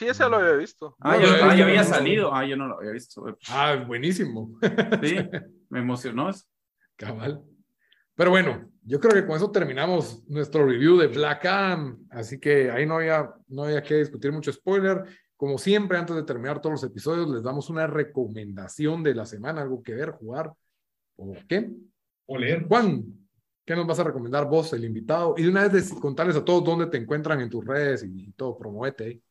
Sí, 0.00 0.08
ese 0.08 0.26
lo 0.30 0.36
había 0.36 0.54
visto. 0.54 0.96
Ah, 0.98 1.16
No, 1.16 1.22
ya, 1.22 1.50
ah, 1.50 1.54
ya 1.54 1.64
había 1.66 1.84
salido. 1.84 2.34
Ah, 2.34 2.46
yo 2.46 2.56
no 2.56 2.66
lo 2.68 2.78
había 2.78 2.92
visto. 2.92 3.22
Ah, 3.50 3.84
buenísimo. 3.86 4.58
Sí, 5.02 5.14
me 5.68 5.80
emocionó. 5.80 6.30
eso. 6.30 6.46
Cabal. 6.96 7.44
Pero 8.14 8.30
bueno, 8.30 8.70
yo 8.82 8.98
creo 8.98 9.12
que 9.12 9.26
con 9.26 9.36
eso 9.36 9.50
terminamos 9.50 10.26
nuestro 10.26 10.64
review 10.64 10.96
de 10.96 11.08
Black 11.08 11.44
Adam. 11.44 11.98
Así 12.08 12.40
que 12.40 12.70
ahí 12.70 12.86
no 12.86 12.94
había, 12.96 13.30
no 13.48 13.64
había 13.64 13.82
que 13.82 13.96
discutir 13.96 14.32
mucho 14.32 14.50
spoiler. 14.50 15.04
Como 15.36 15.58
siempre, 15.58 15.98
antes 15.98 16.16
de 16.16 16.22
terminar 16.22 16.62
todos 16.62 16.80
los 16.80 16.90
episodios, 16.90 17.28
les 17.28 17.42
damos 17.42 17.68
una 17.68 17.86
recomendación 17.86 19.02
de 19.02 19.14
la 19.14 19.26
semana, 19.26 19.60
algo 19.60 19.82
que 19.82 19.92
ver, 19.92 20.12
jugar 20.12 20.50
o 21.16 21.34
qué. 21.46 21.70
O 22.24 22.38
leer. 22.38 22.66
Juan, 22.66 23.04
¿qué 23.66 23.76
nos 23.76 23.86
vas 23.86 23.98
a 24.00 24.04
recomendar 24.04 24.46
vos, 24.48 24.72
el 24.72 24.84
invitado? 24.86 25.34
Y 25.36 25.42
de 25.42 25.50
una 25.50 25.68
vez 25.68 25.90
de- 25.90 26.00
contarles 26.00 26.36
a 26.36 26.44
todos 26.44 26.64
dónde 26.64 26.86
te 26.86 26.96
encuentran 26.96 27.38
en 27.42 27.50
tus 27.50 27.66
redes 27.66 28.02
y, 28.02 28.32
todo, 28.32 28.56
promuete 28.56 29.04
ahí. 29.04 29.22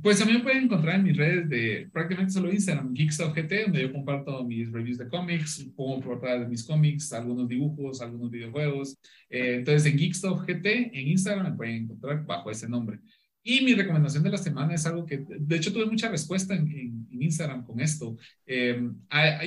Pues 0.00 0.18
también 0.18 0.42
pueden 0.42 0.64
encontrar 0.64 0.96
en 0.96 1.04
mis 1.04 1.16
redes 1.16 1.48
de 1.50 1.88
prácticamente 1.92 2.32
solo 2.32 2.50
Instagram, 2.50 2.94
GeekStuffGT, 2.94 3.52
donde 3.66 3.82
yo 3.82 3.92
comparto 3.92 4.42
mis 4.42 4.72
reviews 4.72 4.96
de 4.98 5.08
cómics, 5.08 5.66
pongo 5.76 6.00
portadas 6.00 6.40
de 6.40 6.48
mis 6.48 6.64
cómics, 6.64 7.12
algunos 7.12 7.46
dibujos, 7.46 8.00
algunos 8.00 8.30
videojuegos. 8.30 8.96
Eh, 9.28 9.56
entonces 9.58 9.92
en 9.92 9.98
GeekStuffGT 9.98 10.66
en 10.66 11.08
Instagram 11.08 11.50
me 11.50 11.56
pueden 11.56 11.74
encontrar 11.84 12.24
bajo 12.24 12.50
ese 12.50 12.68
nombre. 12.68 13.00
Y 13.44 13.64
mi 13.64 13.74
recomendación 13.74 14.22
de 14.22 14.30
la 14.30 14.38
semana 14.38 14.72
es 14.74 14.86
algo 14.86 15.04
que, 15.04 15.24
de 15.28 15.56
hecho, 15.56 15.72
tuve 15.72 15.86
mucha 15.86 16.08
respuesta 16.08 16.54
en, 16.54 16.68
en- 16.68 17.02
Instagram 17.22 17.64
con 17.64 17.78
esto. 17.80 18.16
Eh, 18.46 18.82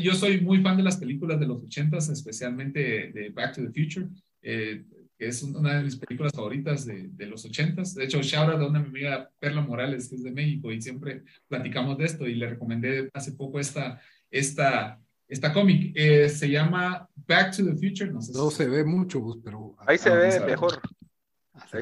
yo 0.01 0.13
soy 0.13 0.39
muy 0.41 0.61
fan 0.61 0.77
de 0.77 0.83
las 0.83 0.95
películas 0.97 1.39
de 1.39 1.47
los 1.47 1.61
ochentas, 1.63 2.07
especialmente 2.09 3.11
de 3.13 3.29
Back 3.29 3.55
to 3.55 3.61
the 3.61 3.67
Future. 3.67 4.07
Eh, 4.41 4.85
que 5.25 5.29
es 5.31 5.41
una 5.41 5.77
de 5.77 5.83
mis 5.83 5.95
películas 5.95 6.31
favoritas 6.35 6.85
de, 6.85 7.07
de 7.07 7.25
los 7.25 7.43
ochentas. 7.45 7.95
De 7.95 8.03
hecho, 8.03 8.21
shout 8.21 8.47
out 8.47 8.61
a 8.61 8.67
una 8.67 8.77
amiga, 8.79 9.27
Perla 9.39 9.61
Morales, 9.61 10.07
que 10.07 10.15
es 10.15 10.23
de 10.23 10.29
México, 10.31 10.71
y 10.71 10.79
siempre 10.81 11.23
platicamos 11.47 11.97
de 11.97 12.05
esto, 12.05 12.27
y 12.27 12.35
le 12.35 12.47
recomendé 12.47 13.09
hace 13.11 13.31
poco 13.31 13.59
esta, 13.59 13.99
esta, 14.29 14.99
esta 15.27 15.51
cómic. 15.51 15.91
Eh, 15.95 16.29
se 16.29 16.47
llama 16.47 17.09
Back 17.27 17.57
to 17.57 17.65
the 17.65 17.73
Future. 17.75 18.11
No 18.11 18.21
sé 18.21 18.33
si- 18.33 18.37
No 18.37 18.51
se 18.51 18.67
ve 18.67 18.83
mucho, 18.83 19.19
Gus, 19.19 19.39
pero... 19.43 19.75
Ahí 19.87 19.97
se 19.97 20.11
ve 20.11 20.39
mejor. 20.45 20.79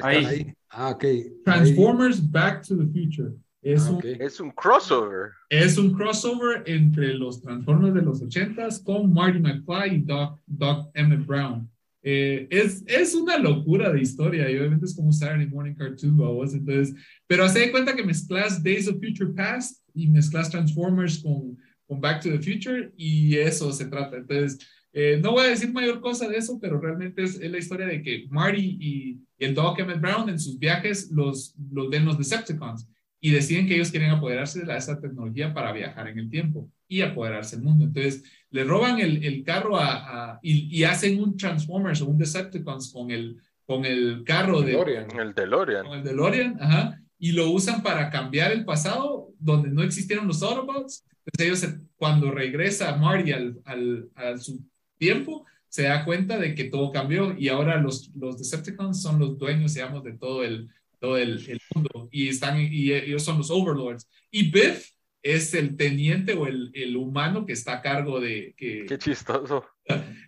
Ahí. 0.02 0.24
ahí. 0.24 0.54
Ah, 0.70 0.88
ok. 0.90 1.04
Transformers 1.44 2.30
Back 2.30 2.66
to 2.66 2.76
the 2.78 2.86
Future. 2.86 3.32
Es, 3.60 3.86
Ah, 3.86 3.90
un. 3.92 4.00
Es 4.04 4.40
un 4.40 4.50
crossover. 4.52 5.32
es 5.50 5.76
un 5.78 5.92
crossover 5.94 6.62
entre 6.66 7.14
los 7.14 7.40
Transformers 7.42 7.94
de 7.94 8.02
los 8.02 8.22
ochentas 8.22 8.78
con 8.80 9.12
Marty 9.12 9.38
McFly 9.38 9.96
y 9.96 9.98
Doc, 10.02 10.40
Doc 10.46 10.90
Emmett 10.94 11.26
Brown. 11.26 11.70
Eh, 12.06 12.46
es, 12.50 12.84
es 12.86 13.14
una 13.14 13.38
locura 13.38 13.90
de 13.90 14.02
historia 14.02 14.50
y 14.50 14.58
obviamente 14.58 14.84
es 14.84 14.94
como 14.94 15.10
Saturday 15.10 15.46
Morning 15.46 15.72
Cartoon, 15.72 16.18
vos, 16.18 16.52
entonces, 16.52 16.94
pero 17.26 17.44
hace 17.44 17.60
de 17.60 17.70
cuenta 17.70 17.96
que 17.96 18.04
mezclas 18.04 18.62
Days 18.62 18.86
of 18.88 18.96
Future 19.00 19.32
Past 19.32 19.82
y 19.94 20.08
mezclas 20.08 20.50
Transformers 20.50 21.22
con, 21.22 21.56
con 21.86 22.02
Back 22.02 22.22
to 22.22 22.28
the 22.28 22.38
Future 22.38 22.92
y 22.98 23.36
eso 23.36 23.72
se 23.72 23.86
trata. 23.86 24.18
Entonces, 24.18 24.58
eh, 24.92 25.18
no 25.22 25.32
voy 25.32 25.46
a 25.46 25.48
decir 25.48 25.72
mayor 25.72 26.02
cosa 26.02 26.28
de 26.28 26.36
eso, 26.36 26.58
pero 26.60 26.78
realmente 26.78 27.22
es, 27.22 27.40
es 27.40 27.50
la 27.50 27.58
historia 27.58 27.86
de 27.86 28.02
que 28.02 28.26
Marty 28.28 28.76
y, 28.78 29.20
el 29.38 29.54
Doc 29.54 29.78
Emmett 29.78 30.00
Brown 30.00 30.28
en 30.28 30.38
sus 30.38 30.58
viajes 30.58 31.10
los, 31.10 31.54
los 31.72 31.90
ven 31.90 32.04
los 32.04 32.16
Decepticons 32.16 32.88
y 33.20 33.30
deciden 33.30 33.66
que 33.66 33.74
ellos 33.74 33.90
quieren 33.90 34.10
apoderarse 34.10 34.62
de 34.64 34.76
esa 34.76 35.00
tecnología 35.00 35.52
para 35.52 35.72
viajar 35.72 36.08
en 36.08 36.18
el 36.18 36.30
tiempo 36.30 36.70
y 36.96 37.02
apoderarse 37.02 37.56
del 37.56 37.64
mundo. 37.64 37.84
Entonces, 37.84 38.22
le 38.50 38.64
roban 38.64 38.98
el, 38.98 39.24
el 39.24 39.42
carro 39.44 39.76
a, 39.76 40.38
y, 40.42 40.76
y, 40.76 40.84
hacen 40.84 41.20
un 41.20 41.36
Transformers 41.36 42.00
o 42.00 42.06
un 42.06 42.18
Decepticons 42.18 42.92
con 42.92 43.10
el, 43.10 43.36
con 43.66 43.84
el 43.84 44.22
carro 44.24 44.60
de... 44.62 44.72
El 44.72 45.34
DeLorean. 45.34 45.86
Con 45.86 45.98
el 45.98 46.04
DeLorean, 46.04 46.56
ajá 46.60 47.00
y 47.24 47.32
lo 47.32 47.50
usan 47.50 47.82
para 47.82 48.10
cambiar 48.10 48.52
el 48.52 48.66
pasado 48.66 49.32
donde 49.38 49.70
no 49.70 49.82
existieron 49.82 50.26
los 50.26 50.42
Autobots. 50.42 51.06
Entonces 51.24 51.62
ellos, 51.64 51.80
cuando 51.96 52.30
regresa 52.30 52.96
Marty 52.96 53.32
al, 53.32 53.62
al, 53.64 54.10
a 54.14 54.36
su 54.36 54.62
tiempo, 54.98 55.46
se 55.68 55.84
da 55.84 56.04
cuenta 56.04 56.38
de 56.38 56.54
que 56.54 56.64
todo 56.64 56.92
cambió 56.92 57.34
y 57.34 57.48
ahora 57.48 57.80
los, 57.80 58.10
los 58.14 58.36
Decepticons 58.38 59.00
son 59.00 59.18
los 59.18 59.38
dueños, 59.38 59.72
digamos, 59.72 60.04
de 60.04 60.12
todo 60.12 60.44
el, 60.44 60.68
todo 61.00 61.16
el, 61.16 61.42
el 61.48 61.60
mundo 61.74 62.10
y, 62.12 62.28
están, 62.28 62.60
y 62.60 62.92
ellos 62.92 63.22
son 63.22 63.38
los 63.38 63.50
Overlords. 63.50 64.06
Y 64.30 64.50
Biff 64.50 64.90
es 65.24 65.54
el 65.54 65.76
teniente 65.76 66.34
o 66.34 66.46
el, 66.46 66.70
el 66.74 66.96
humano 66.96 67.46
que 67.46 67.54
está 67.54 67.78
a 67.78 67.82
cargo 67.82 68.20
de... 68.20 68.54
Que, 68.58 68.84
Qué 68.86 68.98
chistoso. 68.98 69.64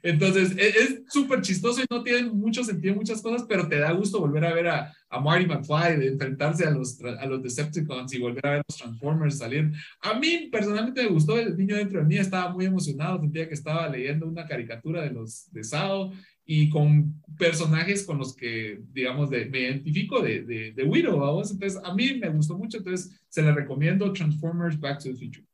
Entonces, 0.03 0.57
e, 0.57 0.69
es 0.69 1.03
súper 1.09 1.43
chistoso 1.43 1.83
y 1.83 1.87
no 1.91 2.03
tiene 2.03 2.31
mucho 2.31 2.65
sentido 2.65 2.95
muchas 2.95 3.21
cosas, 3.21 3.45
pero 3.47 3.69
te 3.69 3.79
da 3.79 3.93
gusto 3.93 4.21
volver 4.21 4.47
a 4.47 4.55
ver 4.55 4.69
a, 4.69 4.93
a 5.11 5.21
Marty 5.21 5.47
McFly, 5.47 5.99
de 5.99 6.09
enfrentarse 6.09 6.65
a 6.65 6.71
los, 6.71 6.99
a 7.03 7.27
los 7.27 7.43
Decepticons 7.43 8.15
y 8.15 8.19
volver 8.19 8.47
a 8.47 8.51
ver 8.53 8.63
los 8.67 8.79
Transformers 8.79 9.39
salir. 9.39 9.71
A 10.01 10.19
mí 10.19 10.49
personalmente 10.51 11.03
me 11.03 11.11
gustó, 11.11 11.39
el 11.39 11.57
niño 11.59 11.77
dentro 11.77 12.01
de 12.01 12.07
mí 12.07 12.17
estaba 12.17 12.51
muy 12.51 12.65
emocionado, 12.65 13.21
sentía 13.21 13.49
que 13.49 13.55
estaba 13.55 13.89
leyendo 13.91 14.27
una 14.27 14.47
caricatura 14.47 15.03
de 15.03 15.11
los 15.11 15.53
de 15.53 15.63
Sao 15.63 16.11
y 16.47 16.71
con 16.71 17.21
personajes 17.37 18.07
con 18.07 18.19
los 18.19 18.35
que, 18.35 18.81
digamos, 18.93 19.29
de, 19.29 19.47
me 19.47 19.61
identifico 19.61 20.23
de, 20.23 20.43
de, 20.43 20.73
de 20.73 20.85
Widow, 20.85 21.19
¿vamos? 21.19 21.51
Entonces, 21.51 21.81
a 21.85 21.93
mí 21.93 22.15
me 22.15 22.31
gustó 22.31 22.57
mucho, 22.57 22.79
entonces 22.79 23.21
se 23.29 23.43
le 23.43 23.53
recomiendo 23.53 24.13
Transformers 24.13 24.79
Back 24.79 25.03
to 25.03 25.11
the 25.11 25.17
Future. 25.17 25.47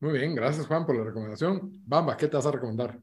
Muy 0.00 0.18
bien, 0.18 0.34
gracias 0.34 0.66
Juan 0.66 0.84
por 0.84 0.96
la 0.96 1.04
recomendación. 1.04 1.72
Bamba, 1.86 2.16
¿qué 2.16 2.26
te 2.26 2.36
vas 2.36 2.46
a 2.46 2.52
recomendar? 2.52 2.98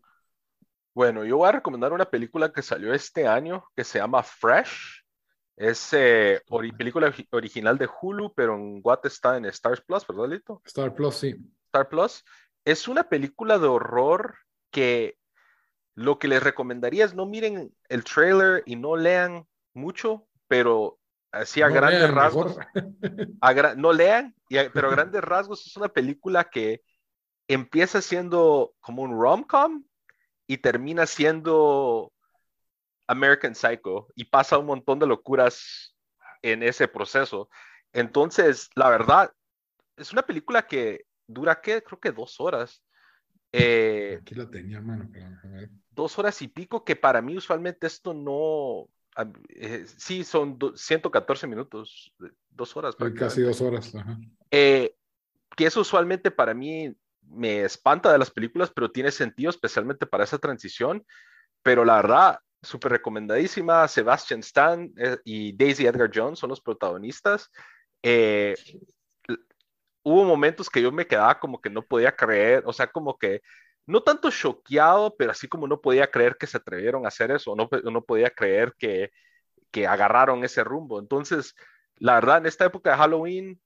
Bueno, 0.94 1.24
yo 1.24 1.38
voy 1.38 1.48
a 1.48 1.54
recomendar 1.54 1.94
una 1.94 2.10
película 2.10 2.52
que 2.52 2.64
salió 2.64 2.92
este 2.94 3.28
año 3.28 3.64
que 3.76 3.84
se 3.84 4.00
llama 4.00 4.24
Fresh. 4.24 5.04
Es 5.56 5.94
eh, 5.94 6.42
película 6.76 7.14
original 7.32 7.78
de 7.78 7.88
Hulu, 8.02 8.34
pero 8.34 8.56
en 8.56 8.82
Guate 8.82 9.08
está 9.08 9.38
en 9.38 9.46
Stars 9.46 9.82
Plus, 9.82 10.06
¿verdad, 10.08 10.28
Lito? 10.28 10.62
Star 10.66 10.94
Plus, 10.94 11.16
sí. 11.16 11.36
Star 11.66 11.88
Plus. 11.88 12.26
Es 12.66 12.88
una 12.88 13.04
película 13.04 13.60
de 13.60 13.68
horror 13.68 14.36
que 14.72 15.18
lo 15.98 16.20
que 16.20 16.28
les 16.28 16.44
recomendaría 16.44 17.06
es 17.06 17.16
no 17.16 17.26
miren 17.26 17.76
el 17.90 18.04
trailer 18.04 18.62
y 18.68 18.76
no 18.76 18.96
lean 18.96 19.48
mucho, 19.74 20.28
pero 20.48 21.00
así 21.32 21.64
a 21.64 21.70
grandes 21.70 22.14
rasgos. 22.14 22.56
no 23.76 23.94
lean, 23.94 24.36
pero 24.48 24.90
a 24.90 24.92
grandes 24.92 25.22
rasgos 25.24 25.66
es 25.66 25.76
una 25.76 25.88
película 25.88 26.44
que 26.44 26.84
empieza 27.48 28.00
siendo 28.04 28.76
como 28.80 29.02
un 29.02 29.20
rom-com 29.20 29.86
y 30.46 30.60
termina 30.60 31.08
siendo 31.08 32.14
American 33.08 33.56
Psycho 33.56 34.08
y 34.14 34.26
pasa 34.26 34.60
un 34.60 34.68
montón 34.68 35.00
de 35.00 35.08
locuras 35.08 35.96
en 36.44 36.62
ese 36.62 36.88
proceso. 36.88 37.50
Entonces, 37.92 38.70
la 38.76 38.92
verdad, 38.92 39.34
es 39.96 40.14
una 40.14 40.22
película 40.22 40.68
que 40.68 41.06
dura, 41.26 41.60
¿qué? 41.60 41.82
Creo 41.82 42.00
que 42.00 42.12
dos 42.12 42.40
horas. 42.40 42.84
Eh, 43.52 44.20
Aquí 44.22 44.36
la 44.36 44.50
tenía, 44.50 44.82
mano. 44.82 45.10
Dos 45.92 46.18
horas 46.20 46.42
y 46.42 46.48
pico, 46.48 46.84
que 46.84 46.96
para 46.96 47.22
mí 47.22 47.38
usualmente 47.38 47.88
esto 47.88 48.14
no... 48.14 48.90
Eh, 49.50 49.86
sí, 49.98 50.24
son 50.24 50.60
114 50.76 51.48
minutos, 51.48 52.14
dos 52.50 52.78
horas. 52.78 52.96
Casi 53.16 53.42
dos 53.42 53.62
horas. 53.62 53.92
Eh, 54.52 54.96
que 55.56 55.66
eso 55.66 55.82
usualmente 55.82 56.30
para 56.30 56.54
mí 56.54 56.96
me 57.24 57.64
espanta 57.64 58.12
de 58.12 58.20
las 58.20 58.30
películas, 58.30 58.72
pero 58.74 58.92
tiene 58.92 59.12
sentido 59.12 59.50
especialmente 59.50 60.06
para 60.06 60.24
esa 60.24 60.38
transición. 60.38 61.04
Pero 61.64 61.84
la 61.84 61.96
verdad, 61.96 62.40
súper 62.62 62.92
recomendadísima. 62.92 63.88
Sebastian 63.88 64.42
Stan 64.42 64.94
y 65.26 65.54
Daisy 65.54 65.88
Edgar 65.88 66.12
Jones 66.14 66.40
son 66.40 66.50
los 66.50 66.62
protagonistas. 66.62 67.50
Eh, 68.04 68.56
hubo 70.08 70.24
momentos 70.24 70.70
que 70.70 70.82
yo 70.82 70.90
me 70.90 71.06
quedaba 71.06 71.38
como 71.38 71.60
que 71.60 71.70
no 71.70 71.82
podía 71.82 72.16
creer, 72.16 72.64
o 72.66 72.72
sea, 72.72 72.88
como 72.88 73.18
que 73.18 73.42
no 73.86 74.02
tanto 74.02 74.32
choqueado, 74.32 75.14
pero 75.18 75.32
así 75.32 75.50
como 75.50 75.68
no 75.68 75.82
podía 75.82 76.10
creer 76.10 76.38
que 76.38 76.48
se 76.48 76.56
atrevieron 76.56 77.04
a 77.04 77.10
hacer 77.10 77.30
eso, 77.32 77.56
no, 77.58 77.68
no 77.92 78.02
podía 78.02 78.30
creer 78.30 78.74
que, 78.80 79.12
que 79.70 79.86
agarraron 79.86 80.46
ese 80.46 80.64
rumbo. 80.64 81.00
Entonces, 81.00 81.56
la 81.98 82.16
verdad, 82.16 82.38
en 82.38 82.46
esta 82.46 82.66
época 82.66 82.92
de 82.92 82.98
Halloween, 82.98 83.62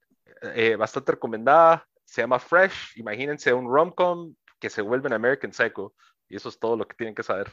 eh, 0.54 0.74
bastante 0.74 1.12
recomendada, 1.12 1.86
se 2.04 2.22
llama 2.22 2.40
Fresh, 2.40 2.96
imagínense 2.96 3.52
un 3.52 3.72
rom-com 3.72 4.34
que 4.58 4.68
se 4.68 4.82
vuelve 4.82 5.06
en 5.06 5.14
American 5.14 5.52
Psycho, 5.52 5.94
y 6.28 6.34
eso 6.34 6.48
es 6.48 6.58
todo 6.58 6.76
lo 6.76 6.88
que 6.88 6.96
tienen 6.96 7.14
que 7.14 7.22
saber. 7.22 7.52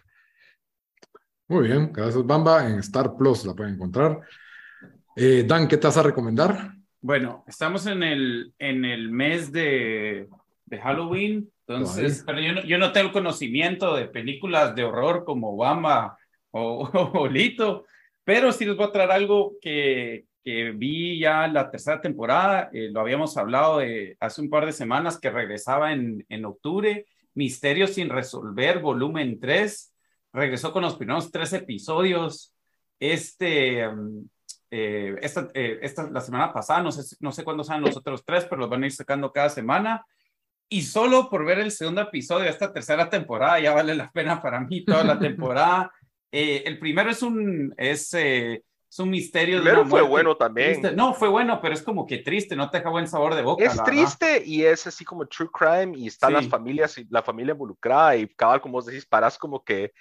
Muy 1.47 1.67
bien, 1.67 1.93
gracias 1.93 2.25
Bamba, 2.25 2.67
en 2.67 2.79
Star 2.79 3.15
Plus 3.15 3.45
la 3.45 3.53
pueden 3.53 3.75
encontrar. 3.75 4.19
Eh, 5.15 5.43
Dan, 5.47 5.67
¿qué 5.67 5.77
te 5.77 5.85
vas 5.85 5.97
a 5.97 6.03
recomendar? 6.03 6.78
Bueno, 7.01 7.45
estamos 7.47 7.85
en 7.87 8.03
el, 8.03 8.53
en 8.59 8.83
el 8.83 9.09
mes 9.09 9.51
de, 9.51 10.27
de 10.65 10.77
Halloween, 10.79 11.49
entonces, 11.67 12.23
pero 12.25 12.41
yo 12.41 12.53
no, 12.53 12.63
yo 12.63 12.77
no 12.77 12.91
tengo 12.91 13.11
conocimiento 13.11 13.95
de 13.95 14.07
películas 14.07 14.75
de 14.75 14.83
horror 14.83 15.23
como 15.23 15.53
Obama 15.53 16.17
o, 16.51 16.89
o, 17.13 17.27
Lito, 17.27 17.85
pero 18.23 18.51
sí 18.51 18.65
les 18.65 18.75
voy 18.75 18.87
a 18.87 18.91
traer 18.91 19.11
algo 19.11 19.53
que, 19.61 20.25
que 20.43 20.71
vi 20.71 21.19
ya 21.19 21.47
la 21.47 21.71
tercera 21.71 22.01
temporada, 22.01 22.69
eh, 22.73 22.89
lo 22.91 22.99
habíamos 22.99 23.37
hablado 23.37 23.79
de 23.79 24.17
hace 24.19 24.41
un 24.41 24.49
par 24.49 24.65
de 24.65 24.73
semanas 24.73 25.19
que 25.19 25.29
regresaba 25.29 25.93
en, 25.93 26.25
en 26.27 26.45
octubre, 26.45 27.05
Misterios 27.33 27.91
sin 27.93 28.09
resolver, 28.09 28.79
volumen 28.79 29.39
3, 29.39 29.93
regresó 30.33 30.73
con 30.73 30.83
los 30.83 30.95
primeros 30.95 31.31
tres 31.31 31.53
episodios. 31.53 32.53
Este, 32.99 33.87
um, 33.87 34.27
eh, 34.71 35.15
esta, 35.21 35.47
eh, 35.53 35.79
esta, 35.81 36.09
la 36.09 36.21
semana 36.21 36.53
pasada, 36.53 36.81
no 36.81 36.91
sé, 36.91 37.15
no 37.19 37.31
sé 37.31 37.43
cuándo 37.43 37.63
salen 37.63 37.83
los 37.83 37.97
otros 37.97 38.23
tres, 38.23 38.45
pero 38.45 38.61
los 38.61 38.69
van 38.69 38.83
a 38.83 38.85
ir 38.85 38.91
sacando 38.91 39.31
cada 39.31 39.49
semana. 39.49 40.05
Y 40.69 40.83
solo 40.83 41.29
por 41.29 41.45
ver 41.45 41.59
el 41.59 41.71
segundo 41.71 42.01
episodio 42.01 42.43
de 42.43 42.51
esta 42.51 42.71
tercera 42.71 43.09
temporada, 43.09 43.59
ya 43.59 43.73
vale 43.73 43.95
la 43.95 44.11
pena 44.11 44.41
para 44.41 44.59
mí 44.59 44.85
toda 44.85 45.03
la 45.03 45.17
temporada. 45.19 45.91
Eh, 46.31 46.63
el 46.65 46.77
primero 46.77 47.09
es 47.09 47.23
un, 47.23 47.73
es, 47.77 48.13
es 48.13 48.99
un 48.99 49.09
misterio. 49.09 49.57
El 49.57 49.63
primero 49.63 49.87
fue 49.87 50.03
bueno 50.03 50.37
también. 50.37 50.79
No, 50.95 51.15
fue 51.15 51.27
bueno, 51.27 51.59
pero 51.59 51.73
es 51.73 51.81
como 51.81 52.05
que 52.05 52.19
triste, 52.19 52.55
no 52.55 52.69
te 52.69 52.77
deja 52.77 52.91
buen 52.91 53.07
sabor 53.07 53.33
de 53.33 53.41
boca. 53.41 53.63
Es 53.63 53.83
triste 53.83 54.43
y 54.45 54.63
es 54.63 54.85
así 54.85 55.03
como 55.03 55.25
true 55.25 55.49
crime 55.51 55.97
y 55.97 56.05
están 56.05 56.33
las 56.33 56.47
familias 56.47 56.95
y 56.99 57.07
la 57.09 57.23
familia 57.23 57.53
involucrada 57.53 58.15
y 58.15 58.27
cabal, 58.27 58.61
como 58.61 58.73
vos 58.73 58.85
decís, 58.85 59.07
paras 59.07 59.39
como 59.39 59.63
que 59.63 59.91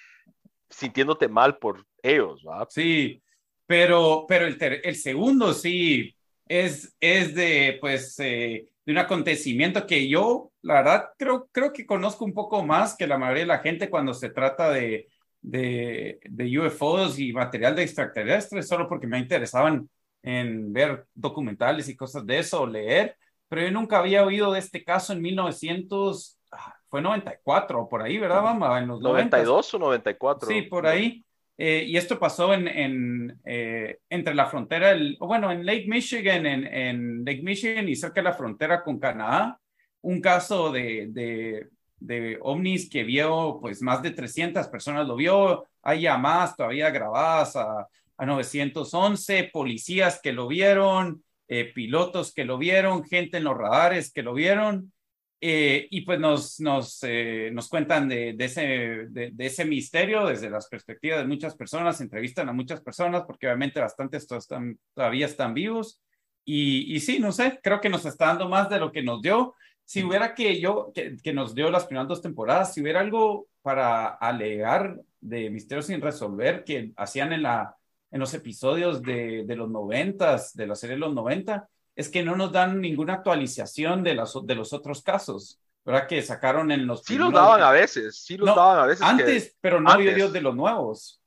sintiéndote 0.69 1.29
mal 1.29 1.57
por 1.57 1.87
ellos. 2.03 2.45
Sí, 2.69 3.23
pero, 3.69 4.25
pero 4.27 4.47
el, 4.47 4.57
el 4.83 4.97
segundo 4.97 5.53
sí 5.53 6.17
es, 6.47 6.97
es 7.01 7.35
de, 7.35 7.77
pues, 7.83 8.19
eh, 8.19 8.67
de 8.87 8.93
un 8.93 8.97
acontecimiento 8.97 9.87
que 9.87 10.09
yo, 10.09 10.51
la 10.63 10.77
verdad, 10.77 11.11
creo, 11.19 11.51
creo 11.53 11.71
que 11.71 11.85
conozco 11.85 12.25
un 12.25 12.33
poco 12.33 12.65
más 12.65 12.97
que 12.97 13.07
la 13.07 13.19
mayoría 13.19 13.43
de 13.43 13.49
la 13.49 13.59
gente 13.59 13.91
cuando 13.91 14.15
se 14.15 14.31
trata 14.31 14.71
de, 14.71 15.09
de, 15.43 16.19
de 16.25 16.59
UFOs 16.59 17.19
y 17.19 17.35
material 17.35 17.77
de 17.77 17.83
extraterrestres, 17.83 18.67
solo 18.67 18.89
porque 18.89 19.07
me 19.07 19.19
interesaban 19.19 19.87
en 20.23 20.73
ver 20.73 21.05
documentales 21.15 21.91
y 21.91 21.97
cosas 21.97 22.25
de 22.25 22.39
eso, 22.39 22.67
leer, 22.67 23.19
pero 23.51 23.61
yo 23.61 23.71
nunca 23.71 23.99
había 23.99 24.25
oído 24.25 24.51
de 24.51 24.61
este 24.61 24.83
caso 24.83 25.13
en 25.13 25.21
1900, 25.21 26.39
ah, 26.53 26.75
fue 26.89 27.03
94 27.03 27.87
por 27.87 28.01
ahí, 28.01 28.17
¿verdad, 28.17 28.43
Bamba? 28.43 28.79
En 28.79 28.89
los 28.89 29.03
92 29.03 29.75
o 29.75 29.79
94. 29.79 30.49
Sí, 30.49 30.63
por 30.63 30.87
ahí. 30.87 31.23
Eh, 31.61 31.85
y 31.89 31.97
esto 31.97 32.21
pasó 32.21 32.55
en, 32.55 33.37
eh, 33.45 33.99
entre 34.09 34.35
la 34.35 34.47
frontera, 34.47 34.97
bueno, 35.19 35.51
en 35.51 35.67
Lake 35.67 35.87
Michigan, 35.89 36.47
en, 36.47 36.65
en, 36.65 37.25
Lake 37.25 37.43
Michigan 37.43 37.89
y 37.89 37.97
cerca 37.97 38.21
de 38.21 38.29
la 38.31 38.33
frontera 38.33 38.85
con 38.85 39.01
Canadá, 39.01 39.59
un 40.03 40.21
caso 40.21 40.71
de, 40.71 41.09
de, 41.11 41.67
de, 41.99 42.39
ovnis 42.43 42.89
que 42.89 43.03
vio, 43.03 43.59
pues 43.61 43.83
más 43.83 44.01
de 44.03 44.13
300 44.13 44.69
personas 44.69 45.09
lo 45.09 45.17
vio, 45.17 45.67
hay 45.83 46.03
llamadas 46.03 46.55
todavía 46.55 46.91
grabadas 46.91 47.57
a, 47.57 47.89
a 48.17 48.27
911, 48.27 49.51
policías 49.53 50.21
que 50.23 50.33
lo 50.33 50.47
vieron, 50.47 51.25
eh, 51.49 51.73
pilotos 51.75 52.35
que 52.35 52.45
lo 52.45 52.59
vieron, 52.59 53.05
gente 53.05 53.39
en 53.39 53.45
los 53.45 53.57
radares 53.57 54.13
que 54.13 54.23
lo 54.23 54.35
vieron. 54.35 54.93
Eh, 55.41 55.87
y 55.91 56.01
pues 56.01 56.19
nos, 56.19 56.59
nos, 56.59 56.99
eh, 57.05 57.51
nos 57.53 57.69
cuentan 57.69 58.09
de, 58.09 58.33
de 58.33 58.45
ese, 58.45 58.61
de, 59.09 59.31
de, 59.33 59.47
ese 59.47 59.65
misterio 59.65 60.27
desde 60.27 60.51
las 60.51 60.67
perspectivas 60.67 61.21
de 61.21 61.29
muchas 61.29 61.55
personas, 61.55 62.01
entrevistan 62.01 62.49
a 62.49 62.53
muchas 62.53 62.81
personas 62.81 63.23
porque 63.25 63.47
obviamente 63.47 63.79
bastantes 63.79 64.27
están, 64.31 64.79
todavía 64.95 65.27
están 65.27 65.55
vivos. 65.55 66.03
Y, 66.45 66.93
y 66.95 67.01
sí, 67.01 67.21
no 67.21 67.31
sé, 67.31 67.61
creo 67.63 67.81
que 67.81 67.89
nos 67.89 68.05
está 68.05 68.27
dando 68.27 68.49
más 68.49 68.69
de 68.69 68.81
lo 68.81 68.91
que 68.91 69.03
nos 69.03 69.23
dio. 69.23 69.55
si 69.85 70.03
hubiera 70.03 70.35
que 70.35 70.61
yo, 70.61 70.91
que, 70.93 71.17
que 71.23 71.33
nos 71.33 71.55
dio 71.55 71.71
las 71.71 71.87
primeras 71.87 72.09
dos 72.09 72.23
temporadas, 72.23 72.75
si 72.75 72.81
hubiera 72.83 73.01
algo 73.01 73.47
para 73.63 74.09
alegar 74.09 75.01
de 75.21 75.51
Misterios 75.51 75.87
sin 75.87 76.01
resolver 76.01 76.65
que 76.65 76.93
hacían 76.97 77.33
en, 77.33 77.43
la, 77.43 77.77
en 78.11 78.21
los 78.21 78.35
episodios 78.35 79.03
de, 79.03 79.45
de 79.47 79.57
los 79.57 79.71
noventas, 79.71 80.55
de 80.55 80.67
la 80.67 80.75
serie 80.75 80.97
de 80.97 81.01
los 81.01 81.15
90, 81.15 81.69
es 81.99 82.09
que 82.09 82.23
no 82.23 82.37
nos 82.37 82.53
dan 82.53 82.81
ninguna 82.81 83.15
actualización 83.15 84.03
de, 84.03 84.15
las, 84.15 84.33
de 84.45 84.55
los 84.55 84.73
otros 84.73 85.03
casos. 85.03 85.61
¿Verdad? 85.85 86.07
Que 86.07 86.21
sacaron 86.21 86.71
en 86.71 86.87
los... 86.87 87.03
Sí 87.03 87.17
los 87.17 87.33
daban 87.33 87.63
a 87.63 87.71
veces, 87.71 88.17
sí 88.23 88.37
los 88.37 88.47
No, 88.49 88.57
daban 88.57 88.79
a 88.81 88.87
veces. 88.87 89.01
que- 89.01 89.07
Antes, 89.07 89.57
pero 89.61 89.81
no 89.81 89.91
había 89.91 90.11
videos 90.11 90.33
de 90.35 90.43
los 90.43 90.55
nuevos. 90.55 91.23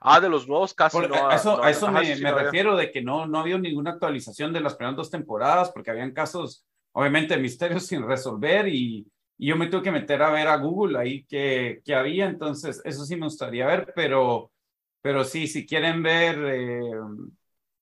Ah, 0.00 0.20
de 0.20 0.28
los 0.28 0.46
nuevos 0.46 0.72
casi 0.74 0.96
Por- 0.98 1.08
no. 1.08 1.28
a 1.28 1.34
eso, 1.34 1.56
no- 1.56 1.64
a 1.64 1.70
eso 1.70 1.88
ajá, 1.88 2.00
me, 2.00 2.14
sí, 2.14 2.22
me 2.22 2.30
refiero 2.32 2.76
de 2.76 2.90
que 2.92 3.02
no, 3.02 3.26
no 3.26 3.38
había 3.40 3.58
ninguna 3.58 3.92
actualización 3.92 4.52
de 4.52 4.60
las 4.60 4.74
primeras 4.76 4.96
dos 4.96 5.10
temporadas 5.10 5.70
porque 5.72 5.90
habían 5.90 6.12
casos, 6.12 6.64
obviamente, 6.92 7.36
misterios 7.38 7.86
sin 7.88 8.06
resolver 8.06 8.68
y, 8.68 9.06
y 9.38 9.46
yo 9.48 9.56
me 9.56 9.66
tuve 9.66 9.82
que 9.82 9.90
meter 9.92 10.22
a 10.22 10.30
ver 10.30 10.46
a 10.46 10.56
Google 10.58 10.98
ahí 10.98 11.24
que, 11.24 11.80
que 11.84 11.94
había, 11.94 12.26
entonces 12.26 12.80
eso 12.84 13.04
sí 13.04 13.16
me 13.16 13.26
gustaría 13.26 13.66
ver, 13.66 13.92
pero, 13.96 14.52
pero 15.02 15.24
sí, 15.24 15.48
si 15.48 15.66
quieren 15.66 16.02
ver, 16.02 16.38
eh, 16.46 16.90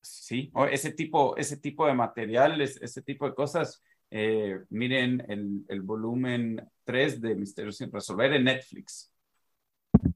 sí, 0.03 0.51
o 0.55 0.67
ese 0.67 0.93
tipo, 0.93 1.37
ese 1.37 1.57
tipo 1.57 1.87
de 1.87 1.95
material, 1.95 2.61
es- 2.61 2.81
ese 2.83 3.03
tipo 3.03 3.27
de 3.27 3.35
cosas, 3.35 3.83
eh, 4.11 4.59
miren 4.71 5.25
el, 5.29 5.65
el 5.69 5.81
volumen 5.81 6.61
3 6.85 7.21
de 7.21 7.35
Misterios 7.35 7.77
sin 7.79 7.91
resolver 7.91 8.33
en 8.35 8.45
Netflix. 8.45 9.11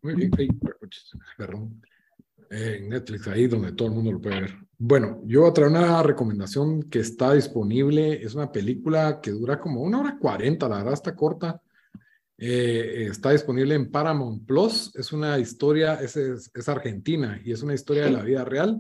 Muy 0.03 0.15
bien, 0.15 0.31
perdón. 1.39 1.83
Eh, 2.51 2.79
En 2.81 2.89
Netflix, 2.91 3.27
ahí 3.29 3.47
donde 3.47 3.73
todo 3.73 3.89
el 3.89 3.95
mundo 3.95 4.13
lo 4.13 4.21
puede 4.21 4.41
ver. 4.43 4.55
Bueno, 4.79 5.21
yo 5.25 5.41
voy 5.41 5.51
a 5.51 5.53
traer 5.55 5.71
una 5.71 6.03
recomendación 6.03 6.83
que 6.85 7.01
está 7.01 7.33
disponible. 7.33 8.23
Es 8.23 8.35
una 8.35 8.53
película 8.53 9.21
que 9.23 9.31
dura 9.33 9.59
como 9.59 9.81
una 9.83 10.01
hora 10.01 10.19
cuarenta, 10.19 10.69
la 10.69 10.77
verdad 10.79 10.93
está 10.93 11.17
corta. 11.17 11.61
Eh, 12.39 13.07
está 13.11 13.31
disponible 13.33 13.75
en 13.75 13.91
Paramount 13.91 14.47
Plus. 14.47 14.95
Es 14.95 15.13
una 15.13 15.39
historia, 15.39 15.95
es, 15.95 16.17
es, 16.17 16.51
es 16.55 16.69
argentina 16.69 17.41
y 17.45 17.53
es 17.53 17.63
una 17.63 17.75
historia 17.75 18.05
de 18.05 18.11
la 18.13 18.23
vida 18.23 18.45
real. 18.45 18.79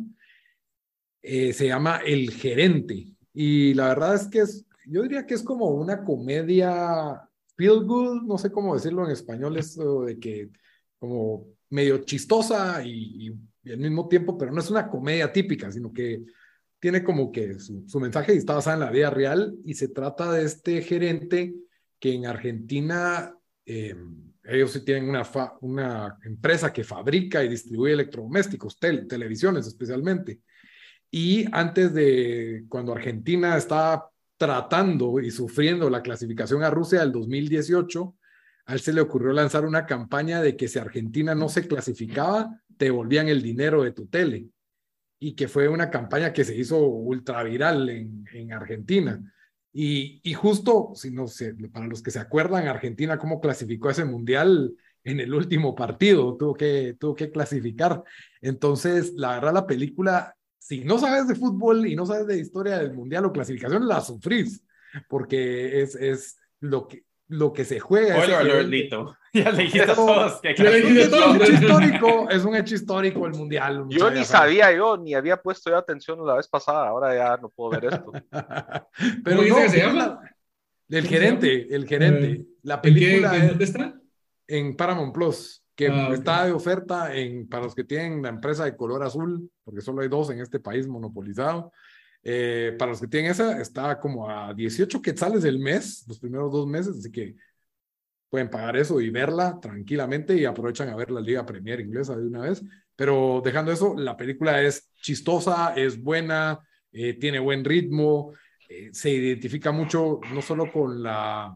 Eh, 1.29 1.53
se 1.53 1.67
llama 1.67 2.01
El 2.07 2.31
Gerente. 2.31 3.05
Y 3.35 3.75
la 3.75 3.89
verdad 3.89 4.15
es 4.15 4.29
que 4.29 4.39
es, 4.41 4.65
yo 4.87 5.03
diría 5.03 5.27
que 5.27 5.35
es 5.35 5.43
como 5.43 5.71
una 5.71 6.05
comedia 6.05 7.21
feel 7.57 7.85
good, 7.85 8.23
no 8.23 8.39
sé 8.39 8.53
cómo 8.53 8.75
decirlo 8.75 9.05
en 9.05 9.11
español, 9.11 9.57
eso 9.57 10.05
de 10.05 10.21
que 10.21 10.51
como 11.01 11.49
medio 11.71 11.99
chistosa 12.05 12.81
y, 12.85 13.33
y 13.65 13.73
al 13.73 13.79
mismo 13.79 14.07
tiempo, 14.07 14.39
pero 14.39 14.53
no 14.53 14.61
es 14.61 14.71
una 14.71 14.89
comedia 14.89 15.33
típica, 15.33 15.73
sino 15.73 15.93
que 15.93 16.23
tiene 16.79 17.03
como 17.03 17.33
que 17.33 17.59
su, 17.59 17.99
mensaje 17.99 18.35
está 18.35 18.55
basado 18.55 18.75
en 18.75 18.87
la 18.87 18.93
vida 18.93 19.11
real 19.11 19.57
y 19.65 19.75
se 19.75 19.89
trata 19.89 20.31
de 20.31 20.45
este 20.45 20.81
gerente 20.81 21.57
que 21.99 22.13
en 22.13 22.27
Argentina 22.27 23.37
eh, 23.65 23.97
ellos 24.45 24.71
sí 24.71 24.85
tienen 24.85 25.09
una, 25.09 25.25
una 25.61 26.19
empresa 26.25 26.73
que 26.73 26.85
fabrica 26.85 27.43
y 27.43 27.49
distribuye 27.49 27.95
electrodomésticos, 27.95 28.79
tel- 28.79 29.09
televisiones 29.09 29.67
especialmente. 29.67 30.41
Y 31.11 31.47
antes 31.53 31.95
de 31.95 32.65
cuando 32.69 32.93
Argentina 32.93 33.57
estaba 33.57 34.11
tratando 34.37 35.21
y 35.21 35.31
sufriendo 35.31 35.89
la 35.89 36.03
clasificación 36.03 36.63
a 36.63 36.71
Rusia 36.71 37.01
del 37.01 37.13
2018, 37.13 38.15
a 38.67 38.75
él 38.75 38.81
se 38.81 38.93
le 38.93 39.01
ocurrió 39.01 39.33
lanzar 39.33 39.65
una 39.65 39.87
campaña 39.87 40.43
de 40.43 40.57
que 40.57 40.69
si 40.69 40.79
Argentina 40.79 41.35
no 41.35 41.49
se 41.49 41.67
clasificaba, 41.67 42.61
te 42.77 42.87
devolvían 42.87 43.29
el 43.29 43.43
dinero 43.43 43.83
de 43.83 43.93
tu 43.93 44.07
tele. 44.07 44.49
Y 45.19 45.35
que 45.35 45.49
fue 45.49 45.69
una 45.69 45.91
campaña 45.91 46.33
que 46.33 46.45
se 46.45 46.57
hizo 46.57 46.79
ultra 46.79 47.43
viral 47.43 47.89
en, 47.89 48.25
en 48.33 48.53
Argentina. 48.53 49.21
Y, 49.73 50.21
y 50.23 50.35
justo, 50.35 50.93
si 50.95 51.11
no 51.11 51.27
para 51.73 51.87
los 51.87 52.03
que 52.03 52.11
se 52.11 52.19
acuerdan, 52.19 52.69
Argentina 52.69 53.19
cómo 53.19 53.41
clasificó 53.41 53.89
ese 53.89 54.05
mundial 54.05 54.75
en 55.07 55.21
el 55.21 55.33
último 55.33 55.75
partido, 55.75 56.37
tuvo 56.37 56.55
que, 56.55 56.97
tuvo 56.99 57.15
que 57.15 57.31
clasificar. 57.31 58.03
Entonces, 58.41 59.13
la 59.15 59.35
verdad, 59.35 59.55
la 59.55 59.67
película, 59.67 60.36
si 60.69 60.85
no 60.85 60.99
sabes 60.99 61.29
de 61.29 61.35
fútbol 61.37 61.87
y 61.87 61.95
no 61.95 62.07
sabes 62.07 62.27
de 62.27 62.39
historia 62.39 62.79
del 62.79 62.93
mundial 62.93 63.25
o 63.27 63.33
clasificación, 63.33 63.87
la 63.87 64.01
sufrís, 64.01 64.65
porque 65.09 65.83
es, 65.83 65.95
es 65.95 66.37
lo, 66.61 66.89
que, 66.89 67.05
lo 67.29 67.53
que 67.53 67.65
se 67.65 67.79
juega. 67.79 68.21
gerente. 68.21 68.65
Lito. 68.65 69.17
Ya 69.37 69.51
le 69.53 69.65
dijiste 69.65 69.91
a 69.91 69.95
todos 69.95 70.41
que 70.41 70.49
hay 70.49 70.55
que 70.55 70.63
Es 70.67 70.85
un 71.05 71.11
todo. 71.11 71.35
hecho 71.45 71.53
histórico, 71.53 72.31
es 72.31 72.45
un 72.47 72.57
hecho 72.57 72.75
histórico 72.75 73.27
el 73.27 73.35
mundial. 73.35 73.85
Yo 73.91 74.11
ni 74.11 74.21
ya 74.21 74.25
sabía 74.25 74.73
yo, 74.75 74.97
ni 74.97 75.13
había 75.15 75.37
puesto 75.43 75.69
yo 75.69 75.77
atención 75.77 76.27
la 76.27 76.37
vez 76.37 76.49
pasada, 76.49 76.89
ahora 76.89 77.15
ya 77.15 77.37
no 77.37 77.51
puedo 77.51 77.79
ver 77.79 77.85
esto. 77.93 78.13
Pero 79.25 79.37
¿Cómo 79.37 79.43
dice 79.43 79.51
no, 79.51 79.63
que 79.63 79.69
se 79.69 79.79
llama? 79.79 79.95
la- 79.99 80.21
El 80.89 81.03
¿Cómo 81.03 81.03
se 81.03 81.09
gerente, 81.09 81.75
el 81.75 81.87
gerente. 81.87 82.27
Eh, 82.31 82.47
La 82.63 82.75
¿En 82.77 82.81
qué, 82.81 82.89
película 82.89 83.37
en 83.37 83.49
dónde 83.49 83.65
está? 83.65 83.95
en 84.49 84.75
Paramount 84.77 85.13
Plus, 85.13 85.63
que 85.77 85.89
Ah, 85.89 86.11
está 86.13 86.47
de 86.47 86.53
oferta 86.53 87.15
en, 87.15 87.47
para 87.49 87.65
los 87.65 87.75
que 87.75 87.85
tienen 87.85 88.23
la 88.23 88.31
empresa 88.31 88.65
de 88.65 88.75
color 88.75 89.03
azul, 89.05 89.51
porque 89.63 89.83
solo 89.83 90.01
hay 90.01 90.09
dos 90.09 90.31
en 90.31 90.41
este 90.41 90.59
país 90.59 90.89
monopolizado. 90.89 91.71
Eh, 92.23 92.75
para 92.79 92.91
los 92.93 93.01
que 93.01 93.07
tienen 93.07 93.31
esa, 93.31 93.61
está 93.61 94.01
como 94.01 94.29
a 94.29 94.53
18 94.55 95.01
quetzales 95.03 95.45
el 95.45 95.59
mes, 95.59 96.05
los 96.09 96.19
primeros 96.19 96.51
dos 96.51 96.67
meses, 96.67 96.97
así 96.99 97.13
que 97.13 97.37
pueden 98.29 98.51
pagar 98.51 98.77
eso 98.77 99.01
y 99.01 99.11
verla 99.11 99.61
tranquilamente 99.61 100.35
y 100.35 100.45
aprovechan 100.47 100.89
a 100.89 100.97
ver 100.97 101.11
la 101.11 101.21
Liga 101.21 101.47
Premier 101.47 101.79
inglesa 101.81 102.17
de 102.17 102.27
una 102.27 102.41
vez. 102.41 102.65
Pero 102.97 103.43
dejando 103.45 103.71
eso, 103.71 103.95
la 103.97 104.17
película 104.17 104.61
es 104.63 104.91
chistosa, 105.03 105.75
es 105.77 106.03
buena, 106.03 106.59
eh, 106.91 107.15
tiene 107.15 107.39
buen 107.39 107.65
ritmo, 107.65 108.33
eh, 108.69 108.89
se 108.93 109.11
identifica 109.11 109.71
mucho 109.73 110.21
no 110.33 110.41
solo 110.43 110.73
con 110.73 111.03
la, 111.03 111.55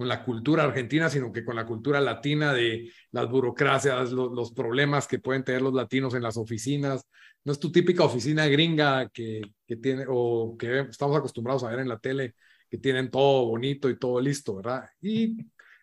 con 0.00 0.08
la 0.08 0.24
cultura 0.24 0.64
argentina, 0.64 1.10
sino 1.10 1.30
que 1.32 1.44
con 1.44 1.56
la 1.56 1.66
cultura 1.66 2.00
latina 2.00 2.52
de 2.54 2.90
las 3.12 3.28
burocracias, 3.30 4.12
lo- 4.12 4.32
los 4.34 4.52
problemas 4.52 5.06
que 5.06 5.18
pueden 5.18 5.44
tener 5.44 5.60
los 5.62 5.74
latinos 5.74 6.14
en 6.14 6.22
las 6.22 6.36
oficinas. 6.38 7.04
No 7.44 7.52
es 7.52 7.60
tu 7.60 7.70
típica 7.72 8.04
oficina 8.04 8.46
gringa 8.46 9.08
que, 9.10 9.42
que 9.66 9.76
tiene 9.76 10.04
o 10.08 10.56
que 10.58 10.80
estamos 10.80 11.16
acostumbrados 11.18 11.64
a 11.64 11.70
ver 11.70 11.80
en 11.80 11.88
la 11.88 11.98
tele, 11.98 12.34
que 12.70 12.78
tienen 12.78 13.10
todo 13.10 13.46
bonito 13.46 13.88
y 13.90 13.98
todo 13.98 14.20
listo, 14.20 14.56
¿verdad? 14.56 14.84
Y 15.02 15.36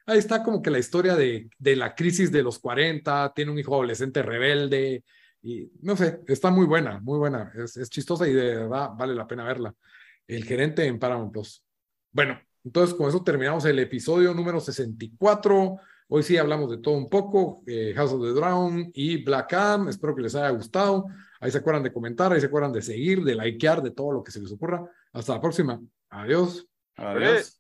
ahí 0.05 0.18
está 0.20 0.43
como 0.43 0.61
que 0.61 0.70
la 0.72 0.80
historia 0.80 1.15
de, 1.15 1.49
de 1.59 1.76
la 1.76 1.93
crisis 1.95 2.32
de 2.32 2.43
los 2.43 2.59
40, 2.59 3.32
tiene 3.36 3.51
un 3.51 3.59
hijo 3.59 3.74
adolescente 3.76 4.22
rebelde 4.24 5.03
y 5.43 5.70
no 5.82 5.95
sé, 5.95 6.22
está 6.28 6.49
muy 6.51 6.65
buena, 6.65 6.99
muy 7.01 7.18
buena, 7.20 7.51
es, 7.55 7.78
es 7.78 7.89
chistosa 7.89 8.28
y 8.28 8.34
de 8.34 8.55
verdad 8.55 8.89
vale 8.97 9.13
la 9.15 9.28
pena 9.28 9.43
verla. 9.43 9.74
El 10.28 10.43
gerente 10.45 10.86
en 10.86 10.99
Paramount 10.99 11.32
Plus. 11.32 11.63
Bueno, 12.11 12.39
entonces 12.68 12.93
con 12.95 13.07
eso 13.07 13.24
terminamos 13.24 13.63
el 13.63 13.80
episodio 13.80 14.34
número 14.34 14.59
64. 14.59 15.78
Hoy 16.09 16.22
sí 16.22 16.36
hablamos 16.36 16.70
de 16.70 16.80
todo 16.80 16.95
un 16.95 17.09
poco, 17.09 17.63
eh, 17.65 17.93
House 17.95 18.11
of 18.11 18.22
the 18.22 18.32
Drown 18.32 18.91
y 18.93 19.24
Black 19.24 19.53
Adam. 19.53 19.88
Espero 19.88 20.13
que 20.13 20.22
les 20.22 20.36
haya 20.36 20.49
gustado. 20.49 21.05
Ahí 21.39 21.49
se 21.49 21.59
acuerdan 21.59 21.84
de 21.84 21.93
comentar, 21.93 22.34
ahí 22.34 22.41
se 22.41 22.47
acuerdan 22.47 22.74
de 22.74 22.82
seguir, 22.82 23.24
de 23.24 23.36
likear, 23.36 23.82
de 23.82 23.91
todo 23.91 24.11
lo 24.11 24.22
que 24.22 24.32
se 24.32 24.41
les 24.41 24.51
ocurra. 24.51 24.86
Hasta 25.13 25.36
la 25.36 25.41
próxima. 25.41 25.82
Adiós. 26.09 26.68
Adiós. 26.97 27.57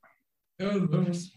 Vemos. 0.57 1.36